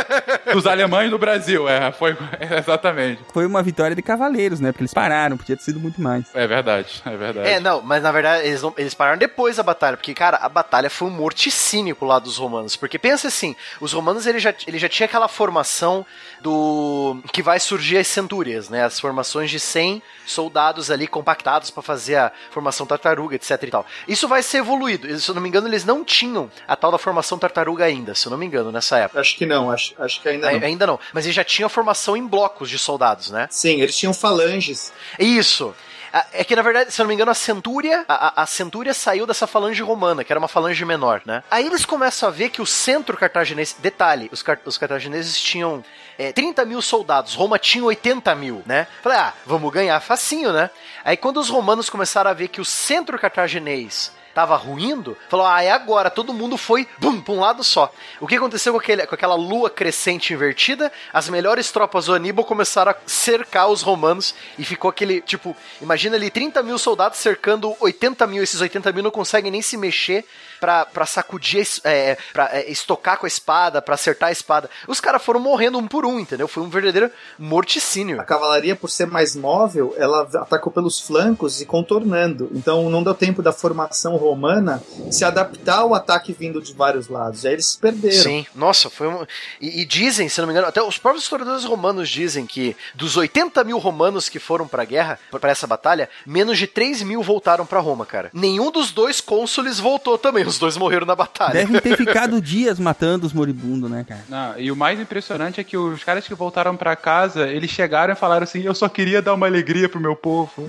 Dos 0.52 0.66
alemães 0.66 1.10
do 1.10 1.18
Brasil, 1.18 1.66
é, 1.68 1.90
foi 1.92 2.10
é, 2.38 2.58
exatamente. 2.58 3.22
Foi 3.32 3.46
uma 3.46 3.62
vitória 3.62 3.96
de 3.96 4.02
cavaleiros, 4.02 4.60
né? 4.60 4.70
Porque 4.72 4.82
eles 4.82 4.92
pararam, 4.92 5.36
podia 5.36 5.56
ter 5.56 5.62
sido 5.62 5.80
muito 5.80 6.00
mais. 6.00 6.26
É 6.34 6.46
verdade, 6.46 7.00
é 7.06 7.16
verdade. 7.16 7.48
É, 7.48 7.60
não, 7.60 7.80
mas 7.80 8.02
na 8.02 8.12
verdade 8.12 8.46
eles, 8.46 8.60
não- 8.60 8.74
eles 8.76 8.92
pararam 8.92 9.16
depois 9.18 9.56
da 9.56 9.62
batalha, 9.62 9.96
porque, 9.96 10.12
cara, 10.12 10.36
a 10.38 10.48
batalha 10.48 10.90
foi 10.90 11.08
um 11.08 11.10
morticínio 11.10 11.96
pro 11.96 12.06
lado 12.06 12.24
dos 12.24 12.36
romanos. 12.36 12.76
Porque 12.76 12.98
pensa 12.98 13.28
assim, 13.28 13.56
os 13.80 13.92
romanos 13.94 14.26
ele 14.26 14.38
já, 14.38 14.52
ele 14.66 14.78
já 14.78 14.88
tinha 14.90 15.06
aquela 15.06 15.28
formação 15.28 16.04
do. 16.42 17.18
que 17.32 17.42
vai 17.42 17.58
surgir 17.60 17.98
as 17.98 18.08
centúrias, 18.08 18.68
né? 18.68 18.84
As 18.84 18.98
formações 18.98 19.50
de 19.50 19.60
100 19.60 20.02
soldados 20.26 20.90
ali 20.90 21.06
compactados 21.06 21.70
pra 21.70 21.82
fazer 21.82 22.16
a 22.16 22.32
formação 22.50 22.86
tartaruga, 22.86 23.34
etc 23.36 23.62
e 23.62 23.66
tal. 23.70 23.86
Isso 24.06 24.28
vai 24.28 24.42
ser 24.42 24.58
evoluído. 24.58 25.18
Se 25.18 25.28
eu 25.30 25.34
não 25.34 25.42
me 25.42 25.48
engano, 25.48 25.68
eles 25.68 25.84
não 25.84 26.04
tinham 26.04 26.50
a 26.66 26.76
tal 26.76 26.90
da 26.92 26.98
formação 26.98 27.38
tartaruga 27.38 27.84
ainda, 27.84 28.14
se 28.14 28.26
eu 28.26 28.30
não 28.30 28.38
me 28.38 28.46
engano, 28.46 28.70
nessa 28.72 28.98
época. 28.98 29.20
Acho 29.20 29.36
que 29.36 29.46
não, 29.46 29.70
acho, 29.70 29.94
acho 29.98 30.20
que 30.20 30.28
ainda 30.28 30.48
Ai- 30.48 30.58
não. 30.58 30.66
Ainda 30.66 30.86
não. 30.86 31.00
Mas 31.12 31.24
eles 31.24 31.34
já 31.36 31.44
tinham 31.44 31.66
a 31.66 31.70
formação 31.70 32.16
em 32.16 32.26
blocos 32.26 32.68
de 32.70 32.78
soldados, 32.78 33.30
né? 33.30 33.48
Sim, 33.50 33.80
eles 33.80 33.96
tinham 33.96 34.14
falanges. 34.14 34.92
Isso. 35.18 35.74
A- 36.12 36.26
É 36.32 36.42
que, 36.44 36.56
na 36.56 36.62
verdade, 36.62 36.92
se 36.92 37.00
eu 37.00 37.04
não 37.04 37.08
me 37.08 37.14
engano, 37.14 37.30
a 37.30 37.34
centúria, 37.34 38.04
a, 38.08 38.28
a- 38.28 38.42
a 38.42 38.46
centúria 38.46 38.92
saiu 38.92 39.26
dessa 39.26 39.46
falange 39.46 39.80
romana, 39.82 40.24
que 40.24 40.32
era 40.32 40.38
uma 40.40 40.48
falange 40.48 40.84
menor, 40.84 41.22
né? 41.24 41.42
Aí 41.50 41.66
eles 41.66 41.84
começam 41.84 42.28
a 42.28 42.32
ver 42.32 42.50
que 42.50 42.60
o 42.60 42.66
centro 42.66 43.16
cartaginês. 43.16 43.76
Detalhe, 43.78 44.28
os, 44.32 44.42
car- 44.42 44.58
os 44.64 44.76
cartagineses 44.76 45.40
tinham 45.40 45.84
é, 46.20 46.32
30 46.34 46.66
mil 46.66 46.82
soldados, 46.82 47.34
Roma 47.34 47.58
tinha 47.58 47.82
80 47.82 48.34
mil, 48.34 48.62
né? 48.66 48.86
Falei, 49.02 49.16
ah, 49.16 49.32
vamos 49.46 49.72
ganhar 49.72 49.98
facinho, 50.00 50.52
né? 50.52 50.68
Aí 51.02 51.16
quando 51.16 51.40
os 51.40 51.48
romanos 51.48 51.88
começaram 51.88 52.30
a 52.30 52.34
ver 52.34 52.48
que 52.48 52.60
o 52.60 52.64
centro 52.64 53.18
cartaginês 53.18 54.12
tava 54.34 54.54
ruindo, 54.54 55.16
falou: 55.30 55.46
ah, 55.46 55.62
é 55.62 55.70
agora, 55.70 56.10
todo 56.10 56.34
mundo 56.34 56.58
foi, 56.58 56.86
bum, 56.98 57.22
pra 57.22 57.32
um 57.32 57.40
lado 57.40 57.64
só. 57.64 57.90
O 58.20 58.26
que 58.26 58.36
aconteceu 58.36 58.74
com, 58.74 58.78
aquele, 58.78 59.06
com 59.06 59.14
aquela 59.14 59.34
lua 59.34 59.70
crescente 59.70 60.34
invertida? 60.34 60.92
As 61.10 61.26
melhores 61.30 61.72
tropas 61.72 62.04
do 62.04 62.14
Aníbal 62.14 62.44
começaram 62.44 62.92
a 62.92 62.96
cercar 63.06 63.68
os 63.68 63.80
romanos 63.80 64.34
e 64.58 64.64
ficou 64.64 64.90
aquele, 64.90 65.22
tipo, 65.22 65.56
imagina 65.80 66.16
ali 66.16 66.30
30 66.30 66.62
mil 66.62 66.78
soldados 66.78 67.18
cercando 67.18 67.74
80 67.80 68.26
mil, 68.26 68.42
esses 68.42 68.60
80 68.60 68.92
mil 68.92 69.02
não 69.02 69.10
conseguem 69.10 69.50
nem 69.50 69.62
se 69.62 69.76
mexer 69.78 70.26
pra, 70.60 70.84
pra 70.84 71.06
sacudir, 71.06 71.66
é, 71.84 72.16
pra 72.32 72.50
é, 72.52 72.70
estocar 72.70 73.18
com 73.18 73.26
a 73.26 73.28
espada, 73.28 73.80
pra 73.80 73.94
acertar 73.94 74.28
a 74.28 74.32
espada. 74.32 74.70
Os 74.86 75.00
caras 75.00 75.22
foram 75.22 75.40
morrendo 75.40 75.78
um 75.78 75.88
por 75.88 76.04
um, 76.04 76.20
entendeu? 76.20 76.46
Foi 76.46 76.62
um 76.62 76.68
verdadeiro 76.68 77.10
morticínio. 77.38 78.20
A 78.20 78.24
cavalaria, 78.24 78.76
por 78.76 78.90
ser 78.90 79.06
mais 79.06 79.34
móvel, 79.34 79.94
ela 79.96 80.22
atacou 80.22 80.72
pelos 80.72 81.00
flancos 81.00 81.60
e 81.60 81.66
contornando. 81.66 82.50
Então 82.52 82.88
não 82.90 83.02
deu 83.02 83.14
tempo 83.14 83.42
da 83.42 83.52
formação 83.52 84.16
romana 84.16 84.82
se 85.10 85.24
adaptar 85.24 85.78
ao 85.78 85.94
ataque 85.94 86.32
vindo 86.32 86.60
de 86.60 86.72
vários 86.72 87.08
lados. 87.08 87.44
Aí 87.44 87.54
eles 87.54 87.66
se 87.66 87.78
perderam. 87.78 88.22
Sim, 88.22 88.46
nossa, 88.54 88.90
foi 88.90 89.08
um. 89.08 89.26
E, 89.60 89.80
e 89.80 89.84
dizem, 89.84 90.28
se 90.28 90.40
não 90.40 90.46
me 90.46 90.52
engano, 90.52 90.68
até 90.68 90.82
os 90.82 90.98
próprios 90.98 91.24
historiadores 91.24 91.64
romanos 91.64 92.08
dizem 92.08 92.46
que 92.46 92.76
dos 92.94 93.16
80 93.16 93.64
mil 93.64 93.78
romanos 93.78 94.28
que 94.28 94.38
foram 94.38 94.68
pra 94.68 94.84
guerra, 94.84 95.18
pra 95.30 95.50
essa 95.50 95.66
batalha, 95.66 96.08
menos 96.26 96.58
de 96.58 96.66
3 96.66 97.02
mil 97.02 97.22
voltaram 97.22 97.64
pra 97.64 97.80
Roma, 97.80 98.04
cara. 98.04 98.30
Nenhum 98.32 98.70
dos 98.70 98.90
dois 98.90 99.20
cônsules 99.20 99.78
voltou 99.78 100.18
também, 100.18 100.44
os 100.50 100.58
dois 100.58 100.76
morreram 100.76 101.06
na 101.06 101.14
batalha. 101.14 101.52
Devem 101.52 101.80
ter 101.80 101.96
ficado 101.96 102.40
dias 102.40 102.78
matando 102.78 103.26
os 103.26 103.32
moribundos, 103.32 103.90
né, 103.90 104.04
cara? 104.06 104.20
Não, 104.28 104.58
e 104.58 104.70
o 104.70 104.76
mais 104.76 105.00
impressionante 105.00 105.60
é 105.60 105.64
que 105.64 105.76
os 105.76 106.02
caras 106.04 106.26
que 106.26 106.34
voltaram 106.34 106.76
pra 106.76 106.96
casa, 106.96 107.48
eles 107.48 107.70
chegaram 107.70 108.12
e 108.12 108.16
falaram 108.16 108.44
assim: 108.44 108.62
Eu 108.62 108.74
só 108.74 108.88
queria 108.88 109.22
dar 109.22 109.34
uma 109.34 109.46
alegria 109.46 109.88
pro 109.88 110.00
meu 110.00 110.16
povo. 110.16 110.68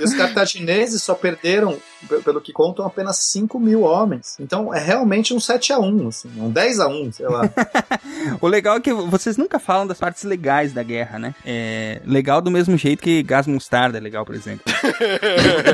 E 0.00 0.04
os 0.04 0.14
cartagineses 0.14 1.02
só 1.02 1.14
perderam, 1.14 1.78
pelo 2.24 2.40
que 2.40 2.52
contam, 2.52 2.86
apenas 2.86 3.18
5 3.18 3.60
mil 3.60 3.82
homens. 3.82 4.36
Então 4.40 4.72
é 4.74 4.80
realmente 4.80 5.34
um 5.34 5.40
7 5.40 5.72
a 5.72 5.78
1 5.78 6.08
assim, 6.08 6.30
um 6.38 6.50
10 6.50 6.80
a 6.80 6.88
1 6.88 7.12
sei 7.12 7.28
lá. 7.28 7.42
O 8.40 8.48
legal 8.48 8.76
é 8.76 8.80
que 8.80 8.92
vocês 8.92 9.36
nunca 9.36 9.58
falam 9.58 9.86
das 9.86 9.98
partes 9.98 10.22
legais 10.24 10.72
da 10.72 10.82
guerra, 10.82 11.18
né? 11.18 11.34
É 11.44 12.00
legal 12.06 12.40
do 12.40 12.50
mesmo 12.50 12.76
jeito 12.76 13.02
que 13.02 13.22
gás 13.22 13.46
mostarda 13.46 13.98
é 13.98 14.00
legal, 14.00 14.24
por 14.24 14.34
exemplo. 14.34 14.64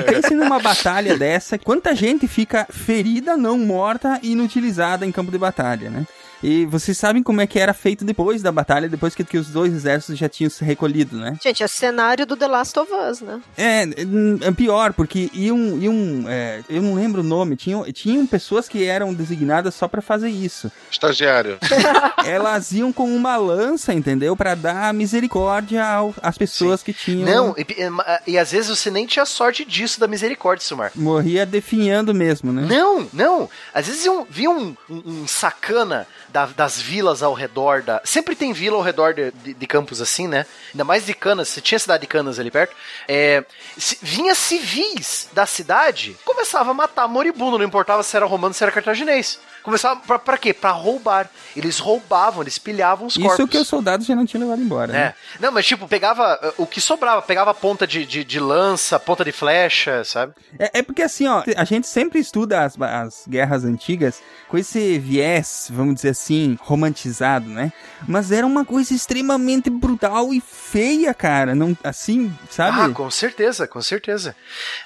Pense 0.07 0.35
numa 0.35 0.59
batalha 0.59 0.80
dessa, 1.17 1.59
quanta 1.59 1.95
gente 1.95 2.27
fica 2.27 2.67
ferida, 2.71 3.37
não 3.37 3.59
morta 3.59 4.19
e 4.23 4.33
inutilizada 4.33 5.05
em 5.05 5.13
campo 5.13 5.31
de 5.31 5.39
batalha, 5.39 5.91
né? 5.91 6.07
E 6.43 6.65
vocês 6.67 6.97
sabem 6.97 7.23
como 7.23 7.41
é 7.41 7.47
que 7.47 7.59
era 7.59 7.75
feito 7.75 8.05
depois 8.05 8.41
da 8.43 8.51
batalha, 8.51 8.89
depois 8.89 9.15
que, 9.15 9.23
que 9.25 9.37
os 9.39 9.49
dois 9.49 9.73
exércitos 9.75 10.19
já 10.19 10.29
tinham 10.29 10.49
se 10.51 10.65
recolhido, 10.65 11.17
né? 11.19 11.37
Gente, 11.43 11.63
é 11.63 11.69
cenário 11.69 12.25
do 12.27 12.37
The 12.37 12.47
Last 12.47 12.79
of 12.79 12.91
Us, 12.93 13.21
né? 13.21 13.41
É, 13.59 13.83
é 13.83 14.51
pior, 14.53 14.93
porque 14.93 15.31
iam, 15.35 15.79
iam 15.79 16.25
é, 16.29 16.63
eu 16.69 16.81
não 16.83 16.95
lembro 16.95 17.21
o 17.21 17.25
nome, 17.25 17.57
tinham, 17.57 17.85
tinham 17.93 18.27
pessoas 18.27 18.69
que 18.69 18.85
eram 18.85 19.13
designadas 19.13 19.75
só 19.75 19.87
pra 19.87 20.01
fazer 20.01 20.31
isso. 20.31 20.71
Estagiário. 20.91 21.59
Elas 22.25 22.73
iam 22.73 22.93
com 22.93 23.15
uma 23.15 23.37
lança, 23.37 23.93
entendeu? 23.93 24.37
Pra 24.37 24.55
dar 24.55 24.93
misericórdia 24.95 25.85
ao- 25.85 26.15
às 26.23 26.37
pessoas 26.39 26.83
que 26.83 26.93
tinham. 26.93 27.29
Não, 27.29 27.55
e, 27.57 27.63
e- 27.63 28.33
e 28.33 28.39
às 28.39 28.53
vezes 28.53 28.69
você 28.79 28.91
nem 28.91 29.07
tinha 29.07 29.25
sorte 29.27 29.65
disso 29.65 30.01
da 30.01 30.07
misericórdia, 30.09 30.67
Silmar. 30.67 30.93
Morria 30.95 31.45
definhando 31.45 32.15
mesmo, 32.15 32.53
né? 32.53 32.67
Não, 32.69 33.09
não. 33.13 33.49
Às 33.75 33.87
vezes 33.87 34.07
um, 34.07 34.25
via 34.29 34.51
um, 34.51 34.77
um- 34.89 35.03
um 35.23 35.27
sacana 35.27 36.07
da- 36.33 36.47
das 36.47 36.81
vilas 36.81 37.23
ao 37.23 37.35
redor 37.35 37.83
da. 37.83 38.01
Sempre 38.05 38.35
tem 38.37 38.53
vila 38.53 38.77
ao 38.77 38.83
redor 38.83 39.15
de, 39.15 39.31
de- 39.33 39.55
de 39.55 39.67
campos 39.67 40.01
assim, 40.01 40.29
né? 40.29 40.47
Ainda 40.73 40.85
mais 40.85 41.05
de 41.07 41.15
Canas, 41.15 41.49
você 41.49 41.61
tinha 41.61 41.77
a 41.77 41.81
cidade 41.81 42.03
de 42.03 42.07
Canas 42.07 42.39
ali 42.39 42.51
perto. 42.51 42.75
É, 43.09 43.45
se- 43.77 43.99
vinha 44.03 44.35
civis 44.35 45.29
da 45.33 45.47
cidade, 45.47 46.17
começava 46.25 46.71
a 46.71 46.75
matar 46.75 47.07
moribundo, 47.09 47.59
não 47.59 47.65
importava 47.65 48.03
se 48.03 48.17
era 48.17 48.27
romano, 48.27 48.55
se 48.55 48.63
era 48.63 48.73
cartaginês. 48.73 49.39
Começava 49.63 50.01
pra, 50.01 50.19
pra 50.19 50.39
quê? 50.39 50.55
Pra 50.55 50.71
roubar. 50.71 51.29
Eles 51.55 51.79
roubavam, 51.79 52.43
eles 52.43 52.57
pilhavam 52.59 53.07
os 53.09 53.17
corpos. 53.17 53.39
Isso 53.39 53.47
que 53.49 53.59
os 53.59 53.69
soldados 53.69 54.07
já 54.07 54.17
não 54.17 54.25
tinham 54.25 54.43
levado 54.45 54.63
embora, 54.63 54.91
É. 54.91 54.95
né? 54.95 55.15
Não, 55.39 55.53
mas 55.53 55.67
tipo, 55.67 55.87
pegava 55.87 56.39
uh, 56.59 56.63
o 56.63 56.67
que 56.67 56.81
sobrava, 56.81 57.21
pegava 57.21 57.53
ponta 57.53 57.87
de, 57.87 58.07
de, 58.07 58.25
de 58.25 58.41
lança, 58.41 58.99
ponta 58.99 59.23
de 59.23 59.33
flecha, 59.33 60.03
sabe? 60.03 60.33
É, 60.59 60.79
é 60.79 60.83
porque 60.83 61.03
assim, 61.03 61.27
ó, 61.29 61.43
a 61.57 61.65
gente 61.65 61.87
sempre 61.87 62.19
estuda 62.19 62.65
as, 62.65 62.81
as 62.81 63.25
guerras 63.29 63.63
antigas 63.65 64.23
com 64.51 64.59
esse 64.59 64.99
viés, 64.99 65.69
vamos 65.71 65.95
dizer 65.95 66.09
assim, 66.09 66.59
romantizado, 66.61 67.49
né? 67.49 67.73
Mas 68.09 68.33
era 68.33 68.45
uma 68.45 68.65
coisa 68.65 68.93
extremamente 68.93 69.71
brutal 69.71 70.35
e 70.35 70.41
feia, 70.41 71.15
cara. 71.15 71.55
Não, 71.55 71.79
assim, 71.85 72.37
sabe? 72.51 72.81
Ah, 72.81 72.89
com 72.89 73.09
certeza, 73.09 73.69
com 73.69 73.81
certeza. 73.81 74.35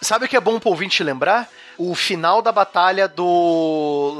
Sabe 0.02 0.26
o 0.26 0.28
que 0.28 0.36
é 0.36 0.40
bom 0.40 0.60
pro 0.60 0.68
ouvinte 0.68 1.02
lembrar? 1.02 1.48
O 1.78 1.94
final 1.94 2.40
da 2.42 2.52
batalha 2.52 3.08
do. 3.08 4.16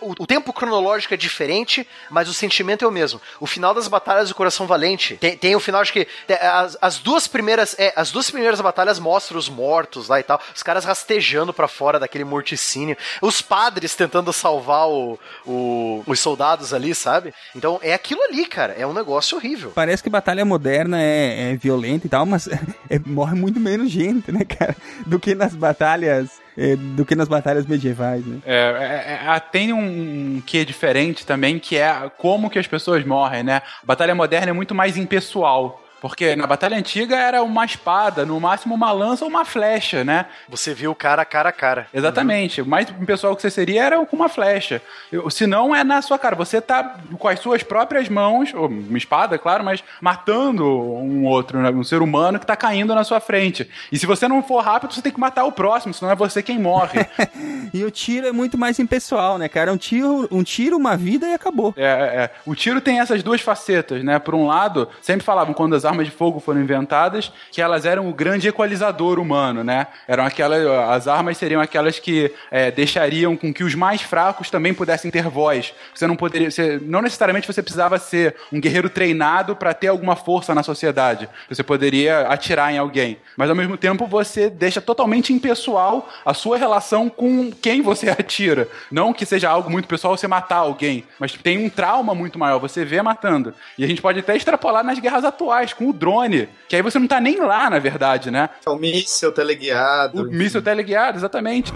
O, 0.00 0.26
tempo 0.26 0.52
cronológico 0.52 1.14
é 1.14 1.16
diferente, 1.16 1.86
mas 2.10 2.28
o 2.28 2.34
sentimento 2.34 2.84
é 2.84 2.88
o 2.88 2.92
mesmo. 2.92 3.20
O 3.40 3.46
final 3.46 3.74
das 3.74 3.88
batalhas 3.88 4.28
do 4.28 4.34
Coração 4.34 4.66
Valente 4.66 5.16
tem, 5.16 5.36
tem 5.36 5.56
o 5.56 5.60
final, 5.60 5.80
acho 5.80 5.92
que. 5.92 6.06
As, 6.40 6.76
as 6.80 6.98
duas 6.98 7.26
primeiras. 7.26 7.74
É, 7.78 7.92
as 7.96 8.10
duas 8.10 8.30
primeiras 8.30 8.60
batalhas 8.60 8.98
mostram 8.98 9.38
os 9.38 9.48
mortos 9.48 10.08
lá 10.08 10.20
e 10.20 10.22
tal. 10.22 10.40
Os 10.54 10.62
caras 10.62 10.84
rastejando 10.84 11.52
pra 11.52 11.68
fora 11.68 11.98
daquele 11.98 12.24
morticínio. 12.24 12.96
Os 13.20 13.42
padres 13.42 13.94
tentando 13.94 14.32
salvar 14.32 14.88
o, 14.88 15.18
o- 15.46 16.02
os 16.06 16.20
soldados 16.20 16.72
ali, 16.72 16.94
sabe? 16.94 17.34
Então 17.54 17.78
é 17.82 17.94
aquilo 17.94 18.22
ali, 18.22 18.46
cara. 18.46 18.74
É 18.78 18.86
um 18.86 18.92
negócio 18.92 19.36
horrível. 19.36 19.72
Parece 19.74 20.02
que 20.02 20.10
batalha 20.10 20.44
moderna 20.44 21.00
é, 21.00 21.52
é 21.52 21.56
violenta 21.56 22.06
e 22.06 22.10
tal, 22.10 22.24
mas 22.26 22.48
é, 22.88 22.98
morre 23.06 23.34
muito 23.34 23.58
menos 23.58 23.90
gente, 23.90 24.30
né, 24.30 24.44
cara? 24.44 24.76
Do 25.06 25.18
que 25.18 25.34
nas 25.34 25.54
batalhas. 25.54 26.41
É, 26.56 26.76
do 26.76 27.04
que 27.04 27.14
nas 27.14 27.28
batalhas 27.28 27.66
medievais, 27.66 28.24
né? 28.26 28.38
É, 28.44 29.24
é, 29.24 29.36
é, 29.36 29.40
tem 29.40 29.72
um 29.72 30.42
quê 30.44 30.64
diferente 30.64 31.26
também, 31.26 31.58
que 31.58 31.76
é 31.76 32.10
como 32.18 32.50
que 32.50 32.58
as 32.58 32.66
pessoas 32.66 33.04
morrem, 33.04 33.42
né? 33.42 33.62
A 33.82 33.86
batalha 33.86 34.14
moderna 34.14 34.50
é 34.50 34.52
muito 34.52 34.74
mais 34.74 34.96
impessoal. 34.96 35.81
Porque 36.02 36.34
na 36.34 36.48
batalha 36.48 36.76
antiga 36.76 37.16
era 37.16 37.44
uma 37.44 37.64
espada, 37.64 38.26
no 38.26 38.40
máximo 38.40 38.74
uma 38.74 38.90
lança 38.90 39.24
ou 39.24 39.30
uma 39.30 39.44
flecha, 39.44 40.02
né? 40.02 40.26
Você 40.48 40.74
viu 40.74 40.90
o 40.90 40.96
cara 40.96 41.24
cara 41.24 41.50
a 41.50 41.52
cara. 41.52 41.86
Exatamente. 41.94 42.60
O 42.60 42.66
mais 42.66 42.90
impessoal 42.90 43.36
que 43.36 43.42
você 43.42 43.48
seria 43.48 43.84
era 43.84 44.04
com 44.04 44.16
uma 44.16 44.28
flecha. 44.28 44.82
Se 45.30 45.46
não, 45.46 45.72
é 45.72 45.84
na 45.84 46.02
sua 46.02 46.18
cara. 46.18 46.34
Você 46.34 46.60
tá 46.60 46.98
com 47.16 47.28
as 47.28 47.38
suas 47.38 47.62
próprias 47.62 48.08
mãos, 48.08 48.52
ou 48.52 48.66
uma 48.66 48.98
espada, 48.98 49.38
claro, 49.38 49.62
mas 49.62 49.84
matando 50.00 50.66
um 50.66 51.24
outro, 51.24 51.60
né? 51.60 51.70
um 51.70 51.84
ser 51.84 52.02
humano 52.02 52.40
que 52.40 52.46
tá 52.46 52.56
caindo 52.56 52.92
na 52.96 53.04
sua 53.04 53.20
frente. 53.20 53.70
E 53.92 53.96
se 53.96 54.04
você 54.04 54.26
não 54.26 54.42
for 54.42 54.60
rápido, 54.60 54.92
você 54.92 55.02
tem 55.02 55.12
que 55.12 55.20
matar 55.20 55.44
o 55.44 55.52
próximo, 55.52 55.94
senão 55.94 56.10
é 56.10 56.16
você 56.16 56.42
quem 56.42 56.58
morre. 56.58 57.06
E 57.74 57.84
o 57.84 57.90
tiro 57.90 58.26
é 58.26 58.32
muito 58.32 58.58
mais 58.58 58.78
impessoal, 58.78 59.38
né, 59.38 59.48
cara? 59.48 59.72
Um 59.72 59.78
tiro, 59.78 60.28
um 60.30 60.42
tiro, 60.42 60.76
uma 60.76 60.94
vida 60.94 61.26
e 61.26 61.32
acabou. 61.32 61.72
É, 61.74 61.84
é, 61.84 61.86
é. 61.86 62.30
O 62.44 62.54
tiro 62.54 62.82
tem 62.82 63.00
essas 63.00 63.22
duas 63.22 63.40
facetas, 63.40 64.04
né? 64.04 64.18
Por 64.18 64.34
um 64.34 64.46
lado, 64.46 64.88
sempre 65.00 65.24
falavam 65.24 65.54
quando 65.54 65.74
as 65.74 65.86
armas 65.92 66.06
de 66.06 66.12
fogo 66.12 66.40
foram 66.40 66.60
inventadas, 66.60 67.30
que 67.50 67.60
elas 67.60 67.84
eram 67.84 68.08
o 68.08 68.12
grande 68.12 68.48
equalizador 68.48 69.18
humano, 69.18 69.62
né? 69.62 69.86
Eram 70.08 70.24
aquelas, 70.24 70.66
as 70.90 71.06
armas 71.06 71.36
seriam 71.36 71.60
aquelas 71.60 71.98
que 71.98 72.32
é, 72.50 72.70
deixariam 72.70 73.36
com 73.36 73.52
que 73.52 73.62
os 73.62 73.74
mais 73.74 74.02
fracos 74.02 74.50
também 74.50 74.74
pudessem 74.74 75.10
ter 75.10 75.28
voz. 75.28 75.74
Você 75.94 76.06
não 76.06 76.16
poderia, 76.16 76.50
você, 76.50 76.80
não 76.82 77.02
necessariamente 77.02 77.46
você 77.46 77.62
precisava 77.62 77.98
ser 77.98 78.34
um 78.52 78.60
guerreiro 78.60 78.88
treinado 78.88 79.54
para 79.54 79.74
ter 79.74 79.88
alguma 79.88 80.16
força 80.16 80.54
na 80.54 80.62
sociedade. 80.62 81.28
Você 81.48 81.62
poderia 81.62 82.20
atirar 82.28 82.72
em 82.72 82.78
alguém, 82.78 83.18
mas 83.36 83.50
ao 83.50 83.56
mesmo 83.56 83.76
tempo 83.76 84.06
você 84.06 84.48
deixa 84.48 84.80
totalmente 84.80 85.32
impessoal 85.32 86.08
a 86.24 86.32
sua 86.32 86.56
relação 86.56 87.08
com 87.08 87.50
quem 87.52 87.82
você 87.82 88.08
atira. 88.10 88.68
Não 88.90 89.12
que 89.12 89.26
seja 89.26 89.50
algo 89.50 89.70
muito 89.70 89.86
pessoal 89.86 90.16
você 90.16 90.26
matar 90.26 90.56
alguém, 90.56 91.04
mas 91.18 91.32
tem 91.32 91.58
um 91.64 91.68
trauma 91.68 92.14
muito 92.14 92.38
maior, 92.38 92.58
você 92.58 92.84
vê 92.84 93.02
matando. 93.02 93.54
E 93.76 93.84
a 93.84 93.86
gente 93.86 94.00
pode 94.00 94.20
até 94.20 94.36
extrapolar 94.36 94.82
nas 94.82 94.98
guerras 94.98 95.24
atuais, 95.24 95.74
com 95.82 95.88
o 95.88 95.92
drone, 95.92 96.48
que 96.68 96.76
aí 96.76 96.82
você 96.82 96.98
não 96.98 97.08
tá 97.08 97.20
nem 97.20 97.40
lá, 97.40 97.68
na 97.68 97.78
verdade, 97.78 98.30
né? 98.30 98.48
O 98.66 98.76
míssil 98.76 99.32
teleguiado. 99.32 100.22
O 100.22 100.24
míssil 100.26 100.62
teleguiado, 100.62 101.18
exatamente. 101.18 101.72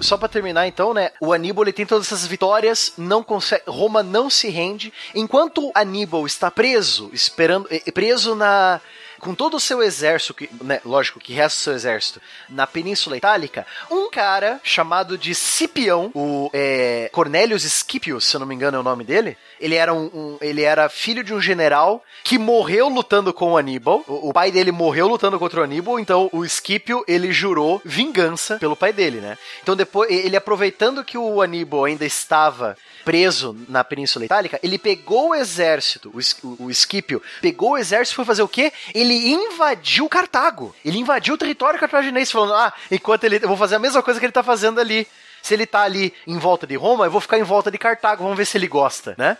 Só 0.00 0.18
pra 0.18 0.28
terminar 0.28 0.66
então, 0.66 0.92
né? 0.92 1.10
O 1.18 1.32
Aníbal 1.32 1.64
ele 1.64 1.72
tem 1.72 1.86
todas 1.86 2.06
essas 2.06 2.26
vitórias, 2.26 2.92
não 2.98 3.22
consegue, 3.22 3.62
Roma 3.66 4.02
não 4.02 4.28
se 4.28 4.50
rende, 4.50 4.92
enquanto 5.14 5.72
Aníbal 5.74 6.26
está 6.26 6.50
preso, 6.50 7.08
esperando, 7.12 7.66
eh, 7.70 7.90
preso 7.90 8.34
na 8.34 8.82
com 9.24 9.34
todo 9.34 9.56
o 9.56 9.60
seu 9.60 9.82
exército, 9.82 10.34
que, 10.34 10.50
né, 10.62 10.82
lógico, 10.84 11.18
que 11.18 11.32
resta 11.32 11.58
o 11.58 11.62
seu 11.62 11.72
exército, 11.72 12.20
na 12.46 12.66
Península 12.66 13.16
Itálica, 13.16 13.66
um 13.90 14.10
cara 14.10 14.60
chamado 14.62 15.16
de 15.16 15.34
Scipião, 15.34 16.10
o 16.14 16.50
é, 16.52 17.08
Cornelius 17.10 17.62
Scipius, 17.62 18.26
se 18.26 18.36
eu 18.36 18.40
não 18.40 18.46
me 18.46 18.54
engano 18.54 18.76
é 18.76 18.80
o 18.80 18.84
nome 18.84 19.02
dele, 19.02 19.38
ele 19.58 19.76
era, 19.76 19.94
um, 19.94 20.10
um, 20.12 20.38
ele 20.42 20.60
era 20.60 20.90
filho 20.90 21.24
de 21.24 21.32
um 21.32 21.40
general 21.40 22.04
que 22.22 22.38
morreu 22.38 22.88
lutando 22.90 23.32
com 23.32 23.52
o 23.52 23.56
Aníbal, 23.56 24.04
o, 24.06 24.28
o, 24.28 24.32
pai 24.32 24.52
dele 24.52 24.70
morreu 24.70 25.08
lutando 25.08 25.38
contra 25.38 25.62
o 25.62 25.64
Aníbal, 25.64 25.98
então 25.98 26.28
o 26.30 26.46
Scipio, 26.46 27.02
ele 27.08 27.32
jurou 27.32 27.80
vingança 27.82 28.58
pelo 28.58 28.76
pai 28.76 28.92
dele, 28.92 29.20
né? 29.20 29.38
Então 29.62 29.74
depois, 29.74 30.10
ele 30.10 30.36
aproveitando 30.36 31.02
que 31.02 31.16
o 31.16 31.40
Aníbal 31.40 31.86
ainda 31.86 32.04
estava 32.04 32.76
preso 33.04 33.56
na 33.68 33.84
Península 33.84 34.24
Itálica, 34.24 34.58
ele 34.62 34.78
pegou 34.78 35.30
o 35.30 35.34
exército, 35.34 36.12
o, 36.12 36.64
o 36.64 36.74
Scipio, 36.74 37.22
pegou 37.40 37.72
o 37.72 37.78
exército 37.78 38.14
e 38.14 38.16
foi 38.16 38.24
fazer 38.24 38.42
o 38.42 38.48
quê? 38.48 38.72
Ele 38.94 39.13
invadiu 39.14 40.08
Cartago. 40.08 40.74
Ele 40.84 40.98
invadiu 40.98 41.34
o 41.34 41.38
território 41.38 41.78
cartaginês, 41.78 42.30
falando, 42.30 42.54
ah, 42.54 42.72
enquanto 42.90 43.24
ele, 43.24 43.40
eu 43.42 43.48
vou 43.48 43.56
fazer 43.56 43.76
a 43.76 43.78
mesma 43.78 44.02
coisa 44.02 44.18
que 44.18 44.26
ele 44.26 44.32
tá 44.32 44.42
fazendo 44.42 44.80
ali. 44.80 45.06
Se 45.42 45.52
ele 45.52 45.66
tá 45.66 45.82
ali 45.82 46.14
em 46.26 46.38
volta 46.38 46.66
de 46.66 46.74
Roma, 46.74 47.04
eu 47.04 47.10
vou 47.10 47.20
ficar 47.20 47.38
em 47.38 47.42
volta 47.42 47.70
de 47.70 47.76
Cartago, 47.76 48.22
vamos 48.22 48.38
ver 48.38 48.46
se 48.46 48.56
ele 48.56 48.66
gosta, 48.66 49.14
né? 49.18 49.36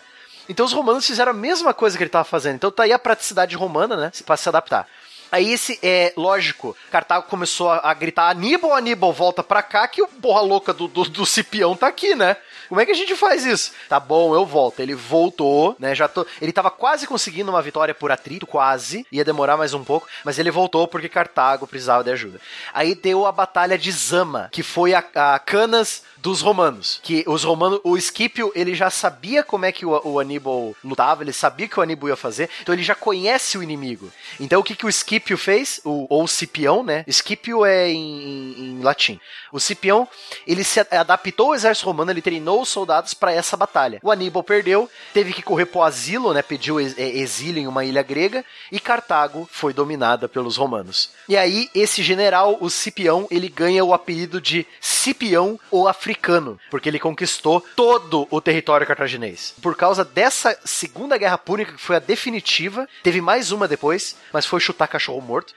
Então 0.47 0.65
os 0.65 0.71
romanos 0.71 1.05
fizeram 1.05 1.31
a 1.31 1.33
mesma 1.33 1.73
coisa 1.73 1.97
que 1.97 2.03
ele 2.03 2.09
estava 2.09 2.23
fazendo. 2.23 2.55
Então 2.55 2.71
tá 2.71 2.83
aí 2.83 2.93
a 2.93 2.99
praticidade 2.99 3.55
romana, 3.55 3.95
né? 3.95 4.11
Para 4.23 4.37
se 4.37 4.47
adaptar. 4.47 4.87
Aí 5.31 5.51
esse, 5.51 5.79
é 5.81 6.13
lógico, 6.15 6.75
Cartago 6.91 7.27
começou 7.27 7.69
a, 7.69 7.89
a 7.89 7.93
gritar: 7.93 8.29
Aníbal, 8.29 8.73
Aníbal, 8.73 9.13
volta 9.13 9.43
pra 9.43 9.63
cá, 9.63 9.87
que 9.87 10.01
o 10.01 10.07
porra 10.07 10.41
louca 10.41 10.73
do, 10.73 10.87
do, 10.87 11.03
do 11.03 11.25
Cipião 11.25 11.75
tá 11.75 11.87
aqui, 11.87 12.15
né? 12.15 12.37
Como 12.67 12.81
é 12.81 12.85
que 12.85 12.91
a 12.91 12.95
gente 12.95 13.15
faz 13.15 13.45
isso? 13.45 13.71
Tá 13.87 13.99
bom, 13.99 14.33
eu 14.33 14.45
volto. 14.45 14.79
Ele 14.79 14.95
voltou, 14.95 15.75
né? 15.79 15.93
Já 15.93 16.07
tô. 16.07 16.25
Ele 16.41 16.51
tava 16.51 16.71
quase 16.71 17.07
conseguindo 17.07 17.51
uma 17.51 17.61
vitória 17.61 17.93
por 17.93 18.11
atrito, 18.11 18.47
quase. 18.47 19.05
Ia 19.11 19.23
demorar 19.23 19.57
mais 19.57 19.73
um 19.73 19.83
pouco, 19.83 20.07
mas 20.23 20.39
ele 20.39 20.51
voltou 20.51 20.87
porque 20.87 21.09
Cartago 21.09 21.67
precisava 21.67 22.03
de 22.03 22.11
ajuda. 22.11 22.39
Aí 22.73 22.95
deu 22.95 23.25
a 23.25 23.31
batalha 23.31 23.77
de 23.77 23.91
Zama, 23.91 24.49
que 24.51 24.63
foi 24.63 24.93
a, 24.93 25.03
a 25.15 25.39
Canas 25.39 26.03
dos 26.25 26.41
romanos. 26.41 26.99
Que 27.03 27.23
os 27.27 27.43
romanos, 27.43 27.79
o 27.83 27.95
Scipio, 28.01 28.51
ele 28.55 28.73
já 28.73 28.89
sabia 28.89 29.43
como 29.43 29.63
é 29.63 29.71
que 29.71 29.85
o, 29.85 30.01
o 30.03 30.19
Aníbal 30.19 30.75
lutava, 30.83 31.21
ele 31.21 31.31
sabia 31.31 31.67
que 31.67 31.79
o 31.79 31.83
Aníbal 31.83 32.09
ia 32.09 32.15
fazer, 32.15 32.49
então 32.63 32.73
ele 32.73 32.81
já 32.81 32.95
conhece 32.95 33.59
o 33.59 33.61
inimigo. 33.61 34.11
Então 34.39 34.59
o 34.59 34.63
que, 34.63 34.75
que 34.75 34.87
o 34.87 34.91
Scipio 34.91 35.37
fez? 35.37 35.79
O, 35.85 36.07
ou 36.09 36.23
o 36.23 36.27
Cipião, 36.27 36.81
né? 36.81 37.05
Scipio 37.07 37.63
é 37.63 37.91
em, 37.91 38.23
em, 38.23 38.59
em 38.59 38.81
latim. 38.81 39.19
O 39.51 39.59
Cipião, 39.59 40.07
ele 40.47 40.63
se 40.63 40.79
adaptou 40.79 41.49
ao 41.49 41.55
exército 41.55 41.85
romano, 41.85 42.09
ele 42.09 42.23
treinou 42.23 42.59
os 42.59 42.69
soldados 42.69 43.13
para 43.13 43.31
essa 43.31 43.55
batalha. 43.55 43.99
O 44.01 44.09
Aníbal 44.09 44.41
perdeu, 44.41 44.89
teve 45.13 45.31
que 45.31 45.43
correr 45.43 45.67
pro 45.67 45.83
asilo, 45.83 46.33
né? 46.33 46.41
Pediu 46.41 46.79
é, 46.79 46.83
exílio 46.97 47.61
em 47.61 47.67
uma 47.67 47.85
ilha 47.85 48.01
grega 48.01 48.43
e 48.71 48.79
Cartago 48.79 49.47
foi 49.51 49.73
dominada 49.73 50.27
pelos 50.27 50.57
romanos. 50.57 51.11
E 51.29 51.37
aí 51.37 51.69
esse 51.75 52.01
general, 52.01 52.57
o 52.59 52.69
Cipião, 52.71 53.27
ele 53.29 53.47
ganha 53.47 53.85
o 53.85 53.93
apelido 53.93 54.41
de 54.41 54.65
Cipião 54.81 55.59
ou 55.69 55.87
Africano 55.87 56.14
africano, 56.15 56.59
porque 56.71 56.89
ele 56.89 56.99
conquistou 56.99 57.61
todo 57.75 58.27
o 58.31 58.41
território 58.41 58.87
cartaginês. 58.87 59.53
Por 59.61 59.75
causa 59.75 60.03
dessa 60.03 60.57
Segunda 60.63 61.17
Guerra 61.17 61.37
Púnica, 61.37 61.73
que 61.73 61.81
foi 61.81 61.97
a 61.97 61.99
definitiva, 61.99 62.87
teve 63.03 63.21
mais 63.21 63.51
uma 63.51 63.67
depois, 63.67 64.15
mas 64.31 64.45
foi 64.45 64.59
chutar 64.59 64.87
cachorro 64.87 65.21
morto 65.21 65.53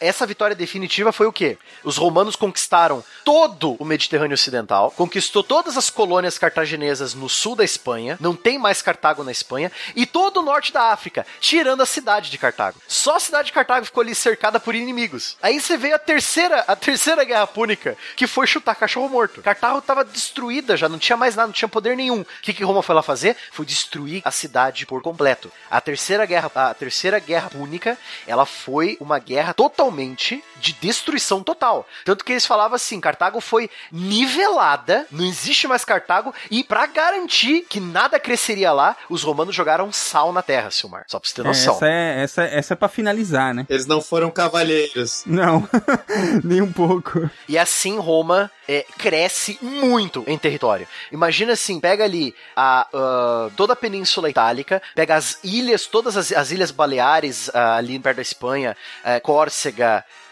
essa 0.00 0.26
vitória 0.26 0.56
definitiva 0.56 1.12
foi 1.12 1.26
o 1.26 1.32
quê? 1.32 1.58
Os 1.84 1.98
romanos 1.98 2.34
conquistaram 2.34 3.04
todo 3.24 3.76
o 3.78 3.84
Mediterrâneo 3.84 4.34
Ocidental, 4.34 4.90
conquistou 4.92 5.44
todas 5.44 5.76
as 5.76 5.90
colônias 5.90 6.38
cartaginesas 6.38 7.14
no 7.14 7.28
sul 7.28 7.54
da 7.54 7.64
Espanha, 7.64 8.16
não 8.18 8.34
tem 8.34 8.58
mais 8.58 8.80
Cartago 8.80 9.22
na 9.22 9.30
Espanha, 9.30 9.70
e 9.94 10.06
todo 10.06 10.38
o 10.38 10.42
norte 10.42 10.72
da 10.72 10.92
África, 10.92 11.26
tirando 11.38 11.82
a 11.82 11.86
cidade 11.86 12.30
de 12.30 12.38
Cartago. 12.38 12.80
Só 12.88 13.16
a 13.16 13.20
cidade 13.20 13.46
de 13.46 13.52
Cartago 13.52 13.84
ficou 13.84 14.00
ali 14.00 14.14
cercada 14.14 14.58
por 14.58 14.74
inimigos. 14.74 15.36
Aí 15.42 15.60
você 15.60 15.76
veio 15.76 15.94
a 15.94 15.98
terceira, 15.98 16.64
a 16.66 16.74
terceira 16.74 17.22
guerra 17.22 17.46
púnica, 17.46 17.96
que 18.16 18.26
foi 18.26 18.46
chutar 18.46 18.74
cachorro 18.74 19.08
morto. 19.08 19.42
Cartago 19.42 19.78
estava 19.78 20.04
destruída 20.04 20.76
já, 20.76 20.88
não 20.88 20.98
tinha 20.98 21.16
mais 21.16 21.36
nada, 21.36 21.48
não 21.48 21.52
tinha 21.52 21.68
poder 21.68 21.96
nenhum. 21.96 22.22
O 22.22 22.26
que, 22.40 22.54
que 22.54 22.64
Roma 22.64 22.82
foi 22.82 22.94
lá 22.94 23.02
fazer? 23.02 23.36
Foi 23.52 23.66
destruir 23.66 24.22
a 24.24 24.30
cidade 24.30 24.86
por 24.86 25.02
completo. 25.02 25.52
A 25.70 25.80
terceira 25.80 26.24
guerra, 26.24 26.50
a 26.54 26.74
terceira 26.74 27.18
guerra 27.18 27.50
púnica, 27.50 27.98
ela 28.26 28.46
foi 28.46 28.96
uma 29.00 29.18
guerra 29.18 29.52
totalmente 29.52 29.89
realmente 29.90 30.42
de 30.60 30.72
destruição 30.74 31.42
total. 31.42 31.86
Tanto 32.04 32.24
que 32.24 32.32
eles 32.32 32.46
falavam 32.46 32.76
assim: 32.76 33.00
Cartago 33.00 33.40
foi 33.40 33.68
nivelada, 33.90 35.06
não 35.10 35.24
existe 35.24 35.66
mais 35.66 35.84
Cartago, 35.84 36.32
e 36.50 36.62
para 36.62 36.86
garantir 36.86 37.66
que 37.68 37.80
nada 37.80 38.20
cresceria 38.20 38.72
lá, 38.72 38.96
os 39.08 39.22
romanos 39.22 39.54
jogaram 39.54 39.92
sal 39.92 40.32
na 40.32 40.42
terra, 40.42 40.70
Silmar. 40.70 41.04
Só 41.08 41.18
pra 41.18 41.28
você 41.28 41.34
ter 41.34 41.42
noção. 41.42 41.74
essa 41.74 41.88
é, 41.88 42.22
essa, 42.22 42.42
essa 42.44 42.74
é 42.74 42.76
pra 42.76 42.88
finalizar, 42.88 43.52
né? 43.52 43.66
Eles 43.68 43.86
não 43.86 44.00
foram 44.00 44.30
cavalheiros. 44.30 45.24
Não, 45.26 45.68
nem 46.44 46.60
um 46.62 46.72
pouco. 46.72 47.28
E 47.48 47.58
assim 47.58 47.98
Roma 47.98 48.50
é, 48.70 48.86
cresce 48.96 49.58
muito 49.60 50.22
em 50.28 50.38
território. 50.38 50.86
Imagina 51.10 51.54
assim, 51.54 51.80
pega 51.80 52.04
ali 52.04 52.32
a, 52.54 52.86
uh, 52.94 53.50
toda 53.56 53.72
a 53.72 53.76
Península 53.76 54.30
Itálica, 54.30 54.80
pega 54.94 55.16
as 55.16 55.40
ilhas, 55.42 55.86
todas 55.86 56.16
as, 56.16 56.30
as 56.30 56.52
ilhas 56.52 56.70
Baleares 56.70 57.48
uh, 57.48 57.56
ali 57.76 57.98
perto 57.98 58.16
da 58.16 58.22
Espanha, 58.22 58.76
uh, 59.04 59.20
Córcega, 59.22 59.79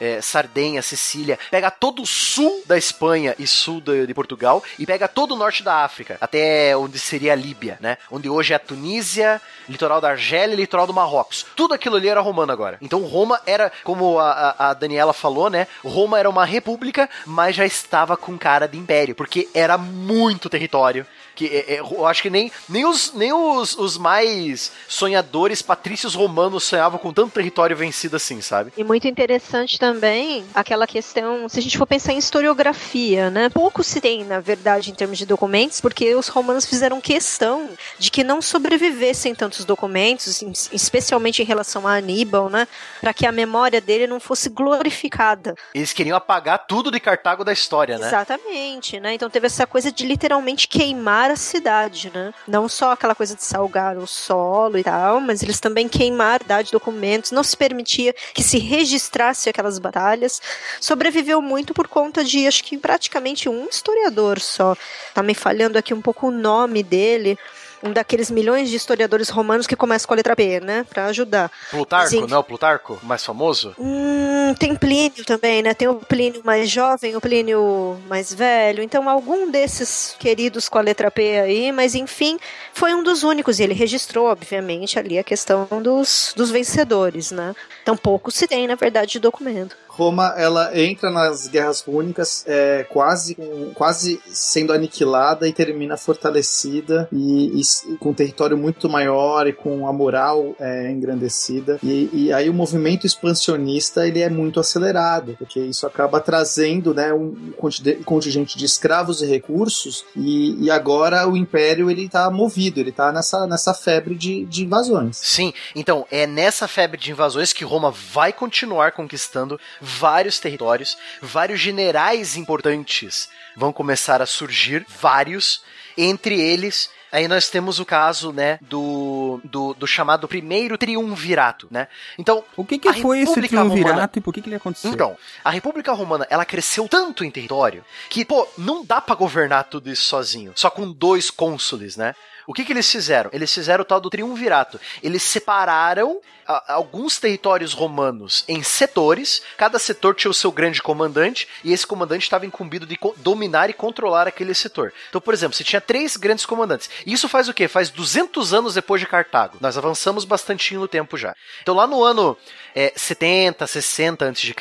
é, 0.00 0.20
Sardenha, 0.20 0.82
Sicília, 0.82 1.38
pega 1.50 1.70
todo 1.70 2.02
o 2.02 2.06
sul 2.06 2.62
da 2.66 2.76
Espanha 2.76 3.34
e 3.38 3.46
sul 3.46 3.80
de, 3.80 4.06
de, 4.06 4.14
Portugal 4.14 4.62
e 4.78 4.86
pega 4.86 5.08
todo 5.08 5.32
o 5.32 5.36
norte 5.36 5.62
da 5.62 5.84
África, 5.84 6.16
até 6.20 6.76
onde 6.76 6.98
seria 6.98 7.32
a 7.32 7.36
Líbia, 7.36 7.78
né? 7.80 7.98
Onde 8.10 8.28
hoje 8.28 8.52
é 8.52 8.56
a 8.56 8.58
Tunísia, 8.60 9.40
litoral 9.68 10.00
da 10.00 10.10
Argélia 10.10 10.54
e 10.54 10.56
litoral 10.56 10.86
do 10.86 10.94
Marrocos. 10.94 11.46
Tudo 11.56 11.74
aquilo 11.74 11.96
ali 11.96 12.08
era 12.08 12.20
romano 12.20 12.52
agora. 12.52 12.78
Então 12.80 13.02
Roma 13.04 13.40
era, 13.46 13.72
como 13.84 14.18
a, 14.18 14.54
a 14.58 14.74
Daniela 14.74 15.12
falou, 15.12 15.50
né? 15.50 15.66
Roma 15.84 16.18
era 16.18 16.28
uma 16.28 16.44
república, 16.44 17.08
mas 17.26 17.56
já 17.56 17.64
estava 17.64 18.16
com 18.16 18.38
cara 18.38 18.66
de 18.66 18.78
império, 18.78 19.14
porque 19.14 19.48
era 19.54 19.78
muito 19.78 20.48
território 20.48 21.06
que 21.38 21.46
é, 21.46 21.74
é, 21.74 21.80
eu 21.80 22.04
acho 22.04 22.20
que 22.20 22.28
nem, 22.28 22.50
nem, 22.68 22.84
os, 22.84 23.12
nem 23.14 23.32
os, 23.32 23.78
os 23.78 23.96
mais 23.96 24.72
sonhadores 24.88 25.62
patrícios 25.62 26.16
romanos 26.16 26.64
sonhavam 26.64 26.98
com 26.98 27.12
tanto 27.12 27.32
território 27.32 27.76
vencido 27.76 28.16
assim, 28.16 28.40
sabe? 28.40 28.72
E 28.76 28.82
muito 28.82 29.06
interessante 29.06 29.78
também 29.78 30.44
aquela 30.52 30.84
questão, 30.84 31.48
se 31.48 31.60
a 31.60 31.62
gente 31.62 31.78
for 31.78 31.86
pensar 31.86 32.12
em 32.12 32.18
historiografia, 32.18 33.30
né? 33.30 33.48
Pouco 33.50 33.84
se 33.84 34.00
tem, 34.00 34.24
na 34.24 34.40
verdade, 34.40 34.90
em 34.90 34.94
termos 34.94 35.16
de 35.16 35.24
documentos, 35.24 35.80
porque 35.80 36.12
os 36.16 36.26
romanos 36.26 36.66
fizeram 36.66 37.00
questão 37.00 37.70
de 38.00 38.10
que 38.10 38.24
não 38.24 38.42
sobrevivessem 38.42 39.32
tantos 39.32 39.64
documentos, 39.64 40.42
especialmente 40.72 41.40
em 41.40 41.44
relação 41.44 41.86
a 41.86 41.94
Aníbal, 41.94 42.50
né? 42.50 42.66
Para 43.00 43.14
que 43.14 43.24
a 43.24 43.30
memória 43.30 43.80
dele 43.80 44.08
não 44.08 44.18
fosse 44.18 44.48
glorificada. 44.48 45.54
Eles 45.72 45.92
queriam 45.92 46.16
apagar 46.16 46.66
tudo 46.66 46.90
de 46.90 46.98
Cartago 46.98 47.44
da 47.44 47.52
história, 47.52 47.96
né? 47.96 48.08
Exatamente, 48.08 48.98
né? 48.98 49.14
Então 49.14 49.30
teve 49.30 49.46
essa 49.46 49.68
coisa 49.68 49.92
de 49.92 50.04
literalmente 50.04 50.66
queimar 50.66 51.27
a 51.30 51.36
cidade, 51.36 52.10
né? 52.14 52.32
Não 52.46 52.68
só 52.68 52.92
aquela 52.92 53.14
coisa 53.14 53.34
de 53.34 53.44
salgar 53.44 53.96
o 53.96 54.06
solo 54.06 54.78
e 54.78 54.84
tal, 54.84 55.20
mas 55.20 55.42
eles 55.42 55.60
também 55.60 55.88
queimaram 55.88 56.44
de 56.62 56.72
documentos, 56.72 57.32
não 57.32 57.42
se 57.42 57.56
permitia 57.56 58.14
que 58.34 58.42
se 58.42 58.58
registrasse 58.58 59.48
aquelas 59.48 59.78
batalhas. 59.78 60.40
Sobreviveu 60.80 61.40
muito 61.42 61.74
por 61.74 61.88
conta 61.88 62.24
de, 62.24 62.46
acho 62.46 62.64
que 62.64 62.78
praticamente 62.78 63.48
um 63.48 63.66
historiador 63.68 64.40
só. 64.40 64.76
Tá 65.14 65.22
me 65.22 65.34
falhando 65.34 65.78
aqui 65.78 65.92
um 65.92 66.00
pouco 66.00 66.28
o 66.28 66.30
nome 66.30 66.82
dele, 66.82 67.38
um 67.82 67.92
daqueles 67.92 68.30
milhões 68.30 68.68
de 68.68 68.76
historiadores 68.76 69.28
romanos 69.28 69.66
que 69.66 69.76
começa 69.76 70.06
com 70.06 70.14
a 70.14 70.16
letra 70.16 70.34
P, 70.34 70.60
né? 70.60 70.84
Pra 70.88 71.06
ajudar. 71.06 71.50
Plutarco, 71.70 72.10
Sim. 72.10 72.26
não 72.26 72.36
é 72.36 72.40
o 72.40 72.44
Plutarco? 72.44 72.98
Mais 73.02 73.24
famoso? 73.24 73.74
Hum, 73.78 74.54
tem 74.58 74.74
Plínio 74.74 75.24
também, 75.24 75.62
né? 75.62 75.74
Tem 75.74 75.88
o 75.88 75.96
Plínio 75.96 76.42
mais 76.44 76.68
jovem, 76.68 77.16
o 77.16 77.20
Plínio 77.20 77.98
mais 78.08 78.32
velho. 78.32 78.82
Então, 78.82 79.08
algum 79.08 79.50
desses 79.50 80.14
queridos 80.18 80.68
com 80.68 80.78
a 80.78 80.82
letra 80.82 81.10
P 81.10 81.38
aí, 81.40 81.72
mas 81.72 81.94
enfim, 81.94 82.38
foi 82.72 82.94
um 82.94 83.02
dos 83.02 83.22
únicos. 83.22 83.58
E 83.58 83.62
ele 83.62 83.74
registrou, 83.74 84.26
obviamente, 84.26 84.98
ali 84.98 85.18
a 85.18 85.24
questão 85.24 85.68
dos, 85.82 86.32
dos 86.36 86.50
vencedores, 86.50 87.30
né? 87.30 87.54
Então, 87.82 87.96
pouco 87.96 88.30
se 88.30 88.46
tem, 88.46 88.66
na 88.66 88.74
verdade, 88.74 89.12
de 89.12 89.20
documento. 89.20 89.76
Roma 89.98 90.32
ela 90.36 90.78
entra 90.78 91.10
nas 91.10 91.48
guerras 91.48 91.82
púnicas 91.82 92.44
é, 92.46 92.86
quase 92.88 93.36
quase 93.74 94.20
sendo 94.26 94.72
aniquilada 94.72 95.48
e 95.48 95.52
termina 95.52 95.96
fortalecida 95.96 97.08
e, 97.12 97.60
e 97.60 97.96
com 97.96 98.10
um 98.10 98.14
território 98.14 98.56
muito 98.56 98.88
maior 98.88 99.48
e 99.48 99.52
com 99.52 99.88
a 99.88 99.92
moral 99.92 100.54
é, 100.60 100.88
engrandecida. 100.92 101.80
E, 101.82 102.08
e 102.12 102.32
aí 102.32 102.48
o 102.48 102.54
movimento 102.54 103.06
expansionista 103.06 104.06
ele 104.06 104.20
é 104.20 104.28
muito 104.28 104.60
acelerado 104.60 105.34
porque 105.36 105.58
isso 105.58 105.84
acaba 105.84 106.20
trazendo 106.20 106.94
né, 106.94 107.12
um 107.12 107.52
conti- 107.56 107.96
contingente 108.04 108.56
de 108.56 108.64
escravos 108.64 109.20
e 109.20 109.26
recursos 109.26 110.04
e, 110.14 110.64
e 110.64 110.70
agora 110.70 111.28
o 111.28 111.36
império 111.36 111.90
ele 111.90 112.04
está 112.04 112.30
movido 112.30 112.78
ele 112.78 112.90
está 112.90 113.10
nessa, 113.10 113.48
nessa 113.48 113.74
febre 113.74 114.14
de, 114.14 114.44
de 114.44 114.64
invasões. 114.64 115.16
Sim, 115.16 115.52
então 115.74 116.06
é 116.08 116.24
nessa 116.24 116.68
febre 116.68 117.00
de 117.00 117.10
invasões 117.10 117.52
que 117.52 117.64
Roma 117.64 117.90
vai 117.90 118.32
continuar 118.32 118.92
conquistando 118.92 119.58
vários 119.88 120.38
territórios, 120.38 120.96
vários 121.22 121.58
generais 121.60 122.36
importantes 122.36 123.28
vão 123.56 123.72
começar 123.72 124.20
a 124.22 124.26
surgir, 124.26 124.84
vários, 125.00 125.62
entre 125.96 126.40
eles. 126.40 126.90
Aí 127.10 127.26
nós 127.26 127.48
temos 127.48 127.80
o 127.80 127.86
caso, 127.86 128.32
né, 128.32 128.58
do, 128.60 129.40
do, 129.42 129.72
do 129.72 129.86
chamado 129.86 130.28
primeiro 130.28 130.76
triunvirato, 130.76 131.66
né? 131.70 131.88
Então, 132.18 132.44
O 132.54 132.64
que, 132.66 132.78
que 132.78 132.92
foi 133.00 133.20
esse 133.20 133.30
República 133.30 133.56
Romana- 133.56 133.74
triunvirato 133.74 134.18
e 134.18 134.22
por 134.22 134.34
que, 134.34 134.42
que 134.42 134.48
ele 134.50 134.56
aconteceu? 134.56 134.90
então, 134.92 135.16
a 135.42 135.48
República 135.50 135.92
Romana, 135.94 136.26
ela 136.28 136.44
cresceu 136.44 136.86
tanto 136.86 137.24
em 137.24 137.30
território 137.30 137.82
que, 138.10 138.26
pô, 138.26 138.46
não 138.58 138.84
dá 138.84 139.00
pra 139.00 139.14
governar 139.14 139.64
tudo 139.64 139.90
isso 139.90 140.04
sozinho, 140.04 140.52
só 140.54 140.68
com 140.68 140.92
dois 140.92 141.30
cônsules, 141.30 141.96
né? 141.96 142.14
O 142.46 142.52
que 142.52 142.64
que 142.64 142.72
eles 142.72 142.90
fizeram? 142.90 143.30
Eles 143.32 143.52
fizeram 143.52 143.82
o 143.82 143.84
tal 143.86 144.00
do 144.00 144.08
triunvirato. 144.10 144.78
Eles 145.02 145.22
separaram 145.22 146.18
a- 146.48 146.72
alguns 146.72 147.18
territórios 147.18 147.72
romanos 147.74 148.42
em 148.48 148.62
setores, 148.62 149.42
cada 149.56 149.78
setor 149.78 150.14
tinha 150.14 150.30
o 150.30 150.34
seu 150.34 150.50
grande 150.50 150.80
comandante, 150.82 151.46
e 151.62 151.72
esse 151.72 151.86
comandante 151.86 152.22
estava 152.22 152.46
incumbido 152.46 152.86
de 152.86 152.98
dominar 153.18 153.68
e 153.68 153.74
controlar 153.74 154.26
aquele 154.26 154.54
setor. 154.54 154.92
Então, 155.08 155.20
por 155.20 155.34
exemplo, 155.34 155.54
você 155.56 155.62
tinha 155.62 155.80
três 155.80 156.16
grandes 156.16 156.46
comandantes. 156.46 156.88
Isso 157.06 157.28
faz 157.28 157.48
o 157.48 157.54
quê? 157.54 157.68
Faz 157.68 157.90
200 157.90 158.54
anos 158.54 158.74
depois 158.74 159.00
de 159.00 159.06
Cartago. 159.06 159.58
Nós 159.60 159.76
avançamos 159.76 160.24
bastante 160.24 160.74
no 160.74 160.88
tempo 160.88 161.16
já. 161.16 161.34
Então, 161.62 161.74
lá 161.74 161.86
no 161.86 162.02
ano 162.02 162.36
é, 162.74 162.92
70, 162.96 163.66
60 163.66 164.28
a.C., 164.28 164.54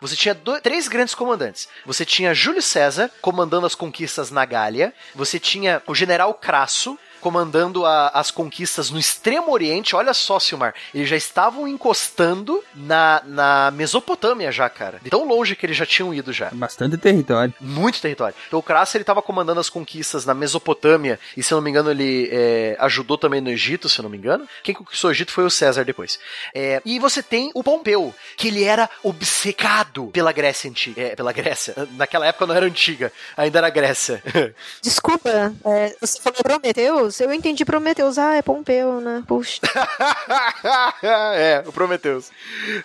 você 0.00 0.14
tinha 0.16 0.34
três 0.62 0.86
grandes 0.86 1.14
comandantes. 1.14 1.68
Você 1.84 2.04
tinha 2.04 2.34
Júlio 2.34 2.62
César 2.62 3.10
comandando 3.20 3.66
as 3.66 3.74
conquistas 3.74 4.30
na 4.30 4.44
Gália, 4.44 4.92
você 5.14 5.40
tinha 5.40 5.82
o 5.86 5.94
general 5.94 6.34
Crasso 6.34 6.98
comandando 7.20 7.86
a- 7.86 8.08
as 8.08 8.30
conquistas 8.30 8.90
no 8.90 8.98
Extremo 8.98 9.50
Oriente. 9.50 9.96
Olha 9.96 10.12
só, 10.12 10.38
Silmar, 10.38 10.74
eles 10.94 11.08
já 11.08 11.16
estavam 11.24 11.66
encostando 11.66 12.62
na, 12.74 13.22
na 13.26 13.70
Mesopotâmia 13.70 14.50
já, 14.52 14.68
cara. 14.68 15.00
De 15.02 15.10
tão 15.10 15.26
longe 15.26 15.56
que 15.56 15.66
eles 15.66 15.76
já 15.76 15.86
tinham 15.86 16.12
ido 16.12 16.32
já. 16.32 16.50
Bastante 16.52 16.96
território. 16.96 17.52
Muito 17.60 18.00
território. 18.00 18.34
Então 18.46 18.58
o 18.58 18.62
Crasso 18.62 18.96
ele 18.96 19.02
estava 19.02 19.22
comandando 19.22 19.60
as 19.60 19.68
conquistas 19.68 20.24
na 20.24 20.34
Mesopotâmia 20.34 21.18
e 21.36 21.42
se 21.42 21.52
eu 21.52 21.56
não 21.56 21.62
me 21.62 21.70
engano 21.70 21.90
ele 21.90 22.28
é, 22.30 22.76
ajudou 22.80 23.18
também 23.18 23.40
no 23.40 23.50
Egito, 23.50 23.88
se 23.88 23.98
eu 23.98 24.02
não 24.02 24.10
me 24.10 24.18
engano. 24.18 24.48
Quem 24.62 24.74
conquistou 24.74 25.08
o 25.08 25.12
Egito 25.12 25.32
foi 25.32 25.44
o 25.44 25.50
César 25.50 25.84
depois. 25.84 26.18
É, 26.54 26.80
e 26.84 26.98
você 26.98 27.22
tem 27.22 27.50
o 27.54 27.62
Pompeu, 27.62 28.14
que 28.36 28.48
ele 28.48 28.64
era 28.64 28.88
obcecado 29.02 30.06
pela 30.12 30.32
Grécia 30.32 30.70
antiga, 30.70 31.00
é, 31.00 31.16
pela 31.16 31.32
Grécia. 31.32 31.74
Naquela 31.92 32.26
época 32.26 32.46
não 32.46 32.54
era 32.54 32.66
antiga, 32.66 33.12
ainda 33.36 33.58
era 33.58 33.70
Grécia. 33.70 34.22
Desculpa, 34.82 35.52
é, 35.64 35.96
você 36.00 36.20
falou 36.20 36.42
Prometeus? 36.42 37.20
Eu 37.20 37.32
entendi 37.32 37.64
Prometeus. 37.64 38.18
Ah, 38.18 38.34
é 38.36 38.42
Pompeu, 38.42 39.00
né? 39.00 39.22
Puxa. 39.26 39.60
é, 41.34 41.62
o 41.66 41.72
Prometeus. 41.72 42.30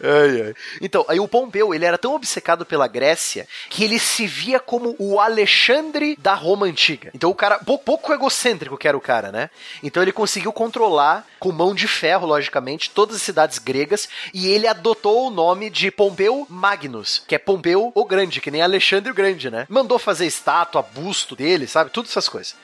Ai, 0.01 0.41
ai. 0.41 0.53
Então, 0.81 1.05
aí 1.07 1.19
o 1.19 1.27
Pompeu, 1.27 1.73
ele 1.73 1.85
era 1.85 1.97
tão 1.97 2.13
obcecado 2.13 2.65
pela 2.65 2.87
Grécia 2.87 3.47
que 3.69 3.83
ele 3.83 3.99
se 3.99 4.25
via 4.27 4.59
como 4.59 4.95
o 4.99 5.19
Alexandre 5.19 6.15
da 6.19 6.33
Roma 6.33 6.65
antiga. 6.65 7.11
Então 7.13 7.29
o 7.29 7.35
cara, 7.35 7.59
pou- 7.59 7.79
pouco 7.79 8.13
egocêntrico 8.13 8.77
que 8.77 8.87
era 8.87 8.97
o 8.97 9.01
cara, 9.01 9.31
né? 9.31 9.49
Então 9.83 10.01
ele 10.03 10.11
conseguiu 10.11 10.51
controlar 10.53 11.25
com 11.39 11.51
mão 11.51 11.73
de 11.73 11.87
ferro, 11.87 12.27
logicamente, 12.27 12.89
todas 12.91 13.15
as 13.15 13.21
cidades 13.21 13.59
gregas 13.59 14.09
e 14.33 14.47
ele 14.47 14.67
adotou 14.67 15.27
o 15.27 15.31
nome 15.31 15.69
de 15.69 15.89
Pompeu 15.91 16.45
Magnus, 16.49 17.23
que 17.27 17.35
é 17.35 17.37
Pompeu 17.37 17.91
o 17.95 18.05
Grande, 18.05 18.41
que 18.41 18.51
nem 18.51 18.61
Alexandre 18.61 19.11
o 19.11 19.15
Grande, 19.15 19.49
né? 19.49 19.65
Mandou 19.69 19.97
fazer 19.99 20.25
estátua, 20.25 20.81
busto 20.81 21.35
dele, 21.35 21.67
sabe? 21.67 21.89
Tudo 21.91 22.07
essas 22.07 22.27
coisas. 22.27 22.55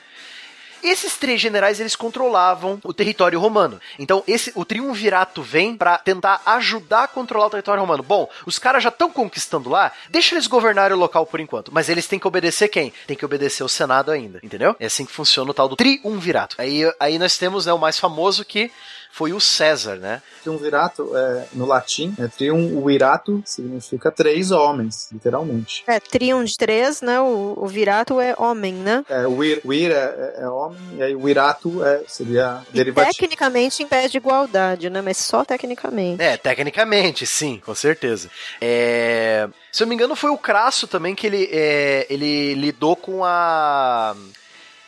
Esses 0.86 1.16
três 1.16 1.40
generais 1.40 1.80
eles 1.80 1.96
controlavam 1.96 2.80
o 2.84 2.92
território 2.92 3.40
romano. 3.40 3.80
Então 3.98 4.22
esse 4.26 4.52
o 4.54 4.64
triunvirato 4.64 5.42
vem 5.42 5.76
pra 5.76 5.98
tentar 5.98 6.40
ajudar 6.46 7.04
a 7.04 7.08
controlar 7.08 7.46
o 7.46 7.50
território 7.50 7.80
romano. 7.80 8.02
Bom, 8.02 8.28
os 8.46 8.58
caras 8.58 8.82
já 8.82 8.88
estão 8.88 9.10
conquistando 9.10 9.68
lá, 9.68 9.92
deixa 10.08 10.34
eles 10.34 10.46
governarem 10.46 10.96
o 10.96 11.00
local 11.00 11.26
por 11.26 11.40
enquanto, 11.40 11.72
mas 11.72 11.88
eles 11.88 12.06
têm 12.06 12.18
que 12.18 12.28
obedecer 12.28 12.68
quem? 12.68 12.92
Tem 13.06 13.16
que 13.16 13.24
obedecer 13.24 13.64
o 13.64 13.68
Senado 13.68 14.10
ainda, 14.10 14.38
entendeu? 14.42 14.76
É 14.78 14.86
assim 14.86 15.04
que 15.04 15.12
funciona 15.12 15.50
o 15.50 15.54
tal 15.54 15.68
do 15.68 15.76
triunvirato. 15.76 16.54
Aí, 16.58 16.82
aí 17.00 17.18
nós 17.18 17.36
temos 17.36 17.66
né, 17.66 17.72
o 17.72 17.78
mais 17.78 17.98
famoso 17.98 18.44
que 18.44 18.70
foi 19.16 19.32
o 19.32 19.40
César, 19.40 19.96
né? 19.96 20.20
triunvirato 20.42 21.16
é, 21.16 21.46
no 21.54 21.64
latim 21.66 22.14
é 22.20 22.28
triunvirato 22.28 23.42
significa 23.44 24.12
três 24.12 24.50
homens 24.50 25.08
literalmente 25.10 25.82
É, 25.88 25.98
trium 25.98 26.44
de 26.44 26.56
três, 26.56 27.00
né? 27.00 27.18
O, 27.20 27.54
o 27.56 27.66
virato 27.66 28.20
é 28.20 28.34
homem, 28.38 28.74
né? 28.74 29.04
É, 29.08 29.26
o 29.26 29.36
wir, 29.38 29.60
wir 29.64 29.90
é, 29.90 29.94
é- 29.94 30.42
é 30.42 30.48
homem, 30.48 30.78
e 30.98 31.02
aí 31.02 31.16
o 31.16 31.28
irato 31.28 31.82
é, 31.84 32.02
seria 32.06 32.62
E 32.70 32.76
derivativo. 32.76 33.14
tecnicamente 33.14 33.82
impede 33.82 34.16
igualdade, 34.18 34.90
né? 34.90 35.00
Mas 35.00 35.16
só 35.16 35.44
tecnicamente. 35.44 36.22
É, 36.22 36.36
tecnicamente, 36.36 37.26
sim, 37.26 37.60
com 37.64 37.74
certeza. 37.74 38.28
É, 38.60 39.48
se 39.72 39.82
eu 39.82 39.86
não 39.86 39.88
me 39.88 39.94
engano, 39.94 40.14
foi 40.14 40.30
o 40.30 40.38
Crasso 40.38 40.86
também 40.86 41.14
que 41.14 41.26
ele, 41.26 41.48
é, 41.50 42.06
ele 42.10 42.54
lidou 42.54 42.94
com 42.96 43.24
a. 43.24 44.14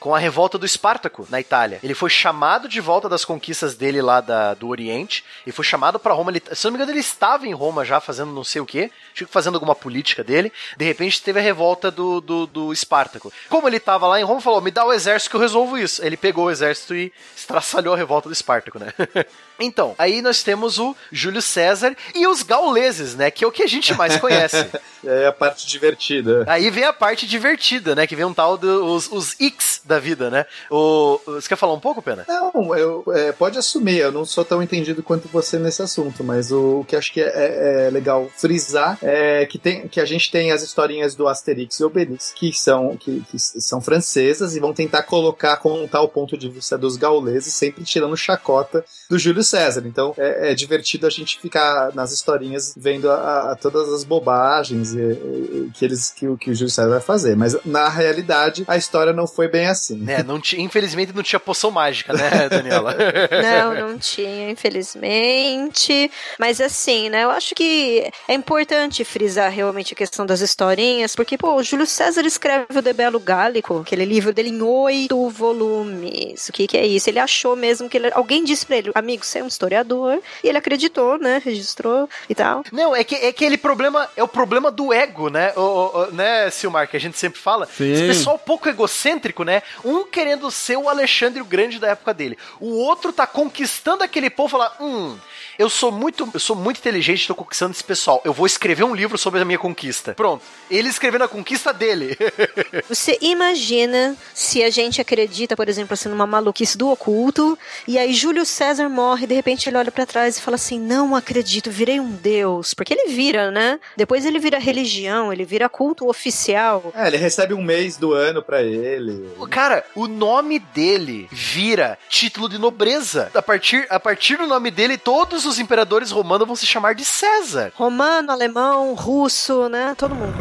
Com 0.01 0.15
a 0.15 0.19
revolta 0.19 0.57
do 0.57 0.67
Espartaco 0.67 1.27
na 1.31 1.41
Itália. 1.41 1.81
Ele 1.83 1.95
foi 1.95 2.11
chamado 2.11 2.69
de 2.69 2.81
volta 2.81 3.09
das 3.09 3.25
conquistas 3.25 3.75
dele 3.75 4.01
lá 4.01 4.21
da, 4.21 4.55
do 4.55 4.69
Oriente 4.69 5.25
e 5.47 5.53
foi 5.53 5.65
chamado 5.65 5.99
pra 5.99 6.15
Roma. 6.15 6.31
Ele, 6.31 6.43
se 6.53 6.65
não 6.65 6.73
me 6.73 6.77
engano, 6.77 6.93
ele 6.93 7.01
estava 7.01 7.47
em 7.47 7.53
Roma 7.53 7.85
já 7.85 8.01
fazendo 8.01 8.33
não 8.33 8.45
sei 8.45 8.61
o 8.61 8.67
que, 8.67 8.91
fazendo 9.29 9.55
alguma 9.55 9.75
política 9.75 10.23
dele. 10.23 10.53
De 10.77 10.85
repente 10.85 11.23
teve 11.23 11.41
a 11.41 11.43
revolta 11.43 11.91
do, 11.91 12.21
do, 12.21 12.47
do 12.47 12.73
Espartaco. 12.73 13.33
Como 13.49 13.69
ele 13.69 13.79
estava 13.79 14.07
lá 14.07 14.21
em 14.21 14.25
Roma, 14.25 14.41
falou: 14.41 14.61
Me 14.61 14.71
dá 14.71 14.85
o 14.85 14.93
exército 14.93 15.31
que 15.31 15.37
eu 15.37 15.41
resolvo 15.41 15.77
isso. 15.77 16.05
Ele 16.05 16.17
pegou 16.17 16.47
o 16.47 16.51
exército 16.51 16.95
e 16.95 17.13
estraçalhou 17.37 17.95
a 17.95 17.97
revolta 17.97 18.29
do 18.29 18.33
Espartaco, 18.33 18.79
né? 18.79 18.93
Então, 19.59 19.95
aí 19.99 20.23
nós 20.23 20.43
temos 20.43 20.79
o 20.79 20.95
Júlio 21.11 21.43
César 21.43 21.97
e 22.15 22.27
os 22.27 22.43
gauleses, 22.43 23.15
né? 23.15 23.31
Que 23.31 23.45
é 23.45 23.47
o 23.47 23.53
que 23.53 23.63
a 23.63 23.67
gente 23.67 23.95
mais 23.95 24.17
conhece. 24.21 24.67
E 25.03 25.09
aí 25.09 25.25
a 25.27 25.33
parte 25.33 25.67
divertida. 25.67 26.45
aí 26.49 26.71
vem 26.71 26.85
a 26.85 26.93
parte 26.93 27.27
divertida, 27.27 27.95
né? 27.95 28.07
Que 28.07 28.17
vem 28.17 28.25
um 28.25 28.35
tal 28.35 28.57
dos 28.57 29.09
os 29.11 29.35
X 29.41 29.81
da 29.85 29.99
vida, 29.99 30.29
né? 30.31 30.45
O, 30.71 31.21
você 31.27 31.49
quer 31.49 31.57
falar 31.57 31.73
um 31.73 31.81
pouco, 31.81 32.03
Pena? 32.03 32.25
Não, 32.29 32.77
eu, 32.77 33.05
é, 33.15 33.33
pode 33.33 33.59
assumir, 33.59 33.99
eu 33.99 34.13
não 34.13 34.25
sou 34.25 34.45
tão 34.45 34.63
entendido 34.63 35.03
quanto 35.03 35.29
você 35.29 35.59
nesse 35.59 35.83
assunto, 35.83 36.23
mas 36.23 36.51
o, 36.53 36.81
o 36.81 36.85
que 36.85 36.95
acho 36.97 37.13
que 37.13 37.21
é, 37.21 37.27
é- 37.27 37.87
é 37.87 37.91
legal 37.91 38.29
frisar 38.37 38.99
é 39.03 39.47
que, 39.47 39.59
tem, 39.59 39.89
que 39.89 40.01
a 40.01 40.05
gente 40.05 40.31
tem 40.31 40.51
as 40.53 40.63
historinhas 40.63 41.15
do 41.15 41.27
Asterix 41.29 41.79
e 41.81 41.85
Obelix, 41.85 42.33
que 42.35 42.53
são, 42.53 42.97
que, 42.97 43.23
que 43.31 43.39
são 43.39 43.81
francesas 43.81 44.55
e 44.57 44.61
vão 44.61 44.73
tentar 44.73 45.03
colocar, 45.05 45.57
contar 45.57 46.03
o 46.03 46.09
ponto 46.09 46.37
de 46.37 46.49
vista 46.49 46.77
dos 46.77 46.97
gauleses, 46.97 47.55
sempre 47.55 47.85
tirando 47.85 48.17
chacota 48.17 48.85
do 49.09 49.19
Júlio 49.19 49.43
César. 49.49 49.83
Então 49.87 50.15
é, 50.17 50.53
é 50.53 50.55
divertido 50.55 51.07
a 51.07 51.11
gente 51.11 51.39
ficar 51.41 51.93
nas 51.95 52.13
historinhas 52.13 52.75
vendo 52.77 53.11
a, 53.11 53.53
a 53.53 53.57
todas 53.57 53.93
as 53.93 54.05
bobagens 54.05 54.93
e- 54.95 54.99
e- 54.99 55.71
que, 55.75 55.85
eles, 55.85 56.11
que, 56.11 56.27
o- 56.29 56.37
que 56.37 56.51
o 56.51 56.55
Júlio 56.55 56.71
César 56.71 56.91
vai 56.91 57.01
fazer. 57.01 57.37
Mas 57.37 57.57
na 57.65 57.89
realidade, 57.89 58.65
a 58.69 58.77
história 58.77 59.13
não 59.13 59.27
foi 59.27 59.49
bem 59.49 59.67
assim. 59.67 60.05
É, 60.09 60.23
não 60.23 60.41
ti- 60.41 60.61
infelizmente 60.61 61.13
não 61.15 61.23
tinha 61.23 61.41
poção 61.41 61.71
mágica, 61.71 62.13
né, 62.13 62.49
Daniela? 62.51 62.95
Não, 63.43 63.89
não 63.89 63.99
tinha, 63.99 64.51
infelizmente. 64.51 66.11
Mas 66.39 66.61
assim, 66.61 67.09
né? 67.09 67.25
Eu 67.25 67.31
acho 67.31 67.55
que 67.55 68.11
é 68.27 68.35
importante 68.35 69.05
frisar 69.05 69.51
realmente 69.51 69.93
a 69.95 69.97
questão 69.97 70.25
das 70.27 70.41
historinhas, 70.41 71.15
porque, 71.17 71.37
pô, 71.39 71.55
o 71.55 71.63
Júlio 71.63 71.87
César 71.87 72.23
escreve 72.27 72.67
o 72.79 72.83
De 72.83 72.93
Belo 72.93 73.19
Gálico, 73.21 73.79
aquele 73.81 74.05
livro 74.05 74.33
dele 74.33 74.51
em 74.51 74.63
oito 74.63 75.29
volumes. 75.31 76.49
O 76.49 76.53
que, 76.53 76.67
que 76.67 76.77
é 76.77 76.87
isso? 76.87 77.09
Ele 77.11 77.19
achou 77.19 77.57
mesmo 77.57 77.89
que 77.89 77.97
ele- 77.97 78.11
alguém 78.13 78.45
disse 78.45 78.67
pra 78.67 78.77
ele, 78.77 78.91
amigo, 78.95 79.25
você 79.25 79.38
é 79.39 79.43
um 79.43 79.47
historiador, 79.47 80.21
e 80.43 80.49
ele 80.49 80.59
acreditou, 80.59 81.19
né? 81.19 81.41
Registrou 81.45 82.09
e 82.29 82.35
tal. 82.35 82.63
Não, 82.73 82.95
é 82.95 83.03
que 83.05 83.15
é 83.15 83.29
aquele 83.29 83.57
problema, 83.57 84.09
é 84.17 84.23
o 84.23 84.29
problema 84.29 84.71
do 84.71 84.93
ego, 84.93 85.29
né? 85.31 85.53
O, 85.57 85.61
o, 85.61 86.03
o- 86.03 86.11
né, 86.13 86.51
Silmar, 86.51 86.89
que 86.89 86.97
a 86.97 87.01
gente 87.01 87.19
sempre 87.19 87.39
fala. 87.41 87.67
Sim. 87.67 87.93
Esse 87.93 88.07
pessoal 88.07 88.39
pouco 88.39 88.69
egocêntrico, 88.69 89.45
né? 89.45 89.63
Um 89.85 90.05
querendo 90.05 90.51
ser 90.51 90.77
o 90.77 90.89
Alexandre 90.89 91.41
o 91.41 91.45
Grande 91.45 91.79
da 91.79 91.89
época 91.89 92.13
dele. 92.15 92.37
O 92.61 92.79
outro 92.79 93.13
tá 93.13 93.27
conquistando 93.27 94.03
aquele 94.05 94.31
povo 94.31 94.49
e 94.49 94.53
falar, 94.53 94.77
hum, 94.81 95.17
eu 95.59 95.69
sou 95.69 95.91
muito, 95.91 96.29
eu 96.33 96.39
sou 96.39 96.55
muito 96.55 96.79
inteligente, 96.79 97.27
tô 97.27 97.35
conquistando 97.35 97.73
esse 97.73 97.83
pessoal. 97.83 98.23
Eu 98.25 98.33
vou 98.33 98.47
escrever 98.47 98.85
um 98.85 98.95
livro 98.95 99.19
sobre 99.19 99.41
a 99.41 99.45
minha 99.45 99.59
conquista. 99.59 100.15
Pronto. 100.15 100.45
Ele 100.71 100.89
escrevendo 100.89 101.25
a 101.25 101.29
conquista 101.29 101.73
dele. 101.73 102.17
Você 102.89 103.19
imagina 103.21 104.17
se 104.33 104.63
a 104.63 104.71
gente 104.71 105.01
acredita, 105.01 105.57
por 105.57 105.69
exemplo, 105.69 105.95
assim, 105.95 106.09
numa 106.09 106.27
maluquice 106.27 106.79
do 106.79 106.89
oculto, 106.89 107.59
e 107.89 107.99
aí 107.99 108.13
Júlio 108.13 108.47
César 108.47 108.89
morre, 108.89 109.27
de 109.27 109.35
repente 109.35 109.69
ele 109.69 109.77
olha 109.77 109.91
pra 109.91 110.07
trás 110.07 110.39
e 110.39 110.41
fala 110.41 110.55
assim: 110.55 110.79
Não 110.79 111.17
acredito, 111.17 111.71
virei 111.71 111.99
um 111.99 112.13
deus. 112.13 112.73
Porque 112.73 112.95
ele 112.95 113.13
vira, 113.13 113.51
né? 113.51 113.81
Depois 113.97 114.25
ele 114.25 114.39
vira 114.39 114.59
religião, 114.59 115.33
ele 115.33 115.45
vira 115.45 115.69
culto 115.69 116.09
oficial. 116.09 116.93
É, 116.95 117.09
ele 117.09 117.17
recebe 117.17 117.53
um 117.53 117.63
mês 117.63 117.97
do 117.97 118.13
ano 118.13 118.43
pra 118.43 118.63
ele. 118.63 119.29
Cara, 119.51 119.85
o 119.97 120.07
nome 120.07 120.61
dele 120.61 121.27
vira 121.33 121.99
título 122.09 122.49
de 122.49 122.59
nobreza. 122.59 123.31
A 123.35 123.43
partir, 123.43 123.87
a 123.91 123.99
partir 123.99 124.37
do 124.37 124.47
nome 124.47 124.71
dele, 124.71 124.97
todos 124.97 125.48
os 125.49 125.59
imperadores 125.59 126.11
romanos 126.11 126.47
vão 126.47 126.57
se 126.57 126.67
chamar 126.67 126.95
de 126.95 127.05
César. 127.05 127.73
Romano, 127.75 128.31
alemão, 128.31 128.95
russo, 128.95 129.69
né? 129.69 129.95
Todo 129.97 130.15
mundo. 130.15 130.35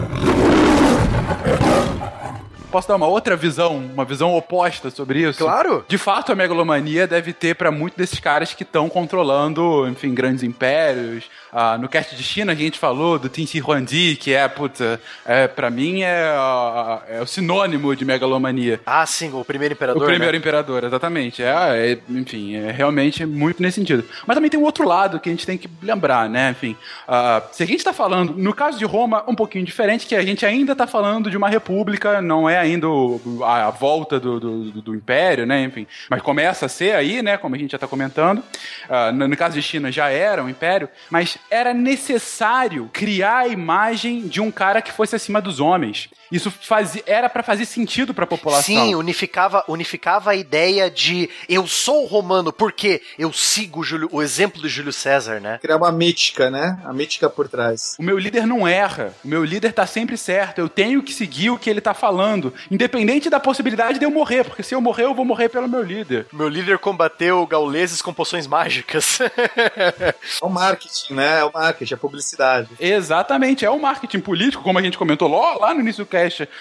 Posso 2.70 2.88
dar 2.88 2.96
uma 2.96 3.08
outra 3.08 3.36
visão, 3.36 3.78
uma 3.78 4.04
visão 4.04 4.36
oposta 4.36 4.90
sobre 4.90 5.28
isso? 5.28 5.40
Claro. 5.40 5.86
De 5.88 5.98
fato, 5.98 6.34
a 6.34 6.36
megalomania 6.36 7.08
deve 7.08 7.32
ter 7.32 7.56
pra 7.56 7.72
muitos 7.72 7.98
desses 7.98 8.20
caras 8.20 8.54
que 8.54 8.64
estão 8.64 8.90
controlando, 8.90 9.88
enfim, 9.88 10.14
grandes 10.14 10.44
impérios. 10.44 11.24
Ah, 11.52 11.78
no 11.78 11.88
cast 11.88 12.16
de 12.16 12.24
China 12.24 12.52
a 12.52 12.56
gente 12.56 12.78
falou 12.78 13.18
do 13.18 13.30
Tin 13.30 13.46
Shi 13.46 13.62
Huangdi, 13.62 14.16
que 14.18 14.34
é, 14.34 14.48
puta, 14.48 15.00
é, 15.26 15.48
pra 15.48 15.70
mim 15.70 16.02
é, 16.02 16.26
ah, 16.36 17.02
é 17.08 17.22
o 17.22 17.26
sinônimo 17.26 17.96
de 17.96 18.04
megalomania. 18.06 18.80
Ah, 18.86 19.06
sim, 19.06 19.32
o 19.34 19.44
primeiro 19.46 19.74
imperador. 19.74 20.04
O 20.04 20.06
primeiro 20.06 20.34
né? 20.34 20.38
imperador, 20.38 20.84
exatamente. 20.84 21.42
É, 21.42 21.92
é, 21.94 21.98
enfim, 22.10 22.56
é 22.56 22.72
realmente 22.72 23.26
muito 23.26 23.62
nesse 23.62 23.76
sentido. 23.80 24.04
Mas 24.26 24.36
também 24.36 24.50
tem 24.50 24.60
um 24.60 24.64
outro 24.64 24.86
lado 24.88 25.20
que 25.20 25.30
a 25.30 25.32
gente 25.32 25.46
tem 25.46 25.58
que 25.58 25.70
lembrar, 25.82 26.30
né? 26.30 26.52
Enfim, 26.52 26.76
ah, 27.08 27.42
se 27.52 27.64
a 27.64 27.66
gente 27.66 27.80
está 27.80 27.94
falando, 27.94 28.34
no 28.36 28.54
caso 28.54 28.78
de 28.78 28.86
Roma, 28.86 29.24
um 29.28 29.36
pouquinho 29.36 29.64
diferente, 29.66 30.06
que 30.06 30.16
a 30.16 30.22
gente 30.24 30.46
ainda 30.46 30.74
está 30.74 30.86
falando 30.86 31.30
de 31.32 31.38
uma 31.38 31.50
república, 31.50 32.22
não 32.22 32.50
é 32.50 32.58
ainda 32.58 32.88
o- 32.90 33.42
a, 33.44 33.68
a 33.68 33.72
volta 33.72 34.20
do, 34.20 34.40
do, 34.40 34.72
do- 34.82 34.96
império, 34.96 35.46
né? 35.46 35.64
Enfim, 35.64 35.86
mas 36.10 36.22
começa 36.22 36.66
a 36.66 36.70
ser 36.70 36.96
aí, 36.96 37.22
né? 37.22 37.38
Como 37.38 37.56
a 37.56 37.58
gente 37.58 37.72
já 37.72 37.78
está 37.78 37.88
comentando. 37.88 38.44
No, 39.14 39.28
no 39.28 39.38
caso 39.38 39.56
de 39.56 39.62
China 39.62 39.92
já 39.92 40.10
era 40.10 40.44
um 40.44 40.50
império, 40.50 40.90
mas 41.10 41.37
era 41.50 41.74
necessário 41.74 42.90
criar 42.94 43.40
a 43.40 43.48
imagem 43.48 44.28
de 44.28 44.42
um 44.42 44.52
cara 44.52 44.82
que 44.82 44.92
fosse 44.92 45.16
acima 45.16 45.42
dos 45.42 45.60
homens. 45.60 46.10
Isso 46.32 46.52
fazia, 46.52 47.04
era 47.06 47.30
para 47.30 47.44
fazer 47.44 47.66
sentido 47.66 48.14
para 48.14 48.24
a 48.24 48.28
população. 48.28 48.64
Sim, 48.64 48.96
unificava, 48.96 49.64
unificava 49.68 50.32
a 50.32 50.36
ideia 50.36 50.90
de 50.90 51.30
eu 51.48 51.66
sou 51.68 52.06
romano 52.06 52.52
porque 52.52 53.02
eu 53.18 53.32
sigo 53.34 53.82
o, 53.82 53.84
Júlio- 53.84 54.10
o 54.12 54.22
exemplo 54.22 54.62
do 54.62 54.68
Júlio 54.70 54.92
César, 54.94 55.40
né? 55.40 55.58
Criar 55.62 55.78
uma 55.78 55.92
mítica, 55.92 56.50
né? 56.50 56.80
A 56.86 56.94
mítica 56.94 57.30
por 57.30 57.48
trás. 57.48 57.96
O 58.00 58.04
meu 58.04 58.18
líder 58.18 58.46
não 58.46 58.68
erra. 58.68 59.14
O 59.24 59.28
meu 59.28 59.44
líder 59.44 59.74
tá 59.74 59.86
sempre 59.86 60.18
certo. 60.18 60.60
Eu 60.60 60.70
tenho 60.70 61.02
que 61.04 61.14
seguir 61.14 61.50
o 61.50 61.58
que 61.58 61.70
ele 61.70 61.82
tá 61.82 61.94
falando. 61.94 62.54
Independente 62.70 63.30
da 63.30 63.40
possibilidade 63.40 64.00
de 64.00 64.06
eu 64.06 64.12
morrer. 64.12 64.44
Porque 64.44 64.64
se 64.64 64.74
eu 64.76 64.82
morrer, 64.82 65.04
eu 65.06 65.14
vou 65.16 65.26
morrer 65.26 65.50
pelo 65.50 65.68
meu 65.68 65.82
líder. 65.82 66.26
Meu 66.32 66.48
líder 66.50 66.78
combateu 66.80 67.46
gauleses 67.48 68.02
com 68.02 68.14
poções 68.14 68.48
mágicas. 68.48 69.20
É 69.22 70.14
o 70.42 70.50
marketing, 70.50 71.14
né? 71.14 71.40
É 71.40 71.44
o 71.44 71.52
marketing, 71.54 71.94
a 71.94 71.98
publicidade. 71.98 72.70
Exatamente. 72.80 73.66
É 73.66 73.70
o 73.70 73.80
marketing 73.80 74.20
político, 74.20 74.64
como 74.64 74.80
a 74.80 74.82
gente 74.82 74.98
comentou 74.98 75.28
lá, 75.30 75.56
lá 75.58 75.74
no 75.74 75.82
início 75.82 76.04
do 76.04 76.08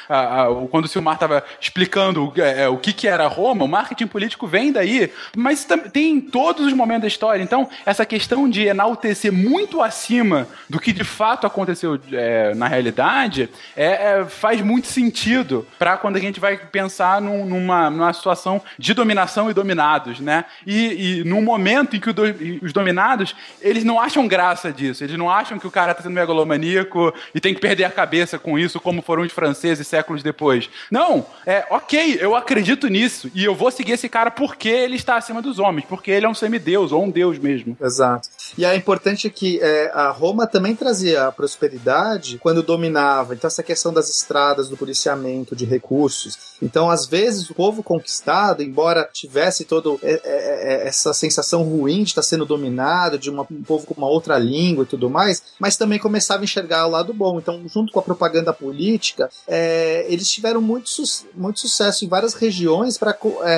ah, 0.09 0.49
o- 0.49 0.69
quando 0.69 0.85
o 0.85 0.89
Silmar 0.89 1.19
tava 1.19 1.43
explicando 1.61 2.33
eh, 2.37 2.63
eh, 2.65 2.69
o 2.69 2.77
que, 2.77 2.93
que 2.93 3.09
era 3.09 3.27
Roma. 3.27 3.65
O 3.65 3.69
marketing 3.69 4.07
político 4.07 4.47
vem 4.47 4.73
daí. 4.73 5.13
Mas 5.37 5.67
tem 5.93 6.13
em 6.13 6.21
todos 6.21 6.67
os 6.67 6.73
momentos 6.73 7.03
da 7.03 7.09
história. 7.09 7.43
Então, 7.43 7.69
essa 7.85 8.05
questão 8.07 8.49
de 8.49 8.67
enaltecer 8.67 9.33
muito 9.33 9.83
acima 9.83 10.47
do 10.69 10.79
que 10.81 10.93
de 10.93 11.05
fato 11.05 11.47
aconteceu 11.47 11.99
eh, 12.13 12.53
na 12.55 12.67
realidade 12.69 13.49
é, 13.77 13.87
é, 14.21 14.25
faz 14.25 14.61
muito 14.61 14.87
sentido 14.87 15.67
para 15.79 15.97
quando 15.97 16.17
a 16.17 16.21
gente 16.21 16.39
vai 16.41 16.57
pensar 16.57 17.21
num- 17.21 17.45
numa, 17.45 17.91
numa 17.91 18.13
situação 18.13 18.61
de 18.79 18.95
dominação 18.95 19.51
e 19.51 19.55
dominados, 19.55 20.21
né? 20.21 20.45
E, 20.67 21.21
e 21.21 21.25
num 21.25 21.43
momento 21.43 21.97
em 21.97 22.01
que 22.01 22.13
do- 22.13 22.23
os 22.63 22.73
dominados, 22.73 23.35
eles 23.61 23.85
não 23.85 24.01
acham 24.01 24.27
graça 24.27 24.73
disso, 24.73 25.05
eles 25.05 25.17
não 25.19 25.31
acham 25.31 25.59
que 25.59 25.67
o 25.67 25.71
cara 25.71 25.95
tá 25.95 26.03
sendo 26.03 26.13
megalomaníaco 26.15 27.13
e 27.35 27.41
tem 27.41 27.55
que 27.55 27.61
perder 27.61 27.85
a 27.85 27.91
cabeça 27.91 28.39
com 28.39 28.59
isso, 28.59 28.81
como 28.81 29.03
foram 29.03 29.23
os 29.23 29.33
franceses 29.33 29.46
séculos 29.55 30.23
depois. 30.23 30.69
Não, 30.91 31.27
é 31.47 31.67
ok, 31.71 32.19
eu 32.21 32.35
acredito 32.35 32.89
nisso 32.89 33.31
e 33.35 33.45
eu 33.45 33.55
vou 33.55 33.71
seguir 33.71 33.93
esse 33.93 34.09
cara 34.09 34.31
porque 34.31 34.69
ele 34.69 34.97
está 34.97 35.17
acima 35.17 35.43
dos 35.43 35.59
homens, 35.59 35.85
porque 35.87 36.11
ele 36.11 36.27
é 36.27 36.29
um 36.29 36.35
semideus 36.35 36.93
ou 36.93 37.05
um 37.05 37.11
deus 37.11 37.39
mesmo. 37.39 37.77
Exato. 37.81 38.29
E 38.57 38.65
é 38.65 38.75
importante 38.75 39.29
que 39.31 39.59
é, 39.63 39.91
a 39.95 40.11
Roma 40.11 40.47
também 40.47 40.75
trazia 40.75 41.27
a 41.27 41.33
prosperidade 41.33 42.39
quando 42.39 42.63
dominava. 42.63 43.35
Então, 43.35 43.49
essa 43.49 43.63
questão 43.63 43.93
das 43.93 44.09
estradas, 44.11 44.69
do 44.69 44.77
policiamento, 44.77 45.55
de 45.57 45.65
recursos. 45.65 46.37
Então, 46.63 46.91
às 46.91 47.07
vezes, 47.07 47.49
o 47.51 47.55
povo 47.55 47.83
conquistado, 47.83 48.63
embora 48.63 49.09
tivesse 49.13 49.65
toda 49.65 49.91
essa 50.03 51.13
sensação 51.13 51.63
ruim 51.63 52.03
de 52.03 52.11
estar 52.11 52.23
sendo 52.23 52.45
dominado, 52.47 53.19
de 53.19 53.31
uma- 53.31 53.47
um 53.51 53.63
povo 53.63 53.87
com 53.87 53.95
uma 53.95 54.09
outra 54.09 54.39
língua 54.39 54.85
e 54.85 54.87
tudo 54.87 55.09
mais, 55.11 55.43
mas 55.59 55.77
também 55.77 55.99
começava 55.99 56.43
a 56.43 56.45
enxergar 56.45 56.87
o 56.87 56.91
lado 56.91 57.13
bom. 57.13 57.39
Então, 57.39 57.63
junto 57.69 57.93
com 57.93 58.01
a 58.01 58.03
propaganda 58.03 58.53
política, 58.53 59.29
é, 59.47 60.07
eles 60.09 60.29
tiveram 60.31 60.61
muito, 60.61 60.89
su- 60.89 61.27
muito 61.35 61.61
sucesso 61.61 62.05
em 62.05 62.09
várias 62.09 62.35
regiões 62.35 62.99
para 62.99 63.17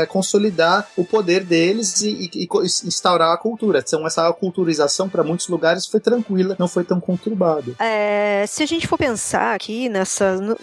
consolidar 0.09 0.89
o 0.97 1.05
poder 1.05 1.45
deles 1.45 2.01
e, 2.03 2.31
e- 2.35 2.45
e 2.45 2.49
instaurar 2.87 3.33
a 3.33 3.37
cultura. 3.37 3.83
Então, 3.87 4.07
essa 4.07 4.23
para 5.11 5.23
muitos 5.25 5.49
lugares 5.49 5.87
foi 5.87 6.01
tranquila, 6.01 6.57
não 6.59 6.69
foi 6.69 6.85
tão 6.85 7.01
conturbada. 7.01 7.73
É, 7.79 8.45
se 8.47 8.63
a 8.63 8.67
gente 8.67 8.87
for 8.87 8.99
pensar 8.99 9.55
aqui 9.55 9.89
nessa. 9.89 10.37
no- 10.37 10.57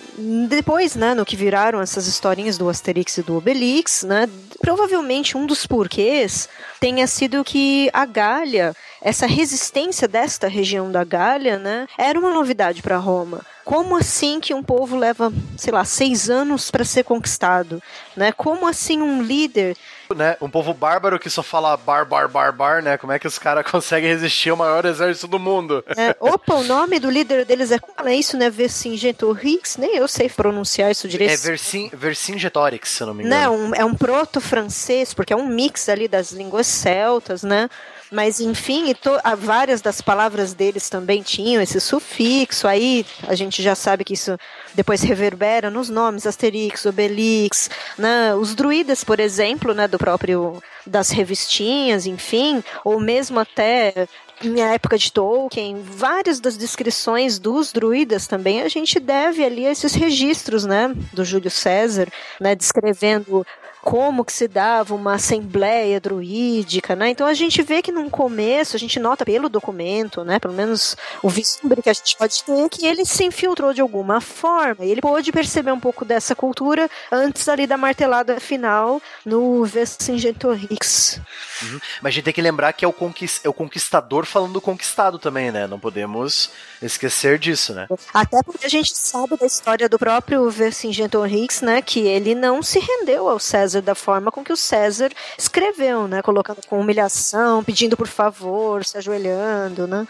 depois, 0.47 0.95
né, 0.95 1.13
no 1.13 1.25
que 1.25 1.35
viraram 1.35 1.81
essas 1.81 2.07
historinhas 2.07 2.57
do 2.57 2.69
Asterix 2.69 3.17
e 3.17 3.23
do 3.23 3.35
Obelix, 3.37 4.03
né? 4.03 4.29
Provavelmente 4.61 5.37
um 5.37 5.45
dos 5.45 5.65
porquês 5.67 6.49
tenha 6.79 7.05
sido 7.07 7.43
que 7.43 7.89
a 7.93 8.05
Gália, 8.05 8.75
essa 9.01 9.25
resistência 9.27 10.07
desta 10.07 10.47
região 10.47 10.91
da 10.91 11.03
Gália, 11.03 11.57
né, 11.59 11.87
era 11.97 12.17
uma 12.19 12.33
novidade 12.33 12.81
para 12.81 12.97
Roma. 12.97 13.41
Como 13.63 13.95
assim 13.95 14.39
que 14.39 14.53
um 14.53 14.61
povo 14.63 14.95
leva, 14.95 15.33
sei 15.57 15.73
lá, 15.73 15.83
seis 15.83 16.29
anos 16.29 16.69
para 16.69 16.83
ser 16.85 17.03
conquistado? 17.03 17.81
Né? 18.15 18.31
Como 18.31 18.67
assim 18.67 19.01
um 19.01 19.21
líder 19.23 19.75
né? 20.13 20.37
Um 20.41 20.49
povo 20.49 20.73
bárbaro 20.73 21.19
que 21.19 21.29
só 21.29 21.41
fala 21.41 21.75
bar, 21.77 22.05
bar, 22.05 22.27
bar, 22.27 22.51
bar, 22.51 22.83
né? 22.83 22.97
Como 22.97 23.13
é 23.13 23.19
que 23.19 23.27
os 23.27 23.39
caras 23.39 23.65
conseguem 23.69 24.09
resistir 24.09 24.49
ao 24.49 24.57
maior 24.57 24.85
exército 24.85 25.27
do 25.27 25.39
mundo? 25.39 25.83
É, 25.97 26.15
opa, 26.19 26.55
o 26.55 26.63
nome 26.63 26.99
do 26.99 27.09
líder 27.09 27.45
deles 27.45 27.71
é. 27.71 27.79
Fala 27.95 28.13
isso, 28.13 28.37
né? 28.37 28.49
Vercingetorix? 28.49 29.77
Nem 29.77 29.95
eu 29.95 30.07
sei 30.07 30.29
pronunciar 30.29 30.91
isso 30.91 31.07
direito. 31.07 31.33
É 31.33 31.37
Vercin, 31.37 31.89
Vercingetorix, 31.93 32.89
se 32.89 33.03
eu 33.03 33.07
não 33.07 33.13
me 33.13 33.23
engano. 33.23 33.69
Não, 33.69 33.75
é 33.75 33.85
um 33.85 33.95
proto-francês, 33.95 35.13
porque 35.13 35.33
é 35.33 35.35
um 35.35 35.47
mix 35.47 35.87
ali 35.87 36.07
das 36.07 36.31
línguas 36.31 36.67
celtas, 36.67 37.43
né? 37.43 37.69
Mas, 38.11 38.39
enfim, 38.39 38.93
to- 38.93 39.19
várias 39.37 39.81
das 39.81 40.01
palavras 40.01 40.53
deles 40.53 40.89
também 40.89 41.21
tinham 41.21 41.61
esse 41.61 41.79
sufixo. 41.79 42.67
Aí 42.67 43.05
a 43.27 43.35
gente 43.35 43.61
já 43.63 43.75
sabe 43.75 44.03
que 44.03 44.13
isso 44.13 44.37
depois 44.73 45.01
reverbera 45.01 45.69
nos 45.69 45.89
nomes 45.89 46.27
Asterix, 46.27 46.85
Obelix, 46.85 47.69
né? 47.97 48.33
Os 48.35 48.53
druidas, 48.55 49.03
por 49.03 49.19
exemplo, 49.19 49.73
né? 49.73 49.87
Do 49.87 49.97
próprio 49.97 50.61
das 50.85 51.09
revistinhas, 51.09 52.05
enfim, 52.05 52.63
ou 52.83 52.99
mesmo 52.99 53.39
até 53.39 54.07
na 54.43 54.73
época 54.73 54.97
de 54.97 55.11
Tolkien, 55.11 55.81
várias 55.81 56.39
das 56.39 56.57
descrições 56.57 57.39
dos 57.39 57.71
druidas 57.71 58.27
também 58.27 58.61
a 58.61 58.67
gente 58.67 58.99
deve 58.99 59.43
ali 59.43 59.65
a 59.65 59.71
esses 59.71 59.93
registros, 59.95 60.65
né, 60.65 60.93
do 61.13 61.23
Júlio 61.23 61.49
César, 61.49 62.07
né, 62.39 62.53
descrevendo 62.53 63.47
como 63.85 64.25
que 64.25 64.33
se 64.33 64.47
dava 64.47 64.95
uma 64.95 65.13
assembleia 65.13 65.99
druídica, 65.99 66.95
né? 66.95 67.11
Então 67.11 67.27
a 67.27 67.35
gente 67.35 67.61
vê 67.61 67.83
que 67.83 67.91
no 67.91 68.09
começo, 68.09 68.75
a 68.75 68.79
gente 68.79 68.99
nota 68.99 69.23
pelo 69.23 69.47
documento, 69.47 70.23
né, 70.23 70.39
pelo 70.39 70.55
menos 70.55 70.97
o 71.21 71.29
vislumbre 71.29 71.83
que 71.83 71.89
a 71.91 71.93
gente 71.93 72.17
pode 72.17 72.43
ter, 72.43 72.69
que 72.69 72.83
ele 72.83 73.05
se 73.05 73.23
infiltrou 73.23 73.75
de 73.75 73.81
alguma 73.81 74.19
forma, 74.19 74.83
e 74.83 74.89
ele 74.89 75.01
pôde 75.01 75.31
perceber 75.31 75.71
um 75.71 75.79
pouco 75.79 76.03
dessa 76.03 76.33
cultura 76.33 76.89
antes 77.11 77.47
ali 77.47 77.67
da 77.67 77.77
martelada 77.77 78.39
final 78.39 78.99
no 79.23 79.63
Vercingetorix. 79.65 81.21
Uhum. 81.61 81.79
Mas 82.01 82.09
a 82.09 82.13
gente 82.15 82.23
tem 82.23 82.33
que 82.33 82.41
lembrar 82.41 82.73
que 82.73 82.83
é 82.83 82.87
o, 82.87 82.95
é 83.43 83.49
o 83.49 83.53
conquistador 83.53 84.25
falando 84.25 84.53
do 84.53 84.61
conquistado 84.61 85.19
também, 85.19 85.51
né? 85.51 85.67
Não 85.67 85.79
podemos 85.79 86.49
esquecer 86.81 87.37
disso, 87.37 87.71
né? 87.71 87.87
Até 88.11 88.41
porque 88.41 88.65
a 88.65 88.69
gente 88.69 88.97
sabe 88.97 89.37
da 89.37 89.45
história 89.45 89.87
do 89.87 89.99
próprio 89.99 90.49
Vercingetorix, 90.49 91.61
né, 91.61 91.83
que 91.83 91.99
ele 91.99 92.33
não 92.33 92.63
se 92.63 92.79
rendeu 92.79 93.29
ao 93.29 93.39
César 93.39 93.74
da 93.81 93.95
forma 93.95 94.31
com 94.31 94.43
que 94.43 94.53
o 94.53 94.57
César 94.57 95.09
escreveu, 95.37 96.07
né, 96.07 96.21
colocando 96.21 96.61
com 96.67 96.79
humilhação, 96.79 97.63
pedindo 97.63 97.95
por 97.97 98.07
favor, 98.07 98.83
se 98.85 98.97
ajoelhando, 98.97 99.87
né? 99.87 100.07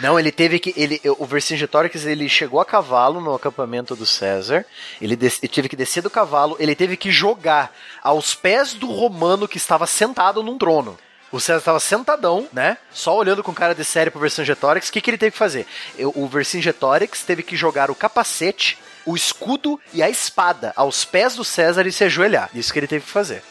Não, 0.00 0.16
ele 0.18 0.30
teve 0.30 0.60
que. 0.60 0.72
Ele, 0.76 1.00
o 1.18 1.26
Vercingetorix 1.26 2.06
ele 2.06 2.28
chegou 2.28 2.60
a 2.60 2.64
cavalo 2.64 3.20
no 3.20 3.34
acampamento 3.34 3.96
do 3.96 4.06
César. 4.06 4.64
Ele, 5.02 5.16
des- 5.16 5.40
ele 5.42 5.52
teve 5.52 5.68
que 5.68 5.74
descer 5.74 6.02
do 6.02 6.08
cavalo. 6.10 6.56
Ele 6.60 6.72
teve 6.76 6.96
que 6.96 7.10
jogar 7.10 7.74
aos 8.00 8.32
pés 8.32 8.74
do 8.74 8.86
romano 8.86 9.48
que 9.48 9.56
estava 9.56 9.88
sentado 9.88 10.40
num 10.40 10.56
trono. 10.56 10.96
O 11.32 11.40
César 11.40 11.58
estava 11.58 11.80
sentadão, 11.80 12.46
né? 12.52 12.78
Só 12.92 13.16
olhando 13.16 13.42
com 13.42 13.52
cara 13.52 13.74
de 13.74 13.84
sério 13.84 14.12
pro 14.12 14.20
Vercingetorix. 14.20 14.88
O 14.88 14.92
que, 14.92 15.00
que 15.00 15.10
ele 15.10 15.18
teve 15.18 15.32
que 15.32 15.36
fazer? 15.38 15.66
O 16.14 16.28
Vercingetorix 16.28 17.22
teve 17.24 17.42
que 17.42 17.56
jogar 17.56 17.90
o 17.90 17.94
capacete, 17.94 18.78
o 19.06 19.16
escudo 19.16 19.80
e 19.92 20.02
a 20.02 20.08
espada 20.10 20.72
aos 20.76 21.04
pés 21.04 21.34
do 21.36 21.44
César 21.44 21.86
e 21.86 21.92
se 21.92 22.04
ajoelhar. 22.04 22.50
Isso 22.54 22.72
que 22.72 22.78
ele 22.78 22.86
teve 22.86 23.04
que 23.04 23.10
fazer. 23.10 23.42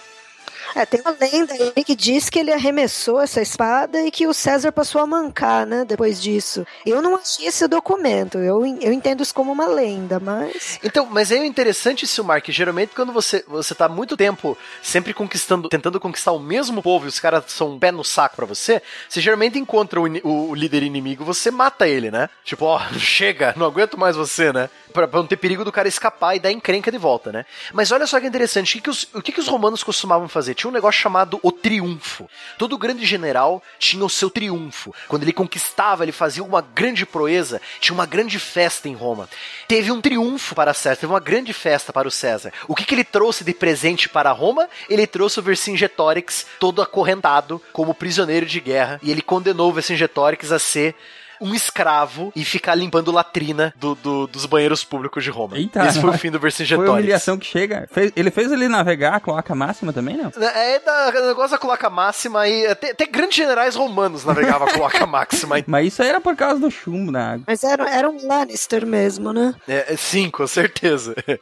É, 0.76 0.86
tem 0.86 1.00
uma 1.02 1.16
lenda 1.20 1.54
aí 1.76 1.84
que 1.84 1.96
diz 1.96 2.30
que 2.30 2.38
ele 2.38 2.52
arremessou 2.52 3.22
essa 3.22 3.42
espada 3.42 4.02
e 4.02 4.12
que 4.12 4.28
o 4.28 4.34
César 4.34 4.70
passou 4.72 5.02
a 5.02 5.08
mancar, 5.08 5.66
né, 5.66 5.86
depois 5.86 6.22
disso. 6.22 6.68
Eu 6.86 7.02
não 7.02 7.16
achei 7.16 7.48
esse 7.48 7.66
documento, 7.70 8.38
eu, 8.38 8.64
eu 8.82 8.92
entendo 8.92 9.24
isso 9.24 9.34
como 9.34 9.52
uma 9.52 9.66
lenda, 9.66 10.20
mas... 10.20 10.78
Então, 10.84 11.08
mas 11.10 11.32
é 11.32 11.44
interessante, 11.44 12.06
Silmar, 12.06 12.44
que 12.44 12.52
geralmente 12.52 12.92
quando 12.94 13.14
você, 13.14 13.44
você 13.48 13.74
tá 13.74 13.88
muito 13.88 14.18
tempo 14.18 14.58
sempre 14.84 15.14
conquistando, 15.14 15.70
tentando 15.70 16.02
conquistar 16.02 16.34
o 16.34 16.40
mesmo 16.40 16.84
povo 16.84 17.06
e 17.06 17.10
os 17.10 17.20
caras 17.20 17.46
são 17.48 17.72
um 17.72 17.80
pé 17.80 17.90
no 17.92 18.04
saco 18.04 18.36
pra 18.36 18.46
você, 18.46 18.82
você 19.08 19.22
geralmente 19.22 19.58
encontra 19.58 20.00
o, 20.02 20.06
o- 20.28 20.50
o 20.50 20.54
líder 20.54 20.84
inimigo, 20.84 21.24
você 21.24 21.50
mata 21.50 21.88
ele, 21.88 22.12
né? 22.12 22.30
Tipo, 22.44 22.66
ó, 22.66 22.80
chega, 23.00 23.54
não 23.58 23.66
aguento 23.66 23.98
mais 23.98 24.18
você, 24.18 24.52
né? 24.52 24.70
Pra, 24.98 25.08
pra 25.08 25.20
não 25.20 25.28
ter 25.28 25.38
perigo 25.38 25.64
do 25.64 25.72
cara 25.72 25.88
escapar 25.88 26.36
e 26.36 26.40
dar 26.40 26.52
encrenca 26.52 26.92
de 26.92 26.98
volta, 26.98 27.32
né? 27.32 27.46
Mas 27.72 27.92
olha 27.92 28.08
só 28.08 28.20
que 28.20 28.26
interessante, 28.26 28.72
o 28.72 28.74
que, 28.74 28.82
que 28.82 28.90
os, 28.90 29.08
o 29.14 29.22
que, 29.22 29.32
que 29.32 29.40
os 29.40 29.48
romanos 29.48 29.84
costumavam 29.84 30.28
fazer? 30.28 30.56
Tinha 30.56 30.72
um 30.72 30.74
negócio 30.74 31.00
chamado 31.00 31.40
o 31.44 31.52
triunfo. 31.52 32.28
Todo 32.58 32.76
grande 32.80 33.06
general 33.06 33.62
tinha 33.78 34.04
o 34.04 34.10
seu 34.10 34.28
triunfo. 34.28 34.96
Quando 35.08 35.22
ele 35.22 35.32
conquistava, 35.32 36.04
ele 36.04 36.12
fazia 36.12 36.44
uma 36.44 36.62
grande 36.62 37.06
proeza, 37.06 37.62
tinha 37.80 37.94
uma 37.94 38.08
grande 38.08 38.40
festa 38.40 38.90
em 38.90 38.96
Roma. 38.96 39.30
Teve 39.68 39.92
um 39.92 40.02
triunfo 40.02 40.56
para 40.56 40.74
César, 40.74 40.96
teve 40.96 41.14
uma 41.14 41.20
grande 41.20 41.54
festa 41.54 41.94
para 41.94 42.08
o 42.08 42.12
César. 42.12 42.52
O 42.68 42.74
que, 42.74 42.84
que 42.84 42.96
ele 42.96 43.04
trouxe 43.04 43.44
de 43.44 43.54
presente 43.54 44.10
para 44.10 44.32
Roma? 44.32 44.68
Ele 44.90 45.06
trouxe 45.06 45.40
o 45.40 45.44
Vercingetorix 45.44 46.48
todo 46.60 46.82
acorrentado 46.82 47.62
como 47.72 47.94
prisioneiro 47.94 48.48
de 48.48 48.60
guerra 48.60 49.00
e 49.04 49.12
ele 49.12 49.22
condenou 49.22 49.70
o 49.70 49.74
Vercingetorix 49.74 50.52
a 50.52 50.58
ser 50.58 50.96
um 51.42 51.54
escravo 51.54 52.32
e 52.36 52.44
ficar 52.46 52.76
limpando 52.76 53.12
latrina 53.12 53.74
do- 53.78 53.96
do- 53.96 54.28
dos 54.28 54.46
banheiros 54.46 54.84
públicos 54.84 55.24
de 55.24 55.30
Roma. 55.30 55.58
Eita. 55.58 55.86
Esse 55.88 56.00
foi 56.02 56.10
o 56.10 56.14
fim 56.18 56.30
do 56.32 56.40
Foi 56.40 56.48
a 56.48 56.50
Vercingetorix. 56.50 56.90
humilhação 56.94 57.38
que 57.38 57.46
chega. 57.46 57.88
Fez- 57.92 58.12
ele 58.16 58.32
fez 58.32 58.52
ele 58.52 58.68
navegar 58.68 59.16
a 59.16 59.20
cloaca 59.20 59.54
máxima 59.56 59.92
também, 59.94 60.18
não? 60.18 60.32
É 60.42 60.80
da 60.80 61.10
o 61.24 61.28
negócio 61.28 61.52
da 61.52 61.58
cloaca 61.58 61.90
máxima 61.90 62.48
e 62.48 62.66
até, 62.68 62.92
até 62.92 63.06
grandes 63.06 63.36
generais 63.38 63.76
romanos 63.76 64.24
navegavam 64.26 64.68
a 64.68 64.72
cloaca 64.72 65.06
máxima. 65.06 65.56
Mas 65.68 65.88
isso 65.88 66.02
aí 66.02 66.10
era 66.10 66.22
por 66.22 66.36
causa 66.36 66.60
do 66.60 66.70
chumbo 66.72 67.12
na 67.12 67.32
água. 67.34 67.44
Mas 67.48 67.64
era, 67.64 67.90
era 67.90 68.10
um 68.10 68.28
Lannister 68.28 68.86
mesmo, 68.86 69.32
né? 69.34 69.54
É, 69.68 69.94
é, 69.94 69.98
sim, 69.98 70.30
com 70.30 70.46
certeza. 70.48 71.16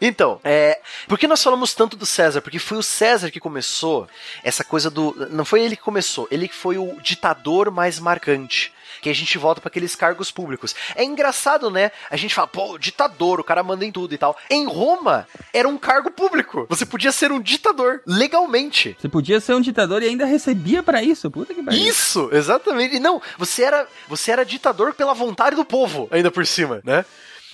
Então, 0.00 0.40
é, 0.44 0.78
por 1.08 1.18
que 1.18 1.26
nós 1.26 1.42
falamos 1.42 1.74
tanto 1.74 1.96
do 1.96 2.06
César? 2.06 2.40
Porque 2.40 2.58
foi 2.58 2.78
o 2.78 2.82
César 2.82 3.30
que 3.30 3.40
começou 3.40 4.06
essa 4.42 4.62
coisa 4.64 4.90
do. 4.90 5.14
Não 5.30 5.44
foi 5.44 5.62
ele 5.62 5.76
que 5.76 5.82
começou, 5.82 6.26
ele 6.30 6.48
que 6.48 6.54
foi 6.54 6.78
o 6.78 6.96
ditador 7.02 7.70
mais 7.70 7.98
marcante. 7.98 8.72
Que 9.06 9.10
a 9.10 9.14
gente 9.14 9.38
volta 9.38 9.60
para 9.60 9.68
aqueles 9.68 9.94
cargos 9.94 10.32
públicos. 10.32 10.74
É 10.96 11.04
engraçado, 11.04 11.70
né? 11.70 11.92
A 12.10 12.16
gente 12.16 12.34
fala, 12.34 12.48
pô, 12.48 12.76
ditador, 12.76 13.38
o 13.38 13.44
cara 13.44 13.62
manda 13.62 13.84
em 13.84 13.92
tudo 13.92 14.12
e 14.12 14.18
tal. 14.18 14.36
Em 14.50 14.66
Roma, 14.66 15.28
era 15.52 15.68
um 15.68 15.78
cargo 15.78 16.10
público. 16.10 16.66
Você 16.68 16.84
podia 16.84 17.12
ser 17.12 17.30
um 17.30 17.38
ditador, 17.38 18.02
legalmente. 18.04 18.96
Você 18.98 19.08
podia 19.08 19.38
ser 19.38 19.54
um 19.54 19.60
ditador 19.60 20.02
e 20.02 20.08
ainda 20.08 20.26
recebia 20.26 20.82
pra 20.82 21.04
isso. 21.04 21.30
Puta 21.30 21.54
que 21.54 21.62
pariu. 21.62 21.86
Isso, 21.86 22.28
exatamente. 22.32 22.96
E 22.96 22.98
não, 22.98 23.22
você 23.38 23.62
era, 23.62 23.86
você 24.08 24.32
era 24.32 24.44
ditador 24.44 24.92
pela 24.92 25.14
vontade 25.14 25.54
do 25.54 25.64
povo, 25.64 26.08
ainda 26.10 26.32
por 26.32 26.44
cima, 26.44 26.80
né? 26.82 27.04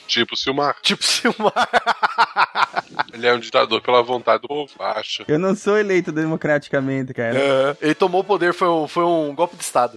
Tipo 0.07 0.37
Silmar. 0.37 0.77
Tipo 0.83 1.03
Silmar. 1.05 1.53
Ele 3.13 3.27
é 3.27 3.35
um 3.35 3.39
ditador 3.39 3.81
pela 3.81 4.03
vontade 4.03 4.43
do 4.43 4.49
povo, 4.49 4.71
acho. 4.79 5.25
Eu 5.29 5.39
não 5.39 5.55
sou 5.55 5.79
eleito 5.79 6.11
democraticamente, 6.13 7.13
cara. 7.15 7.39
É, 7.39 7.77
ele 7.81 7.95
tomou 7.95 8.21
o 8.21 8.25
poder, 8.25 8.53
foi 8.55 8.69
um, 8.69 8.87
foi 8.89 9.05
um 9.05 9.35
golpe 9.35 9.57
de 9.57 9.63
Estado. 9.63 9.97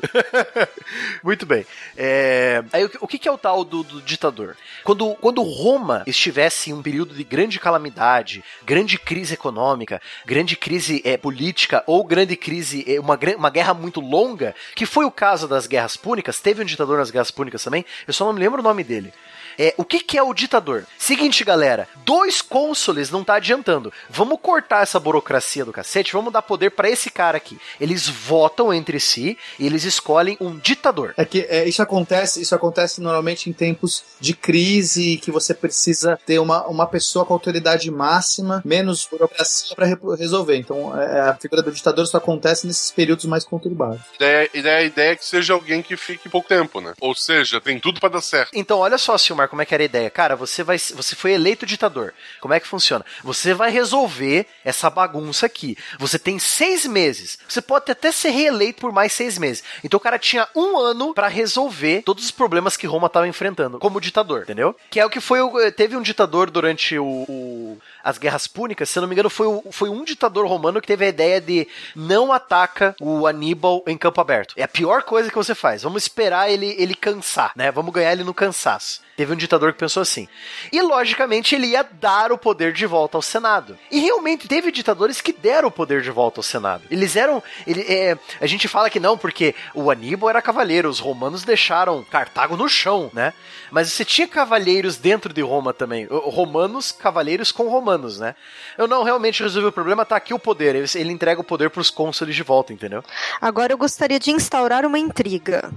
Muito 1.23 1.45
bem. 1.45 1.65
É, 1.97 2.63
aí, 2.71 2.85
o, 2.85 3.07
que- 3.07 3.27
é 3.27 3.31
o 3.31 3.37
tal 3.37 3.63
do, 3.63 3.83
do 3.83 4.01
ditador? 4.01 4.55
Quando, 4.83 5.15
quando 5.15 5.41
Roma 5.41 6.03
estivesse 6.05 6.69
em 6.69 6.73
um 6.73 6.81
período 6.81 7.13
de 7.15 7.23
grande 7.23 7.59
calamidade, 7.59 8.43
grande 8.63 8.99
crise 8.99 9.33
econômica, 9.33 10.01
grande 10.25 10.55
crise 10.55 11.01
é, 11.03 11.17
política 11.17 11.83
ou 11.87 12.03
grande 12.03 12.35
crise, 12.35 12.83
é, 12.87 12.99
uma, 12.99 13.17
uma 13.37 13.49
guerra 13.49 13.73
muito 13.73 13.99
longa, 13.99 14.53
que 14.75 14.85
foi 14.85 15.05
o 15.05 15.11
caso 15.11 15.47
das 15.47 15.65
guerras 15.67 15.97
púnicas, 15.97 16.39
teve 16.39 16.61
um 16.61 16.65
ditador 16.65 16.97
nas 16.99 17.09
guerras 17.11 17.31
púnicas 17.31 17.63
também, 17.63 17.83
eu 18.07 18.13
só 18.13 18.25
não 18.25 18.33
me 18.33 18.39
lembro 18.39 18.59
o 18.59 18.63
nome 18.63 18.83
dele. 18.83 19.11
É, 19.57 19.73
o 19.77 19.83
que, 19.85 19.99
que 19.99 20.17
é 20.17 20.23
o 20.23 20.33
ditador? 20.33 20.85
Seguinte, 20.97 21.43
galera, 21.43 21.87
dois 22.05 22.41
cônsules 22.41 23.09
não 23.11 23.23
tá 23.23 23.35
adiantando. 23.35 23.91
Vamos 24.09 24.39
cortar 24.41 24.83
essa 24.83 24.99
burocracia 24.99 25.65
do 25.65 25.71
cacete, 25.73 26.13
vamos 26.13 26.31
dar 26.33 26.41
poder 26.41 26.71
pra 26.71 26.89
esse 26.89 27.09
cara 27.09 27.37
aqui. 27.37 27.57
Eles 27.79 28.07
votam 28.07 28.73
entre 28.73 28.99
si 28.99 29.37
e 29.59 29.65
eles 29.65 29.83
escolhem 29.83 30.37
um 30.39 30.57
ditador. 30.57 31.13
É 31.17 31.25
que 31.25 31.41
é, 31.49 31.67
isso 31.67 31.81
acontece, 31.81 32.41
isso 32.41 32.53
acontece 32.55 33.01
normalmente 33.01 33.49
em 33.49 33.53
tempos 33.53 34.03
de 34.19 34.33
crise 34.33 35.17
que 35.17 35.31
você 35.31 35.53
precisa 35.53 36.19
ter 36.25 36.39
uma, 36.39 36.65
uma 36.67 36.87
pessoa 36.87 37.25
com 37.25 37.33
autoridade 37.33 37.89
máxima, 37.91 38.61
menos 38.65 39.07
burocracia 39.09 39.75
para 39.75 39.85
resolver. 40.17 40.57
Então, 40.57 40.99
é, 40.99 41.21
a 41.29 41.35
figura 41.35 41.61
do 41.61 41.71
ditador 41.71 42.05
só 42.07 42.17
acontece 42.17 42.65
nesses 42.67 42.91
períodos 42.91 43.25
mais 43.25 43.43
conturbados. 43.43 44.01
Ideia, 44.15 44.49
a 44.53 44.57
ideia- 44.57 44.77
a 44.77 44.83
ideia 44.83 45.11
é 45.11 45.15
que 45.15 45.25
seja 45.25 45.53
alguém 45.53 45.81
que 45.81 45.95
fique 45.97 46.29
pouco 46.29 46.47
tempo, 46.47 46.79
né? 46.81 46.93
Ou 46.99 47.15
seja, 47.15 47.59
tem 47.61 47.79
tudo 47.79 47.99
pra 47.99 48.09
dar 48.09 48.21
certo. 48.21 48.51
Então, 48.53 48.79
olha 48.79 48.97
só, 48.97 49.17
Silmar, 49.17 49.44
como 49.47 49.61
é 49.61 49.65
que 49.65 49.73
era 49.73 49.83
a 49.83 49.85
ideia. 49.85 50.09
Cara, 50.09 50.35
você 50.35 50.63
vai, 50.63 50.77
você 50.77 51.15
foi 51.15 51.31
eleito 51.31 51.65
ditador. 51.65 52.13
Como 52.41 52.53
é 52.53 52.59
que 52.59 52.67
funciona? 52.67 53.05
Você 53.23 53.53
vai 53.53 53.71
resolver 53.71 54.45
essa 54.63 54.89
bagunça 54.89 55.45
aqui. 55.45 55.77
Você 55.99 56.17
tem 56.19 56.37
seis 56.39 56.85
meses. 56.85 57.37
Você 57.47 57.61
pode 57.61 57.91
até 57.91 58.11
ser 58.11 58.29
reeleito 58.29 58.81
por 58.81 58.91
mais 58.91 59.13
seis 59.13 59.37
meses. 59.37 59.63
Então, 59.83 59.97
o 59.97 60.01
cara 60.01 60.17
tinha 60.19 60.47
um 60.55 60.77
ano 60.77 61.13
pra 61.13 61.27
resolver 61.27 62.01
todos 62.03 62.23
os 62.25 62.31
problemas 62.31 62.75
que 62.77 62.87
Roma 62.87 63.09
tava 63.09 63.27
enfrentando 63.27 63.79
como 63.79 64.01
ditador, 64.01 64.43
entendeu? 64.43 64.75
Que 64.89 64.99
é 64.99 65.05
o 65.05 65.09
que 65.09 65.19
foi. 65.19 65.41
o- 65.41 65.71
Teve 65.71 65.95
um 65.95 66.01
ditador 66.01 66.49
durante 66.49 66.97
o, 66.97 67.05
o- 67.05 67.77
as 68.03 68.17
guerras 68.17 68.47
púnicas, 68.47 68.89
se 68.89 68.97
eu 68.97 69.01
não 69.01 69.07
me 69.07 69.15
engano, 69.15 69.29
foi, 69.29 69.47
o- 69.47 69.63
foi 69.71 69.89
um 69.89 70.03
ditador 70.03 70.45
romano 70.47 70.79
que 70.81 70.87
teve 70.87 71.05
a 71.05 71.09
ideia 71.09 71.41
de 71.41 71.67
não 71.95 72.31
ataca 72.31 72.95
o 72.99 73.25
Aníbal 73.27 73.83
em 73.87 73.97
campo 73.97 74.21
aberto. 74.21 74.53
É 74.57 74.63
a 74.63 74.67
pior 74.67 75.03
coisa 75.03 75.29
que 75.29 75.35
você 75.35 75.55
faz. 75.55 75.83
Vamos 75.83 76.03
esperar 76.03 76.49
ele, 76.49 76.75
ele 76.77 76.93
cansar, 76.95 77.51
né? 77.55 77.71
Vamos 77.71 77.93
ganhar 77.93 78.11
ele 78.11 78.23
no 78.23 78.33
cansaço. 78.33 79.01
Teve 79.15 79.33
um 79.33 79.35
ditador 79.35 79.71
que 79.71 79.79
pensou 79.79 80.01
assim. 80.01 80.27
E, 80.71 80.81
logicamente, 80.81 81.55
ele 81.55 81.67
ia 81.67 81.83
dar 81.83 82.31
o 82.31 82.37
poder 82.37 82.73
de 82.73 82.85
volta 82.85 83.17
ao 83.17 83.21
Senado. 83.21 83.77
E 83.89 83.99
realmente 83.99 84.47
teve 84.47 84.71
ditadores 84.71 85.21
que 85.21 85.31
deram 85.31 85.69
o 85.69 85.71
poder 85.71 86.01
de 86.01 86.11
volta 86.11 86.39
ao 86.39 86.43
Senado. 86.43 86.83
Eles 86.91 87.15
eram. 87.15 87.41
Ele, 87.65 87.81
é, 87.81 88.17
a 88.41 88.45
gente 88.45 88.67
fala 88.67 88.89
que 88.89 88.99
não, 88.99 89.17
porque 89.17 89.55
o 89.73 89.89
Aníbal 89.89 90.29
era 90.29 90.41
cavaleiro, 90.41 90.89
os 90.89 90.99
romanos 90.99 91.43
deixaram 91.43 92.03
Cartago 92.03 92.57
no 92.57 92.67
chão, 92.67 93.09
né? 93.13 93.33
Mas 93.71 93.91
você 93.91 94.05
tinha 94.05 94.27
cavalheiros 94.27 94.97
dentro 94.97 95.33
de 95.33 95.41
Roma 95.41 95.73
também. 95.73 96.07
Romanos, 96.09 96.91
cavaleiros 96.91 97.51
com 97.51 97.67
romanos, 97.67 98.19
né? 98.19 98.35
Eu 98.77 98.87
não 98.87 99.03
realmente 99.03 99.41
resolvi 99.41 99.67
o 99.67 99.71
problema, 99.71 100.05
tá 100.05 100.15
aqui 100.15 100.33
o 100.33 100.39
poder. 100.39 100.75
Ele 100.95 101.11
entrega 101.11 101.41
o 101.41 101.43
poder 101.43 101.69
pros 101.69 101.89
cônsules 101.89 102.35
de 102.35 102.43
volta, 102.43 102.73
entendeu? 102.73 103.03
Agora 103.41 103.73
eu 103.73 103.77
gostaria 103.77 104.19
de 104.19 104.31
instaurar 104.31 104.85
uma 104.85 104.99
intriga. 104.99 105.71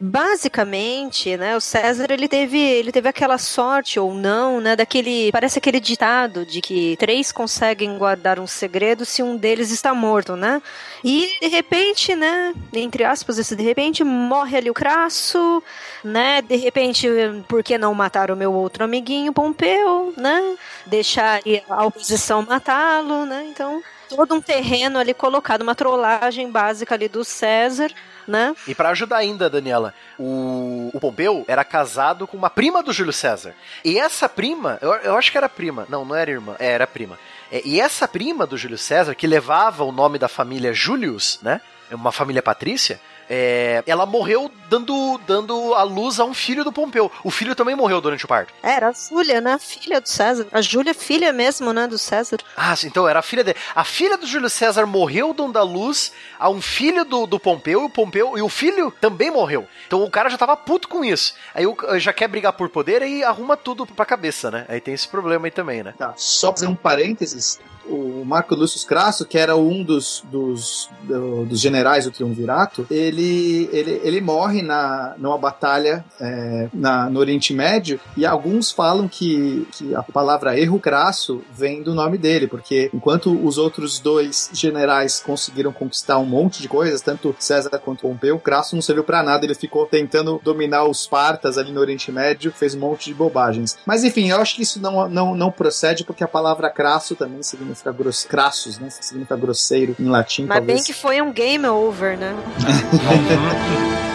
Basicamente, 0.00 1.36
né, 1.36 1.56
o 1.56 1.60
César 1.60 2.06
ele 2.10 2.26
teve, 2.26 2.58
ele 2.60 2.92
teve 2.92 3.08
aquela 3.08 3.38
sorte 3.38 3.98
ou 3.98 4.14
não, 4.14 4.60
né, 4.60 4.76
daquele, 4.76 5.30
parece 5.32 5.58
aquele 5.58 5.80
ditado 5.80 6.44
de 6.44 6.60
que 6.60 6.96
três 6.98 7.32
conseguem 7.32 7.96
guardar 7.98 8.38
um 8.38 8.46
segredo 8.46 9.04
se 9.04 9.22
um 9.22 9.36
deles 9.36 9.70
está 9.70 9.94
morto, 9.94 10.36
né? 10.36 10.62
E 11.02 11.38
de 11.40 11.48
repente, 11.48 12.14
né, 12.14 12.54
entre 12.72 13.04
aspas, 13.04 13.38
esse 13.38 13.56
de 13.56 13.62
repente 13.62 14.04
morre 14.04 14.56
ali 14.56 14.70
o 14.70 14.74
Crasso, 14.74 15.62
né? 16.04 16.42
De 16.42 16.56
repente, 16.56 17.08
por 17.48 17.62
que 17.62 17.78
não 17.78 17.94
matar 17.94 18.30
o 18.30 18.36
meu 18.36 18.52
outro 18.52 18.84
amiguinho 18.84 19.32
Pompeu, 19.32 20.12
né? 20.16 20.56
Deixar 20.86 21.40
a 21.68 21.86
oposição 21.86 22.42
matá-lo, 22.42 23.24
né? 23.26 23.46
Então, 23.48 23.82
todo 24.08 24.34
um 24.34 24.40
terreno 24.40 24.98
ali 24.98 25.14
colocado, 25.14 25.62
uma 25.62 25.74
trollagem 25.74 26.50
básica 26.50 26.94
ali 26.94 27.08
do 27.08 27.24
César, 27.24 27.90
né? 28.30 28.54
E 28.66 28.74
pra 28.74 28.90
ajudar 28.90 29.18
ainda, 29.18 29.50
Daniela, 29.50 29.92
o, 30.18 30.90
o 30.94 31.00
Pompeu 31.00 31.44
era 31.48 31.64
casado 31.64 32.26
com 32.26 32.36
uma 32.36 32.48
prima 32.48 32.82
do 32.82 32.92
Júlio 32.92 33.12
César. 33.12 33.54
E 33.84 33.98
essa 33.98 34.28
prima, 34.28 34.78
eu, 34.80 34.92
eu 34.94 35.16
acho 35.16 35.30
que 35.30 35.36
era 35.36 35.48
prima, 35.48 35.86
não, 35.88 36.04
não 36.04 36.14
era 36.14 36.30
irmã, 36.30 36.54
é, 36.58 36.68
era 36.70 36.86
prima. 36.86 37.18
É, 37.50 37.60
e 37.64 37.80
essa 37.80 38.06
prima 38.06 38.46
do 38.46 38.56
Júlio 38.56 38.78
César, 38.78 39.14
que 39.14 39.26
levava 39.26 39.84
o 39.84 39.92
nome 39.92 40.18
da 40.18 40.28
família 40.28 40.72
Július, 40.72 41.40
né? 41.42 41.60
Uma 41.90 42.12
família 42.12 42.40
patrícia, 42.40 43.00
é, 43.30 43.84
ela 43.86 44.04
morreu 44.04 44.50
dando, 44.68 45.18
dando 45.24 45.74
a 45.74 45.84
luz 45.84 46.18
a 46.18 46.24
um 46.24 46.34
filho 46.34 46.64
do 46.64 46.72
Pompeu. 46.72 47.10
O 47.22 47.30
filho 47.30 47.54
também 47.54 47.76
morreu 47.76 48.00
durante 48.00 48.24
o 48.24 48.28
parto. 48.28 48.52
Era 48.60 48.88
a 48.88 48.92
Júlia, 48.92 49.40
né? 49.40 49.56
Filha 49.60 50.00
do 50.00 50.08
César. 50.08 50.48
A 50.50 50.60
Júlia, 50.60 50.92
filha 50.92 51.32
mesmo, 51.32 51.72
né? 51.72 51.86
Do 51.86 51.96
César. 51.96 52.38
Ah, 52.56 52.74
então 52.84 53.08
era 53.08 53.20
a 53.20 53.22
filha 53.22 53.44
dele. 53.44 53.58
A 53.72 53.84
filha 53.84 54.18
do 54.18 54.26
Júlio 54.26 54.50
César 54.50 54.84
morreu 54.84 55.32
dando 55.32 55.56
a 55.58 55.62
luz 55.62 56.12
a 56.40 56.50
um 56.50 56.60
filho 56.60 57.04
do, 57.04 57.24
do 57.24 57.38
Pompeu, 57.38 57.82
e 57.82 57.84
o 57.84 57.88
Pompeu 57.90 58.36
e 58.36 58.42
o 58.42 58.48
filho 58.48 58.92
também 59.00 59.30
morreu. 59.30 59.68
Então 59.86 60.02
o 60.02 60.10
cara 60.10 60.28
já 60.28 60.36
tava 60.36 60.56
puto 60.56 60.88
com 60.88 61.04
isso. 61.04 61.34
Aí 61.54 61.66
o, 61.66 61.76
já 62.00 62.12
quer 62.12 62.26
brigar 62.26 62.52
por 62.54 62.68
poder 62.68 63.02
e 63.02 63.22
arruma 63.22 63.56
tudo 63.56 63.86
pra 63.86 64.04
cabeça, 64.04 64.50
né? 64.50 64.66
Aí 64.68 64.80
tem 64.80 64.92
esse 64.94 65.06
problema 65.06 65.46
aí 65.46 65.52
também, 65.52 65.84
né? 65.84 65.94
Tá, 65.96 66.14
só 66.16 66.50
fazer 66.50 66.66
um 66.66 66.74
parênteses. 66.74 67.60
O 67.86 68.24
Marco 68.24 68.54
Lúcio 68.54 68.86
Crasso, 68.86 69.24
que 69.24 69.38
era 69.38 69.56
um 69.56 69.82
dos, 69.82 70.22
dos, 70.30 70.88
do- 71.02 71.44
dos 71.46 71.58
generais 71.60 72.04
do 72.04 72.10
Triunvirato, 72.10 72.86
ele, 72.90 73.68
ele, 73.72 74.00
ele 74.04 74.20
morre 74.20 74.62
na, 74.62 75.14
numa 75.18 75.36
batalha 75.38 76.04
é, 76.20 76.68
na, 76.72 77.08
no 77.10 77.18
Oriente 77.18 77.52
Médio 77.52 77.98
e 78.16 78.24
alguns 78.26 78.70
falam 78.70 79.08
que, 79.08 79.66
que 79.72 79.94
a 79.94 80.02
palavra 80.02 80.58
erro 80.58 80.78
crasso 80.78 81.42
vem 81.52 81.82
do 81.82 81.94
nome 81.94 82.16
dele, 82.18 82.46
porque 82.46 82.90
enquanto 82.94 83.32
os 83.44 83.58
outros 83.58 83.98
dois 83.98 84.50
generais 84.52 85.20
conseguiram 85.20 85.72
conquistar 85.72 86.18
um 86.18 86.26
monte 86.26 86.60
de 86.62 86.68
coisas, 86.68 87.00
tanto 87.00 87.34
César 87.38 87.70
quanto 87.78 88.02
Pompeu, 88.02 88.38
Crasso 88.38 88.74
não 88.74 88.82
serviu 88.82 89.04
pra 89.04 89.22
nada, 89.22 89.44
ele 89.44 89.54
ficou 89.54 89.86
tentando 89.86 90.40
dominar 90.44 90.84
os 90.84 91.06
partas 91.06 91.56
ali 91.58 91.72
no 91.72 91.80
Oriente 91.80 92.10
Médio, 92.12 92.52
fez 92.52 92.74
um 92.74 92.80
monte 92.80 93.06
de 93.06 93.14
bobagens. 93.14 93.76
Mas 93.86 94.04
enfim, 94.04 94.30
eu 94.30 94.36
acho 94.40 94.54
que 94.56 94.62
isso 94.62 94.80
não, 94.80 95.08
não, 95.08 95.34
não 95.34 95.50
procede 95.50 96.04
porque 96.04 96.22
a 96.24 96.28
palavra 96.28 96.70
crasso 96.70 97.14
também 97.14 97.42
significa 97.42 97.69
grosso, 97.96 98.28
crassus, 98.28 98.78
né? 98.78 98.88
Significa 98.90 99.36
grosseiro 99.36 99.94
em 99.98 100.06
latim, 100.06 100.46
Mas 100.46 100.58
talvez. 100.58 100.78
bem 100.78 100.84
que 100.84 100.92
foi 100.92 101.20
um 101.20 101.32
game 101.32 101.66
over, 101.66 102.16
né? 102.16 102.34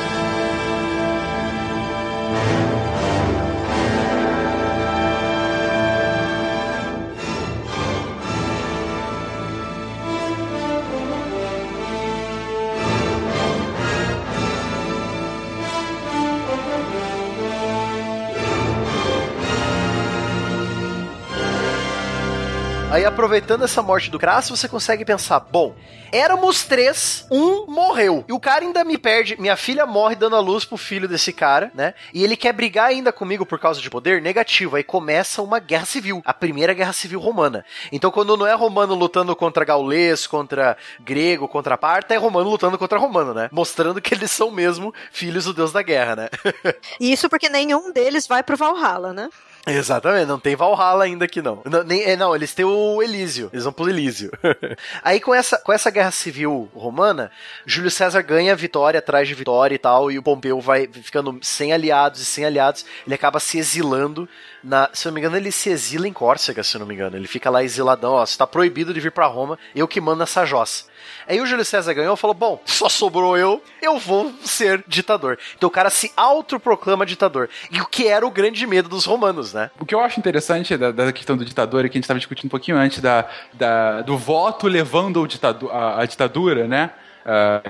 Aproveitando 23.06 23.64
essa 23.64 23.84
morte 23.84 24.10
do 24.10 24.18
Crasso, 24.18 24.58
você 24.58 24.68
consegue 24.68 25.06
pensar: 25.06 25.40
bom, 25.40 25.76
éramos 26.12 26.64
três, 26.64 27.26
um 27.30 27.66
morreu. 27.68 28.26
E 28.28 28.34
o 28.34 28.40
cara 28.40 28.64
ainda 28.64 28.84
me 28.84 28.98
perde. 28.98 29.40
Minha 29.40 29.56
filha 29.56 29.86
morre 29.86 30.16
dando 30.16 30.36
a 30.36 30.40
luz 30.40 30.66
pro 30.66 30.76
filho 30.76 31.08
desse 31.08 31.32
cara, 31.32 31.72
né? 31.76 31.94
E 32.14 32.24
ele 32.24 32.36
quer 32.36 32.52
brigar 32.52 32.88
ainda 32.88 33.12
comigo 33.12 33.46
por 33.46 33.60
causa 33.60 33.80
de 33.80 33.90
poder? 33.90 34.22
Negativo. 34.22 34.76
Aí 34.76 34.84
começa 34.84 35.42
uma 35.42 35.60
guerra 35.60 35.86
civil. 35.86 36.22
A 36.26 36.34
primeira 36.34 36.74
guerra 36.74 36.94
civil 36.94 37.20
romana. 37.20 37.64
Então, 37.92 38.10
quando 38.10 38.36
não 38.36 38.48
é 38.48 38.54
romano 38.54 38.96
lutando 38.96 39.36
contra 39.36 39.64
gaulês, 39.64 40.26
contra 40.26 40.76
grego, 41.00 41.48
contra 41.48 41.78
parta, 41.78 42.14
é 42.14 42.18
romano 42.18 42.50
lutando 42.50 42.78
contra 42.78 42.98
romano, 42.98 43.34
né? 43.34 43.50
Mostrando 43.52 44.02
que 44.02 44.14
eles 44.14 44.32
são 44.32 44.50
mesmo 44.50 44.94
filhos 45.12 45.46
do 45.46 45.54
deus 45.54 45.72
da 45.72 45.82
guerra, 45.82 46.16
né? 46.16 46.30
Isso 47.00 47.30
porque 47.30 47.50
nenhum 47.50 47.92
deles 47.92 48.26
vai 48.26 48.42
pro 48.42 48.58
Valhalla, 48.58 49.14
né? 49.14 49.30
Exatamente, 49.66 50.28
não 50.28 50.40
tem 50.40 50.56
Valhalla 50.56 51.06
ainda 51.06 51.26
aqui 51.26 51.42
não. 51.42 51.62
Não, 51.66 51.84
nem, 51.84 52.04
é, 52.04 52.16
não, 52.16 52.36
eles 52.36 52.54
têm 52.54 52.66
o 52.66 53.02
Elísio, 53.02 53.50
eles 53.52 53.64
vão 53.64 53.74
pro 53.74 53.90
Elísio. 53.90 54.32
Aí 55.04 55.20
com 55.20 55.34
essa, 55.34 55.58
com 55.58 55.74
essa 55.74 55.90
guerra 55.90 56.12
civil 56.12 56.70
romana, 56.74 57.32
Júlio 57.66 57.90
César 57.90 58.22
ganha 58.22 58.56
vitória 58.56 59.00
atrás 59.00 59.28
de 59.28 59.34
vitória 59.34 59.76
e 59.76 59.80
tal, 59.80 60.12
e 60.12 60.20
o 60.20 60.24
Pompeu 60.24 60.62
vai 60.62 60.88
ficando 60.88 61.40
sem 61.42 61.74
aliados 61.74 62.22
e 62.22 62.26
sem 62.26 62.46
aliados, 62.46 62.86
ele 63.06 63.16
acaba 63.16 63.40
se 63.40 63.58
exilando 63.58 64.30
na, 64.64 64.90
se 64.94 65.08
eu 65.08 65.12
não 65.12 65.14
me 65.16 65.22
engano, 65.22 65.38
ele 65.38 65.52
se 65.52 65.70
exila 65.70 66.08
em 66.08 66.14
Córcega, 66.14 66.64
se 66.64 66.76
eu 66.76 66.80
não 66.80 66.88
me 66.88 66.96
engano. 66.96 67.16
Ele 67.16 67.28
fica 67.28 67.50
lá 67.50 67.64
exiladão, 67.64 68.14
ó, 68.14 68.26
você 68.26 68.38
tá 68.38 68.48
proibido 68.48 68.94
de 68.94 69.00
vir 69.00 69.12
pra 69.12 69.28
Roma, 69.28 69.60
eu 69.76 69.88
que 69.88 70.02
mando 70.02 70.24
essa 70.24 70.44
jossa. 70.44 70.86
Aí 71.28 71.40
o 71.42 71.46
Júlio 71.46 71.66
César 71.66 71.94
ganhou 71.94 72.14
e 72.14 72.18
falou: 72.18 72.34
Bom, 72.34 72.62
só 72.66 72.90
sobrou 72.90 73.38
eu, 73.38 73.62
eu 73.82 73.98
vou 73.98 74.34
ser 74.44 74.84
ditador. 74.88 75.38
Então 75.58 75.68
o 75.68 75.72
cara 75.72 75.90
se 75.90 76.12
autoproclama 76.16 77.06
ditador. 77.06 77.50
E 77.72 77.82
o 77.82 77.86
que 77.86 78.08
era 78.08 78.26
o 78.26 78.32
grande 78.32 78.66
medo 78.68 78.90
dos 78.90 79.06
romanos, 79.06 79.54
né? 79.54 79.70
O 79.80 79.86
que 79.86 79.94
eu 79.96 80.00
acho 80.00 80.20
interessante 80.20 80.76
da, 80.78 80.92
da 80.92 81.12
questão 81.12 81.38
do 81.38 81.46
ditador, 81.46 81.86
e 81.86 81.90
que 81.90 81.98
a 81.98 82.00
gente 82.00 82.04
estava 82.06 82.20
discutindo 82.20 82.48
um 82.48 82.50
pouquinho 82.50 82.78
antes, 82.78 83.00
da, 83.00 83.26
da- 83.54 84.02
do 84.02 84.18
voto 84.18 84.68
levando 84.68 85.20
ao 85.20 85.28
ditadu- 85.28 85.70
a, 85.72 86.02
a 86.02 86.06
ditadura, 86.06 86.68
né? 86.68 86.92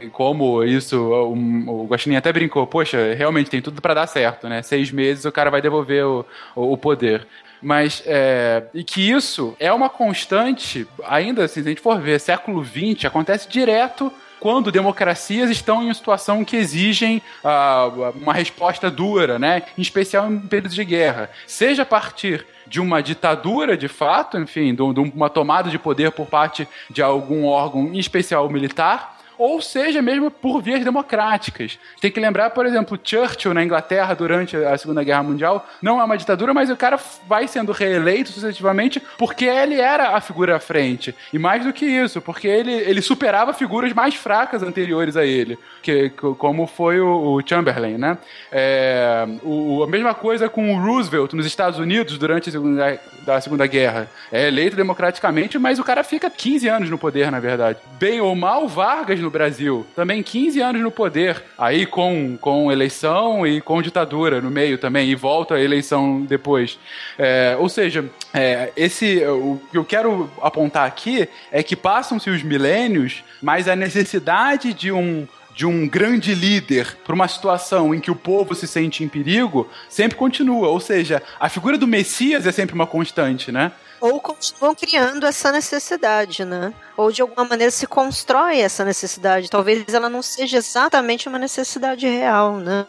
E 0.02 0.08
como 0.10 0.62
isso, 0.66 0.98
o, 1.02 1.84
o 1.84 1.86
Guaxinim 1.88 2.18
até 2.18 2.34
brincou, 2.34 2.68
poxa, 2.68 3.14
realmente 3.14 3.50
tem 3.50 3.62
tudo 3.62 3.82
para 3.82 3.94
dar 3.94 4.08
certo, 4.08 4.50
né? 4.50 4.62
Seis 4.62 4.92
meses 4.92 5.24
o 5.24 5.32
cara 5.32 5.50
vai 5.50 5.62
devolver 5.62 6.06
o, 6.06 6.26
o, 6.56 6.74
o 6.74 6.78
poder. 6.78 7.26
Mas, 7.66 8.04
é, 8.06 8.62
e 8.76 8.84
que 8.84 9.10
isso 9.10 9.56
é 9.60 9.74
uma 9.74 9.90
constante, 9.90 10.88
ainda 11.04 11.46
assim, 11.46 11.64
se 11.64 11.68
a 11.68 11.72
gente 11.72 11.82
for 11.82 12.00
ver, 12.00 12.20
século 12.20 12.64
XX, 12.64 13.06
acontece 13.06 13.50
direto 13.50 14.14
quando 14.40 14.72
democracias 14.72 15.50
estão 15.50 15.82
em 15.82 15.86
uma 15.86 15.94
situação 15.96 16.46
que 16.46 16.56
exigem 16.56 17.24
ah, 17.44 17.90
uma 18.14 18.34
resposta 18.34 18.92
dura, 18.92 19.40
né? 19.40 19.64
Em 19.76 19.82
especial 19.82 20.32
em 20.32 20.40
períodos 20.42 20.76
de 20.76 20.86
guerra. 20.86 21.32
Seja 21.48 21.82
a 21.82 21.86
partir 21.88 22.46
de 22.68 22.80
uma 22.80 23.02
ditadura, 23.02 23.76
de 23.76 23.88
fato, 23.88 24.38
enfim, 24.38 24.76
de 24.76 24.84
uma 24.84 25.28
tomada 25.28 25.68
de 25.68 25.80
poder 25.80 26.12
por 26.12 26.28
parte 26.28 26.68
de 26.92 27.02
algum 27.02 27.46
órgão, 27.46 27.92
em 27.92 27.98
especial 27.98 28.48
militar, 28.48 29.15
ou 29.38 29.62
seja 29.62 30.02
mesmo 30.02 30.30
por 30.30 30.62
vias 30.62 30.84
democráticas. 30.84 31.78
Tem 32.00 32.12
que 32.12 32.20
lembrar, 32.20 32.52
por 32.52 32.66
exemplo, 32.66 33.00
Churchill 33.02 33.54
na 33.54 33.64
Inglaterra 33.64 34.14
durante 34.14 34.56
a 34.56 34.78
Segunda 34.78 35.04
Guerra 35.04 35.24
Mundial 35.24 35.68
não 35.82 36.00
é 36.00 36.04
uma 36.04 36.18
ditadura, 36.18 36.54
mas 36.54 36.70
o 36.70 36.76
cara 36.76 37.00
vai 37.28 37.48
sendo 37.48 37.72
reeleito 37.72 38.32
sucessivamente 38.32 39.02
porque 39.18 39.46
ele 39.46 39.80
era 39.80 40.16
a 40.16 40.22
figura 40.22 40.56
à 40.56 40.60
frente. 40.60 41.16
E 41.32 41.40
mais 41.40 41.64
do 41.64 41.74
que 41.74 41.86
isso, 41.86 42.22
porque 42.22 42.48
ele, 42.48 42.72
ele 42.72 43.02
superava 43.02 43.54
figuras 43.54 43.94
mais 43.94 44.16
fracas 44.16 44.64
anteriores 44.64 45.16
a 45.18 45.26
ele, 45.26 45.58
que, 45.82 46.10
como 46.38 46.68
foi 46.68 47.00
o, 47.00 47.36
o 47.36 47.42
Chamberlain, 47.48 47.98
né? 47.98 48.18
É, 48.52 49.26
o, 49.44 49.84
a 49.84 49.88
mesma 49.88 50.14
coisa 50.14 50.50
com 50.50 50.74
o 50.74 50.80
Roosevelt 50.80 51.34
nos 51.34 51.46
Estados 51.46 51.80
Unidos 51.80 52.18
durante 52.18 52.50
a 52.50 52.52
Segunda, 52.52 53.00
da 53.26 53.42
Segunda 53.42 53.68
Guerra. 53.68 54.10
É 54.32 54.48
eleito 54.48 54.76
democraticamente, 54.76 55.58
mas 55.58 55.80
o 55.80 55.84
cara 55.84 56.04
fica 56.04 56.30
15 56.30 56.68
anos 56.68 56.90
no 56.90 56.98
poder, 56.98 57.32
na 57.32 57.40
verdade. 57.40 57.80
Bem 58.00 58.22
ou 58.22 58.36
mal, 58.36 58.68
Vargas 58.68 59.20
no 59.26 59.32
Brasil, 59.32 59.86
também 59.96 60.24
15 60.24 60.62
anos 60.62 60.82
no 60.82 60.92
poder, 60.92 61.44
aí 61.58 61.86
com, 61.86 62.38
com 62.40 62.72
eleição 62.72 63.46
e 63.46 63.60
com 63.60 63.82
ditadura 63.82 64.40
no 64.40 64.50
meio 64.50 64.78
também, 64.78 65.10
e 65.10 65.16
volta 65.16 65.56
a 65.56 65.62
eleição 65.62 66.22
depois. 66.22 66.80
É, 67.18 67.58
ou 67.60 67.68
seja, 67.68 68.06
é, 68.34 68.72
esse, 68.78 69.26
o 69.26 69.60
que 69.70 69.78
eu 69.78 69.84
quero 69.84 70.30
apontar 70.42 70.86
aqui 70.86 71.28
é 71.52 71.62
que 71.62 71.76
passam-se 71.76 72.30
os 72.30 72.44
milênios, 72.44 73.24
mas 73.42 73.68
a 73.68 73.76
necessidade 73.76 74.74
de 74.74 74.92
um 74.92 75.28
de 75.56 75.66
um 75.66 75.88
grande 75.88 76.36
líder 76.36 76.98
para 77.06 77.16
uma 77.16 77.30
situação 77.30 77.96
em 77.96 78.00
que 78.02 78.12
o 78.12 78.16
povo 78.16 78.54
se 78.54 78.68
sente 78.68 79.06
em 79.06 79.08
perigo 79.08 79.70
sempre 79.88 80.18
continua. 80.18 80.68
Ou 80.68 80.82
seja, 80.82 81.24
a 81.40 81.48
figura 81.48 81.78
do 81.78 81.88
Messias 81.88 82.46
é 82.46 82.52
sempre 82.52 82.76
uma 82.76 82.86
constante, 82.86 83.54
né? 83.54 83.72
Ou 84.02 84.20
continuam 84.20 84.76
criando 84.76 85.26
essa 85.26 85.52
necessidade, 85.52 86.44
né? 86.44 86.74
Ou 86.98 87.12
de 87.12 87.22
alguma 87.22 87.46
maneira 87.46 87.72
se 87.72 87.88
constrói 87.88 88.60
essa 88.60 88.84
necessidade. 88.84 89.50
Talvez 89.50 89.94
ela 89.94 90.10
não 90.10 90.22
seja 90.22 90.58
exatamente 90.58 91.28
uma 91.28 91.40
necessidade 91.40 92.08
real, 92.08 92.58
né? 92.58 92.86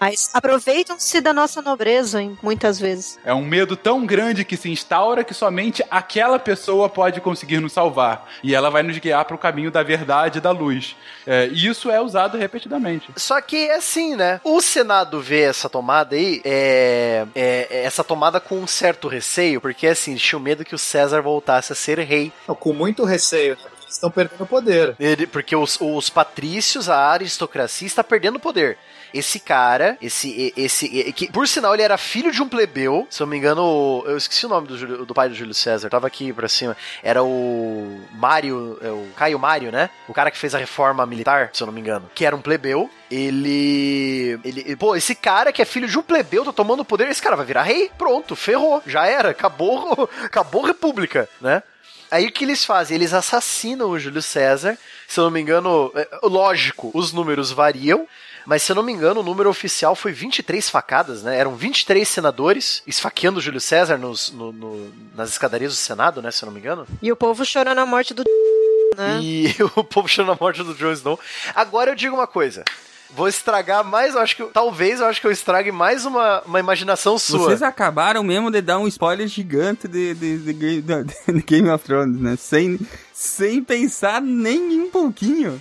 Mas 0.00 0.30
aproveitam-se 0.32 1.20
da 1.20 1.32
nossa 1.32 1.60
nobreza, 1.62 2.22
hein, 2.22 2.38
muitas 2.42 2.78
vezes. 2.78 3.18
É 3.24 3.34
um 3.34 3.44
medo 3.44 3.76
tão 3.76 4.04
grande 4.06 4.44
que 4.44 4.56
se 4.56 4.70
instaura 4.70 5.24
que 5.24 5.34
somente 5.34 5.82
aquela 5.90 6.38
pessoa 6.38 6.88
pode 6.88 7.20
conseguir 7.20 7.60
nos 7.60 7.72
salvar. 7.72 8.28
E 8.42 8.54
ela 8.54 8.70
vai 8.70 8.82
nos 8.82 8.98
guiar 8.98 9.24
para 9.24 9.34
o 9.34 9.38
caminho 9.38 9.70
da 9.70 9.82
verdade 9.82 10.38
e 10.38 10.40
da 10.40 10.50
luz. 10.50 10.96
É, 11.26 11.48
e 11.48 11.66
isso 11.66 11.90
é 11.90 12.00
usado 12.00 12.38
repetidamente. 12.38 13.08
Só 13.16 13.40
que 13.40 13.56
é 13.68 13.76
assim, 13.76 14.14
né? 14.16 14.40
O 14.44 14.60
Senado 14.60 15.20
vê 15.20 15.42
essa 15.42 15.68
tomada 15.68 16.14
aí, 16.16 16.40
é, 16.44 17.26
é- 17.34 17.66
é 17.70 17.84
essa 17.84 18.04
tomada 18.04 18.40
com 18.40 18.56
um 18.58 18.66
certo 18.66 19.08
receio, 19.08 19.60
porque 19.60 19.86
assim, 19.86 20.14
tinha 20.14 20.38
medo 20.38 20.64
que 20.64 20.74
o 20.74 20.78
César 20.78 21.20
voltasse 21.20 21.72
a 21.72 21.76
ser 21.76 21.98
rei. 22.00 22.32
Não, 22.46 22.54
com 22.54 22.72
muito 22.72 23.04
receio. 23.04 23.56
estão 23.88 24.10
perdendo 24.10 24.44
poder. 24.46 24.94
Ele- 25.00 25.26
porque 25.26 25.56
os, 25.56 25.78
os 25.80 26.10
patrícios, 26.10 26.90
a 26.90 27.08
aristocracia 27.10 27.86
está 27.86 28.04
perdendo 28.04 28.38
poder. 28.38 28.76
Esse 29.12 29.40
cara, 29.40 29.96
esse, 30.02 30.52
esse, 30.56 30.88
que 31.12 31.30
por 31.32 31.46
sinal 31.48 31.74
ele 31.74 31.82
era 31.82 31.96
filho 31.96 32.30
de 32.30 32.42
um 32.42 32.48
plebeu, 32.48 33.06
se 33.10 33.22
eu 33.22 33.26
não 33.26 33.30
me 33.32 33.38
engano, 33.38 34.02
eu 34.06 34.16
esqueci 34.16 34.46
o 34.46 34.48
nome 34.48 34.68
do, 34.68 34.76
Júlio- 34.76 35.04
do 35.06 35.14
pai 35.14 35.28
do 35.28 35.34
Júlio 35.34 35.54
César, 35.54 35.88
tava 35.88 36.06
aqui 36.06 36.32
pra 36.32 36.48
cima, 36.48 36.76
era 37.02 37.22
o 37.22 38.00
Mário, 38.12 38.78
é 38.82 38.90
o 38.90 39.06
Caio 39.16 39.38
Mário, 39.38 39.72
né? 39.72 39.88
O 40.08 40.12
cara 40.14 40.30
que 40.30 40.38
fez 40.38 40.54
a 40.54 40.58
reforma 40.58 41.04
militar, 41.06 41.50
se 41.52 41.62
eu 41.62 41.66
não 41.66 41.72
me 41.72 41.80
engano, 41.80 42.10
que 42.14 42.24
era 42.24 42.36
um 42.36 42.40
plebeu. 42.42 42.90
Ele, 43.10 44.38
ele, 44.44 44.76
pô, 44.76 44.94
esse 44.94 45.14
cara 45.14 45.52
que 45.52 45.62
é 45.62 45.64
filho 45.64 45.88
de 45.88 45.98
um 45.98 46.02
plebeu, 46.02 46.44
tá 46.44 46.52
tomando 46.52 46.84
poder, 46.84 47.08
esse 47.08 47.22
cara 47.22 47.36
vai 47.36 47.46
virar 47.46 47.62
rei, 47.62 47.90
pronto, 47.96 48.36
ferrou, 48.36 48.82
já 48.86 49.06
era, 49.06 49.30
acabou, 49.30 50.08
acabou 50.24 50.64
a 50.64 50.68
república, 50.68 51.28
né? 51.40 51.62
Aí 52.10 52.26
o 52.26 52.32
que 52.32 52.42
eles 52.44 52.64
fazem? 52.64 52.94
Eles 52.94 53.12
assassinam 53.12 53.90
o 53.90 53.98
Júlio 53.98 54.22
César. 54.22 54.78
Se 55.06 55.20
eu 55.20 55.24
não 55.24 55.30
me 55.30 55.40
engano, 55.42 55.92
é, 55.94 56.08
lógico, 56.22 56.90
os 56.94 57.12
números 57.12 57.50
variam. 57.50 58.06
Mas 58.48 58.62
se 58.62 58.72
eu 58.72 58.76
não 58.76 58.82
me 58.82 58.90
engano, 58.90 59.20
o 59.20 59.22
número 59.22 59.50
oficial 59.50 59.94
foi 59.94 60.10
23 60.10 60.70
facadas, 60.70 61.22
né? 61.22 61.36
Eram 61.38 61.54
23 61.54 62.08
senadores 62.08 62.82
esfaqueando 62.86 63.38
o 63.40 63.42
Júlio 63.42 63.60
César 63.60 63.98
nos, 63.98 64.30
no- 64.32 64.52
no- 64.52 64.90
nas 65.14 65.28
escadarias 65.28 65.70
do 65.72 65.76
Senado, 65.76 66.22
né? 66.22 66.30
Se 66.30 66.42
eu 66.42 66.46
não 66.46 66.54
me 66.54 66.58
engano. 66.58 66.86
E 67.02 67.12
o 67.12 67.16
povo 67.16 67.44
chorando 67.44 67.76
a 67.78 67.84
morte 67.84 68.14
do 68.14 68.24
né? 68.96 69.18
E 69.20 69.54
o 69.76 69.84
povo 69.84 70.08
chorando 70.08 70.32
a 70.32 70.38
morte 70.40 70.62
do 70.62 70.74
Jon 70.74 70.92
Snow. 70.92 71.20
Agora 71.54 71.90
eu 71.90 71.94
digo 71.94 72.16
uma 72.16 72.26
coisa. 72.26 72.64
Vou 73.10 73.28
estragar 73.28 73.84
mais, 73.84 74.14
eu 74.14 74.20
acho 74.22 74.34
que. 74.34 74.44
Talvez 74.44 75.00
eu 75.00 75.06
acho 75.06 75.20
que 75.20 75.26
eu 75.26 75.30
estrague 75.30 75.70
mais 75.70 76.06
uma, 76.06 76.40
uma 76.46 76.58
imaginação 76.58 77.18
sua. 77.18 77.40
Vocês 77.40 77.62
acabaram 77.62 78.22
mesmo 78.22 78.50
de 78.50 78.62
dar 78.62 78.78
um 78.78 78.88
spoiler 78.88 79.26
gigante 79.28 79.86
de, 79.86 80.14
de, 80.14 80.38
de, 80.38 80.52
de 80.52 81.42
Game 81.42 81.68
of 81.70 81.84
Thrones, 81.84 82.18
né? 82.18 82.34
Sem, 82.38 82.78
sem 83.12 83.62
pensar 83.62 84.22
nem 84.22 84.80
um 84.80 84.90
pouquinho. 84.90 85.60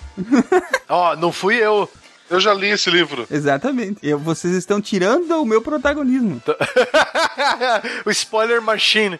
Ó, 0.87 1.15
não 1.17 1.33
fui 1.33 1.55
eu. 1.55 1.89
Eu 2.29 2.39
já 2.39 2.53
li 2.53 2.67
esse 2.67 2.89
livro. 2.89 3.25
Exatamente. 3.31 3.99
Eu- 4.03 4.19
vocês 4.19 4.53
estão 4.53 4.81
tirando 4.81 5.31
o 5.41 5.45
meu 5.45 5.61
protagonismo. 5.61 6.41
o 8.05 8.11
spoiler 8.11 8.61
machine. 8.61 9.19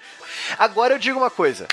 Agora 0.58 0.94
eu 0.96 1.00
digo 1.00 1.18
uma 1.20 1.30
coisa. 1.30 1.68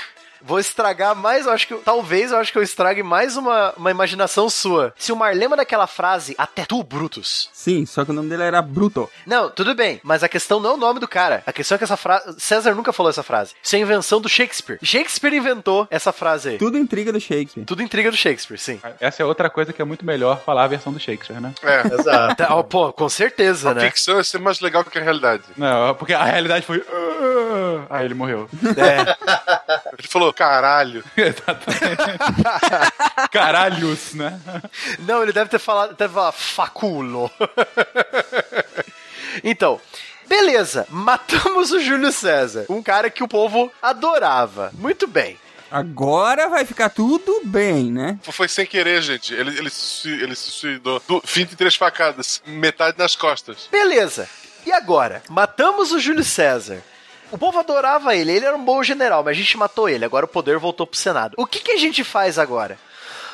Vou 0.45 0.59
estragar 0.59 1.15
mais, 1.15 1.45
eu 1.45 1.51
acho 1.51 1.67
que. 1.67 1.73
Talvez 1.75 2.31
eu 2.31 2.37
acho 2.37 2.51
que 2.51 2.57
eu 2.57 2.63
estrague 2.63 3.01
mais 3.01 3.35
uma, 3.35 3.73
uma 3.75 3.89
imaginação 3.91 4.49
sua. 4.49 4.93
Se 4.97 5.11
o 5.11 5.15
Mar 5.15 5.35
lembra 5.35 5.57
daquela 5.57 5.87
frase, 5.87 6.35
até 6.37 6.65
tu, 6.65 6.83
Brutus. 6.83 7.49
Sim, 7.51 7.85
só 7.85 8.05
que 8.05 8.11
o 8.11 8.13
nome 8.13 8.29
dele 8.29 8.43
era 8.43 8.61
Bruto. 8.61 9.09
Não, 9.25 9.49
tudo 9.49 9.73
bem, 9.73 9.99
mas 10.03 10.23
a 10.23 10.29
questão 10.29 10.59
não 10.59 10.71
é 10.71 10.73
o 10.73 10.77
nome 10.77 10.99
do 10.99 11.07
cara. 11.07 11.41
A 11.47 11.51
questão 11.53 11.75
é 11.75 11.77
que 11.79 11.83
essa 11.83 11.97
frase. 11.97 12.35
César 12.39 12.75
nunca 12.75 12.93
falou 12.93 13.09
essa 13.09 13.23
frase. 13.23 13.53
Isso 13.63 13.75
é 13.75 13.79
invenção 13.79 14.21
do 14.21 14.29
Shakespeare. 14.29 14.77
Shakespeare 14.83 15.33
inventou 15.33 15.87
essa 15.89 16.11
frase 16.11 16.49
aí. 16.49 16.57
Tudo 16.57 16.77
intriga 16.77 17.11
do 17.11 17.19
Shakespeare. 17.19 17.65
Tudo 17.65 17.81
intriga 17.81 18.11
do 18.11 18.17
Shakespeare, 18.17 18.57
sim. 18.59 18.79
Essa 18.99 19.23
é 19.23 19.25
outra 19.25 19.49
coisa 19.49 19.73
que 19.73 19.81
é 19.81 19.85
muito 19.85 20.05
melhor 20.05 20.41
falar 20.45 20.65
a 20.65 20.67
versão 20.67 20.93
do 20.93 20.99
Shakespeare, 20.99 21.41
né? 21.41 21.53
É. 21.63 21.81
Exato. 21.99 22.35
Tá, 22.35 22.55
ó, 22.55 22.61
pô, 22.61 22.93
com 22.93 23.09
certeza, 23.09 23.71
A 23.71 23.73
né? 23.73 23.85
ficção 23.89 24.19
é 24.19 24.23
ser 24.23 24.39
mais 24.39 24.59
legal 24.59 24.83
que 24.83 24.97
a 24.97 25.01
realidade. 25.01 25.43
Não, 25.57 25.95
porque 25.95 26.13
a 26.13 26.23
realidade 26.23 26.65
foi. 26.65 26.83
"Ah", 26.87 27.97
Aí 27.97 28.05
ele 28.05 28.13
morreu. 28.13 28.47
É. 28.77 29.15
Ele 29.97 30.07
falou, 30.09 30.33
caralho. 30.35 31.03
Exatamente. 31.15 32.19
Caralhos, 33.31 34.13
né? 34.13 34.39
Não, 34.99 35.23
ele 35.23 35.31
deve 35.33 35.49
ter 35.49 35.59
falado, 35.59 35.95
deve 35.95 36.13
falar 36.13 36.31
faculo. 36.31 37.31
então, 39.43 39.79
beleza, 40.27 40.85
matamos 40.89 41.71
o 41.71 41.79
Júlio 41.79 42.11
César, 42.11 42.65
um 42.69 42.81
cara 42.81 43.09
que 43.09 43.23
o 43.23 43.27
povo 43.27 43.71
adorava. 43.81 44.71
Muito 44.73 45.07
bem. 45.07 45.37
Agora 45.71 46.47
vai 46.47 46.63
ficar 46.63 46.89
tudo 46.89 47.41
bem, 47.43 47.91
né? 47.91 48.19
Foi 48.21 48.47
sem 48.47 48.65
querer, 48.65 49.01
gente. 49.01 49.33
Ele, 49.33 49.57
ele, 49.57 49.69
se, 49.69 50.09
ele 50.09 50.35
se 50.35 50.51
suicidou. 50.51 51.01
Du- 51.07 51.21
23 51.25 51.75
facadas, 51.75 52.41
metade 52.45 52.97
nas 52.97 53.15
costas. 53.15 53.67
Beleza. 53.71 54.29
E 54.65 54.71
agora? 54.71 55.21
Matamos 55.29 55.91
o 55.91 55.99
Júlio 55.99 56.23
César. 56.23 56.81
O 57.35 57.37
povo 57.37 57.59
adorava 57.59 58.15
ele, 58.15 58.31
ele 58.31 58.45
era 58.45 58.55
um 58.55 58.63
bom 58.63 58.81
general, 58.81 59.21
mas 59.21 59.35
a 59.35 59.37
gente 59.37 59.57
matou 59.57 59.89
ele, 59.89 60.05
agora 60.05 60.23
o 60.23 60.27
poder 60.27 60.57
voltou 60.57 60.87
pro 60.87 60.97
Senado. 60.97 61.33
O 61.35 61.45
que, 61.45 61.59
que 61.59 61.73
a 61.73 61.77
gente 61.77 62.01
faz 62.01 62.39
agora? 62.39 62.79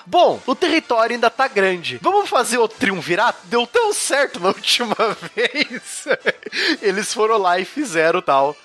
Bom, 0.08 0.42
o 0.48 0.56
território 0.56 1.14
ainda 1.14 1.30
tá 1.30 1.48
grande. 1.48 2.00
Vamos 2.02 2.28
fazer 2.28 2.58
outro 2.58 2.80
triunvirato? 2.80 3.42
Deu 3.44 3.68
tão 3.68 3.94
certo 3.94 4.40
na 4.40 4.48
última 4.58 4.96
vez. 5.36 6.08
Eles 6.82 7.14
foram 7.14 7.38
lá 7.38 7.60
e 7.60 7.64
fizeram 7.64 8.18
o 8.18 8.24
tal 8.24 8.58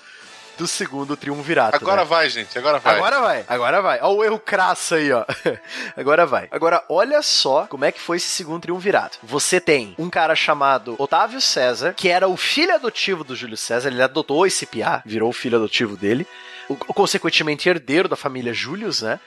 do 0.57 0.67
segundo 0.67 1.15
triunvirato. 1.15 1.75
Agora 1.75 2.01
né? 2.01 2.07
vai, 2.07 2.29
gente. 2.29 2.57
Agora 2.57 2.79
vai. 2.79 2.95
Agora 2.95 3.21
vai, 3.21 3.45
agora 3.47 3.81
vai. 3.81 3.99
Olha 4.01 4.17
o 4.17 4.23
erro 4.23 4.39
crasso 4.39 4.95
aí, 4.95 5.11
ó. 5.11 5.25
Agora 5.95 6.25
vai. 6.25 6.47
Agora, 6.51 6.83
olha 6.89 7.21
só 7.21 7.67
como 7.67 7.85
é 7.85 7.91
que 7.91 7.99
foi 7.99 8.17
esse 8.17 8.29
segundo 8.29 8.61
triunvirato. 8.61 9.19
Você 9.23 9.59
tem 9.59 9.95
um 9.97 10.09
cara 10.09 10.35
chamado 10.35 10.95
Otávio 10.97 11.39
César, 11.39 11.93
que 11.93 12.09
era 12.09 12.27
o 12.27 12.35
filho 12.35 12.73
adotivo 12.73 13.23
do 13.23 13.35
Júlio 13.35 13.57
César, 13.57 13.89
ele 13.89 14.01
adotou 14.01 14.45
esse 14.45 14.65
piá, 14.65 15.01
virou 15.05 15.29
o 15.29 15.33
filho 15.33 15.57
adotivo 15.57 15.95
dele. 15.95 16.27
O, 16.67 16.75
consequentemente, 16.75 17.69
herdeiro 17.69 18.09
da 18.09 18.15
família 18.15 18.53
Július, 18.53 19.01
né? 19.01 19.19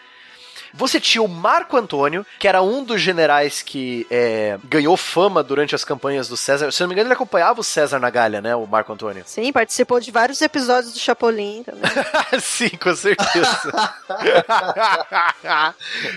Você 0.74 1.00
tinha 1.00 1.22
o 1.22 1.28
Marco 1.28 1.76
Antônio, 1.76 2.24
que 2.38 2.46
era 2.48 2.62
um 2.62 2.84
dos 2.84 3.00
generais 3.00 3.62
que 3.62 4.06
é, 4.10 4.58
ganhou 4.64 4.96
fama 4.96 5.42
durante 5.42 5.74
as 5.74 5.84
campanhas 5.84 6.28
do 6.28 6.36
César. 6.36 6.70
Se 6.70 6.80
não 6.80 6.88
me 6.88 6.94
engano, 6.94 7.08
ele 7.08 7.14
acompanhava 7.14 7.60
o 7.60 7.64
César 7.64 7.98
na 7.98 8.10
Galha, 8.10 8.40
né? 8.40 8.54
O 8.54 8.66
Marco 8.66 8.92
Antônio. 8.92 9.22
Sim, 9.26 9.52
participou 9.52 10.00
de 10.00 10.10
vários 10.10 10.40
episódios 10.40 10.92
do 10.92 10.98
Chapolin 10.98 11.62
também. 11.64 11.90
Sim, 12.40 12.70
com 12.70 12.94
certeza. 12.94 13.72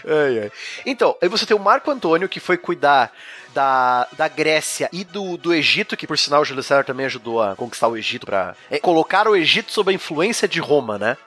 Ai, 0.06 0.40
ai. 0.40 0.52
Então, 0.86 1.16
aí 1.22 1.30
você 1.30 1.46
tem 1.46 1.56
o 1.56 1.60
Marco 1.60 1.90
Antônio, 1.90 2.30
que 2.30 2.40
foi 2.40 2.58
cuidar 2.58 3.12
da, 3.54 4.08
da 4.14 4.28
Grécia 4.28 4.90
e 4.92 5.04
do, 5.04 5.38
do 5.38 5.54
Egito, 5.54 5.96
que 5.96 6.08
por 6.08 6.18
sinal 6.18 6.42
o 6.42 6.46
Júlio 6.46 6.64
César 6.64 6.84
também 6.84 7.06
ajudou 7.06 7.42
a 7.42 7.56
conquistar 7.56 7.88
o 7.88 7.98
Egito 7.98 8.26
para 8.26 8.56
colocar 8.82 9.28
o 9.28 9.36
Egito 9.36 9.72
sob 9.72 9.92
a 9.92 9.94
influência 9.94 10.48
de 10.48 10.60
Roma, 10.60 10.98
né? 10.98 11.18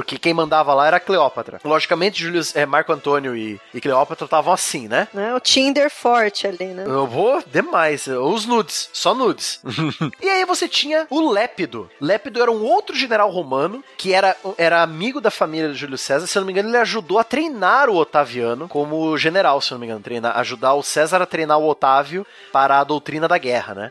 Porque 0.00 0.18
quem 0.18 0.32
mandava 0.32 0.72
lá 0.72 0.86
era 0.86 0.98
Cleópatra. 0.98 1.60
Logicamente, 1.62 2.22
Júlio, 2.22 2.40
é, 2.54 2.64
Marco 2.64 2.90
Antônio 2.90 3.36
e, 3.36 3.60
e 3.74 3.82
Cleópatra 3.82 4.24
estavam 4.24 4.50
assim, 4.50 4.88
né? 4.88 5.06
né? 5.12 5.34
O 5.34 5.40
Tinder 5.40 5.90
forte 5.90 6.46
ali, 6.46 6.68
né? 6.68 6.84
Eu 6.86 7.06
vou 7.06 7.42
demais. 7.46 8.06
Os 8.06 8.46
nudes, 8.46 8.88
só 8.94 9.14
nudes. 9.14 9.60
e 10.22 10.26
aí 10.26 10.46
você 10.46 10.66
tinha 10.66 11.06
o 11.10 11.30
Lépido. 11.30 11.90
Lépido 12.00 12.40
era 12.40 12.50
um 12.50 12.64
outro 12.64 12.96
general 12.96 13.30
romano 13.30 13.84
que 13.98 14.14
era, 14.14 14.34
era 14.56 14.82
amigo 14.82 15.20
da 15.20 15.30
família 15.30 15.68
de 15.68 15.74
Júlio 15.74 15.98
César. 15.98 16.26
Se 16.26 16.38
eu 16.38 16.40
não 16.40 16.46
me 16.46 16.52
engano, 16.54 16.70
ele 16.70 16.78
ajudou 16.78 17.18
a 17.18 17.24
treinar 17.24 17.90
o 17.90 17.96
Otaviano 17.96 18.68
como 18.68 19.18
general, 19.18 19.60
se 19.60 19.70
eu 19.70 19.74
não 19.74 19.80
me 19.80 19.86
engano. 19.86 20.00
Treinar, 20.00 20.38
ajudar 20.38 20.72
o 20.72 20.82
César 20.82 21.20
a 21.20 21.26
treinar 21.26 21.58
o 21.58 21.68
Otávio 21.68 22.26
para 22.50 22.80
a 22.80 22.84
doutrina 22.84 23.28
da 23.28 23.36
guerra, 23.36 23.74
né? 23.74 23.90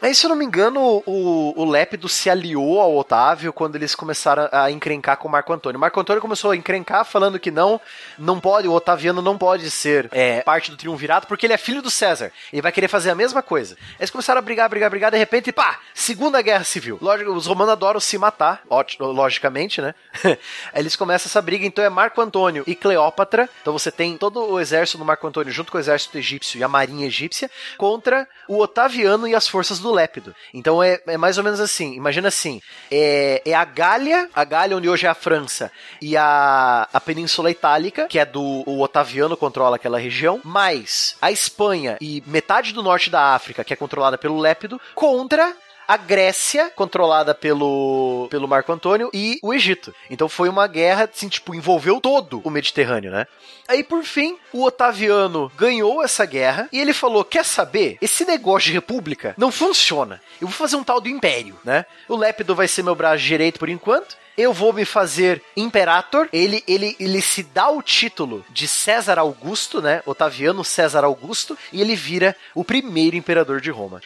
Aí, 0.00 0.14
se 0.14 0.24
eu 0.24 0.28
não 0.28 0.36
me 0.36 0.44
engano, 0.44 1.02
o, 1.04 1.52
o 1.56 1.64
Lépido 1.64 2.08
se 2.08 2.30
aliou 2.30 2.80
ao 2.80 2.96
Otávio 2.96 3.52
quando 3.52 3.74
eles 3.74 3.96
começaram 3.96 4.48
a 4.52 4.70
encrencar 4.70 5.16
com 5.16 5.26
o 5.26 5.30
Marco 5.30 5.52
Antônio. 5.52 5.80
Marco 5.80 5.98
Antônio 5.98 6.22
começou 6.22 6.52
a 6.52 6.56
encrencar 6.56 7.04
falando 7.04 7.38
que 7.38 7.50
não, 7.50 7.80
não 8.16 8.38
pode, 8.38 8.68
o 8.68 8.72
Otaviano 8.72 9.20
não 9.20 9.36
pode 9.36 9.68
ser 9.72 10.08
é, 10.12 10.40
parte 10.42 10.70
do 10.70 10.76
triunvirato 10.76 11.26
porque 11.26 11.46
ele 11.46 11.52
é 11.52 11.58
filho 11.58 11.82
do 11.82 11.90
César. 11.90 12.30
Ele 12.52 12.62
vai 12.62 12.70
querer 12.70 12.86
fazer 12.86 13.10
a 13.10 13.14
mesma 13.14 13.42
coisa. 13.42 13.76
Eles 13.98 14.10
começaram 14.10 14.38
a 14.38 14.42
brigar, 14.42 14.68
brigar, 14.68 14.88
brigar, 14.88 15.10
de 15.10 15.18
repente, 15.18 15.50
pá, 15.50 15.80
Segunda 15.92 16.40
Guerra 16.40 16.62
Civil. 16.62 16.98
Lógico, 17.02 17.32
os 17.32 17.46
romanos 17.46 17.72
adoram 17.72 17.98
se 17.98 18.16
matar, 18.16 18.62
logicamente, 19.00 19.80
né? 19.80 19.96
Eles 20.74 20.94
começam 20.94 21.28
essa 21.28 21.42
briga, 21.42 21.66
então 21.66 21.84
é 21.84 21.88
Marco 21.88 22.20
Antônio 22.20 22.62
e 22.68 22.76
Cleópatra. 22.76 23.48
Então 23.62 23.72
você 23.72 23.90
tem 23.90 24.16
todo 24.16 24.44
o 24.44 24.60
exército 24.60 24.98
do 24.98 25.04
Marco 25.04 25.26
Antônio 25.26 25.52
junto 25.52 25.72
com 25.72 25.78
o 25.78 25.80
exército 25.80 26.16
egípcio 26.18 26.60
e 26.60 26.62
a 26.62 26.68
marinha 26.68 27.06
egípcia 27.06 27.50
contra 27.76 28.28
o 28.46 28.60
Otaviano 28.60 29.26
e 29.26 29.34
as 29.34 29.48
forças 29.48 29.80
do 29.80 29.87
Lépido. 29.92 30.34
Então 30.52 30.82
é, 30.82 31.00
é 31.06 31.16
mais 31.16 31.38
ou 31.38 31.44
menos 31.44 31.60
assim. 31.60 31.94
Imagina 31.94 32.28
assim: 32.28 32.60
é, 32.90 33.42
é 33.44 33.54
a 33.54 33.64
Gália, 33.64 34.28
a 34.34 34.44
Gália 34.44 34.76
onde 34.76 34.88
hoje 34.88 35.06
é 35.06 35.08
a 35.08 35.14
França, 35.14 35.70
e 36.00 36.16
a, 36.16 36.88
a 36.92 37.00
Península 37.00 37.50
Itálica, 37.50 38.06
que 38.06 38.18
é 38.18 38.24
do 38.24 38.62
o 38.66 38.82
Otaviano 38.82 39.36
controla 39.36 39.76
aquela 39.76 39.98
região, 39.98 40.40
mais 40.44 41.16
a 41.20 41.30
Espanha 41.30 41.96
e 42.00 42.22
metade 42.26 42.72
do 42.72 42.82
norte 42.82 43.10
da 43.10 43.34
África, 43.34 43.64
que 43.64 43.72
é 43.72 43.76
controlada 43.76 44.18
pelo 44.18 44.38
Lépido, 44.38 44.80
contra 44.94 45.54
a 45.88 45.96
Grécia, 45.96 46.70
controlada 46.76 47.34
pelo, 47.34 48.28
pelo 48.30 48.46
Marco 48.46 48.70
Antônio, 48.70 49.08
e 49.14 49.38
o 49.42 49.54
Egito. 49.54 49.94
Então 50.10 50.28
foi 50.28 50.50
uma 50.50 50.66
guerra, 50.66 51.08
assim, 51.10 51.28
tipo, 51.28 51.54
envolveu 51.54 51.98
todo 51.98 52.42
o 52.44 52.50
Mediterrâneo, 52.50 53.10
né? 53.10 53.26
Aí, 53.66 53.82
por 53.82 54.02
fim, 54.02 54.38
o 54.52 54.64
Otaviano 54.64 55.52
ganhou 55.56 56.02
essa 56.02 56.24
guerra 56.24 56.68
e 56.72 56.80
ele 56.80 56.94
falou: 56.94 57.24
Quer 57.24 57.44
saber? 57.44 57.98
Esse 58.00 58.24
negócio 58.24 58.68
de 58.68 58.72
república 58.72 59.34
não 59.36 59.52
funciona. 59.52 60.20
Eu 60.40 60.48
vou 60.48 60.56
fazer 60.56 60.76
um 60.76 60.84
tal 60.84 61.00
do 61.00 61.08
império, 61.08 61.58
né? 61.64 61.84
O 62.08 62.16
Lépido 62.16 62.54
vai 62.54 62.66
ser 62.66 62.82
meu 62.82 62.94
braço 62.94 63.22
direito 63.22 63.58
por 63.58 63.68
enquanto. 63.68 64.16
Eu 64.38 64.52
vou 64.52 64.72
me 64.72 64.84
fazer 64.84 65.42
imperator. 65.56 66.28
Ele, 66.32 66.62
ele, 66.66 66.96
ele 66.98 67.20
se 67.20 67.42
dá 67.42 67.68
o 67.68 67.82
título 67.82 68.44
de 68.50 68.68
César 68.68 69.18
Augusto, 69.18 69.82
né? 69.82 70.00
Otaviano 70.06 70.64
César 70.64 71.04
Augusto, 71.04 71.58
e 71.72 71.80
ele 71.80 71.96
vira 71.96 72.36
o 72.54 72.64
primeiro 72.64 73.16
imperador 73.16 73.60
de 73.60 73.70
Roma. 73.70 74.00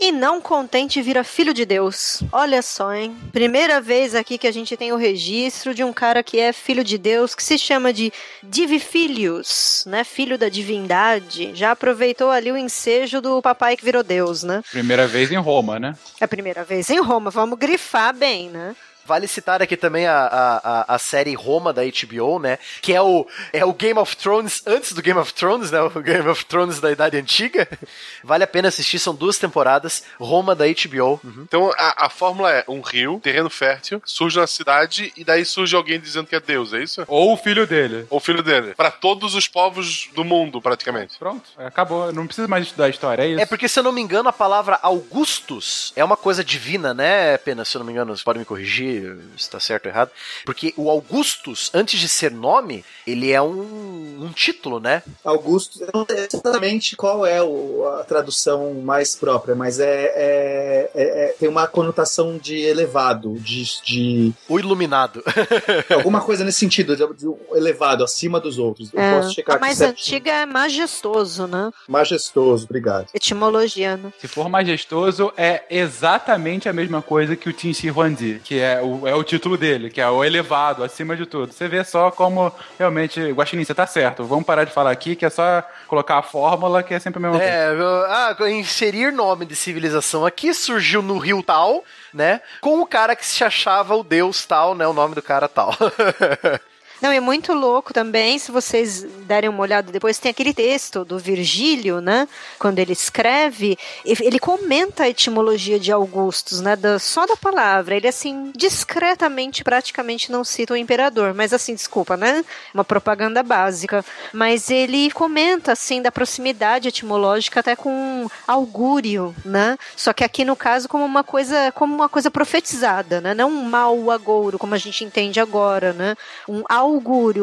E 0.00 0.12
não 0.12 0.40
contente 0.40 1.02
vira 1.02 1.24
filho 1.24 1.52
de 1.52 1.64
Deus. 1.64 2.22
Olha 2.30 2.62
só, 2.62 2.94
hein? 2.94 3.16
Primeira 3.32 3.80
vez 3.80 4.14
aqui 4.14 4.38
que 4.38 4.46
a 4.46 4.52
gente 4.52 4.76
tem 4.76 4.92
o 4.92 4.96
registro 4.96 5.74
de 5.74 5.82
um 5.82 5.92
cara 5.92 6.22
que 6.22 6.38
é 6.38 6.52
filho 6.52 6.84
de 6.84 6.96
Deus, 6.96 7.34
que 7.34 7.42
se 7.42 7.58
chama 7.58 7.92
de 7.92 8.12
Divifilius, 8.42 9.84
né? 9.86 10.04
Filho 10.04 10.38
da 10.38 10.48
divindade. 10.48 11.50
Já 11.54 11.72
aproveitou 11.72 12.30
ali 12.30 12.52
o 12.52 12.56
ensejo 12.56 13.20
do 13.20 13.42
papai 13.42 13.76
que 13.76 13.84
virou 13.84 14.04
Deus, 14.04 14.44
né? 14.44 14.62
Primeira 14.70 15.06
vez 15.06 15.32
em 15.32 15.36
Roma, 15.36 15.80
né? 15.80 15.94
É 16.20 16.24
a 16.24 16.28
primeira 16.28 16.62
vez 16.62 16.90
em 16.90 17.00
Roma. 17.00 17.30
Vamos 17.30 17.58
grifar 17.58 18.14
bem, 18.14 18.48
né? 18.50 18.76
Vale 19.08 19.26
citar 19.26 19.62
aqui 19.62 19.74
também 19.74 20.06
a, 20.06 20.18
a, 20.18 20.94
a, 20.94 20.98
série 20.98 21.34
Roma 21.34 21.72
da 21.72 21.80
HBO, 21.82 22.38
né? 22.38 22.58
Que 22.82 22.92
é 22.92 23.00
o, 23.00 23.26
é 23.54 23.64
o 23.64 23.72
Game 23.72 23.98
of 23.98 24.14
Thrones 24.14 24.62
antes 24.66 24.92
do 24.92 25.00
Game 25.00 25.18
of 25.18 25.32
Thrones, 25.32 25.70
né? 25.70 25.78
O 25.88 26.00
Game 26.02 26.28
of 26.28 26.44
Thrones 26.44 26.78
da 26.78 26.92
Idade 26.92 27.16
Antiga. 27.16 27.66
Vale 28.22 28.44
a 28.44 28.46
pena 28.46 28.68
assistir, 28.68 28.98
são 28.98 29.14
duas 29.14 29.38
temporadas. 29.38 30.02
Roma 30.20 30.54
da 30.54 30.66
HBO. 30.66 31.18
Uhum. 31.24 31.44
Então 31.48 31.72
a, 31.78 32.04
a 32.04 32.10
fórmula 32.10 32.52
é 32.52 32.64
um 32.68 32.82
rio, 32.82 33.18
terreno 33.22 33.48
fértil, 33.48 34.02
surge 34.04 34.38
uma 34.38 34.46
cidade 34.46 35.10
e 35.16 35.24
daí 35.24 35.42
surge 35.42 35.74
alguém 35.74 35.98
dizendo 35.98 36.26
que 36.26 36.36
é 36.36 36.40
Deus, 36.40 36.74
é 36.74 36.82
isso? 36.82 37.02
Ou 37.08 37.32
o 37.32 37.36
filho 37.38 37.66
dele. 37.66 38.06
Ou 38.10 38.18
o 38.18 38.20
filho 38.20 38.42
dele. 38.42 38.74
Pra 38.74 38.90
todos 38.90 39.34
os 39.34 39.48
povos 39.48 40.10
do 40.14 40.22
mundo, 40.22 40.60
praticamente. 40.60 41.18
Pronto, 41.18 41.48
acabou. 41.56 42.12
Não 42.12 42.26
precisa 42.26 42.46
mais 42.46 42.66
estudar 42.66 42.84
a 42.84 42.90
história, 42.90 43.22
é 43.22 43.28
isso. 43.28 43.40
É 43.40 43.46
porque, 43.46 43.68
se 43.68 43.78
eu 43.78 43.82
não 43.82 43.92
me 43.92 44.02
engano, 44.02 44.28
a 44.28 44.34
palavra 44.34 44.78
Augustus 44.82 45.94
é 45.96 46.04
uma 46.04 46.16
coisa 46.16 46.44
divina, 46.44 46.92
né, 46.92 47.38
Apenas, 47.38 47.68
se 47.68 47.76
eu 47.76 47.78
não 47.78 47.86
me 47.86 47.92
engano, 47.92 48.14
vocês 48.14 48.24
podem 48.24 48.40
me 48.40 48.46
corrigir 48.46 48.97
se 49.36 49.50
tá 49.50 49.58
certo 49.60 49.86
ou 49.86 49.92
errado. 49.92 50.10
Porque 50.44 50.72
o 50.76 50.90
Augustus, 50.90 51.70
antes 51.74 51.98
de 52.00 52.08
ser 52.08 52.30
nome, 52.30 52.84
ele 53.06 53.30
é 53.32 53.40
um, 53.42 54.18
um 54.24 54.32
título, 54.34 54.80
né? 54.80 55.02
Augusto, 55.24 55.82
eu 55.82 55.88
não 55.94 56.06
sei 56.08 56.26
exatamente 56.32 56.96
qual 56.96 57.24
é 57.26 57.42
o- 57.42 57.86
a 58.00 58.04
tradução 58.04 58.74
mais 58.74 59.14
própria, 59.14 59.54
mas 59.54 59.78
é, 59.80 60.12
é- 60.14 60.90
é- 60.94 61.24
é- 61.24 61.34
tem 61.38 61.48
uma 61.48 61.66
conotação 61.66 62.38
de 62.38 62.56
elevado, 62.58 63.34
de, 63.40 63.64
de 63.82 64.32
O 64.48 64.58
iluminado. 64.58 65.22
alguma 65.94 66.20
coisa 66.20 66.44
nesse 66.44 66.58
sentido, 66.58 66.96
de, 66.96 67.06
de 67.14 67.26
elevado, 67.56 68.04
acima 68.04 68.40
dos 68.40 68.58
outros. 68.58 68.92
Eu 68.92 69.00
É, 69.00 69.14
posso 69.16 69.34
checar 69.34 69.56
a 69.56 69.60
mais 69.60 69.80
antiga 69.80 70.30
é 70.30 70.46
majestoso, 70.46 71.46
né? 71.46 71.70
Majestoso, 71.88 72.64
obrigado. 72.64 73.06
Etimologia, 73.14 73.96
né? 73.96 74.12
Se 74.18 74.28
for 74.28 74.48
majestoso, 74.48 75.32
é 75.36 75.62
exatamente 75.70 76.68
a 76.68 76.72
mesma 76.72 77.02
coisa 77.02 77.36
que 77.36 77.48
o 77.48 77.52
Tin 77.52 77.72
Shi 77.72 77.90
Huangdi, 77.90 78.40
que 78.44 78.58
é 78.58 78.80
o, 78.82 78.87
é 79.06 79.14
o 79.14 79.22
título 79.22 79.56
dele, 79.56 79.90
que 79.90 80.00
é 80.00 80.08
o 80.08 80.24
elevado, 80.24 80.84
acima 80.84 81.16
de 81.16 81.26
tudo. 81.26 81.52
Você 81.52 81.68
vê 81.68 81.84
só 81.84 82.10
como 82.10 82.52
realmente, 82.78 83.32
Guaxinim, 83.32 83.64
você 83.64 83.74
tá 83.74 83.86
certo. 83.86 84.24
Vamos 84.24 84.44
parar 84.44 84.64
de 84.64 84.72
falar 84.72 84.90
aqui, 84.90 85.16
que 85.16 85.24
é 85.24 85.30
só 85.30 85.62
colocar 85.86 86.18
a 86.18 86.22
fórmula, 86.22 86.82
que 86.82 86.94
é 86.94 86.98
sempre 86.98 87.18
a 87.18 87.22
mesma 87.22 87.38
coisa. 87.38 87.52
É, 87.52 87.76
ah, 88.08 88.36
inserir 88.50 89.12
nome 89.12 89.44
de 89.46 89.56
civilização 89.56 90.24
aqui 90.24 90.52
surgiu 90.54 91.02
no 91.02 91.18
rio 91.18 91.42
tal, 91.42 91.84
né? 92.12 92.40
Com 92.60 92.80
o 92.80 92.86
cara 92.86 93.16
que 93.16 93.26
se 93.26 93.42
achava 93.44 93.94
o 93.96 94.02
deus 94.02 94.44
tal, 94.44 94.74
né? 94.74 94.86
O 94.86 94.92
nome 94.92 95.14
do 95.14 95.22
cara 95.22 95.48
tal. 95.48 95.74
Não, 97.00 97.10
é 97.12 97.20
muito 97.20 97.52
louco 97.52 97.92
também, 97.94 98.38
se 98.38 98.50
vocês 98.50 99.02
derem 99.26 99.48
uma 99.48 99.60
olhada 99.62 99.90
depois, 99.92 100.18
tem 100.18 100.30
aquele 100.30 100.52
texto 100.52 101.04
do 101.04 101.18
Virgílio, 101.18 102.00
né? 102.00 102.26
Quando 102.58 102.78
ele 102.78 102.92
escreve, 102.92 103.78
ele 104.04 104.38
comenta 104.38 105.04
a 105.04 105.08
etimologia 105.08 105.78
de 105.78 105.92
Augustus, 105.92 106.60
né? 106.60 106.74
da- 106.76 106.98
só 106.98 107.26
da 107.26 107.36
palavra. 107.36 107.94
Ele, 107.96 108.08
assim, 108.08 108.52
discretamente, 108.56 109.62
praticamente 109.62 110.30
não 110.32 110.42
cita 110.44 110.74
o 110.74 110.76
imperador, 110.76 111.34
mas 111.34 111.52
assim, 111.52 111.74
desculpa, 111.74 112.16
né? 112.16 112.44
Uma 112.74 112.84
propaganda 112.84 113.42
básica. 113.42 114.04
Mas 114.32 114.70
ele 114.70 115.10
comenta, 115.10 115.72
assim, 115.72 116.02
da 116.02 116.10
proximidade 116.10 116.88
etimológica 116.88 117.60
até 117.60 117.76
com 117.76 118.28
augúrio, 118.46 119.34
né? 119.44 119.78
Só 119.96 120.12
que 120.12 120.24
aqui, 120.24 120.44
no 120.44 120.56
caso, 120.56 120.88
como 120.88 121.04
uma 121.04 121.22
coisa, 121.24 121.70
como 121.72 121.94
uma 121.94 122.08
coisa 122.08 122.30
profetizada, 122.30 123.20
né? 123.20 123.34
Não 123.34 123.48
um 123.50 123.62
mau 123.64 124.10
agouro, 124.10 124.58
como 124.58 124.74
a 124.74 124.78
gente 124.78 125.04
entende 125.04 125.40
agora, 125.40 125.92
né? 125.92 126.14
um 126.48 126.62
augúrio, 126.68 126.87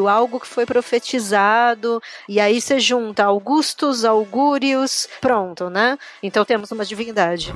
algo 0.08 0.40
que 0.40 0.46
foi 0.46 0.66
profetizado, 0.66 2.02
e 2.28 2.40
aí 2.40 2.60
você 2.60 2.80
junta 2.80 3.24
Augustus, 3.24 4.04
augúrios, 4.04 5.08
pronto, 5.20 5.70
né? 5.70 5.98
Então 6.22 6.44
temos 6.44 6.70
uma 6.70 6.84
divindade. 6.84 7.54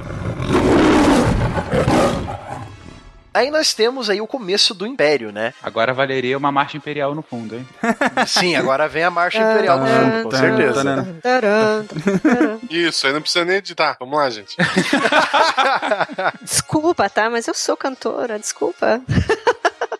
Aí 3.32 3.48
nós 3.48 3.72
temos 3.72 4.10
aí 4.10 4.20
o 4.20 4.26
começo 4.26 4.74
do 4.74 4.84
Império, 4.84 5.30
né? 5.30 5.54
Agora 5.62 5.94
valeria 5.94 6.36
uma 6.36 6.50
marcha 6.50 6.76
imperial 6.76 7.14
no 7.14 7.22
fundo, 7.22 7.54
hein? 7.54 7.68
Sim, 8.26 8.56
agora 8.56 8.88
vem 8.88 9.04
a 9.04 9.10
Marcha 9.10 9.38
Imperial 9.38 9.78
do 9.78 9.86
Fundo, 9.86 10.22
com 10.24 10.30
certeza. 10.32 10.82
Isso, 12.68 13.06
aí 13.06 13.12
não 13.12 13.20
precisa 13.22 13.44
nem 13.44 13.56
editar. 13.56 13.96
Vamos 14.00 14.18
lá, 14.18 14.28
gente. 14.30 14.56
Desculpa, 16.42 17.08
tá? 17.08 17.30
Mas 17.30 17.46
eu 17.46 17.54
sou 17.54 17.76
cantora, 17.76 18.36
desculpa. 18.38 19.00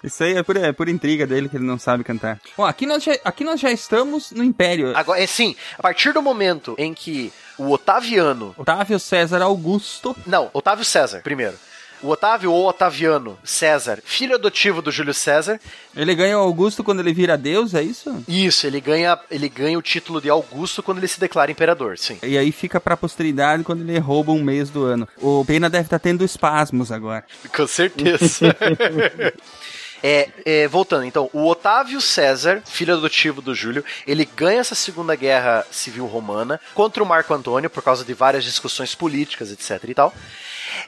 Isso 0.03 0.23
aí 0.25 0.35
é 0.35 0.43
por, 0.43 0.57
é 0.57 0.73
por 0.73 0.89
intriga 0.89 1.27
dele 1.27 1.49
que 1.49 1.57
ele 1.57 1.65
não 1.65 1.79
sabe 1.79 2.05
cantar. 2.05 2.41
Bom, 2.57 2.65
aqui 2.65 2.87
nós 2.87 3.03
já, 3.03 3.17
aqui 3.25 3.45
nós 3.45 3.61
já 3.61 3.71
estamos 3.71 4.31
no 4.31 4.43
Império. 4.43 4.97
Agora, 4.97 5.23
é 5.23 5.27
sim, 5.27 5.55
a 5.79 5.83
partir 5.83 6.13
do 6.13 6.23
momento 6.23 6.75
em 6.79 6.95
que 6.95 7.33
o 7.59 7.71
Otaviano. 7.71 8.55
Otávio 8.57 8.99
César 8.99 9.43
Augusto. 9.43 10.17
Não, 10.27 10.51
Otávio 10.53 10.85
César, 10.85 11.21
primeiro. 11.23 11.57
O 12.03 12.09
Otávio 12.09 12.51
ou 12.51 12.67
Otaviano 12.67 13.39
César, 13.45 13.99
filho 14.03 14.35
adotivo 14.35 14.81
do 14.81 14.91
Júlio 14.91 15.13
César. 15.13 15.61
Ele 15.95 16.15
ganha 16.15 16.39
o 16.39 16.41
Augusto 16.41 16.83
quando 16.83 17.01
ele 17.01 17.13
vira 17.13 17.37
Deus, 17.37 17.75
é 17.75 17.83
isso? 17.83 18.25
Isso, 18.27 18.67
ele 18.67 18.81
ganha, 18.81 19.19
ele 19.31 19.51
ganha 19.51 19.79
o 19.79 19.83
título 19.83 20.19
de 20.19 20.31
Augusto 20.31 20.83
quando 20.83 20.97
ele 20.97 21.09
se 21.09 21.21
declara 21.21 21.51
imperador, 21.51 21.99
sim. 21.99 22.19
E 22.23 22.39
aí 22.39 22.51
fica 22.53 22.81
pra 22.81 22.97
posteridade 22.97 23.63
quando 23.63 23.83
ele 23.83 23.99
rouba 23.99 24.33
um 24.33 24.43
mês 24.43 24.71
do 24.71 24.83
ano. 24.85 25.07
O 25.19 25.45
Pena 25.45 25.69
deve 25.69 25.85
estar 25.85 25.99
tendo 25.99 26.25
espasmos 26.25 26.91
agora. 26.91 27.23
Com 27.55 27.67
certeza. 27.67 28.57
É, 30.03 30.29
é, 30.45 30.69
voltando, 30.69 31.05
então, 31.05 31.29
o 31.33 31.47
Otávio 31.47 32.01
César, 32.01 32.63
filho 32.65 32.95
adotivo 32.95 33.43
do 33.43 33.55
Júlio, 33.55 33.85
ele 34.07 34.25
ganha 34.25 34.61
essa 34.61 34.75
Segunda 34.75 35.15
Guerra 35.15 35.67
Civil 35.71 36.07
Romana 36.07 36.61
contra 36.75 37.03
o 37.03 37.07
Marco 37.07 37.35
Antônio 37.35 37.69
por 37.69 37.83
causa 37.83 38.05
de 38.05 38.15
várias 38.15 38.45
discussões 38.45 38.95
políticas, 38.95 39.53
etc 39.53 39.85
e 39.89 39.95
tal. 39.95 40.15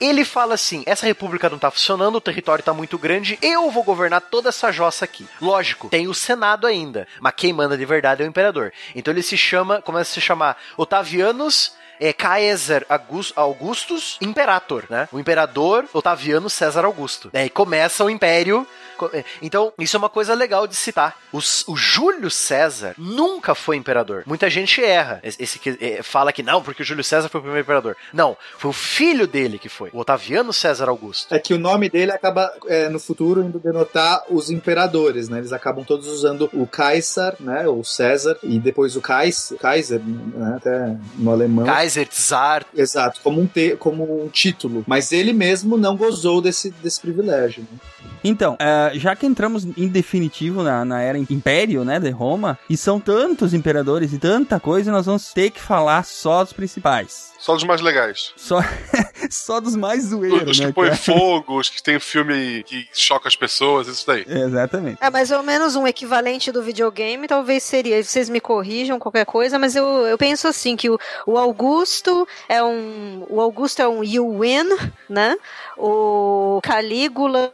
Ele 0.00 0.24
fala 0.24 0.54
assim: 0.54 0.82
essa 0.86 1.06
república 1.06 1.50
não 1.50 1.58
tá 1.58 1.70
funcionando, 1.70 2.16
o 2.16 2.20
território 2.20 2.64
tá 2.64 2.72
muito 2.72 2.98
grande, 2.98 3.38
eu 3.42 3.70
vou 3.70 3.82
governar 3.82 4.20
toda 4.20 4.48
essa 4.48 4.70
jossa 4.72 5.04
aqui. 5.04 5.26
Lógico, 5.40 5.88
tem 5.88 6.08
o 6.08 6.14
Senado 6.14 6.66
ainda, 6.66 7.06
mas 7.20 7.34
quem 7.36 7.52
manda 7.52 7.76
de 7.76 7.84
verdade 7.84 8.22
é 8.22 8.26
o 8.26 8.28
imperador. 8.28 8.72
Então 8.94 9.12
ele 9.12 9.22
se 9.22 9.36
chama, 9.36 9.82
começa 9.82 10.10
a 10.10 10.14
se 10.14 10.20
chamar 10.20 10.56
Otavianos 10.76 11.72
é 12.08 12.12
Caesar 12.12 12.84
Augus- 12.88 13.32
Augustus 13.36 14.16
Imperator, 14.20 14.84
né? 14.90 15.08
O 15.12 15.18
imperador 15.20 15.84
Otaviano 15.92 16.48
César 16.50 16.84
Augusto. 16.84 17.30
É, 17.32 17.46
e 17.46 17.50
começa 17.50 18.04
o 18.04 18.10
império. 18.10 18.66
é, 19.12 19.24
Então, 19.40 19.72
isso 19.78 19.96
é 19.96 19.98
uma 19.98 20.08
coisa 20.08 20.34
legal 20.34 20.66
de 20.66 20.74
citar. 20.76 21.16
O, 21.32 21.38
o 21.38 21.76
Júlio 21.76 22.30
César 22.30 22.94
nunca 22.98 23.54
foi 23.54 23.76
imperador. 23.76 24.22
Muita 24.26 24.48
gente 24.50 24.82
erra. 24.82 25.20
Esse, 25.22 25.42
esse 25.42 25.58
que 25.58 25.76
é, 25.80 26.02
fala 26.02 26.32
que 26.32 26.42
não, 26.42 26.62
porque 26.62 26.82
o 26.82 26.84
Júlio 26.84 27.04
César 27.04 27.28
foi 27.28 27.38
o 27.40 27.42
primeiro 27.42 27.64
imperador. 27.64 27.96
Não, 28.12 28.36
foi 28.58 28.70
o 28.70 28.74
filho 28.74 29.26
dele 29.26 29.58
que 29.58 29.68
foi. 29.68 29.90
O 29.92 29.98
Otaviano 29.98 30.52
César 30.52 30.88
Augusto. 30.88 31.34
É 31.34 31.38
que 31.38 31.54
o 31.54 31.58
nome 31.58 31.88
dele 31.88 32.12
acaba, 32.12 32.52
é, 32.66 32.88
no 32.88 32.98
futuro, 33.00 33.42
indo 33.42 33.58
denotar 33.58 34.22
os 34.30 34.50
imperadores, 34.50 35.28
né? 35.28 35.38
Eles 35.38 35.52
acabam 35.52 35.84
todos 35.84 36.06
usando 36.08 36.48
o 36.52 36.66
Caesar, 36.66 37.34
né? 37.40 37.66
Ou 37.68 37.82
César, 37.84 38.36
e 38.42 38.58
depois 38.58 38.96
o 38.96 39.00
Kais, 39.00 39.52
Kaiser, 39.60 40.00
né? 40.04 40.54
Até 40.56 40.96
no 41.16 41.30
alemão. 41.32 41.64
Kaiser, 41.66 41.91
Tsar. 42.06 42.66
Exato, 42.74 43.20
como 43.22 43.40
um, 43.40 43.46
te, 43.46 43.76
como 43.76 44.24
um 44.24 44.28
título. 44.28 44.84
Mas 44.86 45.12
ele 45.12 45.32
mesmo 45.32 45.76
não 45.76 45.96
gozou 45.96 46.40
desse, 46.40 46.70
desse 46.82 47.00
privilégio. 47.00 47.66
né? 47.70 48.11
Então, 48.24 48.56
eh, 48.58 48.92
já 48.94 49.16
que 49.16 49.26
entramos 49.26 49.64
em 49.64 49.88
definitivo 49.88 50.62
na, 50.62 50.84
na 50.84 51.00
era 51.00 51.18
Império, 51.18 51.84
né, 51.84 51.98
de 51.98 52.10
Roma, 52.10 52.58
e 52.68 52.76
são 52.76 53.00
tantos 53.00 53.54
imperadores 53.54 54.12
e 54.12 54.18
tanta 54.18 54.60
coisa, 54.60 54.92
nós 54.92 55.06
vamos 55.06 55.32
ter 55.32 55.50
que 55.50 55.60
falar 55.60 56.04
só 56.04 56.42
dos 56.44 56.52
principais. 56.52 57.32
Só 57.42 57.54
dos 57.54 57.64
mais 57.64 57.80
legais. 57.80 58.32
Só, 58.36 58.60
só 59.28 59.58
dos 59.58 59.74
mais 59.74 60.04
zoeiros, 60.04 60.52
Os 60.52 60.60
que 60.60 60.66
né, 60.66 60.72
põem 60.72 60.90
cara? 60.90 60.96
fogo, 61.02 61.58
os 61.58 61.68
que 61.68 61.82
tem 61.82 61.98
filme 61.98 62.62
que 62.62 62.86
choca 62.92 63.26
as 63.26 63.34
pessoas, 63.34 63.88
isso 63.88 64.06
daí. 64.06 64.24
Exatamente. 64.28 64.98
É 65.00 65.10
mais 65.10 65.32
ou 65.32 65.42
menos 65.42 65.74
um 65.74 65.84
equivalente 65.84 66.52
do 66.52 66.62
videogame, 66.62 67.26
talvez 67.26 67.64
seria. 67.64 68.02
Vocês 68.02 68.28
me 68.28 68.40
corrijam 68.40 68.98
qualquer 69.00 69.26
coisa, 69.26 69.58
mas 69.58 69.74
eu, 69.74 69.84
eu 70.06 70.16
penso 70.16 70.46
assim 70.46 70.76
que 70.76 70.88
o, 70.88 70.96
o 71.26 71.36
Augusto 71.36 72.28
é 72.48 72.62
um 72.62 73.26
o 73.28 73.40
Augusto 73.40 73.82
é 73.82 73.88
um 73.88 74.04
you 74.04 74.38
win, 74.40 74.68
né? 75.08 75.36
O 75.76 76.60
Calígula, 76.62 77.50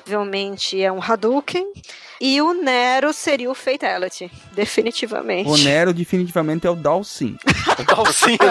obviamente, 0.59 0.83
é 0.83 0.91
um 0.91 1.01
Hadouken. 1.01 1.73
E 2.21 2.41
o 2.43 2.53
Nero 2.53 3.13
seria 3.13 3.51
o 3.51 3.55
Fatality, 3.55 4.31
definitivamente. 4.53 5.49
O 5.49 5.57
Nero 5.57 5.93
definitivamente 5.95 6.67
é 6.67 6.71
o 6.71 6.75
Dalsin. 6.75 7.37
Dalsin. 7.87 8.37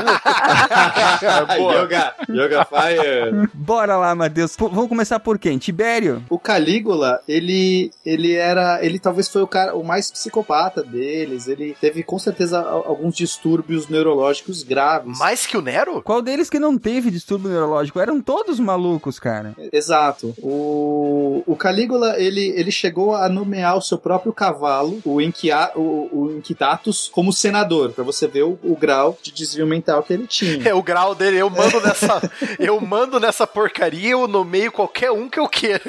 Yoga, 1.59 2.13
Yoga 2.29 2.65
Fire. 2.65 3.49
Bora 3.53 3.97
lá, 3.97 4.15
Matheus. 4.15 4.55
Pô, 4.55 4.69
Vamos 4.69 4.87
começar 4.89 5.19
por 5.19 5.37
quem? 5.37 5.57
Tibério? 5.57 6.23
O 6.29 6.39
Calígula, 6.39 7.19
ele, 7.27 7.91
ele 8.05 8.33
era. 8.35 8.83
Ele 8.83 8.99
talvez 8.99 9.27
foi 9.27 9.41
o 9.41 9.47
cara 9.47 9.75
o 9.75 9.83
mais 9.83 10.09
psicopata 10.11 10.81
deles. 10.83 11.47
Ele 11.47 11.75
teve 11.79 12.03
com 12.03 12.17
certeza 12.19 12.59
al- 12.59 12.85
alguns 12.87 13.15
distúrbios 13.15 13.87
neurológicos 13.87 14.63
graves. 14.63 15.17
Mais 15.19 15.45
que 15.45 15.57
o 15.57 15.61
Nero? 15.61 16.01
Qual 16.01 16.21
deles 16.21 16.49
que 16.49 16.59
não 16.59 16.77
teve 16.77 17.11
distúrbio 17.11 17.49
neurológico? 17.49 17.99
Eram 17.99 18.21
todos 18.21 18.59
malucos, 18.59 19.19
cara. 19.19 19.53
Exato. 19.71 20.33
O, 20.41 21.43
o 21.45 21.55
Calígula, 21.55 22.19
ele, 22.19 22.53
ele 22.55 22.71
chegou 22.71 23.15
a 23.15 23.27
nomear 23.27 23.56
nomear 23.57 23.75
o 23.75 23.81
seu 23.81 23.97
próprio 23.97 24.31
cavalo, 24.31 25.01
o, 25.03 25.19
Inquia, 25.19 25.71
o, 25.75 26.09
o 26.11 26.37
Inquitatus, 26.37 27.09
como 27.11 27.33
senador, 27.33 27.91
para 27.91 28.03
você 28.03 28.27
ver 28.27 28.43
o, 28.43 28.59
o, 28.63 28.75
grau 28.75 29.17
de 29.21 29.31
desvio 29.31 29.65
mental 29.65 30.03
que 30.03 30.13
ele 30.13 30.27
tinha. 30.27 30.69
É 30.69 30.73
o 30.73 30.83
grau 30.83 31.15
dele, 31.15 31.37
eu 31.37 31.49
mando 31.49 31.81
nessa, 31.81 32.21
eu 32.59 32.79
mando 32.79 33.19
nessa 33.19 33.47
porcaria, 33.47 34.11
eu 34.11 34.27
nomeio 34.27 34.71
qualquer 34.71 35.11
um 35.11 35.27
que 35.27 35.39
eu 35.39 35.47
queira. 35.47 35.81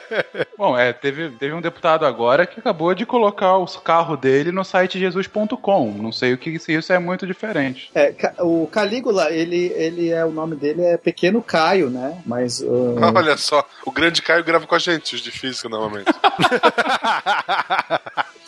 Bom, 0.56 0.76
é, 0.76 0.92
teve, 0.92 1.30
teve 1.30 1.52
um 1.52 1.60
deputado 1.60 2.06
agora 2.06 2.46
que 2.46 2.58
acabou 2.58 2.94
de 2.94 3.04
colocar 3.04 3.56
o 3.58 3.66
carro 3.66 4.16
dele 4.16 4.50
no 4.50 4.64
site 4.64 4.98
jesus.com. 4.98 5.92
Não 5.92 6.12
sei 6.12 6.32
o 6.32 6.38
que 6.38 6.58
se 6.58 6.72
isso 6.72 6.92
é 6.92 6.98
muito 6.98 7.26
diferente. 7.26 7.90
É, 7.94 8.14
o 8.38 8.66
Calígula, 8.66 9.30
ele, 9.30 9.72
ele 9.76 10.10
é 10.10 10.24
o 10.24 10.30
nome 10.30 10.56
dele 10.56 10.82
é 10.82 10.96
Pequeno 10.96 11.42
Caio, 11.42 11.90
né? 11.90 12.22
Mas 12.24 12.60
uh... 12.60 12.96
olha 13.14 13.36
só, 13.36 13.66
o 13.84 13.90
grande 13.90 14.22
Caio 14.22 14.44
grava 14.44 14.66
com 14.66 14.74
a 14.74 14.78
gente 14.78 15.14
os 15.14 15.20
de 15.20 15.30
física 15.30 15.68
normalmente. 15.68 16.10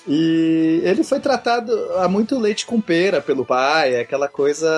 E 0.06 0.80
ele 0.82 1.04
foi 1.04 1.20
tratado 1.20 1.72
a 1.96 2.08
muito 2.08 2.38
leite 2.38 2.66
com 2.66 2.80
pera 2.80 3.20
pelo 3.20 3.44
pai, 3.44 4.00
aquela 4.00 4.28
coisa, 4.28 4.68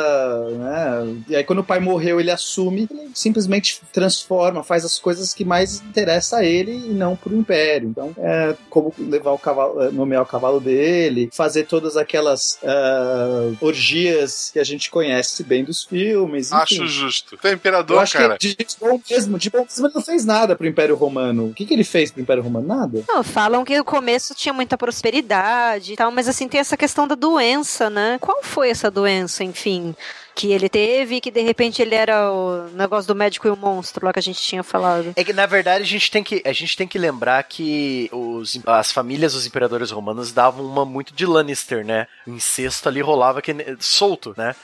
né? 0.51 1.23
E 1.29 1.37
aí 1.37 1.45
quando 1.45 1.61
o 1.61 1.65
pai 1.65 1.81
morreu, 1.81 2.21
ele 2.21 2.31
assume, 2.31 2.87
ele 2.91 3.11
simplesmente 3.15 3.81
transforma, 3.93 4.63
faz 4.63 4.85
as 4.85 4.99
coisas 4.99 5.33
que 5.33 5.45
mais 5.45 5.81
interessa 5.81 6.39
a 6.39 6.45
ele 6.45 6.73
e 6.73 6.91
não 6.91 7.17
pro 7.17 7.35
império. 7.35 7.89
Então, 7.89 8.15
é 8.19 8.55
como 8.69 8.93
levar 8.99 9.33
o 9.33 9.39
cavalo, 9.39 9.83
é, 9.83 9.91
nomear 9.91 10.23
o 10.23 10.27
cavalo 10.27 10.61
dele, 10.61 11.31
fazer 11.33 11.65
todas 11.65 11.97
aquelas 11.97 12.59
uh, 12.63 13.57
orgias 13.61 14.51
que 14.53 14.59
a 14.59 14.65
gente 14.65 14.91
conhece 14.91 15.43
bem 15.43 15.65
dos 15.65 15.85
filmes. 15.85 16.53
Enfim. 16.53 16.63
Acho 16.63 16.87
justo. 16.87 17.37
Tem 17.39 17.55
imperador, 17.55 17.97
Eu 17.97 18.01
acho 18.01 18.19
cara. 18.19 18.37
Que 18.37 18.55
de 18.55 18.67
bom 18.79 19.01
mesmo, 19.11 19.39
de 19.39 19.49
bom 19.49 19.61
mesmo 19.61 19.87
ele 19.87 19.95
não 19.95 20.03
fez 20.03 20.25
nada 20.25 20.55
pro 20.55 20.67
Império 20.67 20.97
Romano. 20.97 21.47
O 21.47 21.55
que, 21.55 21.65
que 21.65 21.73
ele 21.73 21.85
fez 21.85 22.11
pro 22.11 22.21
Império 22.21 22.43
Romano? 22.43 22.67
Nada. 22.67 23.03
Não, 23.09 23.23
falam 23.23 23.65
que 23.65 23.74
no 23.79 23.85
começo 23.85 24.35
tinha 24.35 24.53
muita 24.53 24.77
prosperidade 24.79 25.93
e 25.93 25.97
tal, 25.97 26.11
mas 26.11 26.29
assim 26.29 26.49
tem 26.49 26.61
essa 26.61 26.77
questão 26.77 27.07
da 27.07 27.15
doença, 27.15 27.91
né? 27.91 28.19
Qual 28.21 28.43
foi 28.43 28.71
essa 28.71 28.91
doença, 28.91 29.45
enfim? 29.45 29.95
que 30.35 30.51
ele 30.51 30.69
teve, 30.69 31.21
que 31.21 31.31
de 31.31 31.43
repente 31.43 31.81
ele 31.81 31.95
era 31.95 32.31
o 32.31 32.69
negócio 32.71 33.07
do 33.07 33.15
médico 33.15 33.47
e 33.47 33.51
o 33.51 33.57
monstro 33.57 34.05
lá 34.05 34.13
que 34.13 34.19
a 34.19 34.23
gente 34.23 34.43
tinha 34.43 34.63
falado. 34.63 35.13
É 35.15 35.23
que 35.23 35.33
na 35.33 35.47
verdade 35.47 35.85
a 35.85 35.87
gente 35.87 36.11
tem 36.11 36.25
que, 36.25 36.43
a 36.45 36.53
gente 36.53 36.77
tem 36.77 36.89
que 36.89 36.99
lembrar 36.99 37.43
que 37.45 38.11
os, 38.13 38.59
as 38.67 38.91
famílias 38.91 39.35
dos 39.35 39.47
imperadores 39.47 39.93
romanos 39.93 40.33
davam 40.33 40.67
uma 40.67 40.85
muito 40.85 41.15
de 41.15 41.25
Lannister, 41.25 41.85
né? 41.85 42.09
O 42.27 42.31
incesto 42.31 42.89
ali 42.89 43.01
rolava 43.01 43.41
que, 43.41 43.55
solto, 43.79 44.35
né? 44.37 44.57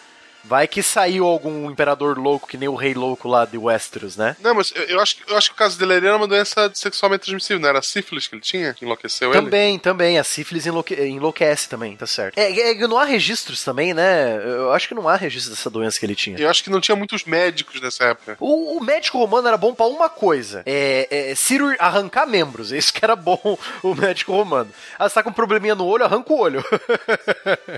Vai 0.44 0.66
que 0.66 0.82
saiu 0.82 1.26
algum 1.26 1.70
imperador 1.70 2.18
louco, 2.18 2.48
que 2.48 2.56
nem 2.56 2.68
o 2.68 2.74
rei 2.74 2.94
louco 2.94 3.28
lá 3.28 3.44
de 3.44 3.58
Westeros, 3.58 4.16
né? 4.16 4.36
Não, 4.40 4.54
mas 4.54 4.72
eu, 4.74 4.82
eu 4.84 5.00
acho, 5.00 5.16
eu 5.28 5.36
acho 5.36 5.48
que 5.48 5.54
o 5.54 5.58
caso 5.58 5.78
dele 5.78 5.94
era 5.94 6.16
uma 6.16 6.26
doença 6.26 6.70
sexualmente 6.74 7.24
transmissível, 7.24 7.60
não 7.60 7.68
era 7.68 7.78
a 7.78 7.82
sífilis 7.82 8.26
que 8.26 8.34
ele 8.34 8.42
tinha, 8.42 8.74
que 8.74 8.84
enlouqueceu 8.84 9.30
também, 9.32 9.72
ele? 9.72 9.78
Também, 9.80 10.18
A 10.18 10.24
sífilis 10.24 10.66
enlouque, 10.66 10.94
enlouquece 10.94 11.68
também, 11.68 11.96
tá 11.96 12.06
certo. 12.06 12.38
É, 12.38 12.72
é, 12.72 12.74
não 12.86 12.98
há 12.98 13.04
registros 13.04 13.62
também, 13.62 13.94
né? 13.94 14.36
Eu 14.44 14.72
acho 14.72 14.88
que 14.88 14.94
não 14.94 15.08
há 15.08 15.16
registro 15.16 15.50
dessa 15.54 15.70
doença 15.70 15.98
que 15.98 16.06
ele 16.06 16.14
tinha. 16.14 16.38
Eu 16.38 16.48
acho 16.48 16.64
que 16.64 16.70
não 16.70 16.80
tinha 16.80 16.96
muitos 16.96 17.24
médicos 17.24 17.80
nessa 17.80 18.04
época. 18.04 18.36
O, 18.40 18.76
o 18.76 18.80
médico 18.82 19.18
romano 19.18 19.48
era 19.48 19.56
bom 19.56 19.74
para 19.74 19.86
uma 19.86 20.08
coisa: 20.08 20.62
é, 20.66 21.30
é 21.30 21.34
cirur, 21.34 21.76
arrancar 21.78 22.26
membros. 22.26 22.72
Isso 22.80 22.92
que 22.92 23.04
era 23.04 23.14
bom 23.16 23.58
o 23.82 23.94
médico 23.94 24.32
romano. 24.32 24.70
Ah, 24.98 25.08
você 25.08 25.14
tá 25.14 25.22
com 25.22 25.30
um 25.30 25.34
probleminha 25.34 25.74
no 25.74 25.86
olho, 25.86 26.04
arranca 26.04 26.32
o 26.32 26.38
olho. 26.38 26.64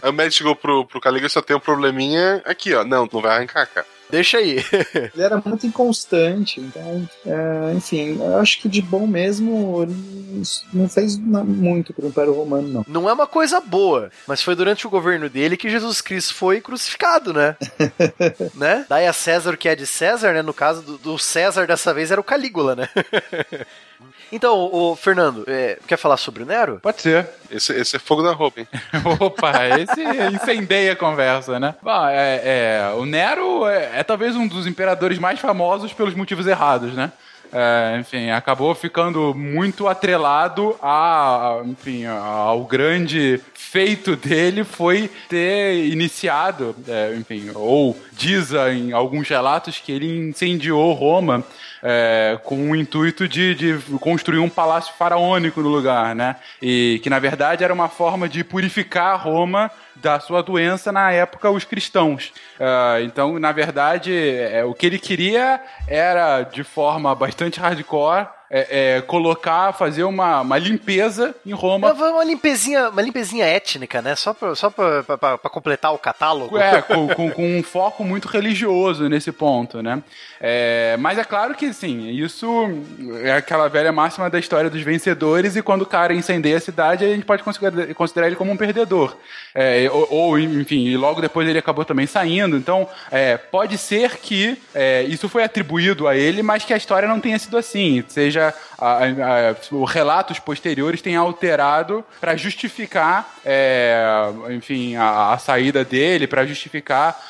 O 0.02 0.12
médico 0.12 0.38
chegou 0.38 0.56
pro, 0.56 0.84
pro 0.84 1.00
Caliga 1.00 1.28
só 1.28 1.40
tem 1.40 1.56
um 1.56 1.60
probleminha 1.60 2.42
aqui, 2.52 2.74
ó. 2.74 2.84
Não, 2.84 3.08
não 3.10 3.20
vai 3.20 3.36
arrancar, 3.36 3.66
cara. 3.66 3.86
Deixa 4.12 4.36
aí. 4.36 4.58
ele 4.94 5.22
era 5.22 5.42
muito 5.42 5.66
inconstante, 5.66 6.60
então, 6.60 7.08
é, 7.24 7.72
enfim, 7.74 8.18
eu 8.20 8.36
acho 8.36 8.60
que 8.60 8.68
de 8.68 8.82
bom 8.82 9.06
mesmo 9.06 9.82
ele 9.82 10.42
não 10.70 10.86
fez 10.86 11.16
muito 11.16 11.94
pro 11.94 12.08
Império 12.08 12.34
Romano, 12.34 12.68
não. 12.68 12.84
Não 12.86 13.08
é 13.08 13.12
uma 13.14 13.26
coisa 13.26 13.58
boa, 13.58 14.10
mas 14.26 14.42
foi 14.42 14.54
durante 14.54 14.86
o 14.86 14.90
governo 14.90 15.30
dele 15.30 15.56
que 15.56 15.70
Jesus 15.70 16.02
Cristo 16.02 16.34
foi 16.34 16.60
crucificado, 16.60 17.32
né? 17.32 17.56
né? 18.54 18.84
Daí 18.86 19.06
a 19.06 19.14
César 19.14 19.54
o 19.54 19.56
que 19.56 19.66
é 19.66 19.74
de 19.74 19.86
César, 19.86 20.34
né? 20.34 20.42
No 20.42 20.52
caso 20.52 20.82
do, 20.82 20.98
do 20.98 21.18
César 21.18 21.66
dessa 21.66 21.94
vez 21.94 22.10
era 22.10 22.20
o 22.20 22.24
Calígula, 22.24 22.76
né? 22.76 22.90
Então, 24.32 24.70
o 24.72 24.96
Fernando, 24.96 25.44
é, 25.46 25.78
quer 25.86 25.98
falar 25.98 26.16
sobre 26.16 26.42
o 26.42 26.46
Nero? 26.46 26.80
Pode 26.82 27.02
ser. 27.02 27.28
Esse, 27.50 27.74
esse 27.74 27.96
é 27.96 27.98
fogo 27.98 28.22
da 28.22 28.32
roupa, 28.32 28.60
hein? 28.60 28.68
Opa, 29.20 29.52
esse 29.78 30.02
incendeia 30.34 30.94
a 30.94 30.96
conversa, 30.96 31.60
né? 31.60 31.74
Bom, 31.82 32.06
é, 32.08 32.40
é 32.42 32.94
o 32.96 33.04
Nero 33.04 33.68
é, 33.68 34.00
é, 34.00 34.02
talvez 34.02 34.34
um 34.34 34.48
dos 34.48 34.66
imperadores 34.66 35.18
mais 35.18 35.38
famosos 35.38 35.92
pelos 35.92 36.14
motivos 36.14 36.46
errados, 36.46 36.94
né? 36.94 37.12
É, 37.52 37.98
enfim, 38.00 38.30
acabou 38.30 38.74
ficando 38.74 39.34
muito 39.34 39.86
atrelado 39.86 40.74
a, 40.80 41.58
a, 41.58 41.62
enfim, 41.66 42.06
ao 42.06 42.64
grande 42.64 43.38
feito 43.52 44.16
dele 44.16 44.64
foi 44.64 45.10
ter 45.28 45.84
iniciado, 45.84 46.74
é, 46.88 47.14
enfim, 47.14 47.50
ou 47.54 47.94
diz 48.12 48.52
em 48.52 48.92
alguns 48.92 49.28
relatos 49.28 49.78
que 49.78 49.92
ele 49.92 50.28
incendiou 50.28 50.94
Roma 50.94 51.44
é, 51.82 52.38
com 52.44 52.70
o 52.70 52.76
intuito 52.76 53.26
de, 53.26 53.54
de 53.54 53.78
construir 53.98 54.38
um 54.38 54.48
palácio 54.48 54.94
faraônico 54.94 55.60
no 55.60 55.68
lugar, 55.68 56.14
né? 56.14 56.36
E 56.60 57.00
que 57.02 57.10
na 57.10 57.18
verdade 57.18 57.64
era 57.64 57.74
uma 57.74 57.88
forma 57.88 58.28
de 58.28 58.44
purificar 58.44 59.20
Roma 59.20 59.70
da 60.02 60.18
sua 60.18 60.42
doença 60.42 60.90
na 60.90 61.12
época 61.12 61.48
os 61.50 61.64
cristãos. 61.64 62.32
Uh, 62.58 63.04
então, 63.04 63.38
na 63.38 63.52
verdade, 63.52 64.12
é, 64.12 64.64
o 64.64 64.74
que 64.74 64.84
ele 64.84 64.98
queria 64.98 65.62
era, 65.86 66.42
de 66.42 66.64
forma 66.64 67.14
bastante 67.14 67.60
hardcore, 67.60 68.26
é, 68.54 68.96
é, 68.96 69.00
colocar, 69.00 69.72
fazer 69.72 70.04
uma, 70.04 70.42
uma 70.42 70.58
limpeza 70.58 71.34
em 71.46 71.52
Roma. 71.52 71.90
Uma, 71.94 72.10
uma, 72.10 72.24
limpezinha, 72.24 72.90
uma 72.90 73.00
limpezinha 73.00 73.46
étnica, 73.46 74.02
né? 74.02 74.14
Só 74.14 74.34
pra, 74.34 74.54
só 74.54 74.68
pra, 74.68 75.02
pra, 75.02 75.38
pra 75.38 75.50
completar 75.50 75.94
o 75.94 75.98
catálogo. 75.98 76.58
É, 76.58 76.82
com, 76.82 77.08
com, 77.08 77.30
com, 77.30 77.58
um 77.58 77.62
foco 77.62 78.04
muito 78.04 78.28
religioso 78.28 79.08
nesse 79.08 79.32
ponto, 79.32 79.82
né? 79.82 80.02
É, 80.38 80.98
mas 80.98 81.16
é 81.16 81.24
claro 81.24 81.54
que, 81.54 81.72
sim, 81.72 82.10
isso 82.10 82.46
é 83.22 83.32
aquela 83.32 83.68
velha 83.68 83.90
máxima 83.90 84.28
da 84.28 84.38
história 84.38 84.68
dos 84.68 84.82
vencedores 84.82 85.56
e 85.56 85.62
quando 85.62 85.82
o 85.82 85.86
cara 85.86 86.12
incendeia 86.12 86.58
a 86.58 86.60
cidade, 86.60 87.06
a 87.06 87.08
gente 87.08 87.24
pode 87.24 87.42
considerar, 87.42 87.94
considerar 87.94 88.26
ele 88.26 88.36
como 88.36 88.52
um 88.52 88.56
perdedor. 88.58 89.16
É, 89.92 89.94
ou, 89.94 90.06
ou, 90.10 90.38
enfim, 90.38 90.86
e 90.86 90.96
logo 90.96 91.20
depois 91.20 91.46
ele 91.46 91.58
acabou 91.58 91.84
também 91.84 92.06
saindo. 92.06 92.56
Então, 92.56 92.88
é, 93.10 93.36
pode 93.36 93.76
ser 93.76 94.16
que 94.16 94.58
é, 94.74 95.02
isso 95.02 95.28
foi 95.28 95.44
atribuído 95.44 96.08
a 96.08 96.16
ele, 96.16 96.42
mas 96.42 96.64
que 96.64 96.72
a 96.72 96.76
história 96.76 97.06
não 97.06 97.20
tenha 97.20 97.38
sido 97.38 97.58
assim. 97.58 98.02
Seja 98.08 98.54
a, 98.78 99.04
a, 99.04 99.76
os 99.76 99.90
relatos 99.90 100.38
posteriores 100.38 101.02
tenham 101.02 101.24
alterado 101.24 102.04
para 102.20 102.34
justificar, 102.36 103.34
é, 103.44 104.02
enfim, 104.50 104.96
a, 104.96 105.32
a, 105.32 105.38
saída 105.38 105.84
dele, 105.84 106.26
para 106.26 106.46
justificar 106.46 107.20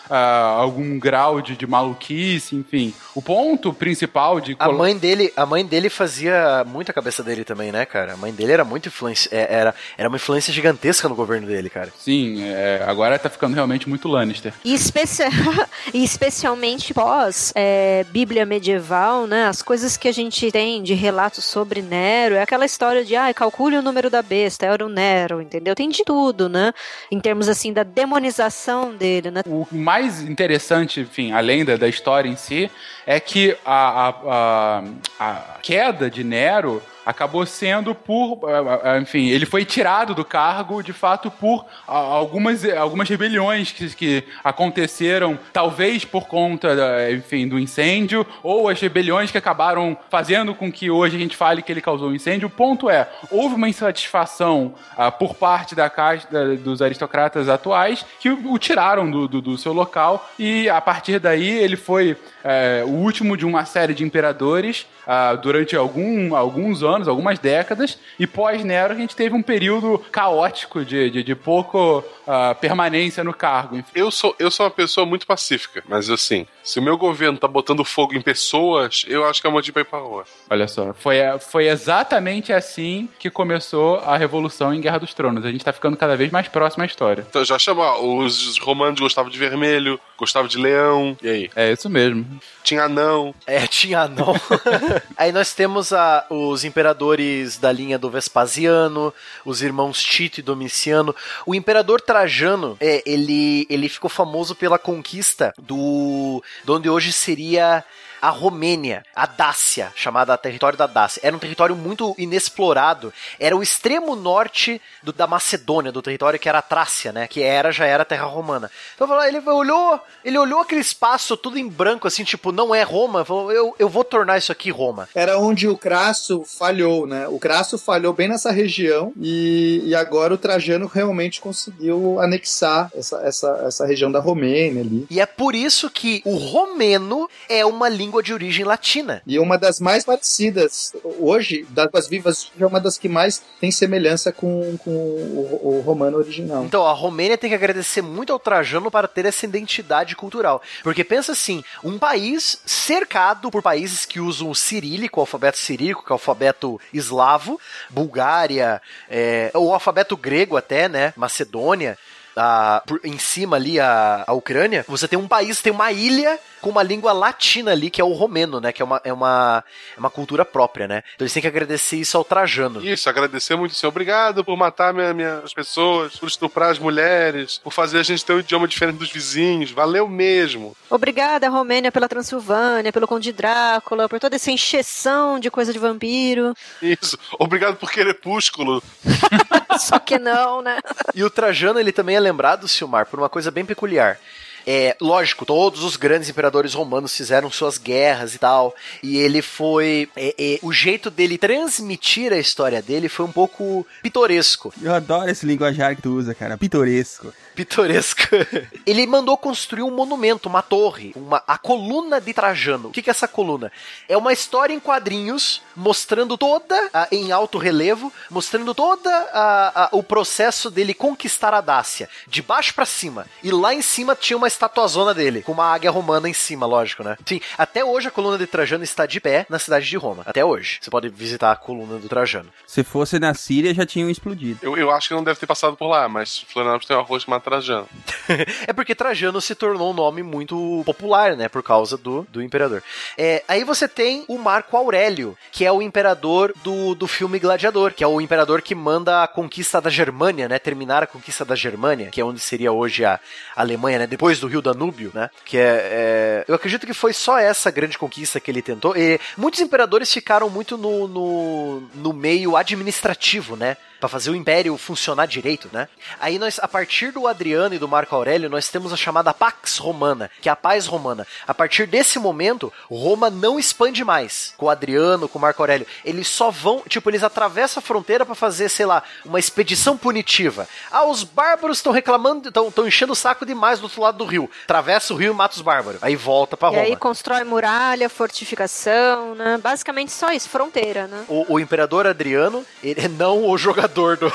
algum 0.56 0.98
grau 0.98 1.40
de, 1.40 1.56
de 1.56 1.66
maluquice, 1.66 2.54
enfim. 2.54 2.94
O 3.14 3.20
ponto 3.20 3.72
principal 3.72 4.40
de 4.40 4.56
a 4.58 4.70
mãe 4.70 4.96
dele, 4.96 5.32
a 5.36 5.44
mãe 5.44 5.64
dele 5.64 5.88
fazia 5.88 6.64
muito 6.66 6.90
a 6.90 6.94
cabeça 6.94 7.22
dele 7.22 7.44
também, 7.44 7.72
né, 7.72 7.84
cara? 7.84 8.12
A 8.12 8.16
mãe 8.16 8.32
dele 8.32 8.52
era 8.52 8.64
muito 8.64 8.88
influência, 8.88 9.28
é, 9.32 9.46
era, 9.52 9.74
era 9.96 10.08
uma 10.08 10.16
influência 10.16 10.52
gigantesca 10.52 11.08
no 11.08 11.14
governo 11.14 11.46
dele, 11.46 11.68
cara. 11.68 11.92
Sim, 11.98 12.42
é, 12.52 12.82
agora 12.86 13.18
tá 13.18 13.28
ficando 13.28 13.54
realmente 13.54 13.88
muito 13.88 14.08
Lannister. 14.08 14.52
E, 14.64 14.74
especia... 14.74 15.28
e 15.92 16.04
especialmente 16.04 16.92
pós 16.94 17.52
é, 17.54 18.04
Bíblia 18.10 18.44
medieval, 18.46 19.26
né? 19.26 19.46
As 19.46 19.62
coisas 19.62 19.96
que 19.96 20.08
a 20.08 20.12
gente 20.12 20.50
tem 20.50 20.82
de 20.82 20.94
relatos 20.94 21.44
sobre 21.44 21.82
Nero 21.82 22.34
é 22.34 22.42
aquela 22.42 22.64
história 22.64 23.04
de, 23.04 23.16
ah, 23.16 23.32
calcule 23.34 23.76
o 23.76 23.82
número 23.82 24.10
da 24.10 24.22
besta, 24.22 24.66
era 24.66 24.84
o 24.84 24.88
Nero, 24.88 25.40
entendeu? 25.40 25.74
Tem 25.74 25.88
de 25.88 26.04
tudo, 26.04 26.48
né? 26.48 26.72
Em 27.10 27.20
termos 27.20 27.48
assim 27.48 27.72
da 27.72 27.82
demonização 27.82 28.94
dele, 28.94 29.30
né? 29.30 29.42
O 29.46 29.66
mais 29.70 30.22
interessante, 30.22 31.00
enfim, 31.00 31.32
além 31.32 31.64
da, 31.64 31.76
da 31.76 31.88
história 31.88 32.28
em 32.28 32.36
si, 32.36 32.70
é 33.06 33.18
que 33.18 33.56
a, 33.64 34.08
a, 34.08 34.14
a, 34.26 34.84
a 35.18 35.58
queda 35.62 36.10
de 36.10 36.22
Nero 36.22 36.82
acabou 37.04 37.46
sendo 37.46 37.94
por. 37.94 38.40
Eh, 38.48 38.80
eh, 38.84 38.98
enfim, 39.00 39.28
ele 39.28 39.46
foi 39.46 39.64
tirado 39.64 40.14
do 40.14 40.24
cargo, 40.24 40.82
de 40.82 40.92
fato, 40.92 41.30
por 41.30 41.64
algumas, 41.86 42.64
algumas 42.64 43.08
rebeliões 43.08 43.72
que, 43.72 43.88
que 43.94 44.24
aconteceram, 44.42 45.38
talvez 45.52 46.04
por 46.04 46.26
conta, 46.26 46.68
enfim, 47.12 47.48
do 47.48 47.58
incêndio, 47.58 48.26
ou 48.42 48.68
as 48.68 48.80
rebeliões 48.80 49.30
que 49.30 49.38
acabaram 49.38 49.96
fazendo 50.10 50.54
com 50.54 50.70
que 50.70 50.90
hoje 50.90 51.16
a 51.16 51.18
gente 51.18 51.36
fale 51.36 51.62
que 51.62 51.72
ele 51.72 51.80
causou 51.80 52.10
o 52.10 52.14
incêndio. 52.14 52.48
O 52.48 52.50
ponto 52.50 52.90
é, 52.90 53.08
houve 53.30 53.54
uma 53.54 53.68
insatisfação 53.68 54.74
uh, 54.96 55.12
por 55.12 55.34
parte 55.34 55.74
da 55.74 55.88
da, 56.30 56.54
dos 56.54 56.82
aristocratas 56.82 57.48
atuais 57.48 58.04
que 58.18 58.28
o, 58.28 58.52
o 58.52 58.58
tiraram 58.58 59.10
do, 59.10 59.28
do, 59.28 59.40
do, 59.40 59.58
seu 59.58 59.72
local 59.72 60.28
e 60.38 60.68
a 60.68 60.80
partir 60.80 61.18
daí 61.18 61.48
ele 61.48 61.76
foi 61.76 62.16
uh, 62.44 62.86
o 62.86 63.02
último 63.02 63.36
de 63.36 63.46
uma 63.46 63.64
série 63.64 63.94
de 63.94 64.04
imperadores 64.04 64.86
uh, 65.06 65.36
durante 65.38 65.76
algum, 65.76 66.34
alguns 66.34 66.82
anos 66.82 67.08
algumas 67.08 67.38
décadas, 67.38 67.98
e 68.18 68.26
pós-Nero 68.26 68.92
a 68.92 68.96
gente 68.96 69.16
teve 69.16 69.34
um 69.34 69.42
período 69.42 69.98
caótico 70.10 70.84
de, 70.84 71.10
de, 71.10 71.22
de 71.22 71.34
pouco 71.34 71.98
uh, 72.26 72.54
permanência 72.60 73.24
no 73.24 73.32
cargo. 73.32 73.76
Enfim. 73.76 73.90
Eu 73.94 74.10
sou, 74.10 74.34
eu 74.38 74.50
sou 74.50 74.66
uma 74.66 74.70
pessoa 74.70 75.06
muito 75.06 75.26
pacífica, 75.26 75.82
mas 75.88 76.10
assim, 76.10 76.46
se 76.62 76.78
o 76.78 76.82
meu 76.82 76.96
governo 76.96 77.38
tá 77.38 77.48
botando 77.48 77.84
fogo 77.84 78.14
em 78.14 78.20
pessoas, 78.20 79.04
eu 79.08 79.24
acho 79.24 79.40
que 79.40 79.46
é 79.46 79.50
motivo 79.50 79.74
pra 79.74 79.82
ir 79.82 79.84
pra 79.86 79.98
rua. 79.98 80.24
Olha 80.50 80.68
só, 80.68 80.92
foi, 80.94 81.16
foi 81.40 81.68
exatamente 81.68 82.52
assim 82.52 83.08
que 83.18 83.30
começou 83.30 83.98
a 83.98 84.16
Revolução 84.16 84.72
em 84.72 84.80
Guerra 84.80 84.98
dos 84.98 85.14
Tronos. 85.14 85.44
A 85.44 85.50
gente 85.50 85.64
tá 85.64 85.72
ficando 85.72 85.96
cada 85.96 86.16
vez 86.16 86.30
mais 86.30 86.48
próximo 86.48 86.82
à 86.82 86.86
história. 86.86 87.26
Então 87.28 87.44
já 87.44 87.58
chama, 87.58 87.98
os 87.98 88.58
romanos 88.58 89.00
gostavam 89.00 89.30
de 89.30 89.38
vermelho, 89.38 89.98
gostavam 90.16 90.48
de 90.48 90.58
leão, 90.58 91.16
e 91.22 91.28
aí? 91.28 91.50
É 91.56 91.72
isso 91.72 91.88
mesmo. 91.90 92.24
Tinha 92.62 92.84
anão. 92.84 93.34
É, 93.46 93.66
tinha 93.68 94.00
anão. 94.00 94.34
Aí 95.16 95.32
nós 95.32 95.52
temos 95.52 95.92
a, 95.92 96.26
os 96.30 96.64
imperadores 96.64 97.56
da 97.56 97.72
linha 97.72 97.98
do 97.98 98.10
Vespasiano, 98.10 99.12
os 99.44 99.62
irmãos 99.62 100.02
Tito 100.02 100.40
e 100.40 100.42
Domiciano. 100.42 101.14
O 101.46 101.54
imperador 101.54 102.00
Trajano, 102.00 102.76
é, 102.80 103.02
ele, 103.04 103.66
ele 103.68 103.88
ficou 103.88 104.10
famoso 104.10 104.54
pela 104.54 104.78
conquista 104.78 105.54
do. 105.58 106.42
de 106.64 106.70
onde 106.70 106.88
hoje 106.88 107.12
seria 107.12 107.84
a 108.22 108.30
Romênia, 108.30 109.02
a 109.16 109.26
Dácia, 109.26 109.92
chamada 109.96 110.38
território 110.38 110.78
da 110.78 110.86
Dácia. 110.86 111.20
Era 111.24 111.34
um 111.34 111.40
território 111.40 111.74
muito 111.74 112.14
inexplorado. 112.16 113.12
Era 113.38 113.56
o 113.56 113.62
extremo 113.62 114.14
norte 114.14 114.80
do, 115.02 115.12
da 115.12 115.26
Macedônia, 115.26 115.90
do 115.90 116.00
território 116.00 116.38
que 116.38 116.48
era 116.48 116.58
a 116.58 116.62
Trácia, 116.62 117.10
né? 117.10 117.26
Que 117.26 117.42
era 117.42 117.72
já 117.72 117.84
era 117.84 118.04
terra 118.04 118.26
romana. 118.26 118.70
Então 118.94 119.20
ele 119.24 119.40
olhou, 119.40 120.00
ele 120.24 120.38
olhou 120.38 120.60
aquele 120.60 120.80
espaço 120.80 121.36
tudo 121.36 121.58
em 121.58 121.68
branco, 121.68 122.06
assim, 122.06 122.22
tipo, 122.22 122.52
não 122.52 122.72
é 122.72 122.84
Roma. 122.84 123.24
Falou, 123.24 123.50
eu, 123.50 123.74
eu 123.76 123.88
vou 123.88 124.04
tornar 124.04 124.38
isso 124.38 124.52
aqui 124.52 124.70
Roma. 124.70 125.08
Era 125.16 125.36
onde 125.38 125.66
o 125.66 125.76
Crasso 125.76 126.44
falhou, 126.44 127.08
né? 127.08 127.26
O 127.26 127.40
Crasso 127.40 127.76
falhou 127.76 128.12
bem 128.12 128.28
nessa 128.28 128.52
região 128.52 129.12
e, 129.20 129.82
e 129.84 129.96
agora 129.96 130.32
o 130.32 130.38
Trajano 130.38 130.86
realmente 130.86 131.40
conseguiu 131.40 132.20
anexar 132.20 132.88
essa, 132.94 133.20
essa, 133.22 133.64
essa 133.66 133.84
região 133.84 134.12
da 134.12 134.20
Romênia 134.20 134.82
ali. 134.82 135.06
E 135.10 135.20
é 135.20 135.26
por 135.26 135.56
isso 135.56 135.90
que 135.90 136.22
o 136.24 136.36
romeno 136.36 137.28
é 137.48 137.66
uma 137.66 137.88
língua 137.88 138.11
língua 138.12 138.22
de 138.22 138.34
origem 138.34 138.64
latina. 138.64 139.22
E 139.26 139.38
uma 139.38 139.56
das 139.56 139.80
mais 139.80 140.04
parecidas, 140.04 140.92
hoje, 141.18 141.66
das 141.70 142.06
vivas, 142.06 142.52
é 142.60 142.66
uma 142.66 142.78
das 142.78 142.98
que 142.98 143.08
mais 143.08 143.42
tem 143.58 143.70
semelhança 143.70 144.30
com, 144.30 144.76
com 144.78 144.90
o, 144.90 145.60
o, 145.62 145.80
romano 145.80 146.18
original. 146.18 146.64
Então, 146.64 146.86
a 146.86 146.92
Romênia 146.92 147.38
tem 147.38 147.48
que 147.48 147.56
agradecer 147.56 148.02
muito 148.02 148.32
ao 148.32 148.38
Trajano 148.38 148.90
para 148.90 149.08
ter 149.08 149.24
essa 149.24 149.46
identidade 149.46 150.14
cultural. 150.14 150.60
Porque 150.82 151.02
pensa 151.02 151.32
assim, 151.32 151.64
um 151.82 151.98
país 151.98 152.60
cercado 152.66 153.50
por 153.50 153.62
países 153.62 154.04
que 154.04 154.20
usam 154.20 154.50
o 154.50 154.54
cirílico, 154.54 155.18
o 155.18 155.22
alfabeto 155.22 155.58
cirílico, 155.58 156.04
que 156.04 156.12
é 156.12 156.14
o 156.14 156.14
alfabeto 156.14 156.78
eslavo, 156.92 157.58
Bulgária, 157.88 158.82
é, 159.08 159.50
o 159.54 159.72
alfabeto 159.72 160.16
grego 160.16 160.56
até, 160.56 160.88
né, 160.88 161.14
Macedônia, 161.16 161.96
a, 162.36 162.82
por, 162.86 163.00
em 163.04 163.18
cima 163.18 163.56
ali 163.56 163.78
a, 163.78 164.24
a 164.26 164.32
Ucrânia, 164.32 164.84
você 164.88 165.06
tem 165.06 165.18
um 165.18 165.28
país, 165.28 165.60
tem 165.60 165.72
uma 165.72 165.90
ilha 165.92 166.38
com 166.60 166.70
uma 166.70 166.82
língua 166.82 167.12
latina 167.12 167.72
ali, 167.72 167.90
que 167.90 168.00
é 168.00 168.04
o 168.04 168.12
romeno, 168.12 168.60
né? 168.60 168.72
Que 168.72 168.80
é 168.80 168.84
uma, 168.84 169.00
é 169.04 169.12
uma, 169.12 169.64
é 169.96 169.98
uma 169.98 170.10
cultura 170.10 170.44
própria, 170.44 170.86
né? 170.86 171.02
Então 171.14 171.24
eles 171.24 171.32
têm 171.32 171.42
que 171.42 171.48
agradecer 171.48 171.96
isso 171.96 172.16
ao 172.16 172.24
Trajano. 172.24 172.84
Isso, 172.84 173.10
agradecer 173.10 173.56
muito, 173.56 173.74
senhor. 173.74 173.90
Obrigado 173.90 174.44
por 174.44 174.56
matar 174.56 174.94
minha, 174.94 175.12
minhas 175.12 175.52
pessoas, 175.52 176.16
por 176.16 176.28
estuprar 176.28 176.70
as 176.70 176.78
mulheres, 176.78 177.58
por 177.58 177.72
fazer 177.72 177.98
a 177.98 178.02
gente 178.02 178.24
ter 178.24 178.32
um 178.32 178.38
idioma 178.38 178.68
diferente 178.68 178.98
dos 178.98 179.10
vizinhos. 179.10 179.72
Valeu 179.72 180.06
mesmo. 180.06 180.76
Obrigada, 180.88 181.48
Romênia, 181.48 181.90
pela 181.90 182.08
Transilvânia, 182.08 182.92
pelo 182.92 183.08
Conde 183.08 183.32
Drácula, 183.32 184.08
por 184.08 184.20
toda 184.20 184.36
essa 184.36 184.50
encheção 184.50 185.40
de 185.40 185.50
coisa 185.50 185.72
de 185.72 185.78
vampiro. 185.80 186.54
Isso. 186.80 187.18
Obrigado 187.38 187.76
por 187.76 187.90
Crepúsculo. 187.90 188.82
Só 189.78 189.98
que 189.98 190.18
não, 190.18 190.62
né? 190.62 190.78
E 191.14 191.24
o 191.24 191.30
Trajano, 191.30 191.80
ele 191.80 191.92
também 191.92 192.16
é 192.16 192.20
lembrado, 192.22 192.66
Silmar, 192.68 193.06
por 193.06 193.18
uma 193.18 193.28
coisa 193.28 193.50
bem 193.50 193.64
peculiar. 193.64 194.18
É, 194.66 194.96
lógico, 195.00 195.44
todos 195.44 195.82
os 195.82 195.96
grandes 195.96 196.28
imperadores 196.28 196.74
romanos 196.74 197.16
fizeram 197.16 197.50
suas 197.50 197.78
guerras 197.78 198.34
e 198.34 198.38
tal, 198.38 198.74
e 199.02 199.18
ele 199.18 199.42
foi. 199.42 200.08
É, 200.16 200.34
é, 200.38 200.58
o 200.62 200.72
jeito 200.72 201.10
dele 201.10 201.36
transmitir 201.36 202.32
a 202.32 202.38
história 202.38 202.80
dele 202.80 203.08
foi 203.08 203.26
um 203.26 203.32
pouco 203.32 203.86
pitoresco. 204.02 204.72
Eu 204.80 204.94
adoro 204.94 205.28
esse 205.30 205.44
linguajar 205.44 205.96
que 205.96 206.02
tu 206.02 206.10
usa, 206.16 206.34
cara. 206.34 206.56
Pitoresco 206.56 207.32
pitoresco. 207.54 208.22
Ele 208.86 209.06
mandou 209.06 209.36
construir 209.36 209.82
um 209.82 209.90
monumento, 209.90 210.48
uma 210.48 210.62
torre, 210.62 211.12
uma, 211.14 211.42
a 211.46 211.58
coluna 211.58 212.20
de 212.20 212.32
Trajano. 212.32 212.88
O 212.88 212.92
que, 212.92 213.02
que 213.02 213.10
é 213.10 213.12
essa 213.12 213.28
coluna? 213.28 213.70
É 214.08 214.16
uma 214.16 214.32
história 214.32 214.74
em 214.74 214.80
quadrinhos 214.80 215.62
mostrando 215.74 216.36
toda, 216.36 216.90
em 217.10 217.32
alto 217.32 217.58
relevo, 217.58 218.12
mostrando 218.30 218.74
toda 218.74 219.10
a, 219.32 219.84
a, 219.84 219.88
o 219.92 220.02
processo 220.02 220.70
dele 220.70 220.94
conquistar 220.94 221.54
a 221.54 221.60
Dácia, 221.60 222.08
de 222.26 222.42
baixo 222.42 222.74
para 222.74 222.84
cima. 222.84 223.26
E 223.42 223.50
lá 223.50 223.74
em 223.74 223.82
cima 223.82 224.14
tinha 224.14 224.36
uma 224.36 224.48
estatuazona 224.48 225.14
dele, 225.14 225.42
com 225.42 225.52
uma 225.52 225.72
águia 225.72 225.90
romana 225.90 226.28
em 226.28 226.34
cima, 226.34 226.66
lógico, 226.66 227.02
né? 227.02 227.16
Sim, 227.26 227.40
até 227.56 227.84
hoje 227.84 228.08
a 228.08 228.10
coluna 228.10 228.38
de 228.38 228.46
Trajano 228.46 228.84
está 228.84 229.06
de 229.06 229.20
pé 229.20 229.46
na 229.48 229.58
cidade 229.58 229.86
de 229.86 229.96
Roma. 229.96 230.22
Até 230.26 230.44
hoje. 230.44 230.78
Você 230.80 230.90
pode 230.90 231.08
visitar 231.08 231.52
a 231.52 231.56
coluna 231.56 231.98
do 231.98 232.08
Trajano. 232.08 232.50
Se 232.66 232.82
fosse 232.82 233.18
na 233.18 233.34
Síria, 233.34 233.74
já 233.74 233.86
tinham 233.86 234.10
explodido. 234.10 234.58
Eu, 234.62 234.76
eu 234.76 234.90
acho 234.90 235.08
que 235.08 235.14
não 235.14 235.24
deve 235.24 235.38
ter 235.38 235.46
passado 235.46 235.76
por 235.76 235.88
lá, 235.88 236.08
mas 236.08 236.44
Florianópolis 236.48 236.86
tem 236.86 236.96
uma 236.96 237.02
rua 237.02 237.20
chamada 237.20 237.41
Trajano. 237.42 237.88
é 238.66 238.72
porque 238.72 238.94
Trajano 238.94 239.40
se 239.40 239.54
tornou 239.54 239.90
um 239.90 239.94
nome 239.94 240.22
muito 240.22 240.82
popular, 240.86 241.36
né? 241.36 241.48
Por 241.48 241.62
causa 241.62 241.96
do, 241.96 242.26
do 242.30 242.42
imperador. 242.42 242.82
É, 243.18 243.42
aí 243.46 243.64
você 243.64 243.86
tem 243.86 244.24
o 244.28 244.38
Marco 244.38 244.76
Aurélio, 244.76 245.36
que 245.50 245.64
é 245.64 245.72
o 245.72 245.82
imperador 245.82 246.54
do, 246.62 246.94
do 246.94 247.06
filme 247.06 247.38
Gladiador, 247.38 247.92
que 247.92 248.02
é 248.02 248.06
o 248.06 248.20
imperador 248.20 248.62
que 248.62 248.74
manda 248.74 249.22
a 249.22 249.28
conquista 249.28 249.80
da 249.80 249.90
Germânia, 249.90 250.48
né? 250.48 250.58
Terminar 250.58 251.02
a 251.02 251.06
conquista 251.06 251.44
da 251.44 251.54
Germânia, 251.54 252.08
que 252.10 252.20
é 252.20 252.24
onde 252.24 252.40
seria 252.40 252.72
hoje 252.72 253.04
a 253.04 253.20
Alemanha, 253.54 254.00
né? 254.00 254.06
Depois 254.06 254.40
do 254.40 254.46
Rio 254.46 254.62
Danúbio, 254.62 255.10
né? 255.12 255.28
Que 255.44 255.58
é, 255.58 255.62
é, 255.62 256.44
Eu 256.48 256.54
acredito 256.54 256.86
que 256.86 256.94
foi 256.94 257.12
só 257.12 257.38
essa 257.38 257.70
grande 257.70 257.98
conquista 257.98 258.40
que 258.40 258.50
ele 258.50 258.62
tentou. 258.62 258.96
E 258.96 259.20
muitos 259.36 259.60
imperadores 259.60 260.12
ficaram 260.12 260.48
muito 260.48 260.78
no, 260.78 261.08
no, 261.08 261.80
no 261.94 262.12
meio 262.12 262.56
administrativo, 262.56 263.56
né? 263.56 263.76
para 264.02 264.08
fazer 264.08 264.30
o 264.30 264.34
império 264.34 264.76
funcionar 264.76 265.26
direito, 265.26 265.70
né? 265.72 265.86
Aí 266.18 266.36
nós, 266.36 266.58
a 266.60 266.66
partir 266.66 267.12
do 267.12 267.28
Adriano 267.32 267.74
e 267.74 267.78
do 267.78 267.88
Marco 267.88 268.14
Aurélio, 268.14 268.48
nós 268.48 268.68
temos 268.68 268.92
a 268.92 268.96
chamada 268.96 269.34
Pax 269.34 269.78
Romana, 269.78 270.30
que 270.40 270.48
é 270.48 270.52
a 270.52 270.56
paz 270.56 270.86
romana. 270.86 271.26
A 271.46 271.52
partir 271.52 271.86
desse 271.86 272.18
momento, 272.18 272.72
Roma 272.90 273.28
não 273.28 273.58
expande 273.58 274.04
mais 274.04 274.54
com 274.56 274.66
o 274.66 274.70
Adriano, 274.70 275.28
com 275.28 275.38
o 275.38 275.42
Marco 275.42 275.62
Aurélio. 275.62 275.86
Eles 276.04 276.28
só 276.28 276.50
vão, 276.50 276.82
tipo, 276.88 277.10
eles 277.10 277.22
atravessam 277.22 277.80
a 277.80 277.82
fronteira 277.82 278.24
para 278.24 278.34
fazer, 278.34 278.68
sei 278.68 278.86
lá, 278.86 279.02
uma 279.24 279.38
expedição 279.38 279.96
punitiva. 279.96 280.68
Ah, 280.90 281.04
os 281.04 281.24
bárbaros 281.24 281.78
estão 281.78 281.92
reclamando, 281.92 282.48
estão 282.48 282.86
enchendo 282.86 283.12
o 283.12 283.16
saco 283.16 283.44
demais 283.44 283.80
do 283.80 283.84
outro 283.84 284.02
lado 284.02 284.18
do 284.18 284.24
rio. 284.24 284.50
Atravessa 284.64 285.12
o 285.12 285.16
rio 285.16 285.32
e 285.32 285.36
mata 285.36 285.56
os 285.56 285.62
bárbaros. 285.62 286.02
Aí 286.02 286.14
volta 286.14 286.56
para 286.56 286.68
Roma. 286.68 286.82
E 286.82 286.86
aí 286.86 286.96
constrói 286.96 287.44
muralha, 287.44 288.08
fortificação, 288.08 289.34
né? 289.34 289.58
Basicamente 289.62 290.12
só 290.12 290.32
isso, 290.32 290.48
fronteira, 290.48 291.06
né? 291.06 291.24
O, 291.28 291.54
o 291.54 291.60
imperador 291.60 292.06
Adriano, 292.06 292.64
ele 292.82 293.08
não 293.08 293.48
o 293.48 293.56
jogador 293.56 294.16
do. 294.16 294.32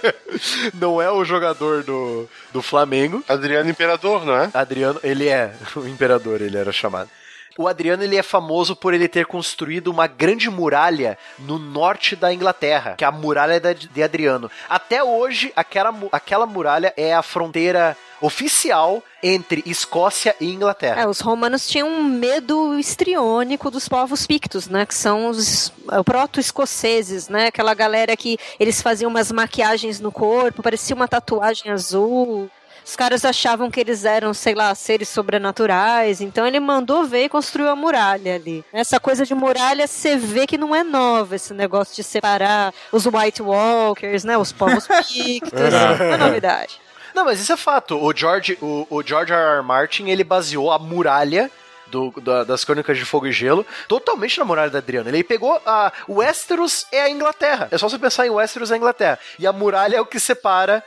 não 0.74 1.00
é 1.00 1.10
o 1.10 1.24
jogador 1.24 1.82
do, 1.82 2.21
do 2.52 2.62
Flamengo. 2.62 3.22
Adriano 3.28 3.68
Imperador, 3.70 4.24
não 4.24 4.36
é? 4.36 4.50
Adriano, 4.54 5.00
ele 5.02 5.28
é 5.28 5.52
o 5.76 5.86
Imperador, 5.86 6.40
ele 6.40 6.56
era 6.56 6.72
chamado. 6.72 7.10
O 7.58 7.68
Adriano 7.68 8.02
ele 8.02 8.16
é 8.16 8.22
famoso 8.22 8.74
por 8.74 8.94
ele 8.94 9.08
ter 9.08 9.26
construído 9.26 9.88
uma 9.88 10.06
grande 10.06 10.50
muralha 10.50 11.18
no 11.38 11.58
norte 11.58 12.16
da 12.16 12.32
Inglaterra, 12.32 12.94
que 12.96 13.04
é 13.04 13.06
a 13.06 13.12
muralha 13.12 13.60
de 13.74 14.02
Adriano. 14.02 14.50
Até 14.68 15.02
hoje, 15.02 15.52
aquela, 15.54 15.94
aquela 16.10 16.46
muralha 16.46 16.92
é 16.96 17.14
a 17.14 17.22
fronteira 17.22 17.96
oficial 18.20 19.02
entre 19.22 19.62
Escócia 19.66 20.34
e 20.40 20.52
Inglaterra. 20.52 21.02
É, 21.02 21.06
os 21.06 21.20
romanos 21.20 21.66
tinham 21.66 21.88
um 21.88 22.04
medo 22.04 22.78
histriônico 22.78 23.70
dos 23.70 23.88
povos 23.88 24.26
pictos, 24.26 24.68
né? 24.68 24.86
Que 24.86 24.94
são 24.94 25.28
os 25.28 25.72
é, 25.90 26.02
proto-escoceses, 26.02 27.28
né? 27.28 27.46
Aquela 27.46 27.74
galera 27.74 28.16
que 28.16 28.38
eles 28.58 28.80
faziam 28.80 29.10
umas 29.10 29.30
maquiagens 29.32 30.00
no 30.00 30.12
corpo, 30.12 30.62
parecia 30.62 30.94
uma 30.94 31.08
tatuagem 31.08 31.70
azul. 31.72 32.48
Os 32.84 32.96
caras 32.96 33.24
achavam 33.24 33.70
que 33.70 33.80
eles 33.80 34.04
eram, 34.04 34.34
sei 34.34 34.54
lá, 34.54 34.74
seres 34.74 35.08
sobrenaturais. 35.08 36.20
Então 36.20 36.46
ele 36.46 36.60
mandou 36.60 37.04
ver 37.04 37.24
e 37.24 37.28
construiu 37.28 37.68
a 37.68 37.76
muralha 37.76 38.34
ali. 38.34 38.64
Essa 38.72 38.98
coisa 38.98 39.24
de 39.24 39.34
muralha, 39.34 39.86
você 39.86 40.16
vê 40.16 40.46
que 40.46 40.58
não 40.58 40.74
é 40.74 40.82
nova, 40.82 41.36
esse 41.36 41.54
negócio 41.54 41.94
de 41.94 42.02
separar 42.02 42.74
os 42.90 43.06
White 43.06 43.42
Walkers, 43.42 44.24
né? 44.24 44.36
Os 44.36 44.52
povos 44.52 44.86
pictos. 45.08 45.52
não 45.52 46.06
é 46.06 46.16
novidade. 46.16 46.80
Não, 47.14 47.24
mas 47.24 47.40
isso 47.40 47.52
é 47.52 47.56
fato. 47.56 48.02
O 48.02 48.14
George, 48.14 48.58
o, 48.60 48.86
o 48.88 49.02
George 49.02 49.32
R. 49.32 49.58
R. 49.58 49.62
Martin, 49.62 50.08
ele 50.08 50.24
baseou 50.24 50.72
a 50.72 50.78
muralha 50.78 51.50
do, 51.92 52.10
da, 52.22 52.42
das 52.42 52.64
Crônicas 52.64 52.96
de 52.96 53.04
Fogo 53.04 53.26
e 53.26 53.32
Gelo, 53.32 53.66
totalmente 53.86 54.38
na 54.38 54.44
muralha 54.46 54.70
da 54.70 54.78
Adriano. 54.78 55.10
Ele 55.10 55.22
pegou 55.22 55.60
a. 55.66 55.92
O 56.08 56.14
Westeros 56.14 56.86
é 56.90 57.02
a 57.02 57.10
Inglaterra. 57.10 57.68
É 57.70 57.76
só 57.76 57.88
você 57.88 57.98
pensar 57.98 58.26
em 58.26 58.30
Westeros 58.30 58.70
é 58.70 58.74
a 58.74 58.76
Inglaterra. 58.78 59.18
E 59.38 59.46
a 59.46 59.52
muralha 59.52 59.96
é 59.96 60.00
o 60.00 60.06
que 60.06 60.18
separa 60.18 60.82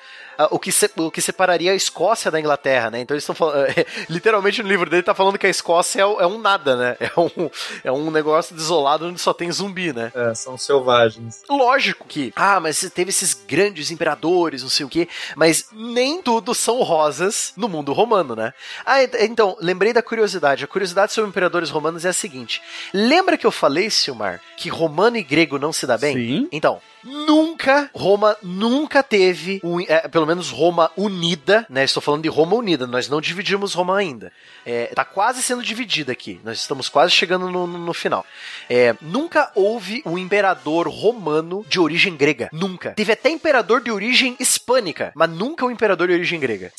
o, 0.51 0.59
que 0.59 0.71
se- 0.71 0.91
o 0.97 1.09
que 1.11 1.21
separaria 1.21 1.71
a 1.71 1.75
Escócia 1.75 2.29
da 2.31 2.39
Inglaterra, 2.39 2.89
né? 2.91 2.99
Então 3.01 3.13
eles 3.15 3.23
estão 3.23 3.35
falando. 3.35 3.67
literalmente 4.09 4.61
no 4.61 4.69
livro 4.69 4.89
dele 4.89 5.03
tá 5.03 5.13
falando 5.15 5.37
que 5.37 5.47
a 5.47 5.49
Escócia 5.49 6.01
é, 6.01 6.03
é 6.03 6.27
um 6.27 6.37
nada, 6.39 6.75
né? 6.75 6.97
É 6.99 7.19
um, 7.19 7.49
é 7.85 7.91
um 7.91 8.11
negócio 8.11 8.55
desolado 8.55 9.07
onde 9.07 9.19
só 9.21 9.33
tem 9.33 9.51
zumbi, 9.51 9.93
né? 9.93 10.11
É, 10.15 10.33
são 10.35 10.57
selvagens. 10.57 11.41
Lógico 11.49 12.05
que, 12.07 12.33
ah, 12.35 12.59
mas 12.59 12.79
teve 12.93 13.09
esses 13.09 13.33
grandes 13.33 13.91
imperadores, 13.91 14.61
não 14.63 14.69
sei 14.69 14.85
o 14.85 14.89
quê, 14.89 15.07
mas 15.35 15.67
nem 15.71 16.21
tudo 16.21 16.53
são 16.53 16.81
rosas 16.83 17.53
no 17.55 17.67
mundo 17.69 17.93
romano, 17.93 18.35
né? 18.35 18.53
Ah, 18.85 19.03
ent- 19.03 19.15
então, 19.21 19.55
lembrei 19.59 19.93
da 19.93 20.01
curiosidade. 20.01 20.63
A 20.63 20.67
curiosidade 20.67 21.13
sobre 21.13 21.29
imperadores 21.29 21.69
romanos 21.69 22.05
é 22.05 22.09
a 22.09 22.13
seguinte: 22.13 22.61
lembra 22.93 23.37
que 23.37 23.45
eu 23.45 23.51
falei, 23.51 23.89
Silmar, 23.89 24.41
que 24.57 24.69
romano 24.69 25.17
e 25.17 25.23
grego 25.23 25.57
não 25.59 25.71
se 25.73 25.85
dá 25.87 25.97
bem? 25.97 26.15
Sim. 26.15 26.49
Então, 26.51 26.81
nunca, 27.05 27.89
Roma 27.93 28.35
nunca 28.41 29.01
teve, 29.03 29.61
um, 29.63 29.79
é, 29.81 30.07
pelo 30.07 30.25
menos 30.25 30.49
Roma 30.49 30.91
unida, 30.97 31.65
né? 31.69 31.83
Estou 31.83 32.01
falando 32.01 32.23
de 32.23 32.29
Roma 32.29 32.55
unida, 32.55 32.87
nós 32.87 33.07
não 33.07 33.21
dividimos 33.21 33.73
Roma 33.73 33.97
ainda. 33.97 34.31
É, 34.65 34.87
tá 34.87 35.05
quase 35.05 35.43
sendo 35.43 35.61
dividida 35.63 36.11
aqui, 36.11 36.39
nós 36.43 36.57
estamos 36.59 36.89
quase 36.89 37.11
chegando 37.11 37.49
no, 37.49 37.67
no- 37.67 37.77
no 37.77 37.93
final. 37.93 38.25
É, 38.69 38.95
nunca 39.01 39.51
houve 39.55 40.01
um 40.05 40.17
imperador 40.17 40.87
romano 40.87 41.63
de 41.69 41.79
origem 41.79 42.15
grega. 42.17 42.49
Nunca. 42.51 42.91
Teve 42.91 43.11
até 43.13 43.29
imperador 43.29 43.81
de 43.81 43.91
origem 43.91 44.35
hispânica, 44.39 45.11
mas 45.15 45.29
nunca 45.29 45.65
um 45.65 45.71
imperador 45.71 46.07
de 46.07 46.13
origem 46.15 46.39
grega. 46.39 46.71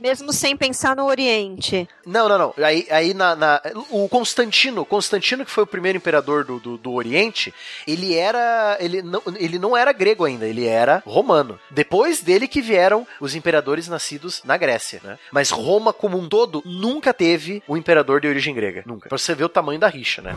Mesmo 0.00 0.32
sem 0.32 0.56
pensar 0.56 0.94
no 0.94 1.04
Oriente. 1.06 1.88
Não, 2.06 2.28
não, 2.28 2.38
não. 2.38 2.54
Aí, 2.64 2.86
aí 2.90 3.12
na, 3.14 3.34
na- 3.34 3.60
o 3.90 4.08
Constantino, 4.08 4.84
Constantino 4.84 5.44
que 5.44 5.50
foi 5.50 5.64
o 5.64 5.66
primeiro 5.66 5.98
imperador 5.98 6.44
do, 6.44 6.60
do, 6.60 6.78
do 6.78 6.92
Oriente, 6.92 7.52
ele 7.86 8.14
era, 8.14 8.76
ele 8.80 9.02
não, 9.02 9.22
ele 9.36 9.58
não 9.58 9.71
era 9.76 9.92
grego 9.92 10.24
ainda, 10.24 10.46
ele 10.46 10.66
era 10.66 11.02
romano. 11.06 11.58
Depois 11.70 12.20
dele 12.20 12.48
que 12.48 12.60
vieram 12.60 13.06
os 13.20 13.34
imperadores 13.34 13.88
nascidos 13.88 14.42
na 14.44 14.56
Grécia, 14.56 15.00
né? 15.02 15.18
Mas 15.30 15.50
Roma 15.50 15.92
como 15.92 16.18
um 16.18 16.28
todo 16.28 16.62
nunca 16.64 17.12
teve 17.12 17.62
um 17.68 17.76
imperador 17.76 18.20
de 18.20 18.28
origem 18.28 18.54
grega, 18.54 18.82
nunca. 18.86 19.08
Pra 19.08 19.18
você 19.18 19.34
ver 19.34 19.44
o 19.44 19.48
tamanho 19.48 19.80
da 19.80 19.88
rixa, 19.88 20.22
né? 20.22 20.34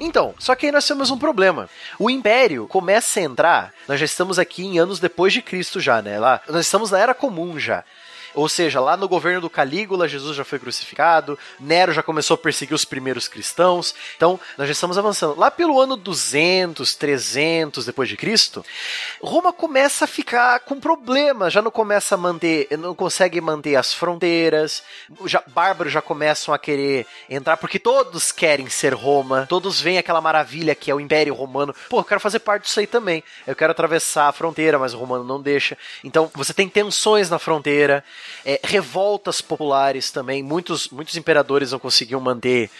Então, 0.00 0.34
só 0.36 0.56
que 0.56 0.66
aí 0.66 0.72
nós 0.72 0.86
temos 0.86 1.10
um 1.12 1.18
problema. 1.18 1.70
O 1.96 2.10
Império 2.10 2.66
começa 2.66 3.20
a 3.20 3.22
entrar, 3.22 3.72
nós 3.86 4.00
já 4.00 4.04
estamos 4.04 4.36
aqui 4.36 4.64
em 4.64 4.78
anos 4.78 4.98
depois 4.98 5.32
de 5.32 5.40
Cristo 5.40 5.80
já, 5.80 6.02
né? 6.02 6.18
Lá, 6.18 6.40
nós 6.48 6.66
estamos 6.66 6.90
na 6.90 6.98
Era 6.98 7.14
Comum 7.14 7.58
já. 7.58 7.84
Ou 8.34 8.48
seja, 8.48 8.80
lá 8.80 8.96
no 8.96 9.08
governo 9.08 9.40
do 9.40 9.50
Calígula, 9.50 10.08
Jesus 10.08 10.36
já 10.36 10.44
foi 10.44 10.58
crucificado, 10.58 11.38
Nero 11.58 11.92
já 11.92 12.02
começou 12.02 12.34
a 12.34 12.38
perseguir 12.38 12.74
os 12.74 12.84
primeiros 12.84 13.28
cristãos. 13.28 13.94
Então, 14.16 14.38
nós 14.56 14.66
já 14.66 14.72
estamos 14.72 14.98
avançando. 14.98 15.38
Lá 15.38 15.50
pelo 15.50 15.80
ano 15.80 15.96
200, 15.96 16.94
300 16.94 17.86
depois 17.86 18.08
de 18.08 18.16
Cristo, 18.16 18.64
Roma 19.22 19.52
começa 19.52 20.04
a 20.04 20.08
ficar 20.08 20.60
com 20.60 20.80
problemas, 20.80 21.52
já 21.52 21.62
não 21.62 21.70
começa 21.70 22.14
a 22.14 22.18
manter, 22.18 22.68
não 22.78 22.94
consegue 22.94 23.40
manter 23.40 23.76
as 23.76 23.92
fronteiras. 23.92 24.82
Já, 25.26 25.42
bárbaros 25.46 25.92
já 25.92 26.02
começam 26.02 26.54
a 26.54 26.58
querer 26.58 27.06
entrar 27.28 27.56
porque 27.56 27.78
todos 27.78 28.32
querem 28.32 28.68
ser 28.68 28.94
Roma, 28.94 29.46
todos 29.48 29.80
veem 29.80 29.98
aquela 29.98 30.20
maravilha 30.20 30.74
que 30.74 30.90
é 30.90 30.94
o 30.94 31.00
Império 31.00 31.34
Romano. 31.34 31.74
Pô, 31.88 32.00
eu 32.00 32.04
quero 32.04 32.20
fazer 32.20 32.38
parte 32.38 32.64
disso 32.64 32.80
aí 32.80 32.86
também. 32.86 33.22
Eu 33.46 33.54
quero 33.54 33.72
atravessar 33.72 34.28
a 34.28 34.32
fronteira, 34.32 34.78
mas 34.78 34.94
o 34.94 34.98
romano 34.98 35.24
não 35.24 35.40
deixa. 35.40 35.76
Então, 36.02 36.30
você 36.34 36.54
tem 36.54 36.68
tensões 36.68 37.28
na 37.28 37.38
fronteira, 37.38 38.04
é, 38.44 38.60
revoltas 38.62 39.40
populares 39.40 40.10
também. 40.10 40.42
Muitos, 40.42 40.88
muitos 40.88 41.16
imperadores 41.16 41.72
não 41.72 41.78
conseguiam 41.78 42.20
manter 42.20 42.70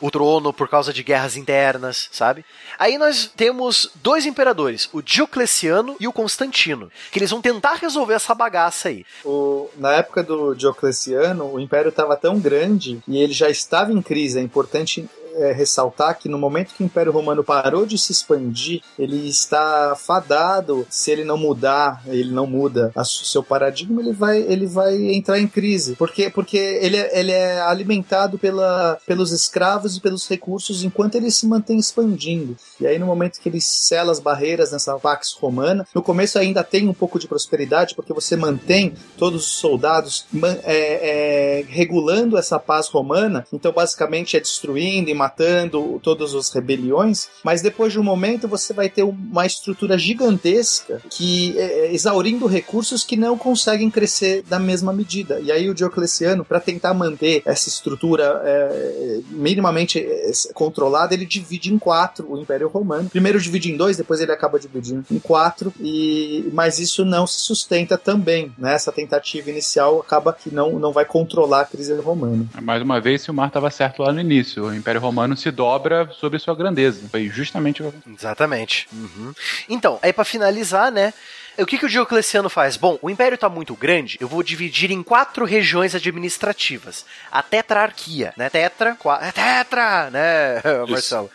o 0.00 0.10
trono 0.10 0.52
por 0.52 0.68
causa 0.68 0.92
de 0.92 1.00
guerras 1.04 1.36
internas, 1.36 2.08
sabe? 2.10 2.44
Aí 2.76 2.98
nós 2.98 3.30
temos 3.36 3.88
dois 4.02 4.26
imperadores, 4.26 4.88
o 4.92 5.00
Diocleciano 5.00 5.94
e 6.00 6.08
o 6.08 6.12
Constantino, 6.12 6.90
que 7.12 7.20
eles 7.20 7.30
vão 7.30 7.40
tentar 7.40 7.74
resolver 7.74 8.14
essa 8.14 8.34
bagaça 8.34 8.88
aí. 8.88 9.06
O- 9.24 9.68
na 9.76 9.92
época 9.92 10.24
do 10.24 10.54
Diocleciano, 10.56 11.52
o 11.54 11.60
império 11.60 11.90
estava 11.90 12.16
tão 12.16 12.40
grande 12.40 13.00
e 13.06 13.16
ele 13.16 13.32
já 13.32 13.48
estava 13.48 13.92
em 13.92 14.02
crise. 14.02 14.40
É 14.40 14.42
importante 14.42 15.08
é, 15.36 15.52
ressaltar 15.52 16.18
que 16.18 16.28
no 16.28 16.38
momento 16.38 16.74
que 16.74 16.82
o 16.82 16.86
Império 16.86 17.12
Romano 17.12 17.44
parou 17.44 17.86
de 17.86 17.98
se 17.98 18.12
expandir, 18.12 18.82
ele 18.98 19.28
está 19.28 19.94
fadado. 19.96 20.86
Se 20.90 21.10
ele 21.10 21.24
não 21.24 21.36
mudar, 21.36 22.02
ele 22.06 22.30
não 22.30 22.46
muda 22.46 22.92
o 22.94 23.04
seu 23.04 23.42
paradigma, 23.42 24.00
ele 24.00 24.12
vai, 24.12 24.38
ele 24.42 24.66
vai 24.66 24.94
entrar 25.12 25.38
em 25.38 25.46
crise. 25.46 25.96
Porque, 25.96 26.30
porque 26.30 26.56
ele, 26.56 26.96
é, 26.96 27.18
ele 27.18 27.32
é 27.32 27.60
alimentado 27.60 28.38
pela, 28.38 28.98
pelos 29.06 29.32
escravos 29.32 29.96
e 29.96 30.00
pelos 30.00 30.28
recursos 30.28 30.84
enquanto 30.84 31.14
ele 31.16 31.30
se 31.30 31.46
mantém 31.46 31.78
expandindo. 31.78 32.56
E 32.80 32.86
aí, 32.86 32.98
no 32.98 33.06
momento 33.06 33.40
que 33.40 33.48
ele 33.48 33.60
sela 33.60 34.12
as 34.12 34.20
barreiras 34.20 34.72
nessa 34.72 34.98
Pax 34.98 35.32
Romana, 35.32 35.86
no 35.94 36.02
começo 36.02 36.38
ainda 36.38 36.62
tem 36.62 36.88
um 36.88 36.94
pouco 36.94 37.18
de 37.18 37.26
prosperidade, 37.26 37.94
porque 37.94 38.12
você 38.12 38.36
mantém 38.36 38.94
todos 39.16 39.46
os 39.46 39.52
soldados 39.52 40.26
é, 40.64 41.60
é, 41.60 41.64
regulando 41.68 42.36
essa 42.36 42.58
paz 42.58 42.88
romana, 42.88 43.46
então 43.52 43.72
basicamente 43.72 44.36
é 44.36 44.40
destruindo 44.40 45.10
e 45.10 45.14
matando 45.22 46.00
todas 46.02 46.34
as 46.34 46.50
rebeliões, 46.50 47.28
mas 47.44 47.62
depois 47.62 47.92
de 47.92 48.00
um 48.00 48.02
momento 48.02 48.48
você 48.48 48.72
vai 48.72 48.88
ter 48.88 49.04
uma 49.04 49.46
estrutura 49.46 49.96
gigantesca 49.96 51.00
que 51.08 51.56
é, 51.56 51.62
é, 51.62 51.94
exaurindo 51.94 52.46
recursos 52.46 53.04
que 53.04 53.16
não 53.16 53.38
conseguem 53.38 53.88
crescer 53.88 54.42
da 54.42 54.58
mesma 54.58 54.92
medida. 54.92 55.38
E 55.40 55.52
aí 55.52 55.70
o 55.70 55.74
Diocleciano, 55.74 56.44
para 56.44 56.58
tentar 56.58 56.92
manter 56.92 57.42
essa 57.44 57.68
estrutura 57.68 58.42
é, 58.44 59.20
minimamente 59.30 60.00
é, 60.00 60.32
controlada, 60.52 61.14
ele 61.14 61.24
divide 61.24 61.72
em 61.72 61.78
quatro 61.78 62.32
o 62.32 62.40
Império 62.40 62.68
Romano. 62.68 63.08
Primeiro 63.08 63.40
divide 63.40 63.70
em 63.70 63.76
dois, 63.76 63.96
depois 63.96 64.20
ele 64.20 64.32
acaba 64.32 64.58
dividindo 64.58 65.04
em 65.10 65.18
quatro, 65.20 65.72
e 65.80 66.50
mas 66.52 66.78
isso 66.78 67.04
não 67.04 67.26
se 67.26 67.40
sustenta 67.40 67.96
também, 67.96 68.52
né? 68.58 68.74
Essa 68.74 68.90
tentativa 68.90 69.50
inicial 69.50 70.00
acaba 70.00 70.32
que 70.32 70.52
não, 70.52 70.78
não 70.78 70.92
vai 70.92 71.04
controlar 71.04 71.60
a 71.60 71.64
crise 71.64 71.94
romana. 72.00 72.46
Mais 72.60 72.82
uma 72.82 73.00
vez, 73.00 73.22
Silmar 73.22 73.48
estava 73.48 73.70
certo 73.70 74.02
lá 74.02 74.12
no 74.12 74.20
início. 74.20 74.64
O 74.64 74.74
Império 74.74 75.00
Romano 75.00 75.11
se 75.36 75.50
dobra 75.50 76.10
sobre 76.18 76.38
sua 76.38 76.54
grandeza. 76.54 77.08
Foi 77.10 77.28
justamente 77.28 77.82
o 77.82 77.94
Exatamente. 78.06 78.88
Uhum. 78.92 79.32
Então, 79.68 79.98
aí 80.02 80.12
pra 80.12 80.24
finalizar, 80.24 80.90
né? 80.90 81.12
O 81.58 81.66
que, 81.66 81.76
que 81.76 81.84
o 81.84 81.88
Diocleciano 81.88 82.48
faz? 82.48 82.76
Bom, 82.76 82.98
o 83.02 83.10
império 83.10 83.36
tá 83.36 83.48
muito 83.48 83.74
grande, 83.74 84.16
eu 84.20 84.26
vou 84.26 84.42
dividir 84.42 84.90
em 84.90 85.02
quatro 85.02 85.44
regiões 85.44 85.94
administrativas. 85.94 87.04
A 87.30 87.42
tetrarquia, 87.42 88.32
né? 88.36 88.48
Tetra, 88.48 88.94
qua... 88.94 89.18
é 89.22 89.30
tetra, 89.30 90.10
né, 90.10 90.62
Marcelo? 90.88 91.30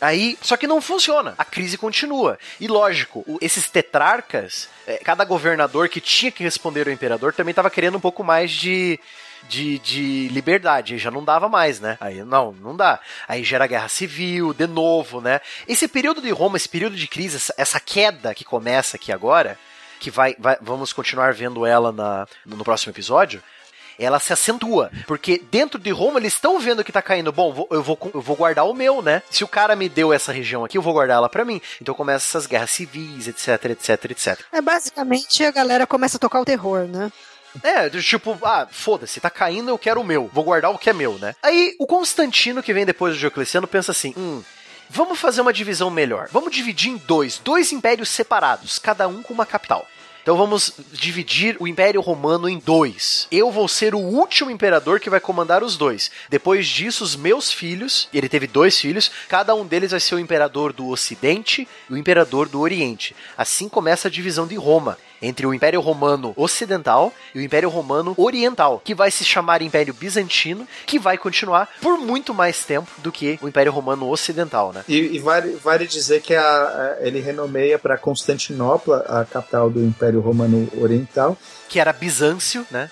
Aí, 0.00 0.36
só 0.42 0.56
que 0.56 0.66
não 0.66 0.80
funciona. 0.80 1.34
A 1.38 1.44
crise 1.44 1.78
continua. 1.78 2.38
E 2.60 2.66
lógico, 2.66 3.24
esses 3.40 3.70
tetrarcas, 3.70 4.68
é, 4.86 4.98
cada 4.98 5.24
governador 5.24 5.88
que 5.88 6.00
tinha 6.00 6.30
que 6.30 6.42
responder 6.42 6.86
ao 6.86 6.92
imperador 6.92 7.32
também 7.32 7.52
estava 7.52 7.70
querendo 7.70 7.96
um 7.96 8.00
pouco 8.00 8.22
mais 8.22 8.50
de, 8.50 9.00
de, 9.48 9.78
de 9.78 10.28
liberdade. 10.28 10.98
Já 10.98 11.10
não 11.10 11.24
dava 11.24 11.48
mais, 11.48 11.80
né? 11.80 11.96
Aí 12.00 12.22
não, 12.22 12.52
não 12.52 12.76
dá. 12.76 13.00
Aí 13.26 13.42
gera 13.44 13.66
guerra 13.66 13.88
civil, 13.88 14.52
de 14.54 14.66
novo, 14.66 15.20
né? 15.20 15.40
Esse 15.66 15.88
período 15.88 16.20
de 16.20 16.30
Roma, 16.30 16.56
esse 16.56 16.68
período 16.68 16.96
de 16.96 17.06
crise, 17.06 17.52
essa, 17.56 17.80
queda 17.80 18.34
que 18.34 18.44
começa 18.44 18.96
aqui 18.96 19.12
agora, 19.12 19.58
que 20.00 20.10
vai, 20.10 20.34
vai- 20.38 20.58
vamos 20.60 20.92
continuar 20.92 21.32
vendo 21.32 21.64
ela 21.66 21.92
na, 21.92 22.26
no 22.44 22.64
próximo 22.64 22.92
episódio. 22.92 23.42
Ela 23.98 24.20
se 24.20 24.30
acentua, 24.30 24.90
porque 25.06 25.42
dentro 25.50 25.80
de 25.80 25.90
Roma 25.90 26.18
eles 26.18 26.34
estão 26.34 26.60
vendo 26.60 26.84
que 26.84 26.92
tá 26.92 27.00
caindo. 27.00 27.32
Bom, 27.32 27.66
eu, 27.70 27.82
vou, 27.82 27.98
eu 28.12 28.20
vou 28.20 28.36
guardar 28.36 28.66
o 28.66 28.74
meu, 28.74 29.00
né? 29.00 29.22
Se 29.30 29.42
o 29.42 29.48
cara 29.48 29.74
me 29.74 29.88
deu 29.88 30.12
essa 30.12 30.32
região 30.32 30.62
aqui, 30.66 30.76
eu 30.76 30.82
vou 30.82 30.92
guardar 30.92 31.16
ela 31.16 31.30
pra 31.30 31.46
mim. 31.46 31.62
Então 31.80 31.94
começam 31.94 32.28
essas 32.28 32.46
guerras 32.46 32.70
civis, 32.72 33.26
etc, 33.26 33.64
etc, 33.70 34.04
etc. 34.10 34.40
É 34.52 34.60
basicamente 34.60 35.42
a 35.42 35.50
galera 35.50 35.86
começa 35.86 36.18
a 36.18 36.20
tocar 36.20 36.42
o 36.42 36.44
terror, 36.44 36.80
né? 36.86 37.10
É, 37.62 37.88
tipo, 37.90 38.38
ah, 38.42 38.66
foda-se, 38.70 39.20
tá 39.20 39.30
caindo, 39.30 39.70
eu 39.70 39.78
quero 39.78 40.00
o 40.00 40.04
meu. 40.04 40.30
Vou 40.32 40.44
guardar 40.44 40.70
o 40.70 40.78
que 40.78 40.90
é 40.90 40.92
meu, 40.92 41.18
né? 41.18 41.34
Aí 41.42 41.74
o 41.78 41.86
Constantino, 41.86 42.62
que 42.62 42.72
vem 42.72 42.86
depois 42.86 43.14
do 43.14 43.18
Diocleciano, 43.18 43.66
pensa 43.66 43.92
assim: 43.92 44.14
hum. 44.16 44.42
Vamos 44.88 45.18
fazer 45.18 45.40
uma 45.40 45.52
divisão 45.52 45.90
melhor. 45.90 46.28
Vamos 46.30 46.54
dividir 46.54 46.92
em 46.92 46.96
dois, 46.96 47.38
dois 47.38 47.72
impérios 47.72 48.08
separados, 48.08 48.78
cada 48.78 49.08
um 49.08 49.20
com 49.20 49.34
uma 49.34 49.44
capital. 49.44 49.86
Então 50.26 50.36
vamos 50.36 50.72
dividir 50.90 51.56
o 51.60 51.68
Império 51.68 52.00
Romano 52.00 52.48
em 52.48 52.58
dois. 52.58 53.28
Eu 53.30 53.48
vou 53.48 53.68
ser 53.68 53.94
o 53.94 54.00
último 54.00 54.50
imperador 54.50 54.98
que 54.98 55.08
vai 55.08 55.20
comandar 55.20 55.62
os 55.62 55.76
dois. 55.76 56.10
Depois 56.28 56.66
disso, 56.66 57.04
os 57.04 57.14
meus 57.14 57.52
filhos, 57.52 58.08
ele 58.12 58.28
teve 58.28 58.48
dois 58.48 58.76
filhos, 58.76 59.08
cada 59.28 59.54
um 59.54 59.64
deles 59.64 59.92
vai 59.92 60.00
ser 60.00 60.16
o 60.16 60.18
imperador 60.18 60.72
do 60.72 60.88
Ocidente 60.88 61.68
e 61.88 61.92
o 61.92 61.96
imperador 61.96 62.48
do 62.48 62.60
Oriente. 62.60 63.14
Assim 63.38 63.68
começa 63.68 64.08
a 64.08 64.10
divisão 64.10 64.48
de 64.48 64.56
Roma 64.56 64.98
entre 65.20 65.46
o 65.46 65.54
Império 65.54 65.80
Romano 65.80 66.32
Ocidental 66.36 67.12
e 67.34 67.38
o 67.38 67.42
Império 67.42 67.68
Romano 67.68 68.14
Oriental, 68.16 68.80
que 68.84 68.94
vai 68.94 69.10
se 69.10 69.24
chamar 69.24 69.62
Império 69.62 69.94
Bizantino, 69.94 70.66
que 70.86 70.98
vai 70.98 71.16
continuar 71.18 71.68
por 71.80 71.98
muito 71.98 72.34
mais 72.34 72.64
tempo 72.64 72.90
do 72.98 73.10
que 73.12 73.38
o 73.42 73.48
Império 73.48 73.72
Romano 73.72 74.08
Ocidental, 74.08 74.72
né? 74.72 74.84
E, 74.88 75.16
e 75.16 75.18
vale, 75.18 75.52
vale 75.56 75.86
dizer 75.86 76.20
que 76.22 76.34
a- 76.34 76.42
a- 76.42 76.96
ele 77.06 77.20
renomeia 77.20 77.78
para 77.78 77.96
Constantinopla, 77.96 79.04
a 79.08 79.24
capital 79.24 79.70
do 79.70 79.82
Império 79.82 80.20
Romano 80.20 80.68
Oriental, 80.80 81.36
Que 81.68 81.80
era 81.80 81.92
Bizâncio, 81.92 82.66
né? 82.70 82.90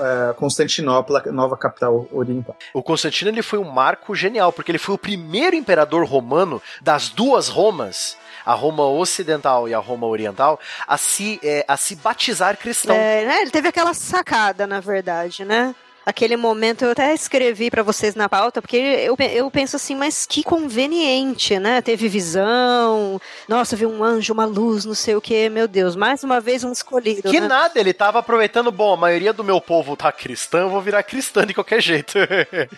é, 0.00 0.32
Constantinopla, 0.34 1.22
nova 1.26 1.56
capital 1.56 2.08
oriental. 2.12 2.56
O 2.74 2.82
Constantino 2.82 3.30
ele 3.30 3.42
foi 3.42 3.58
um 3.58 3.70
marco 3.70 4.14
genial, 4.14 4.52
porque 4.52 4.70
ele 4.72 4.78
foi 4.78 4.94
o 4.94 4.98
primeiro 4.98 5.54
imperador 5.54 6.04
romano 6.04 6.60
das 6.80 7.08
duas 7.08 7.48
Romas, 7.48 8.16
a 8.44 8.54
Roma 8.54 8.84
ocidental 8.84 9.68
e 9.68 9.74
a 9.74 9.78
Roma 9.78 10.06
oriental, 10.06 10.58
a 10.86 10.98
se, 10.98 11.40
é, 11.42 11.64
a 11.66 11.76
se 11.76 11.96
batizar 11.96 12.56
cristão. 12.56 12.94
É, 12.94 13.24
né? 13.24 13.42
Ele 13.42 13.50
teve 13.50 13.68
aquela 13.68 13.94
sacada, 13.94 14.66
na 14.66 14.80
verdade, 14.80 15.44
né? 15.44 15.74
Aquele 16.04 16.36
momento 16.36 16.84
eu 16.84 16.90
até 16.90 17.14
escrevi 17.14 17.70
pra 17.70 17.82
vocês 17.82 18.14
na 18.14 18.28
pauta, 18.28 18.60
porque 18.60 18.76
eu, 18.76 19.16
eu 19.18 19.50
penso 19.50 19.76
assim, 19.76 19.94
mas 19.94 20.26
que 20.26 20.42
conveniente, 20.42 21.58
né? 21.58 21.80
Teve 21.80 22.08
visão, 22.08 23.20
nossa, 23.48 23.76
viu 23.76 23.88
um 23.88 24.02
anjo, 24.02 24.32
uma 24.32 24.44
luz, 24.44 24.84
não 24.84 24.94
sei 24.94 25.14
o 25.14 25.20
que, 25.20 25.48
meu 25.48 25.68
Deus, 25.68 25.94
mais 25.94 26.24
uma 26.24 26.40
vez 26.40 26.64
um 26.64 26.72
escolhido. 26.72 27.30
Que 27.30 27.40
né? 27.40 27.46
nada, 27.46 27.78
ele 27.78 27.92
tava 27.92 28.18
aproveitando, 28.18 28.72
bom, 28.72 28.94
a 28.94 28.96
maioria 28.96 29.32
do 29.32 29.44
meu 29.44 29.60
povo 29.60 29.96
tá 29.96 30.10
cristã, 30.10 30.62
eu 30.62 30.70
vou 30.70 30.80
virar 30.80 31.02
cristã 31.04 31.46
de 31.46 31.54
qualquer 31.54 31.80
jeito. 31.80 32.14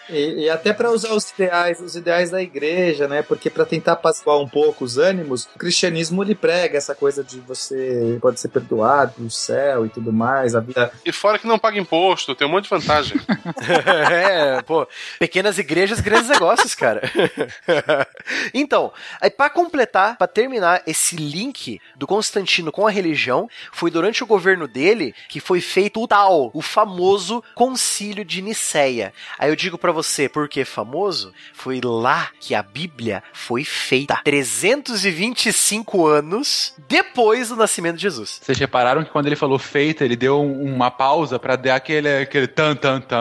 E, 0.08 0.44
e 0.44 0.50
até 0.50 0.72
para 0.72 0.90
usar 0.90 1.12
os 1.12 1.30
ideais, 1.30 1.80
os 1.80 1.96
ideais 1.96 2.30
da 2.30 2.42
igreja, 2.42 3.08
né? 3.08 3.22
Porque 3.22 3.48
para 3.48 3.64
tentar 3.64 3.92
apaziguar 3.92 4.38
um 4.38 4.48
pouco 4.48 4.84
os 4.84 4.98
ânimos, 4.98 5.48
o 5.54 5.58
cristianismo 5.58 6.22
ele 6.22 6.34
prega 6.34 6.76
essa 6.76 6.94
coisa 6.94 7.24
de 7.24 7.40
você 7.40 8.18
pode 8.20 8.38
ser 8.38 8.48
perdoado 8.48 9.14
no 9.18 9.30
céu 9.30 9.86
e 9.86 9.88
tudo 9.88 10.12
mais, 10.12 10.54
a 10.54 10.60
vida. 10.60 10.92
E 11.04 11.12
fora 11.12 11.38
que 11.38 11.46
não 11.46 11.58
paga 11.58 11.78
imposto, 11.78 12.34
tem 12.34 12.46
um 12.46 12.50
monte 12.50 12.64
de 12.64 12.70
vantagem. 12.70 13.13
é, 14.10 14.62
pô, 14.62 14.86
pequenas 15.18 15.58
igrejas, 15.58 16.00
grandes 16.00 16.28
negócios, 16.28 16.74
cara. 16.74 17.02
então, 18.52 18.92
aí 19.20 19.30
para 19.30 19.50
completar, 19.50 20.16
para 20.16 20.26
terminar 20.26 20.82
esse 20.86 21.16
link 21.16 21.80
do 21.96 22.06
Constantino 22.06 22.72
com 22.72 22.86
a 22.86 22.90
religião, 22.90 23.48
foi 23.72 23.90
durante 23.90 24.22
o 24.22 24.26
governo 24.26 24.66
dele 24.66 25.14
que 25.28 25.40
foi 25.40 25.60
feito 25.60 26.02
o 26.02 26.08
tal, 26.08 26.50
o 26.54 26.62
famoso 26.62 27.42
Concílio 27.54 28.24
de 28.24 28.42
Niceia. 28.42 29.12
Aí 29.38 29.50
eu 29.50 29.56
digo 29.56 29.78
para 29.78 29.92
você, 29.92 30.28
por 30.28 30.48
que 30.48 30.64
famoso? 30.64 31.32
Foi 31.52 31.80
lá 31.82 32.30
que 32.40 32.54
a 32.54 32.62
Bíblia 32.62 33.22
foi 33.32 33.64
feita. 33.64 34.20
325 34.24 36.06
anos 36.06 36.74
depois 36.88 37.48
do 37.48 37.56
nascimento 37.56 37.96
de 37.96 38.02
Jesus. 38.02 38.40
Vocês 38.42 38.58
repararam 38.58 39.04
que 39.04 39.10
quando 39.10 39.26
ele 39.26 39.36
falou 39.36 39.58
feita, 39.58 40.04
ele 40.04 40.16
deu 40.16 40.40
um- 40.40 40.74
uma 40.74 40.90
pausa 40.90 41.38
pra 41.38 41.56
dar 41.56 41.76
aquele, 41.76 42.08
aquele 42.22 42.46
tan 42.46 42.74
tan 42.74 43.00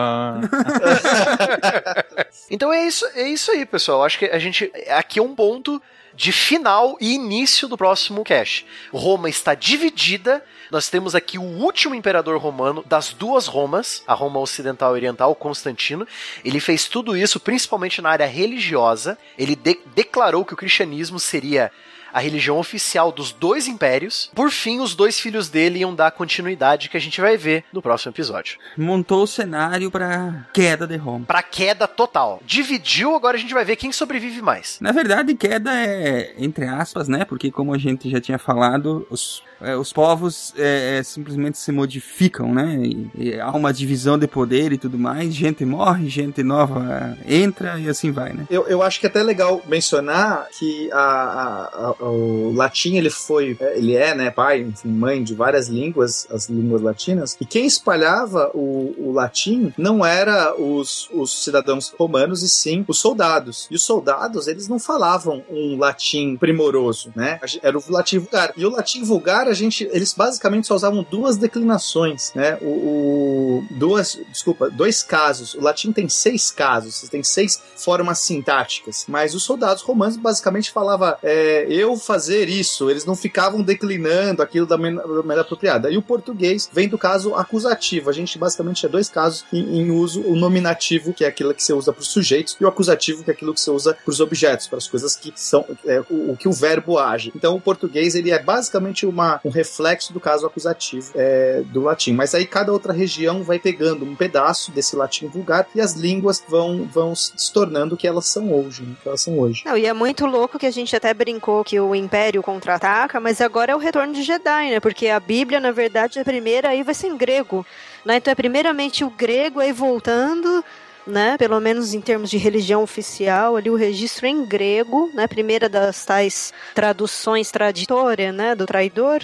Então 2.50 2.72
é 2.72 2.86
isso, 2.86 3.06
é 3.16 3.28
isso 3.28 3.52
aí, 3.52 3.66
pessoal. 3.66 4.04
Acho 4.04 4.20
que 4.20 4.26
a 4.26 4.40
gente 4.40 4.72
aqui 4.90 5.20
é 5.20 5.24
um 5.24 5.36
ponto 5.36 5.82
de 6.16 6.32
final 6.32 6.96
e 7.02 7.14
início 7.16 7.68
do 7.68 7.76
próximo 7.78 8.24
cast. 8.24 8.66
Roma 8.94 9.30
está 9.30 9.56
dividida. 9.56 10.44
Nós 10.70 10.90
temos 10.90 11.16
aqui 11.16 11.38
o 11.40 11.44
último 11.44 11.96
imperador 11.96 12.38
romano 12.40 12.84
das 12.86 13.14
duas 13.14 13.48
Romas, 13.48 14.04
a 14.08 14.14
Roma 14.14 14.40
ocidental 14.40 14.92
e 14.94 15.00
oriental, 15.00 15.34
Constantino. 15.36 16.08
Ele 16.46 16.60
fez 16.60 16.88
tudo 16.88 17.18
isso 17.18 17.40
principalmente 17.40 18.02
na 18.02 18.10
área 18.10 18.28
religiosa. 18.28 19.18
Ele 19.38 19.56
de- 19.56 19.80
declarou 19.96 20.46
que 20.46 20.54
o 20.54 20.58
cristianismo 20.58 21.20
seria 21.20 21.72
a 22.14 22.20
religião 22.20 22.58
oficial 22.58 23.12
dos 23.12 23.32
dois 23.32 23.68
impérios. 23.68 24.30
Por 24.36 24.52
fim, 24.52 24.80
os 24.80 24.94
dois 24.94 25.20
filhos 25.20 25.50
dele 25.50 25.80
iam 25.80 25.94
dar 25.96 26.12
continuidade 26.12 26.90
que 26.90 26.98
a 26.98 27.00
gente 27.00 27.20
vai 27.20 27.36
ver 27.36 27.66
no 27.74 27.82
próximo 27.82 28.12
episódio. 28.12 28.60
Montou 28.78 29.24
o 29.24 29.28
cenário 29.28 29.90
pra 29.90 30.46
queda 30.54 30.86
de 30.86 30.96
Roma. 30.96 31.26
Pra 31.26 31.42
queda 31.42 31.88
total. 31.88 32.40
Dividiu, 32.46 33.16
agora 33.16 33.38
a 33.38 33.40
gente 33.40 33.54
vai 33.54 33.66
ver 33.66 33.76
quem 33.76 33.92
sobrevive 33.92 34.42
mais. 34.42 34.78
Na 34.80 34.92
verdade, 34.92 35.34
queda 35.34 35.74
é 35.74 36.34
entre 36.38 36.66
aspas, 36.66 37.08
né? 37.08 37.26
Porque 37.26 37.52
como 37.52 37.74
a 37.74 37.78
gente 37.78 38.10
já 38.10 38.22
tinha 38.22 38.38
falado, 38.38 39.08
os, 39.10 39.42
é, 39.64 39.76
os 39.76 39.92
povos 39.94 40.54
é, 40.58 40.98
é, 41.00 41.04
simplesmente 41.04 41.58
se 41.58 41.72
modificam, 41.72 42.54
né? 42.54 42.76
E, 42.84 43.12
e 43.16 43.40
há 43.40 43.52
uma 43.52 43.72
divisão 43.74 44.18
de 44.18 44.28
poder 44.28 44.72
e 44.72 44.78
tudo 44.78 44.98
mais. 44.98 45.34
Gente 45.34 45.66
morre, 45.66 46.10
gente 46.10 46.44
nova 46.44 47.18
entra 47.28 47.80
e 47.80 47.88
assim 47.90 48.12
vai, 48.12 48.34
né? 48.34 48.46
Eu, 48.50 48.68
eu 48.68 48.82
acho 48.84 49.00
que 49.00 49.06
é 49.06 49.10
até 49.10 49.24
legal 49.24 49.62
mencionar 49.68 50.48
que 50.58 50.92
a, 50.92 50.98
a- 51.00 51.96
a- 52.00 52.04
o 52.04 52.54
latim 52.54 52.96
ele 52.98 53.10
foi, 53.10 53.58
ele 53.76 53.96
é, 53.96 54.14
né, 54.16 54.30
pai, 54.32 54.62
enfim, 54.62 54.90
mãe 54.90 55.24
de 55.24 55.34
várias 55.34 55.68
línguas, 55.68 56.28
as 56.32 56.50
línguas 56.50 56.82
latinas, 56.82 57.38
e 57.40 57.46
quem 57.46 57.66
espalhava 57.66 58.52
o, 58.54 58.94
o 58.98 59.12
latim 59.14 59.74
não 59.78 60.06
era 60.06 60.54
os, 60.60 61.10
os 61.14 61.44
cidadãos 61.44 61.94
romanos 61.98 62.42
e 62.44 62.50
sim 62.50 62.84
os 62.88 63.00
soldados. 63.00 63.68
E 63.72 63.76
os 63.76 63.84
soldados, 63.84 64.48
eles 64.48 64.68
não 64.68 64.80
falavam 64.80 65.44
um 65.50 65.78
latim 65.78 66.36
primoroso, 66.38 67.12
né? 67.16 67.40
Era 67.62 67.78
o 67.78 67.84
latim 67.90 68.20
vulgar. 68.20 68.54
E 68.58 68.66
o 68.66 68.70
latim 68.70 69.04
vulgar, 69.04 69.53
a 69.54 69.56
gente, 69.56 69.88
eles 69.92 70.14
basicamente 70.14 70.68
só 70.68 70.76
usavam 70.76 71.06
duas 71.10 71.38
declinações, 71.38 72.32
né? 72.36 72.58
O, 72.62 72.66
o- 72.66 73.66
duas, 73.70 74.20
desculpa, 74.32 74.70
dois 74.70 75.04
casos. 75.04 75.54
O 75.54 75.62
latim 75.62 75.92
tem 75.92 76.08
seis 76.10 76.52
casos, 76.52 77.08
tem 77.10 77.24
seis 77.24 77.62
formas 77.76 78.20
sintáticas. 78.20 79.06
Mas 79.08 79.34
os 79.34 79.44
soldados 79.44 79.84
romanos 79.84 80.18
basicamente 80.18 80.72
falavam 80.72 81.16
é, 81.24 81.66
eu 81.70 81.96
fazer 81.98 82.50
isso. 82.50 82.90
Eles 82.90 83.06
não 83.06 83.16
ficavam 83.16 83.62
declinando 83.62 84.42
aquilo 84.42 84.66
da 84.66 84.78
maneira 84.78 85.42
apropriada. 85.42 85.90
E 85.90 85.98
o 85.98 86.02
português 86.02 86.70
vem 86.72 86.88
do 86.88 86.98
caso 86.98 87.36
acusativo. 87.36 88.10
A 88.10 88.14
gente 88.14 88.38
basicamente 88.38 88.78
tinha 88.82 88.90
dois 88.90 89.10
casos 89.10 89.46
em, 89.52 89.80
em 89.80 89.92
uso: 89.92 90.22
o 90.22 90.36
nominativo, 90.36 91.14
que 91.14 91.24
é 91.26 91.28
aquilo 91.28 91.54
que 91.54 91.64
você 91.64 91.74
usa 91.74 91.92
para 91.94 92.02
os 92.02 92.08
sujeitos, 92.08 92.58
e 92.60 92.64
o 92.64 92.68
acusativo, 92.68 93.24
que 93.24 93.32
é 93.32 93.34
aquilo 93.34 93.54
que 93.54 93.62
você 93.62 93.72
usa 93.72 93.94
para 93.94 94.12
os 94.12 94.20
objetos, 94.20 94.68
para 94.68 94.78
as 94.78 94.88
coisas 94.88 95.16
que 95.16 95.32
são 95.36 95.66
é, 95.86 96.02
o, 96.10 96.32
o 96.32 96.38
que 96.38 96.48
o 96.48 96.52
verbo 96.52 96.98
age. 96.98 97.32
Então 97.36 97.56
o 97.56 97.62
português 97.62 98.16
ele 98.16 98.32
é 98.32 98.40
basicamente 98.42 99.06
uma, 99.06 99.33
um 99.44 99.50
reflexo 99.50 100.14
do 100.14 100.20
caso 100.20 100.46
acusativo 100.46 101.12
é, 101.16 101.64
do 101.66 101.82
latim. 101.82 102.14
Mas 102.14 102.34
aí 102.34 102.46
cada 102.46 102.72
outra 102.72 102.94
região 102.94 103.44
vai 103.44 103.60
pegando 103.60 104.06
um 104.06 104.16
pedaço 104.16 104.72
desse 104.72 104.96
latim 104.96 105.28
vulgar 105.28 105.68
e 105.74 105.82
as 105.82 105.94
línguas 105.94 106.44
vão, 106.48 106.86
vão 106.86 107.16
se 107.16 107.52
tornando 107.54 107.96
o 107.96 107.98
que 107.98 108.08
elas 108.08 108.28
são 108.28 108.54
hoje. 108.54 108.84
né? 108.84 108.96
Que 109.02 109.08
elas 109.08 109.22
são 109.22 109.38
hoje. 109.40 109.64
Não, 109.66 109.78
e 109.78 109.86
é 109.86 109.94
muito 109.94 110.26
louco 110.26 110.60
que 110.60 110.66
a 110.66 110.72
gente 110.72 110.96
até 110.96 111.14
brincou 111.14 111.64
que 111.64 111.80
o 111.80 111.96
Império 111.96 112.42
contra-ataca, 112.42 113.20
mas 113.20 113.42
agora 113.42 113.72
é 113.72 113.76
o 113.76 113.80
retorno 113.80 114.14
de 114.14 114.24
Jedi, 114.24 114.72
né? 114.72 114.80
Porque 114.80 115.08
a 115.08 115.20
Bíblia, 115.20 115.60
na 115.60 115.72
verdade, 115.72 116.20
a 116.20 116.24
primeira 116.24 116.70
aí 116.70 116.84
vai 116.84 116.94
ser 116.94 117.08
em 117.08 117.18
grego. 117.18 117.66
Né? 118.06 118.18
Então 118.18 118.32
é 118.32 118.36
primeiramente 118.36 119.04
o 119.04 119.10
grego 119.10 119.60
aí 119.60 119.72
voltando, 119.72 120.64
né? 121.06 121.38
Pelo 121.38 121.60
menos 121.60 121.94
em 121.94 122.02
termos 122.02 122.30
de 122.30 122.38
religião 122.38 122.84
oficial, 122.84 123.56
ali 123.56 123.70
o 123.70 123.76
registro 123.76 124.26
em 124.28 124.46
grego, 124.46 125.10
né? 125.14 125.28
Primeira 125.28 125.68
das 125.70 126.06
tais 126.06 126.54
traduções 126.74 127.52
traditórias, 127.52 128.34
né? 128.34 128.56
Do 128.56 128.66
traidor. 128.66 129.22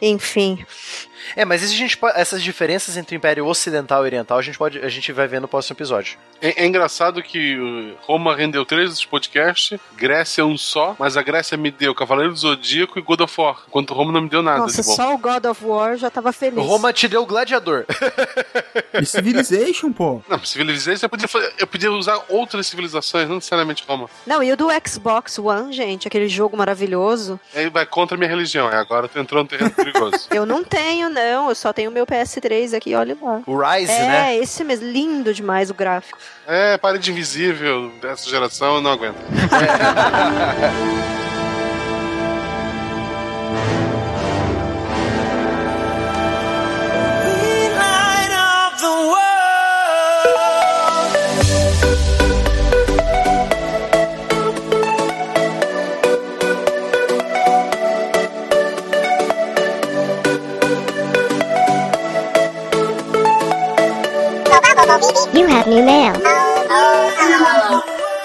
Enfim. 0.00 0.64
É, 1.36 1.44
mas 1.44 1.62
isso 1.62 1.74
a 1.74 1.76
gente 1.76 1.98
essas 2.14 2.42
diferenças 2.42 2.96
entre 2.96 3.16
o 3.16 3.18
Império 3.18 3.46
Ocidental 3.46 4.02
e 4.02 4.06
Oriental 4.06 4.38
a 4.38 4.42
gente, 4.42 4.58
pode, 4.58 4.78
a 4.78 4.88
gente 4.88 5.12
vai 5.12 5.26
ver 5.26 5.40
no 5.40 5.48
próximo 5.48 5.74
episódio. 5.74 6.18
É, 6.40 6.62
é 6.62 6.66
engraçado 6.66 7.22
que 7.22 7.56
uh, 7.56 7.96
Roma 8.02 8.34
rendeu 8.34 8.64
três 8.64 8.90
dos 8.90 9.04
podcasts, 9.04 9.78
Grécia 9.96 10.44
um 10.44 10.56
só, 10.56 10.96
mas 10.98 11.16
a 11.16 11.22
Grécia 11.22 11.56
me 11.56 11.70
deu 11.70 11.94
Cavaleiro 11.94 12.32
do 12.32 12.38
Zodíaco 12.38 12.98
e 12.98 13.02
God 13.02 13.20
of 13.20 13.40
War, 13.40 13.62
enquanto 13.68 13.94
Roma 13.94 14.12
não 14.12 14.22
me 14.22 14.28
deu 14.28 14.42
nada 14.42 14.58
Nossa, 14.58 14.82
só 14.82 15.14
o 15.14 15.18
God 15.18 15.44
of 15.46 15.64
War 15.64 15.96
já 15.96 16.10
tava 16.10 16.32
feliz. 16.32 16.64
Roma 16.64 16.92
te 16.92 17.08
deu 17.08 17.22
o 17.22 17.26
Gladiador. 17.26 17.84
E 18.94 19.06
Civilization, 19.06 19.90
pô. 19.90 20.22
Não, 20.28 20.44
Civilization 20.44 21.06
eu 21.06 21.08
podia, 21.08 21.28
eu 21.58 21.66
podia 21.66 21.92
usar 21.92 22.20
outras 22.28 22.66
civilizações, 22.66 23.26
não 23.26 23.36
necessariamente 23.36 23.84
Roma. 23.86 24.08
Não, 24.26 24.42
e 24.42 24.52
o 24.52 24.56
do 24.56 24.68
Xbox 24.86 25.38
One, 25.38 25.72
gente, 25.72 26.06
aquele 26.06 26.28
jogo 26.28 26.56
maravilhoso. 26.56 27.40
Aí 27.54 27.70
vai 27.70 27.86
contra 27.86 28.16
a 28.16 28.18
minha 28.18 28.28
religião, 28.28 28.70
é, 28.70 28.76
agora 28.76 29.08
tu 29.08 29.18
entrou 29.18 29.42
num 29.42 29.48
terreno 29.48 29.70
perigoso. 29.70 30.26
Eu 30.30 30.44
não 30.44 30.62
tenho, 30.62 31.08
não. 31.12 31.48
Eu 31.48 31.54
só 31.54 31.72
tenho 31.72 31.90
o 31.90 31.92
meu 31.92 32.06
PS3 32.06 32.76
aqui, 32.76 32.94
olha 32.94 33.16
lá. 33.20 33.42
O 33.46 33.56
Rise, 33.56 33.92
é, 33.92 34.08
né? 34.08 34.36
esse 34.36 34.64
mesmo. 34.64 34.86
Lindo 34.86 35.32
demais 35.32 35.70
o 35.70 35.74
gráfico. 35.74 36.18
É, 36.46 36.76
parede 36.76 37.10
invisível 37.10 37.90
dessa 38.00 38.28
geração, 38.28 38.76
eu 38.76 38.80
não 38.80 38.92
aguento. 38.92 39.16
You 65.42 65.48
have 65.48 65.68
new 65.68 65.84
mail. 65.84 66.12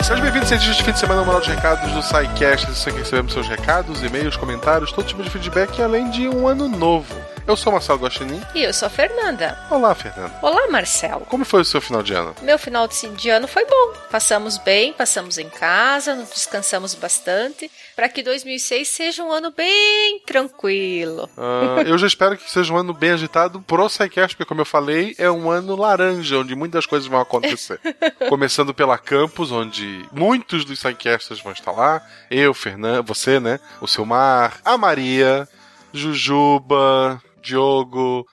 Sejam 0.03 0.21
bem-vindos, 0.21 0.49
cientistas 0.49 0.77
de 0.77 0.83
fim 0.83 0.91
de 0.91 0.99
semana, 0.99 1.23
moral 1.23 1.41
de 1.41 1.49
recados 1.49 1.91
do 1.91 2.03
SciCast. 2.03 2.69
Isso 2.69 2.87
aqui 2.87 2.99
recebemos 2.99 3.33
seus 3.33 3.47
recados, 3.47 4.03
e-mails, 4.03 4.37
comentários, 4.37 4.91
todo 4.91 5.07
tipo 5.07 5.23
de 5.23 5.29
feedback, 5.31 5.81
além 5.81 6.11
de 6.11 6.29
um 6.29 6.47
ano 6.47 6.69
novo. 6.69 7.15
Eu 7.47 7.57
sou 7.57 7.73
Marcelo 7.73 7.97
Guaxinim. 7.97 8.39
E 8.53 8.61
eu 8.61 8.71
sou 8.71 8.85
a 8.85 8.89
Fernanda. 8.89 9.57
Olá, 9.71 9.95
Fernanda. 9.95 10.31
Olá, 10.43 10.67
Marcelo. 10.69 11.21
Como 11.21 11.43
foi 11.43 11.61
o 11.61 11.65
seu 11.65 11.81
final 11.81 12.03
de 12.03 12.13
ano? 12.13 12.35
Meu 12.43 12.59
final 12.59 12.87
de 12.87 13.29
ano 13.31 13.47
foi 13.47 13.65
bom. 13.65 13.93
Passamos 14.11 14.59
bem, 14.59 14.93
passamos 14.93 15.39
em 15.39 15.49
casa, 15.49 16.15
descansamos 16.31 16.93
bastante, 16.93 17.71
para 17.97 18.07
que 18.09 18.21
2006 18.21 18.87
seja 18.87 19.23
um 19.23 19.31
ano 19.31 19.49
bem 19.49 20.19
tranquilo. 20.23 21.27
Uh, 21.35 21.81
eu 21.81 21.97
já 21.97 22.05
espero 22.05 22.37
que 22.37 22.47
seja 22.47 22.71
um 22.71 22.77
ano 22.77 22.93
bem 22.93 23.09
agitado 23.09 23.59
pro 23.59 23.89
SciCast, 23.89 24.37
porque 24.37 24.47
como 24.47 24.61
eu 24.61 24.65
falei, 24.65 25.15
é 25.17 25.31
um 25.31 25.49
ano 25.49 25.75
laranja, 25.75 26.37
onde 26.37 26.53
muitas 26.53 26.85
coisas 26.85 27.07
vão 27.07 27.19
acontecer. 27.19 27.79
Começando 28.29 28.71
pela 28.71 28.99
Campus, 28.99 29.51
onde 29.51 30.07
muitos 30.11 30.63
dos 30.63 30.77
SciCasters 30.77 31.41
vão 31.41 31.51
estar 31.51 31.71
lá. 31.71 32.05
Eu, 32.29 32.53
Fernanda, 32.53 33.01
você, 33.01 33.39
né? 33.39 33.59
O 33.81 33.87
Silmar, 33.87 34.61
a 34.63 34.77
Maria, 34.77 35.49
Jujuba, 35.91 37.19
Diogo, 37.41 38.27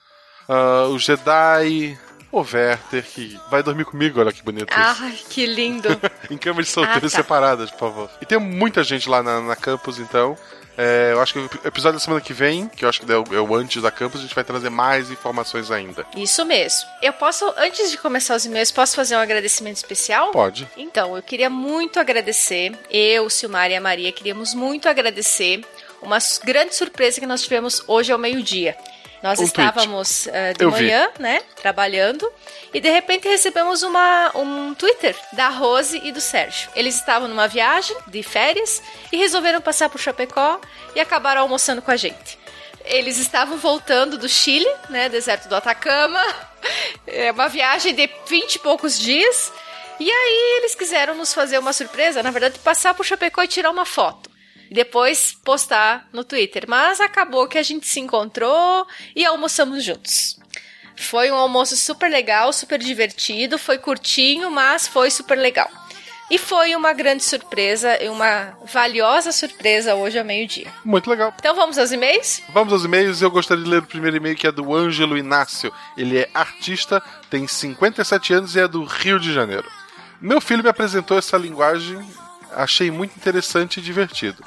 uh, 0.47 0.93
o 0.93 0.99
Jedi, 0.99 1.97
o 2.39 2.47
Werther, 2.53 3.03
que 3.03 3.39
vai 3.49 3.63
dormir 3.63 3.85
comigo, 3.85 4.19
olha 4.19 4.31
que 4.31 4.43
bonito 4.43 4.67
Ai, 4.71 5.09
isso. 5.09 5.25
que 5.29 5.45
lindo. 5.45 5.89
em 6.29 6.37
camas 6.37 6.65
de 6.65 6.71
solteiros 6.71 7.13
ah, 7.13 7.17
tá. 7.17 7.23
separadas, 7.23 7.71
por 7.71 7.79
favor. 7.79 8.09
E 8.21 8.25
tem 8.25 8.39
muita 8.39 8.83
gente 8.83 9.09
lá 9.09 9.21
na, 9.23 9.41
na 9.41 9.55
campus, 9.55 9.99
então. 9.99 10.37
É, 10.77 11.11
eu 11.13 11.21
acho 11.21 11.33
que 11.33 11.39
o 11.39 11.67
episódio 11.67 11.97
da 11.97 12.03
semana 12.03 12.21
que 12.21 12.33
vem, 12.33 12.67
que 12.67 12.83
eu 12.83 12.89
acho 12.89 13.01
que 13.01 13.09
é 13.09 13.17
o, 13.17 13.23
é 13.31 13.39
o, 13.39 13.55
antes 13.55 13.81
da 13.81 13.89
campus, 13.89 14.19
a 14.19 14.23
gente 14.23 14.35
vai 14.35 14.43
trazer 14.43 14.69
mais 14.69 15.09
informações 15.09 15.71
ainda. 15.71 16.05
Isso 16.17 16.43
mesmo. 16.45 16.89
Eu 17.01 17.13
posso, 17.13 17.45
antes 17.57 17.91
de 17.91 17.97
começar 17.97 18.35
os 18.35 18.45
e-mails, 18.45 18.71
posso 18.71 18.95
fazer 18.95 19.15
um 19.15 19.19
agradecimento 19.19 19.77
especial? 19.77 20.31
Pode. 20.31 20.67
Então, 20.75 21.15
eu 21.15 21.23
queria 21.23 21.49
muito 21.49 21.99
agradecer, 21.99 22.77
eu, 22.91 23.29
Silmar 23.29 23.71
e 23.71 23.75
a 23.75 23.81
Maria, 23.81 24.11
queríamos 24.11 24.53
muito 24.53 24.89
agradecer 24.89 25.63
uma 26.01 26.17
grande 26.43 26.75
surpresa 26.75 27.19
que 27.21 27.25
nós 27.25 27.41
tivemos 27.41 27.81
hoje 27.87 28.11
ao 28.11 28.19
meio-dia. 28.19 28.75
Nós 29.21 29.39
um 29.39 29.43
estávamos 29.43 30.27
uh, 30.27 30.57
de 30.57 30.63
Eu 30.63 30.71
manhã, 30.71 31.09
vi. 31.15 31.23
né, 31.23 31.41
trabalhando, 31.55 32.31
e 32.73 32.79
de 32.79 32.89
repente 32.89 33.27
recebemos 33.27 33.83
uma, 33.83 34.31
um 34.35 34.73
Twitter 34.73 35.15
da 35.33 35.49
Rose 35.49 35.99
e 36.03 36.11
do 36.11 36.21
Sérgio. 36.21 36.69
Eles 36.75 36.95
estavam 36.95 37.27
numa 37.27 37.47
viagem 37.47 37.95
de 38.07 38.21
férias 38.21 38.81
e 39.11 39.17
resolveram 39.17 39.61
passar 39.61 39.89
por 39.89 39.99
Chapecó 39.99 40.59
e 40.95 40.99
acabaram 40.99 41.41
almoçando 41.41 41.81
com 41.81 41.91
a 41.91 41.95
gente. 41.95 42.37
Eles 42.83 43.17
estavam 43.17 43.57
voltando 43.57 44.17
do 44.17 44.29
Chile, 44.29 44.69
né, 44.89 45.09
deserto 45.09 45.47
do 45.49 45.55
Atacama, 45.55 46.23
é 47.07 47.31
uma 47.31 47.47
viagem 47.47 47.95
de 47.95 48.07
vinte 48.27 48.55
e 48.55 48.59
poucos 48.59 48.99
dias. 48.99 49.51
E 49.99 50.11
aí 50.11 50.57
eles 50.57 50.75
quiseram 50.75 51.15
nos 51.15 51.33
fazer 51.33 51.57
uma 51.57 51.71
surpresa, 51.73 52.21
na 52.21 52.29
verdade, 52.29 52.59
passar 52.59 52.93
por 52.93 53.05
Chapecó 53.05 53.41
e 53.41 53.47
tirar 53.47 53.71
uma 53.71 53.85
foto 53.85 54.34
e 54.69 54.73
depois 54.73 55.37
postar 55.43 56.07
no 56.11 56.23
Twitter. 56.23 56.65
Mas 56.67 56.99
acabou 56.99 57.47
que 57.47 57.57
a 57.57 57.63
gente 57.63 57.87
se 57.87 57.99
encontrou 57.99 58.85
e 59.15 59.25
almoçamos 59.25 59.83
juntos. 59.83 60.39
Foi 60.95 61.29
um 61.29 61.35
almoço 61.35 61.75
super 61.75 62.09
legal, 62.09 62.53
super 62.53 62.79
divertido, 62.79 63.57
foi 63.57 63.77
curtinho, 63.77 64.49
mas 64.49 64.87
foi 64.87 65.11
super 65.11 65.37
legal. 65.37 65.69
E 66.29 66.39
foi 66.39 66.75
uma 66.75 66.91
grande 66.91 67.23
surpresa 67.23 68.01
e 68.01 68.09
uma 68.09 68.57
valiosa 68.65 69.31
surpresa 69.31 69.93
hoje 69.93 70.17
ao 70.17 70.25
meio-dia. 70.25 70.73
Muito 70.83 71.07
legal. 71.07 71.31
Então 71.37 71.55
vamos 71.55 71.77
aos 71.77 71.91
e-mails? 71.91 72.41
Vamos 72.49 72.73
aos 72.73 72.83
e-mails. 72.83 73.21
Eu 73.21 73.29
gostaria 73.29 73.63
de 73.63 73.69
ler 73.69 73.81
o 73.81 73.85
primeiro 73.85 74.17
e-mail 74.17 74.35
que 74.35 74.47
é 74.47 74.51
do 74.51 74.73
Ângelo 74.73 75.17
Inácio. 75.17 75.71
Ele 75.95 76.17
é 76.17 76.29
artista, 76.33 77.01
tem 77.29 77.47
57 77.47 78.33
anos 78.33 78.55
e 78.55 78.59
é 78.59 78.67
do 78.67 78.83
Rio 78.83 79.19
de 79.19 79.31
Janeiro. 79.31 79.69
Meu 80.19 80.41
filho 80.41 80.63
me 80.63 80.69
apresentou 80.69 81.15
essa 81.15 81.37
linguagem 81.37 82.03
achei 82.55 82.89
muito 82.89 83.15
interessante 83.15 83.79
e 83.79 83.83
divertido. 83.83 84.43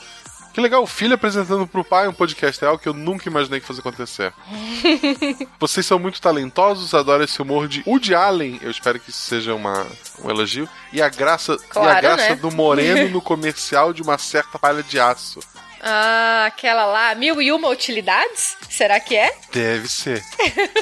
Que 0.59 0.61
legal, 0.61 0.83
o 0.83 0.89
filho 0.89 1.15
apresentando 1.15 1.69
pro 1.69 1.85
pai 1.85 2.09
um 2.09 2.13
podcast 2.13 2.65
algo 2.65 2.83
que 2.83 2.89
eu 2.89 2.93
nunca 2.93 3.29
imaginei 3.29 3.61
que 3.61 3.67
fosse 3.67 3.79
acontecer. 3.79 4.33
Vocês 5.61 5.87
são 5.87 6.01
muito 6.01 6.21
talentosos, 6.21 6.95
adoro 6.95 7.23
esse 7.23 7.41
humor 7.41 7.69
de 7.69 7.83
Woody 7.87 8.13
Allen. 8.13 8.59
Eu 8.61 8.71
espero 8.71 8.99
que 8.99 9.11
isso 9.11 9.21
seja 9.21 9.55
uma, 9.55 9.87
um 10.25 10.29
elogio. 10.29 10.69
E 10.93 11.01
a 11.01 11.09
graça, 11.09 11.57
claro, 11.69 11.89
e 11.89 11.93
a 11.93 12.01
graça 12.01 12.31
né? 12.31 12.35
do 12.35 12.51
Moreno 12.51 13.09
no 13.15 13.23
comercial 13.23 13.93
de 13.93 14.03
uma 14.03 14.19
certa 14.19 14.59
palha 14.59 14.83
de 14.83 14.99
aço. 14.99 15.39
Ah, 15.81 16.47
aquela 16.47 16.85
lá, 16.87 17.15
mil 17.15 17.41
e 17.41 17.53
uma 17.53 17.69
utilidades? 17.69 18.57
Será 18.69 18.99
que 18.99 19.17
é? 19.17 19.35
Deve 19.53 19.89
ser. 19.89 20.23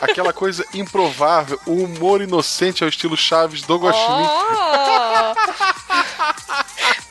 Aquela 0.01 0.33
coisa 0.33 0.65
improvável, 0.75 1.61
o 1.67 1.73
humor 1.73 2.23
inocente 2.23 2.83
ao 2.83 2.89
estilo 2.89 3.17
Chaves 3.17 3.63
do 3.63 3.77
Guaxinim. 3.77 4.27
Oh! 4.29 5.35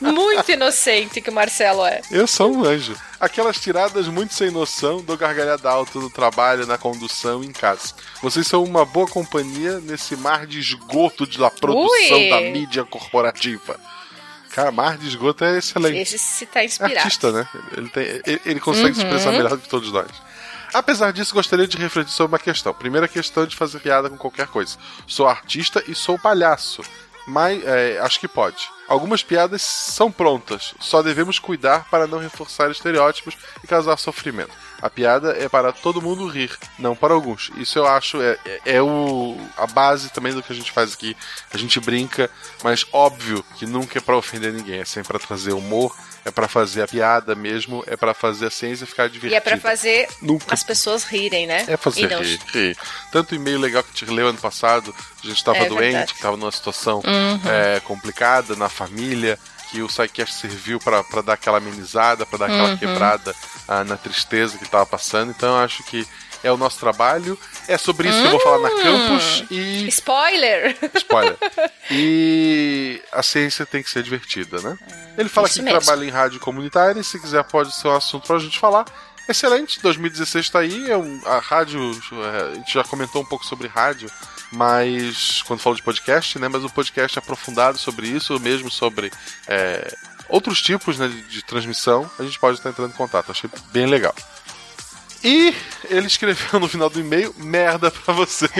muito 0.00 0.50
inocente 0.50 1.20
que 1.20 1.30
o 1.30 1.32
Marcelo 1.32 1.84
é. 1.86 2.00
Eu 2.10 2.26
sou 2.26 2.52
um 2.52 2.64
anjo. 2.64 2.96
Aquelas 3.18 3.58
tiradas 3.58 4.08
muito 4.08 4.34
sem 4.34 4.50
noção 4.50 5.00
do 5.00 5.16
gargalhada 5.16 5.70
alto 5.70 6.00
no 6.00 6.10
trabalho, 6.10 6.66
na 6.66 6.76
condução 6.76 7.42
em 7.42 7.52
casa. 7.52 7.94
Vocês 8.20 8.46
são 8.46 8.62
uma 8.62 8.84
boa 8.84 9.06
companhia 9.06 9.80
nesse 9.80 10.16
mar 10.16 10.46
de 10.46 10.58
esgoto 10.58 11.26
da 11.38 11.50
produção 11.50 12.18
Ui. 12.18 12.30
da 12.30 12.40
mídia 12.40 12.84
corporativa. 12.84 13.78
Cara, 14.56 14.72
mar 14.72 14.96
de 14.96 15.06
esgoto 15.06 15.44
é 15.44 15.58
excelente. 15.58 15.98
Esse 15.98 16.18
se 16.18 16.46
tá 16.46 16.64
inspirado. 16.64 16.96
Artista, 16.96 17.30
né? 17.30 17.46
Ele, 17.76 17.90
tem, 17.90 18.04
ele, 18.24 18.40
ele 18.46 18.60
consegue 18.60 18.88
uhum. 18.88 18.94
se 18.94 19.02
expressar 19.02 19.32
melhor 19.32 19.50
do 19.50 19.58
que 19.58 19.68
todos 19.68 19.92
nós. 19.92 20.10
Apesar 20.72 21.12
disso, 21.12 21.34
gostaria 21.34 21.68
de 21.68 21.76
refletir 21.76 22.12
sobre 22.12 22.32
uma 22.32 22.38
questão. 22.38 22.72
Primeira 22.72 23.06
questão 23.06 23.46
de 23.46 23.54
fazer 23.54 23.80
piada 23.80 24.08
com 24.08 24.16
qualquer 24.16 24.46
coisa. 24.46 24.78
Sou 25.06 25.28
artista 25.28 25.84
e 25.86 25.94
sou 25.94 26.18
palhaço 26.18 26.82
mas 27.26 27.62
é, 27.64 27.98
acho 27.98 28.20
que 28.20 28.28
pode. 28.28 28.70
Algumas 28.88 29.22
piadas 29.22 29.60
são 29.60 30.12
prontas, 30.12 30.74
só 30.78 31.02
devemos 31.02 31.40
cuidar 31.40 31.90
para 31.90 32.06
não 32.06 32.20
reforçar 32.20 32.70
estereótipos 32.70 33.36
e 33.62 33.66
causar 33.66 33.96
sofrimento. 33.96 34.52
A 34.80 34.90
piada 34.90 35.36
é 35.38 35.48
para 35.48 35.72
todo 35.72 36.02
mundo 36.02 36.26
rir, 36.26 36.56
não 36.78 36.94
para 36.94 37.14
alguns. 37.14 37.50
Isso 37.56 37.78
eu 37.78 37.86
acho 37.86 38.20
é, 38.20 38.38
é, 38.44 38.60
é 38.76 38.82
o, 38.82 39.36
a 39.56 39.66
base 39.66 40.10
também 40.10 40.32
do 40.32 40.42
que 40.42 40.52
a 40.52 40.56
gente 40.56 40.70
faz 40.70 40.92
aqui. 40.92 41.16
A 41.52 41.56
gente 41.56 41.80
brinca, 41.80 42.30
mas 42.62 42.86
óbvio 42.92 43.44
que 43.56 43.66
nunca 43.66 43.98
é 43.98 44.00
para 44.00 44.16
ofender 44.16 44.52
ninguém, 44.52 44.80
é 44.80 44.84
sempre 44.84 45.08
para 45.08 45.18
trazer 45.18 45.52
humor 45.52 45.94
é 46.26 46.30
para 46.32 46.48
fazer 46.48 46.82
a 46.82 46.88
piada 46.88 47.36
mesmo, 47.36 47.84
é 47.86 47.96
para 47.96 48.12
fazer 48.12 48.46
a 48.46 48.50
ciência 48.50 48.84
ficar 48.84 49.08
divertida. 49.08 49.32
E 49.32 49.36
é 49.36 49.40
para 49.40 49.56
fazer 49.58 50.08
Nunca... 50.20 50.52
as 50.52 50.64
pessoas 50.64 51.04
rirem, 51.04 51.46
né? 51.46 51.64
É 51.68 51.76
fazer 51.76 52.10
não... 52.10 52.20
rir, 52.20 52.40
rir. 52.52 52.76
Tanto 53.12 53.32
e-mail 53.36 53.60
legal 53.60 53.84
que 53.84 53.90
a 53.94 53.96
gente 53.96 54.12
leu 54.12 54.26
ano 54.26 54.38
passado, 54.38 54.92
a 55.22 55.26
gente 55.26 55.36
estava 55.36 55.58
é, 55.58 55.68
doente, 55.68 55.82
verdade. 55.82 56.12
que 56.12 56.18
estava 56.18 56.36
numa 56.36 56.50
situação 56.50 56.96
uhum. 56.96 57.40
é, 57.48 57.78
complicada 57.78 58.56
na 58.56 58.68
família, 58.68 59.38
que 59.76 59.82
o 59.82 59.88
SciCast 59.88 60.34
serviu 60.34 60.78
para 60.78 61.22
dar 61.22 61.34
aquela 61.34 61.58
amenizada, 61.58 62.24
para 62.24 62.38
dar 62.38 62.44
aquela 62.46 62.70
uhum. 62.70 62.76
quebrada 62.78 63.34
ah, 63.68 63.84
na 63.84 63.96
tristeza 63.96 64.56
que 64.56 64.64
estava 64.64 64.86
passando. 64.86 65.30
Então 65.30 65.50
eu 65.50 65.64
acho 65.64 65.82
que 65.84 66.06
é 66.42 66.50
o 66.50 66.56
nosso 66.56 66.78
trabalho. 66.78 67.38
É 67.68 67.76
sobre 67.76 68.08
isso 68.08 68.16
hum, 68.16 68.22
que 68.22 68.26
eu 68.26 68.30
vou 68.30 68.40
falar 68.40 68.58
na 68.58 68.74
hum. 68.74 68.82
campus 68.82 69.44
e. 69.50 69.86
Spoiler! 69.88 70.76
Spoiler. 70.94 71.36
E 71.88 73.00
a 73.12 73.22
ciência 73.22 73.64
tem 73.64 73.80
que 73.80 73.88
ser 73.88 74.02
divertida, 74.02 74.60
né? 74.60 74.76
Ele 75.16 75.28
fala 75.28 75.48
que 75.48 75.62
mesmo. 75.62 75.78
trabalha 75.78 76.04
em 76.04 76.10
rádio 76.10 76.40
comunitária 76.40 76.98
e 76.98 77.04
se 77.04 77.16
quiser 77.20 77.44
pode 77.44 77.72
ser 77.72 77.86
um 77.86 77.94
assunto 77.94 78.26
pra 78.26 78.40
gente 78.40 78.58
falar. 78.58 78.84
Excelente, 79.28 79.80
2016 79.82 80.44
está 80.44 80.60
aí, 80.60 80.90
é 80.90 80.94
a 81.28 81.40
rádio, 81.40 81.90
é, 82.12 82.52
a 82.52 82.54
gente 82.54 82.72
já 82.72 82.84
comentou 82.84 83.22
um 83.22 83.24
pouco 83.24 83.44
sobre 83.44 83.66
rádio, 83.66 84.08
mas 84.52 85.42
quando 85.42 85.60
falou 85.60 85.76
de 85.76 85.82
podcast, 85.82 86.38
né? 86.38 86.46
Mas 86.46 86.62
o 86.62 86.66
um 86.66 86.70
podcast 86.70 87.18
aprofundado 87.18 87.76
sobre 87.76 88.06
isso, 88.06 88.38
mesmo 88.38 88.70
sobre 88.70 89.12
é, 89.48 89.92
outros 90.28 90.62
tipos 90.62 90.98
né, 90.98 91.08
de, 91.08 91.22
de, 91.22 91.44
transmissão, 91.44 92.08
a 92.18 92.22
gente 92.22 92.38
pode 92.38 92.58
estar 92.58 92.70
entrando 92.70 92.92
em 92.92 92.96
contato. 92.96 93.30
Achei 93.30 93.50
bem 93.72 93.86
legal. 93.86 94.14
E 95.22 95.54
ele 95.88 96.06
escreveu 96.06 96.60
no 96.60 96.68
final 96.68 96.88
do 96.88 97.00
e-mail: 97.00 97.34
merda 97.38 97.90
pra 97.90 98.14
vocês. 98.14 98.50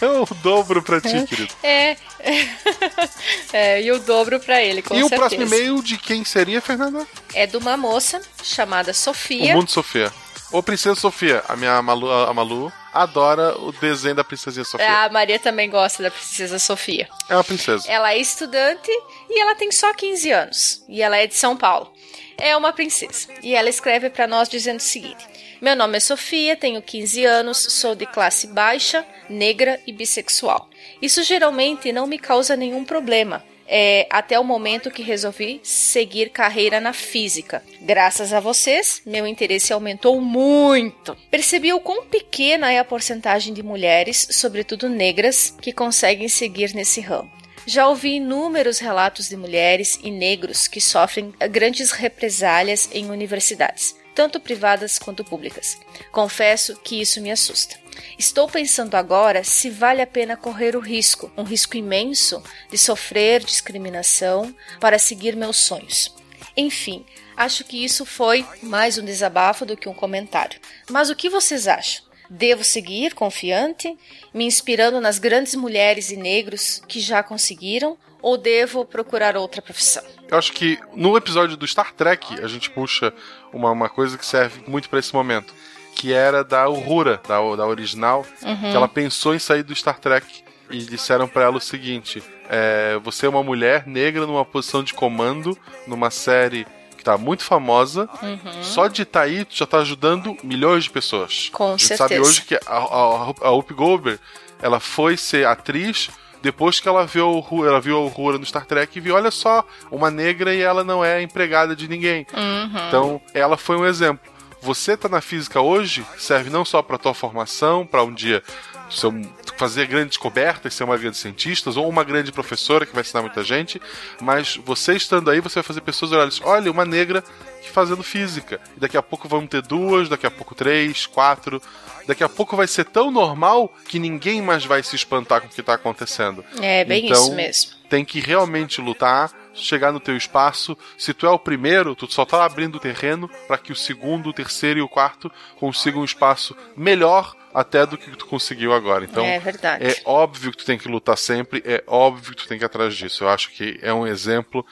É 0.00 0.06
o 0.06 0.26
dobro 0.42 0.82
pra 0.82 1.00
ti, 1.00 1.24
querido. 1.26 1.54
É. 1.62 1.96
é 3.52 3.82
e 3.82 3.90
o 3.92 3.98
dobro 3.98 4.38
pra 4.40 4.62
ele, 4.62 4.82
com 4.82 4.94
e 4.94 4.98
certeza. 4.98 5.14
E 5.14 5.16
o 5.16 5.18
próximo 5.18 5.42
e-mail 5.42 5.82
de 5.82 5.96
quem 5.96 6.24
seria, 6.24 6.60
Fernanda? 6.60 7.06
É 7.32 7.46
de 7.46 7.56
uma 7.56 7.76
moça 7.76 8.20
chamada 8.42 8.92
Sofia. 8.92 9.54
O 9.54 9.58
Mundo 9.58 9.70
Sofia. 9.70 10.12
Ô, 10.52 10.62
Princesa 10.62 10.94
Sofia, 10.94 11.42
a 11.48 11.56
minha 11.56 11.80
Malu, 11.82 12.10
a 12.10 12.32
Malu 12.32 12.72
adora 12.92 13.58
o 13.58 13.72
desenho 13.72 14.14
da 14.14 14.22
Princesinha 14.22 14.64
Sofia. 14.64 15.04
A 15.04 15.08
Maria 15.08 15.38
também 15.38 15.68
gosta 15.68 16.02
da 16.02 16.10
Princesa 16.12 16.60
Sofia. 16.60 17.08
É 17.28 17.34
uma 17.34 17.42
princesa. 17.42 17.90
Ela 17.90 18.12
é 18.12 18.18
estudante 18.18 18.90
e 19.28 19.40
ela 19.40 19.56
tem 19.56 19.72
só 19.72 19.92
15 19.92 20.30
anos. 20.30 20.84
E 20.88 21.02
ela 21.02 21.16
é 21.16 21.26
de 21.26 21.34
São 21.34 21.56
Paulo. 21.56 21.92
É 22.38 22.56
uma 22.56 22.72
princesa. 22.72 23.28
E 23.42 23.54
ela 23.54 23.68
escreve 23.68 24.10
para 24.10 24.28
nós 24.28 24.48
dizendo 24.48 24.78
o 24.78 24.82
seguinte: 24.82 25.26
meu 25.60 25.76
nome 25.76 25.96
é 25.96 26.00
Sofia, 26.00 26.56
tenho 26.56 26.82
15 26.82 27.24
anos, 27.24 27.58
sou 27.58 27.94
de 27.94 28.06
classe 28.06 28.46
baixa, 28.48 29.04
negra 29.28 29.80
e 29.86 29.92
bissexual. 29.92 30.68
Isso 31.00 31.22
geralmente 31.22 31.92
não 31.92 32.06
me 32.06 32.18
causa 32.18 32.56
nenhum 32.56 32.84
problema. 32.84 33.44
É, 33.66 34.06
até 34.10 34.38
o 34.38 34.44
momento 34.44 34.90
que 34.90 35.02
resolvi 35.02 35.58
seguir 35.62 36.28
carreira 36.28 36.80
na 36.80 36.92
física. 36.92 37.62
Graças 37.80 38.32
a 38.32 38.38
vocês, 38.38 39.00
meu 39.06 39.26
interesse 39.26 39.72
aumentou 39.72 40.20
muito. 40.20 41.16
Percebi 41.30 41.72
o 41.72 41.80
quão 41.80 42.04
pequena 42.04 42.70
é 42.70 42.78
a 42.78 42.84
porcentagem 42.84 43.54
de 43.54 43.62
mulheres, 43.62 44.28
sobretudo 44.32 44.88
negras, 44.88 45.56
que 45.62 45.72
conseguem 45.72 46.28
seguir 46.28 46.74
nesse 46.74 47.00
ramo. 47.00 47.32
Já 47.66 47.88
ouvi 47.88 48.16
inúmeros 48.16 48.78
relatos 48.78 49.30
de 49.30 49.36
mulheres 49.36 49.98
e 50.02 50.10
negros 50.10 50.68
que 50.68 50.80
sofrem 50.80 51.32
grandes 51.50 51.90
represálias 51.90 52.90
em 52.92 53.10
universidades 53.10 54.03
tanto 54.14 54.38
privadas 54.38 54.98
quanto 54.98 55.24
públicas. 55.24 55.78
Confesso 56.12 56.76
que 56.76 57.00
isso 57.00 57.20
me 57.20 57.30
assusta. 57.30 57.76
Estou 58.18 58.48
pensando 58.48 58.94
agora 58.94 59.44
se 59.44 59.70
vale 59.70 60.02
a 60.02 60.06
pena 60.06 60.36
correr 60.36 60.76
o 60.76 60.80
risco, 60.80 61.30
um 61.36 61.42
risco 61.42 61.76
imenso, 61.76 62.42
de 62.70 62.78
sofrer 62.78 63.44
discriminação 63.44 64.54
para 64.80 64.98
seguir 64.98 65.36
meus 65.36 65.56
sonhos. 65.56 66.14
Enfim, 66.56 67.04
acho 67.36 67.64
que 67.64 67.84
isso 67.84 68.04
foi 68.04 68.46
mais 68.62 68.98
um 68.98 69.04
desabafo 69.04 69.66
do 69.66 69.76
que 69.76 69.88
um 69.88 69.94
comentário. 69.94 70.60
Mas 70.90 71.10
o 71.10 71.16
que 71.16 71.28
vocês 71.28 71.66
acham? 71.66 72.04
Devo 72.30 72.64
seguir 72.64 73.14
confiante, 73.14 73.96
me 74.32 74.44
inspirando 74.44 75.00
nas 75.00 75.18
grandes 75.18 75.54
mulheres 75.54 76.10
e 76.10 76.16
negros 76.16 76.80
que 76.88 76.98
já 76.98 77.22
conseguiram, 77.22 77.98
ou 78.24 78.38
devo 78.38 78.86
procurar 78.86 79.36
outra 79.36 79.60
profissão? 79.60 80.02
Eu 80.30 80.38
acho 80.38 80.50
que 80.54 80.78
no 80.94 81.14
episódio 81.14 81.58
do 81.58 81.66
Star 81.66 81.92
Trek 81.92 82.42
a 82.42 82.48
gente 82.48 82.70
puxa 82.70 83.12
uma, 83.54 83.70
uma 83.70 83.88
coisa 83.88 84.18
que 84.18 84.26
serve 84.26 84.62
muito 84.66 84.88
para 84.88 84.98
esse 84.98 85.14
momento, 85.14 85.54
que 85.94 86.12
era 86.12 86.42
da 86.42 86.68
Uhura, 86.68 87.20
da, 87.26 87.36
da 87.56 87.66
original, 87.66 88.26
uhum. 88.42 88.70
que 88.70 88.76
ela 88.76 88.88
pensou 88.88 89.34
em 89.34 89.38
sair 89.38 89.62
do 89.62 89.74
Star 89.74 89.98
Trek 89.98 90.42
e 90.70 90.78
disseram 90.78 91.28
para 91.28 91.44
ela 91.44 91.56
o 91.56 91.60
seguinte: 91.60 92.22
é, 92.48 92.98
você 93.02 93.26
é 93.26 93.28
uma 93.28 93.42
mulher 93.42 93.86
negra 93.86 94.26
numa 94.26 94.44
posição 94.44 94.82
de 94.82 94.92
comando 94.92 95.56
numa 95.86 96.10
série 96.10 96.66
tá 97.04 97.18
muito 97.18 97.44
famosa. 97.44 98.08
Uhum. 98.22 98.62
Só 98.62 98.88
de 98.88 99.02
estar 99.02 99.20
tá 99.20 99.26
aí, 99.26 99.44
tu 99.44 99.54
já 99.54 99.66
tá 99.66 99.78
ajudando 99.78 100.36
milhões 100.42 100.84
de 100.84 100.90
pessoas. 100.90 101.50
Com 101.52 101.68
a 101.68 101.70
gente 101.72 101.86
certeza. 101.86 102.08
sabe 102.08 102.20
hoje 102.20 102.42
que 102.42 102.54
a, 102.54 102.60
a, 102.66 103.32
a 103.42 103.50
Whoopi 103.50 103.74
Goldberg, 103.74 104.18
ela 104.60 104.80
foi 104.80 105.16
ser 105.16 105.46
atriz 105.46 106.08
depois 106.44 106.78
que 106.78 106.86
ela 106.86 107.06
viu, 107.06 107.42
ela 107.66 107.80
viu 107.80 107.96
a 107.96 108.00
Uhura 108.00 108.36
no 108.36 108.44
Star 108.44 108.66
Trek 108.66 108.98
e 108.98 109.00
viu, 109.00 109.14
olha 109.14 109.30
só, 109.30 109.66
uma 109.90 110.10
negra 110.10 110.54
e 110.54 110.60
ela 110.60 110.84
não 110.84 111.02
é 111.02 111.22
empregada 111.22 111.74
de 111.74 111.88
ninguém. 111.88 112.26
Uhum. 112.34 112.86
Então, 112.86 113.20
ela 113.32 113.56
foi 113.56 113.78
um 113.78 113.86
exemplo. 113.86 114.30
Você 114.60 114.94
tá 114.94 115.08
na 115.08 115.22
física 115.22 115.62
hoje, 115.62 116.04
serve 116.18 116.50
não 116.50 116.62
só 116.62 116.82
para 116.82 116.98
tua 116.98 117.14
formação, 117.14 117.86
para 117.86 118.04
um 118.04 118.12
dia 118.12 118.42
seu, 118.90 119.10
fazer 119.56 119.86
grandes 119.86 120.10
descobertas, 120.10 120.74
ser 120.74 120.84
uma 120.84 120.98
grande 120.98 121.16
cientista 121.16 121.70
ou 121.70 121.88
uma 121.88 122.04
grande 122.04 122.30
professora 122.30 122.84
que 122.84 122.92
vai 122.92 123.00
ensinar 123.00 123.22
muita 123.22 123.42
gente, 123.42 123.80
mas 124.20 124.56
você 124.58 124.94
estando 124.94 125.30
aí, 125.30 125.40
você 125.40 125.54
vai 125.54 125.62
fazer 125.62 125.80
pessoas 125.80 126.12
olharem, 126.12 126.32
olha, 126.42 126.70
uma 126.70 126.84
negra 126.84 127.24
fazendo 127.72 128.02
física. 128.02 128.60
E 128.76 128.80
daqui 128.80 128.96
a 128.96 129.02
pouco 129.02 129.28
vão 129.28 129.46
ter 129.46 129.62
duas, 129.62 130.08
daqui 130.08 130.26
a 130.26 130.30
pouco 130.30 130.54
três, 130.54 131.06
quatro. 131.06 131.60
Daqui 132.06 132.22
a 132.22 132.28
pouco 132.28 132.56
vai 132.56 132.66
ser 132.66 132.84
tão 132.84 133.10
normal 133.10 133.72
que 133.88 133.98
ninguém 133.98 134.42
mais 134.42 134.64
vai 134.64 134.82
se 134.82 134.96
espantar 134.96 135.40
com 135.40 135.46
o 135.46 135.50
que 135.50 135.60
está 135.60 135.74
acontecendo. 135.74 136.44
É, 136.60 136.84
bem 136.84 137.06
então, 137.06 137.22
isso 137.22 137.34
mesmo. 137.34 137.72
Tem 137.88 138.04
que 138.04 138.20
realmente 138.20 138.80
lutar, 138.80 139.32
chegar 139.54 139.92
no 139.92 140.00
teu 140.00 140.16
espaço. 140.16 140.76
Se 140.98 141.14
tu 141.14 141.26
é 141.26 141.30
o 141.30 141.38
primeiro, 141.38 141.94
tu 141.94 142.10
só 142.12 142.24
tá 142.24 142.44
abrindo 142.44 142.76
o 142.76 142.80
terreno 142.80 143.28
para 143.46 143.58
que 143.58 143.72
o 143.72 143.76
segundo, 143.76 144.28
o 144.28 144.32
terceiro 144.32 144.78
e 144.78 144.82
o 144.82 144.88
quarto 144.88 145.30
consigam 145.56 146.00
um 146.00 146.04
espaço 146.04 146.56
melhor 146.76 147.34
até 147.54 147.86
do 147.86 147.96
que 147.96 148.10
tu 148.16 148.26
conseguiu 148.26 148.74
agora. 148.74 149.04
Então, 149.04 149.24
é 149.24 149.38
verdade. 149.38 149.86
É 149.86 149.96
óbvio 150.04 150.50
que 150.50 150.58
tu 150.58 150.64
tem 150.64 150.76
que 150.76 150.88
lutar 150.88 151.16
sempre, 151.16 151.62
é 151.64 151.82
óbvio 151.86 152.34
que 152.34 152.42
tu 152.42 152.48
tem 152.48 152.58
que 152.58 152.64
ir 152.64 152.66
atrás 152.66 152.94
disso. 152.94 153.24
Eu 153.24 153.28
acho 153.28 153.50
que 153.52 153.78
é 153.80 153.94
um 153.94 154.06
exemplo. 154.06 154.66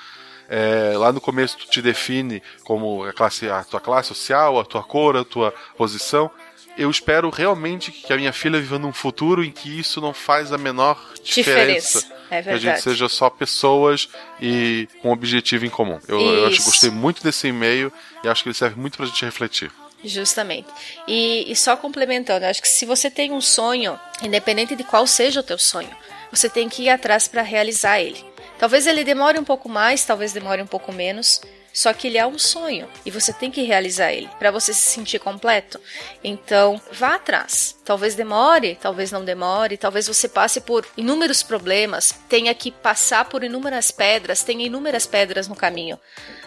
É, 0.49 0.93
lá 0.99 1.13
no 1.13 1.21
começo 1.21 1.57
tu 1.57 1.67
te 1.71 1.81
define 1.81 2.43
como 2.65 3.05
a, 3.05 3.13
classe, 3.13 3.49
a 3.49 3.65
tua 3.65 3.81
classe 3.81 4.09
social, 4.09 4.59
a 4.59 4.65
tua 4.65 4.83
cor, 4.83 5.17
a 5.17 5.25
tua 5.25 5.55
posição. 5.77 6.31
Eu 6.77 6.91
espero 6.91 7.29
realmente 7.31 7.91
que 7.91 8.13
a 8.13 8.17
minha 8.17 8.33
filha 8.33 8.59
viva 8.61 8.79
num 8.79 8.93
futuro 8.93 9.45
em 9.45 9.51
que 9.51 9.79
isso 9.79 10.01
não 10.01 10.15
faz 10.15 10.53
a 10.53 10.59
menor 10.59 10.99
diferença. 11.23 12.01
diferença. 12.01 12.23
É 12.31 12.43
que 12.43 12.49
a 12.49 12.57
gente 12.57 12.81
seja 12.81 13.09
só 13.09 13.29
pessoas 13.29 14.09
e 14.41 14.89
com 15.01 15.11
um 15.11 15.13
objetivo 15.13 15.67
em 15.67 15.71
comum. 15.71 16.01
Eu, 16.09 16.19
eu 16.21 16.47
acho 16.47 16.59
que 16.59 16.65
gostei 16.65 16.91
muito 16.91 17.23
desse 17.23 17.49
e-mail 17.49 17.93
e 18.25 18.29
acho 18.29 18.43
que 18.43 18.49
ele 18.49 18.57
serve 18.57 18.81
muito 18.81 18.97
pra 18.97 19.05
gente 19.05 19.23
refletir. 19.25 19.71
Justamente. 20.03 20.69
E, 21.07 21.45
e 21.47 21.55
só 21.55 21.77
complementando, 21.77 22.47
acho 22.47 22.61
que 22.61 22.69
se 22.69 22.85
você 22.85 23.11
tem 23.11 23.33
um 23.33 23.41
sonho, 23.41 23.99
independente 24.23 24.75
de 24.75 24.83
qual 24.83 25.07
seja 25.07 25.41
o 25.41 25.43
teu 25.43 25.59
sonho, 25.59 25.91
você 26.31 26.49
tem 26.49 26.69
que 26.69 26.85
ir 26.85 26.89
atrás 26.89 27.29
para 27.29 27.43
realizar 27.43 28.01
ele. 28.01 28.25
Talvez 28.59 28.87
ele 28.87 29.05
demore 29.05 29.39
um 29.39 29.45
pouco 29.45 29.69
mais, 29.69 30.05
talvez 30.05 30.33
demore 30.33 30.63
um 30.63 30.67
pouco 30.67 30.93
menos, 30.93 31.41
só 31.73 31.93
que 31.93 32.07
ele 32.07 32.19
é 32.19 32.27
um 32.27 32.39
sonho 32.39 32.89
e 33.05 33.11
você 33.11 33.33
tem 33.33 33.51
que 33.51 33.63
realizar 33.63 34.13
ele 34.13 34.29
para 34.39 34.51
você 34.51 34.75
se 34.75 34.91
sentir 34.91 35.19
completo. 35.19 35.81
Então, 36.23 36.81
vá 36.93 37.15
atrás. 37.15 37.77
Talvez 37.85 38.15
demore, 38.15 38.79
talvez 38.81 39.11
não 39.11 39.25
demore, 39.25 39.77
talvez 39.77 40.07
você 40.07 40.29
passe 40.29 40.61
por 40.61 40.87
inúmeros 40.97 41.43
problemas, 41.43 42.15
tenha 42.29 42.55
que 42.55 42.71
passar 42.71 43.25
por 43.25 43.43
inúmeras 43.43 43.91
pedras, 43.91 44.43
tenha 44.43 44.67
inúmeras 44.67 45.07
pedras 45.07 45.49
no 45.49 45.57
caminho. 45.57 45.99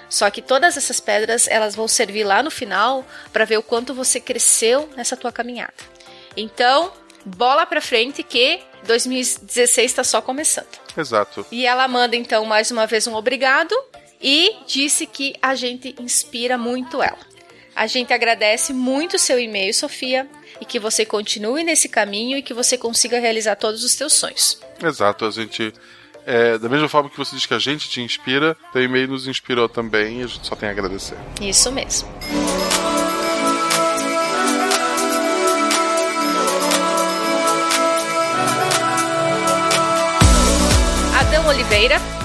Só 0.09 0.29
que 0.29 0.41
todas 0.41 0.77
essas 0.77 0.99
pedras, 0.99 1.47
elas 1.47 1.75
vão 1.75 1.87
servir 1.87 2.23
lá 2.23 2.43
no 2.43 2.51
final 2.51 3.03
para 3.33 3.45
ver 3.45 3.57
o 3.57 3.63
quanto 3.63 3.93
você 3.93 4.19
cresceu 4.19 4.89
nessa 4.95 5.17
tua 5.17 5.31
caminhada. 5.31 5.73
Então, 6.37 6.91
bola 7.25 7.65
para 7.65 7.81
frente 7.81 8.21
que 8.21 8.61
2016 8.85 9.91
está 9.91 10.03
só 10.03 10.21
começando. 10.21 10.79
Exato. 10.95 11.45
E 11.51 11.65
ela 11.65 11.87
manda 11.87 12.15
então 12.15 12.45
mais 12.45 12.69
uma 12.71 12.85
vez 12.85 13.07
um 13.07 13.15
obrigado 13.15 13.75
e 14.21 14.57
disse 14.67 15.05
que 15.05 15.35
a 15.41 15.55
gente 15.55 15.95
inspira 15.99 16.57
muito 16.57 17.01
ela. 17.01 17.19
A 17.75 17.87
gente 17.87 18.13
agradece 18.13 18.73
muito 18.73 19.15
o 19.15 19.19
seu 19.19 19.37
e-mail, 19.37 19.73
Sofia, 19.73 20.29
e 20.61 20.65
que 20.65 20.79
você 20.79 21.05
continue 21.05 21.63
nesse 21.63 21.89
caminho 21.89 22.37
e 22.37 22.41
que 22.41 22.53
você 22.53 22.77
consiga 22.77 23.19
realizar 23.19 23.55
todos 23.57 23.83
os 23.83 23.95
teus 23.95 24.13
sonhos. 24.13 24.59
Exato, 24.81 25.25
a 25.25 25.31
gente 25.31 25.73
é, 26.25 26.57
da 26.57 26.67
mesma 26.67 26.89
forma 26.89 27.09
que 27.09 27.17
você 27.17 27.35
diz 27.35 27.45
que 27.45 27.53
a 27.53 27.59
gente 27.59 27.87
te 27.87 28.01
inspira, 28.01 28.57
teu 28.73 28.81
e-mail 28.81 29.09
nos 29.09 29.27
inspirou 29.27 29.69
também 29.69 30.21
e 30.21 30.23
a 30.23 30.27
gente 30.27 30.47
só 30.47 30.55
tem 30.55 30.67
a 30.67 30.71
agradecer. 30.71 31.17
Isso 31.39 31.71
mesmo. 31.71 32.09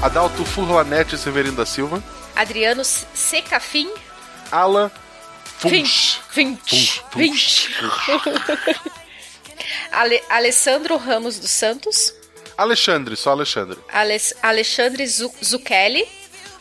Adalto 0.01 0.43
Furlanete 0.43 1.19
Severino 1.19 1.55
da 1.57 1.66
Silva. 1.66 2.03
Adriano 2.35 2.82
Secafim. 2.82 3.91
Alan 4.51 4.91
Funch. 5.45 6.19
Funch. 6.31 7.03
Funch. 7.11 7.69
Ale 9.93 10.23
Alessandro 10.31 10.97
Ramos 10.97 11.39
dos 11.39 11.51
Santos. 11.51 12.15
Alexandre, 12.57 13.15
só 13.16 13.32
Alexandre. 13.32 13.78
Ale 13.93 14.16
Alexandre 14.43 15.07
Zucchelli. 15.07 16.09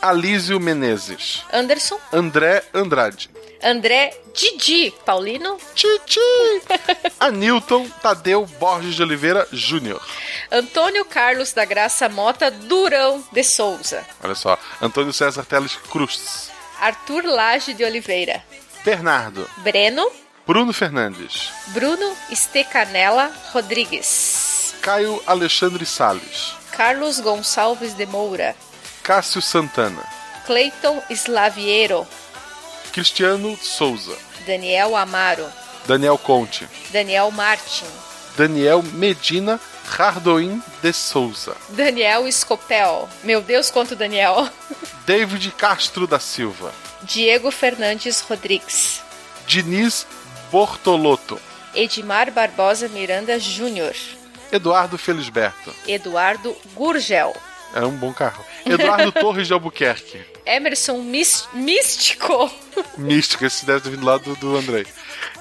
Alísio 0.02 0.60
Menezes. 0.60 1.44
Anderson. 1.54 1.98
André 2.12 2.64
Andrade. 2.74 3.30
André 3.62 4.14
Didi 4.34 4.92
Paulino. 5.06 5.58
Titi. 5.76 6.20
Anilton 7.20 7.90
Tadeu 8.02 8.46
Borges 8.60 8.96
de 8.96 9.04
Oliveira 9.04 9.48
Júnior. 9.52 10.02
Antônio 10.52 11.04
Carlos 11.06 11.52
da 11.52 11.66
Graça 11.66 12.08
Mota 12.08 12.50
Durão 12.50 13.24
de 13.32 13.44
Souza. 13.44 14.06
Olha 14.24 14.36
só. 14.36 14.58
Antônio 14.82 15.12
César 15.12 15.46
Teles 15.46 15.76
Cruz. 15.76 16.50
Arthur 16.80 17.26
Lage 17.26 17.74
de 17.74 17.84
Oliveira. 17.84 18.44
Bernardo. 18.86 19.50
Breno. 19.58 20.10
Bruno 20.48 20.74
Fernandes. 20.74 21.52
Bruno 21.68 22.16
Estecanela 22.32 23.32
Rodrigues. 23.54 24.74
Caio 24.82 25.22
Alexandre 25.28 25.86
Sales. 25.86 26.54
Carlos 26.72 27.20
Gonçalves 27.20 27.94
de 27.94 28.06
Moura. 28.06 28.56
Cássio 29.04 29.42
Santana. 29.42 30.04
Cleiton 30.46 31.04
Slaviero. 31.10 32.08
Cristiano 32.92 33.58
Souza. 33.62 34.18
Daniel 34.46 34.96
Amaro. 34.96 35.48
Daniel 35.88 36.18
Conte. 36.18 36.68
Daniel 36.92 37.32
Martin. 37.32 37.86
Daniel 38.38 38.82
Medina 38.84 39.60
Hardoin 39.98 40.62
de 40.82 40.94
Souza. 40.94 41.56
Daniel 41.70 42.32
Scopel. 42.32 43.10
Meu 43.24 43.42
Deus, 43.42 43.72
quanto 43.72 43.96
Daniel. 43.96 44.50
David 45.06 45.52
Castro 45.52 46.06
da 46.06 46.20
Silva. 46.20 46.72
Diego 47.02 47.50
Fernandes 47.52 48.22
Rodrigues. 48.22 49.02
Diniz 49.48 50.06
Bortolotto. 50.52 51.40
Edmar 51.74 52.32
Barbosa 52.32 52.88
Miranda 52.88 53.40
Júnior. 53.40 53.96
Eduardo 54.52 54.98
Felisberto. 54.98 55.74
Eduardo 55.88 56.56
Gurgel. 56.74 57.36
É 57.74 57.82
um 57.82 57.96
bom 57.96 58.12
carro. 58.12 58.44
Eduardo 58.66 59.12
Torres 59.12 59.48
de 59.48 59.54
Albuquerque. 59.54 60.22
Emerson 60.46 61.02
Místico. 61.54 62.52
Místico, 62.98 63.46
esse 63.46 63.66
deve 63.66 63.82
ter 63.82 63.90
vindo 63.92 64.06
lá 64.06 64.18
do, 64.18 64.36
do 64.36 64.58
Andrei. 64.58 64.86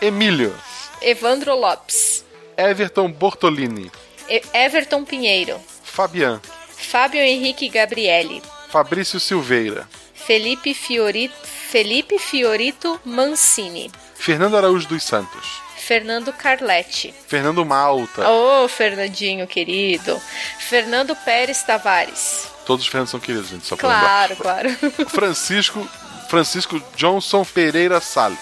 Emílio. 0.01 0.55
Evandro 1.01 1.55
Lopes. 1.55 2.25
Everton 2.57 3.11
Bortolini. 3.11 3.91
E 4.29 4.43
Everton 4.53 5.05
Pinheiro. 5.05 5.59
Fabian. 5.83 6.41
Fábio 6.77 7.21
Henrique 7.21 7.69
Gabriele. 7.69 8.43
Fabrício 8.69 9.19
Silveira. 9.19 9.89
Felipe 10.15 10.75
Fiorito, 10.75 11.35
Felipe 11.43 12.19
Fiorito 12.19 13.01
Mancini. 13.05 13.91
Fernando 14.15 14.57
Araújo 14.57 14.87
dos 14.89 15.03
Santos. 15.03 15.63
Fernando 15.77 16.33
Carletti. 16.35 17.15
Fernando 17.27 17.65
Malta. 17.65 18.29
Ô, 18.29 18.65
oh, 18.65 18.69
Fernandinho 18.69 19.47
querido. 19.47 20.21
Fernando 20.59 21.17
Pérez 21.17 21.63
Tavares. 21.63 22.47
Todos 22.69 22.85
os 22.85 22.91
Fernandos 22.91 23.11
são 23.11 23.19
queridos, 23.19 23.49
gente, 23.49 23.67
só 23.67 23.79
Claro, 23.79 24.37
claro. 24.37 24.69
Francisco 25.09 25.89
Francisco 26.29 26.79
Johnson 26.95 27.43
Pereira 27.43 27.99
Salles. 27.99 28.39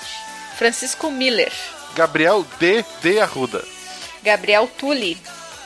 Francisco 0.59 1.13
Miller. 1.13 1.53
Gabriel 1.95 2.45
D. 2.59 2.85
de 3.01 3.21
Arruda. 3.21 3.65
Gabriel 4.25 4.69
Tulli. 4.77 5.17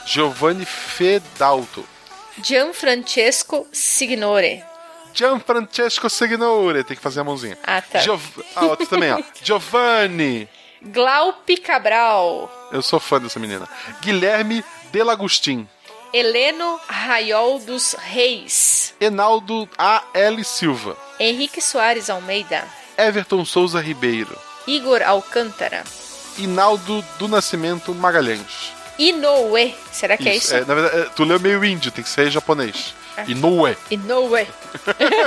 Giovanni 0.04 0.66
Fedalto. 0.66 1.86
Gianfrancesco 2.42 3.66
Signore. 3.72 4.62
Gianfrancesco 5.14 6.10
Signore. 6.10 6.84
Tem 6.84 6.94
que 6.94 7.02
fazer 7.02 7.20
a 7.20 7.24
mãozinha. 7.24 7.56
Ah, 7.64 7.80
tá. 7.80 8.00
Giov... 8.00 8.22
Ah, 8.54 8.66
outro 8.66 8.86
também, 8.86 9.10
ó. 9.10 9.22
Giovanni. 9.42 10.46
Glaupe 10.82 11.56
Cabral. 11.56 12.68
Eu 12.70 12.82
sou 12.82 13.00
fã 13.00 13.18
dessa 13.18 13.40
menina. 13.40 13.66
Guilherme 14.02 14.62
Delagustin. 14.92 15.66
Heleno 16.12 16.80
Raiol 16.88 17.58
dos 17.60 17.94
Reis. 17.98 18.94
Enaldo 19.00 19.68
A. 19.78 20.02
L. 20.12 20.44
Silva. 20.44 20.96
Henrique 21.18 21.60
Soares 21.60 22.10
Almeida. 22.10 22.64
Everton 22.98 23.44
Souza 23.44 23.80
Ribeiro. 23.80 24.36
Igor 24.66 25.02
Alcântara. 25.02 25.84
Inaldo 26.36 27.04
do 27.18 27.28
Nascimento 27.28 27.94
Magalhães. 27.94 28.72
Inoue. 28.98 29.74
Será 29.90 30.16
que 30.16 30.28
é 30.28 30.36
isso? 30.36 30.52
é 30.54 30.58
isso? 30.58 30.64
É, 30.64 30.66
na 30.66 30.74
verdade, 30.74 31.02
é, 31.02 31.04
tu 31.16 31.24
leu 31.24 31.40
meio 31.40 31.64
índio, 31.64 31.90
tem 31.90 32.04
que 32.04 32.10
ser 32.10 32.30
japonês. 32.30 32.94
Inoue. 33.26 33.76
Inoue. 33.90 34.46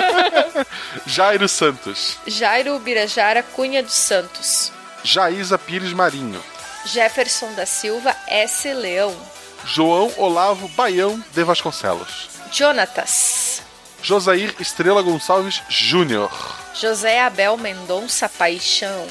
Jairo 1.08 1.48
Santos. 1.48 2.18
Jairo 2.28 2.78
Birajara 2.80 3.42
Cunha 3.42 3.82
dos 3.82 3.94
Santos. 3.94 4.72
Jaísa 5.04 5.58
Pires 5.58 5.94
Marinho. 5.94 6.42
Jefferson 6.86 7.54
da 7.54 7.66
Silva 7.66 8.16
S. 8.28 8.72
Leão. 8.74 9.16
João 9.66 10.12
Olavo 10.18 10.68
Baião 10.70 11.24
de 11.34 11.44
Vasconcelos. 11.44 12.30
Jonatas. 12.52 13.62
Josair 14.02 14.54
Estrela 14.60 15.02
Gonçalves 15.02 15.62
Júnior. 15.70 16.32
José 16.76 17.22
Abel 17.22 17.56
Mendonça 17.58 18.28
Paixão. 18.28 19.08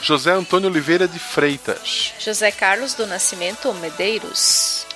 José 0.00 0.32
Antônio 0.32 0.68
Oliveira 0.68 1.08
de 1.08 1.18
Freitas. 1.18 2.12
José 2.18 2.50
Carlos 2.50 2.92
do 2.94 3.06
Nascimento 3.06 3.72
Medeiros. 3.74 4.86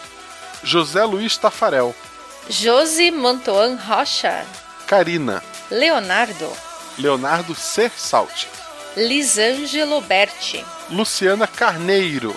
José 0.63 1.03
Luiz 1.05 1.37
Tafarel. 1.39 1.95
Josi 2.51 3.11
Mantoan 3.11 3.77
Rocha. 3.77 4.45
Carina. 4.87 5.43
Leonardo. 5.71 6.51
Leonardo 6.99 7.55
C. 7.55 7.91
Salt. 7.97 8.47
Lisângelo 8.97 10.01
Berti. 10.03 10.65
Luciana 10.91 11.47
Carneiro. 11.47 12.35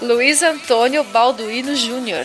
Luiz 0.00 0.42
Antônio 0.42 1.02
Balduino 1.04 1.74
Júnior. 1.74 2.24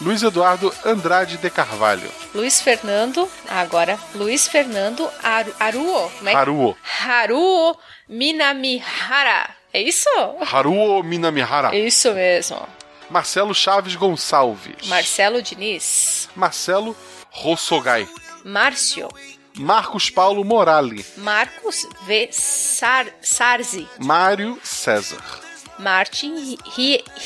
Luiz 0.00 0.22
Eduardo 0.22 0.74
Andrade 0.84 1.38
de 1.38 1.48
Carvalho. 1.48 2.10
Luiz 2.34 2.60
Fernando, 2.60 3.30
agora 3.48 3.98
Luiz 4.14 4.46
Fernando 4.48 5.08
Aru, 5.22 5.54
Aruo. 5.58 6.10
Como 6.18 6.28
é? 6.28 6.34
Haruo. 6.34 6.76
Haruo 6.82 7.76
Minamihara. 8.08 9.48
É 9.72 9.80
isso? 9.80 10.08
Haruo 10.50 11.02
Minamihara. 11.02 11.74
Isso 11.74 12.12
mesmo. 12.12 12.60
Marcelo 13.08 13.54
Chaves 13.54 13.94
Gonçalves. 13.94 14.88
Marcelo 14.88 15.40
Diniz. 15.40 16.28
Marcelo 16.34 16.94
Rossogai. 17.30 18.06
Márcio. 18.44 19.08
Marcos 19.56 20.10
Paulo 20.10 20.44
Morali. 20.44 21.06
Marcos 21.18 21.86
V. 22.06 22.28
Sar, 22.32 23.06
Sarzi. 23.22 23.88
Mário 23.98 24.58
César. 24.62 25.45
Martin 25.78 26.56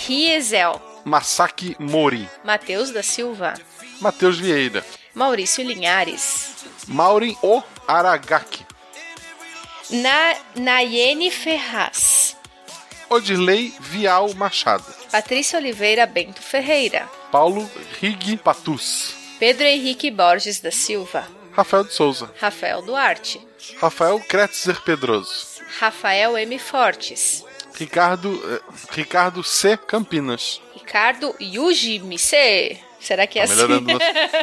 Riezel. 0.09 0.81
Masaki 1.05 1.77
Mori. 1.79 2.29
Matheus 2.45 2.91
da 2.91 3.03
Silva. 3.03 3.55
Matheus 4.01 4.39
Vieira. 4.39 4.85
Maurício 5.15 5.65
Linhares. 5.65 6.65
Maureen 6.87 7.37
O. 7.43 7.63
Aragaki. 7.87 8.65
Na, 9.91 10.37
Nayene 10.55 11.31
Ferraz. 11.31 12.37
Odirley 13.09 13.73
Vial 13.81 14.35
Machado. 14.35 14.85
Patrícia 15.11 15.59
Oliveira 15.59 16.07
Bento 16.07 16.41
Ferreira. 16.41 17.09
Paulo 17.33 17.69
Rig 18.01 18.37
Patus. 18.39 19.15
Pedro 19.39 19.65
Henrique 19.67 20.11
Borges 20.11 20.61
da 20.61 20.71
Silva. 20.71 21.27
Rafael 21.53 21.85
de 21.85 21.93
Souza. 21.93 22.31
Rafael 22.41 22.83
Duarte. 22.83 23.41
Rafael 23.81 24.21
Kretzer 24.21 24.81
Pedroso. 24.83 25.61
Rafael 25.81 26.37
M. 26.37 26.59
Fortes. 26.59 27.45
Ricardo, 27.81 28.41
eh, 28.45 28.61
Ricardo 28.91 29.43
C. 29.43 29.77
Campinas. 29.77 30.61
Ricardo 30.75 31.35
Yuji 31.41 31.99
Mise. 32.01 32.79
Será 33.01 33.27
que 33.27 33.39
é 33.39 33.47
tá 33.47 33.53
assim? 33.53 33.63
Melhorando, 33.63 33.97
o 33.97 33.99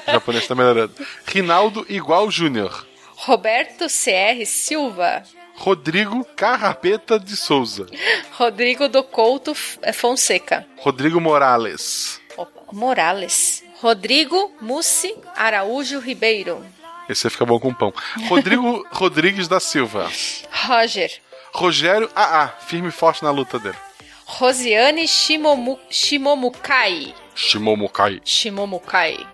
japonês 0.11 0.43
está 0.43 0.55
melhorando. 0.55 0.93
Rinaldo 1.27 1.85
Igual 1.87 2.31
Júnior. 2.31 2.85
Roberto 3.15 3.85
CR 3.85 4.45
Silva. 4.45 5.23
Rodrigo 5.55 6.23
Carrapeta 6.35 7.19
de 7.19 7.35
Souza. 7.35 7.85
Rodrigo 8.31 8.87
do 8.87 9.03
Couto 9.03 9.53
Fonseca. 9.93 10.65
Rodrigo 10.77 11.19
Morales. 11.21 12.19
Opa, 12.35 12.61
Morales. 12.71 13.63
Rodrigo 13.81 14.51
Mussi 14.59 15.15
Araújo 15.35 15.99
Ribeiro. 15.99 16.63
Esse 17.09 17.29
fica 17.29 17.45
bom 17.45 17.59
com 17.59 17.73
pão. 17.73 17.93
Rodrigo 18.27 18.85
Rodrigues 18.91 19.47
da 19.47 19.59
Silva. 19.59 20.11
Roger. 20.51 21.11
Rogério 21.53 22.09
AA, 22.15 22.47
firme 22.67 22.89
e 22.89 22.91
forte 22.91 23.23
na 23.23 23.31
luta 23.31 23.59
dele. 23.59 23.77
Rosiane 24.25 25.07
Shimomu, 25.07 25.79
Shimomukai. 25.89 27.13
Shimomukai. 27.33 28.21
Shimomukai. 28.25 29.25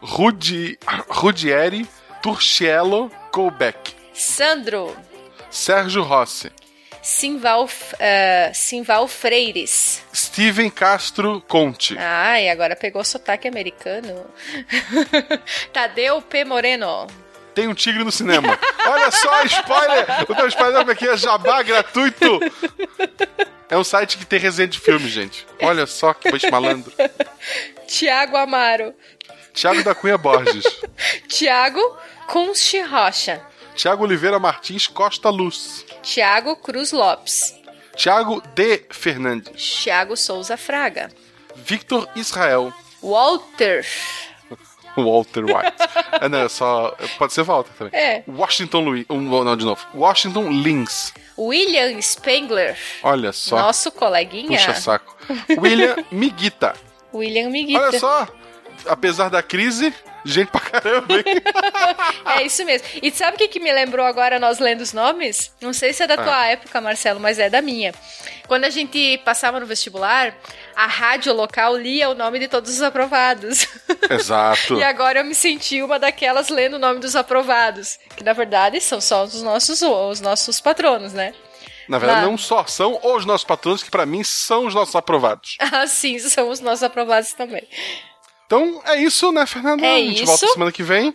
Rudi, 0.00 0.78
Rudieri 1.08 1.86
Turciello 2.22 3.10
Colbeck. 3.30 3.94
Sandro. 4.14 4.96
Sérgio 5.50 6.02
Rossi. 6.02 6.50
Simval, 7.02 7.64
uh, 7.64 8.52
Simval 8.52 9.08
Freires. 9.08 10.02
Steven 10.12 10.70
Castro 10.70 11.40
Conte. 11.40 11.96
Ai, 11.98 12.48
agora 12.48 12.76
pegou 12.76 13.02
sotaque 13.04 13.48
americano. 13.48 14.26
Tadeu 15.72 16.20
P. 16.22 16.44
Moreno. 16.44 17.06
Tem 17.58 17.66
um 17.66 17.74
tigre 17.74 18.04
no 18.04 18.12
cinema. 18.12 18.56
Olha 18.86 19.10
só, 19.10 19.42
spoiler! 19.42 20.06
O 20.28 20.32
teu 20.32 20.46
spoiler 20.46 20.88
aqui 20.88 21.08
é 21.08 21.16
jabá 21.16 21.60
gratuito. 21.60 22.38
É 23.68 23.76
um 23.76 23.82
site 23.82 24.16
que 24.16 24.24
tem 24.24 24.38
resenha 24.38 24.68
de 24.68 24.78
filme, 24.78 25.08
gente. 25.08 25.44
Olha 25.60 25.84
só 25.84 26.14
que 26.14 26.30
bicho 26.30 26.48
malandro. 26.52 26.92
Tiago 27.88 28.36
Amaro. 28.36 28.94
Tiago 29.52 29.82
da 29.82 29.92
Cunha 29.92 30.16
Borges. 30.16 30.62
Tiago 31.26 31.80
Kunchi 32.28 32.80
Rocha. 32.80 33.44
Tiago 33.74 34.04
Oliveira 34.04 34.38
Martins 34.38 34.86
Costa 34.86 35.28
Luz. 35.28 35.84
Tiago 36.00 36.54
Cruz 36.54 36.92
Lopes. 36.92 37.56
Tiago 37.96 38.40
D. 38.54 38.84
Fernandes. 38.88 39.60
Tiago 39.60 40.16
Souza 40.16 40.56
Fraga. 40.56 41.10
Victor 41.56 42.08
Israel. 42.14 42.72
Walter. 43.02 43.84
Walter 45.10 45.44
White. 45.44 45.72
é, 46.20 46.28
não, 46.28 46.38
é 46.40 46.48
só. 46.48 46.96
Pode 47.18 47.32
ser 47.32 47.42
Walter 47.42 47.72
também. 47.78 47.98
É. 47.98 48.22
Washington 48.28 48.80
Luiz. 48.80 49.06
Um, 49.08 49.20
não, 49.20 49.56
de 49.56 49.64
novo. 49.64 49.84
Washington 49.94 50.50
Lins. 50.50 51.12
William 51.38 52.00
Spengler. 52.00 52.76
Olha 53.02 53.32
só. 53.32 53.56
Nosso 53.58 53.90
coleguinha. 53.92 54.58
Puxa 54.58 54.74
saco. 54.74 55.16
William 55.58 55.96
Miguita. 56.10 56.74
William 57.14 57.48
Miguita. 57.50 57.80
Olha 57.80 57.98
só. 57.98 58.28
Apesar 58.86 59.28
da 59.28 59.42
crise, 59.42 59.92
gente 60.24 60.50
pra 60.50 60.60
caramba, 60.60 61.14
hein? 61.16 61.24
é 62.38 62.42
isso 62.44 62.64
mesmo. 62.64 62.86
E 63.02 63.10
sabe 63.10 63.34
o 63.34 63.38
que, 63.38 63.48
que 63.48 63.60
me 63.60 63.72
lembrou 63.72 64.06
agora 64.06 64.38
nós 64.38 64.58
lendo 64.60 64.80
os 64.82 64.92
nomes? 64.92 65.52
Não 65.60 65.72
sei 65.72 65.92
se 65.92 66.02
é 66.02 66.06
da 66.06 66.16
tua 66.16 66.42
Ah. 66.42 66.46
época, 66.46 66.80
Marcelo, 66.80 67.18
mas 67.18 67.38
é 67.38 67.50
da 67.50 67.60
minha. 67.60 67.92
Quando 68.46 68.64
a 68.64 68.70
gente 68.70 69.18
passava 69.24 69.58
no 69.58 69.66
vestibular, 69.66 70.32
a 70.78 70.86
rádio 70.86 71.32
local 71.32 71.76
lia 71.76 72.08
o 72.08 72.14
nome 72.14 72.38
de 72.38 72.46
todos 72.46 72.70
os 72.70 72.80
aprovados. 72.80 73.66
Exato. 74.08 74.74
E 74.74 74.84
agora 74.84 75.18
eu 75.18 75.24
me 75.24 75.34
senti 75.34 75.82
uma 75.82 75.98
daquelas 75.98 76.50
lendo 76.50 76.74
o 76.74 76.78
nome 76.78 77.00
dos 77.00 77.16
aprovados. 77.16 77.98
Que 78.16 78.22
na 78.22 78.32
verdade 78.32 78.80
são 78.80 79.00
só 79.00 79.24
os 79.24 79.42
nossos, 79.42 79.82
os 79.82 80.20
nossos 80.20 80.60
patronos, 80.60 81.12
né? 81.12 81.34
Na 81.88 81.98
verdade, 81.98 82.20
Lá. 82.20 82.30
não 82.30 82.38
só 82.38 82.64
são 82.64 83.00
os 83.02 83.24
nossos 83.24 83.44
patrões, 83.44 83.82
que 83.82 83.90
pra 83.90 84.06
mim 84.06 84.22
são 84.22 84.66
os 84.66 84.74
nossos 84.74 84.94
aprovados. 84.94 85.56
Ah, 85.72 85.84
sim, 85.88 86.16
são 86.20 86.48
os 86.48 86.60
nossos 86.60 86.84
aprovados 86.84 87.32
também. 87.32 87.66
Então 88.46 88.80
é 88.84 89.02
isso, 89.02 89.32
né, 89.32 89.44
Fernanda? 89.46 89.84
É 89.84 89.96
a 89.96 89.98
gente 89.98 90.22
isso. 90.22 90.26
volta 90.26 90.46
semana 90.46 90.70
que 90.70 90.84
vem 90.84 91.12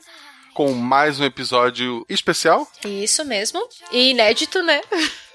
com 0.54 0.74
mais 0.74 1.22
um 1.22 1.24
episódio 1.24 2.06
especial. 2.10 2.68
Isso 2.84 3.24
mesmo. 3.24 3.66
E 3.94 4.10
inédito, 4.10 4.62
né? 4.62 4.82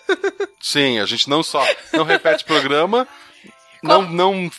Sim, 0.61 0.99
a 0.99 1.07
gente 1.07 1.31
não 1.31 1.43
só 1.43 1.67
não 1.95 2.05
repete 2.05 2.45
programa, 2.45 3.09
não, 3.83 4.03
não, 4.03 4.51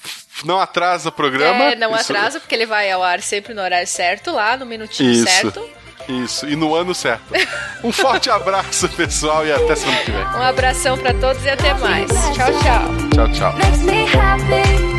não 0.45 0.59
atrasa 0.59 1.11
programa. 1.11 1.65
É, 1.71 1.75
não 1.75 1.95
Isso- 1.95 2.11
atrasa, 2.11 2.39
porque 2.39 2.55
ele 2.55 2.65
vai 2.65 2.89
ao 2.91 3.03
ar 3.03 3.21
sempre 3.21 3.53
no 3.53 3.61
horário 3.61 3.87
certo, 3.87 4.31
lá 4.31 4.55
no 4.57 4.65
minutinho 4.65 5.11
Isso. 5.11 5.25
certo. 5.25 5.69
Isso, 6.07 6.47
e 6.47 6.55
no 6.55 6.73
ano 6.73 6.95
certo. 6.95 7.21
Um 7.83 7.91
forte 7.91 8.31
abraço, 8.31 8.89
pessoal, 8.89 9.45
e 9.45 9.51
até 9.51 9.75
semana 9.75 9.99
que 10.01 10.11
vem. 10.11 10.23
Um 10.23 10.41
abração 10.41 10.97
pra 10.97 11.13
todos 11.13 11.43
e 11.45 11.49
até 11.49 11.73
mais. 11.75 12.09
Tchau, 12.09 12.51
tchau. 12.63 13.27
Tchau, 13.27 13.31
tchau. 13.31 14.98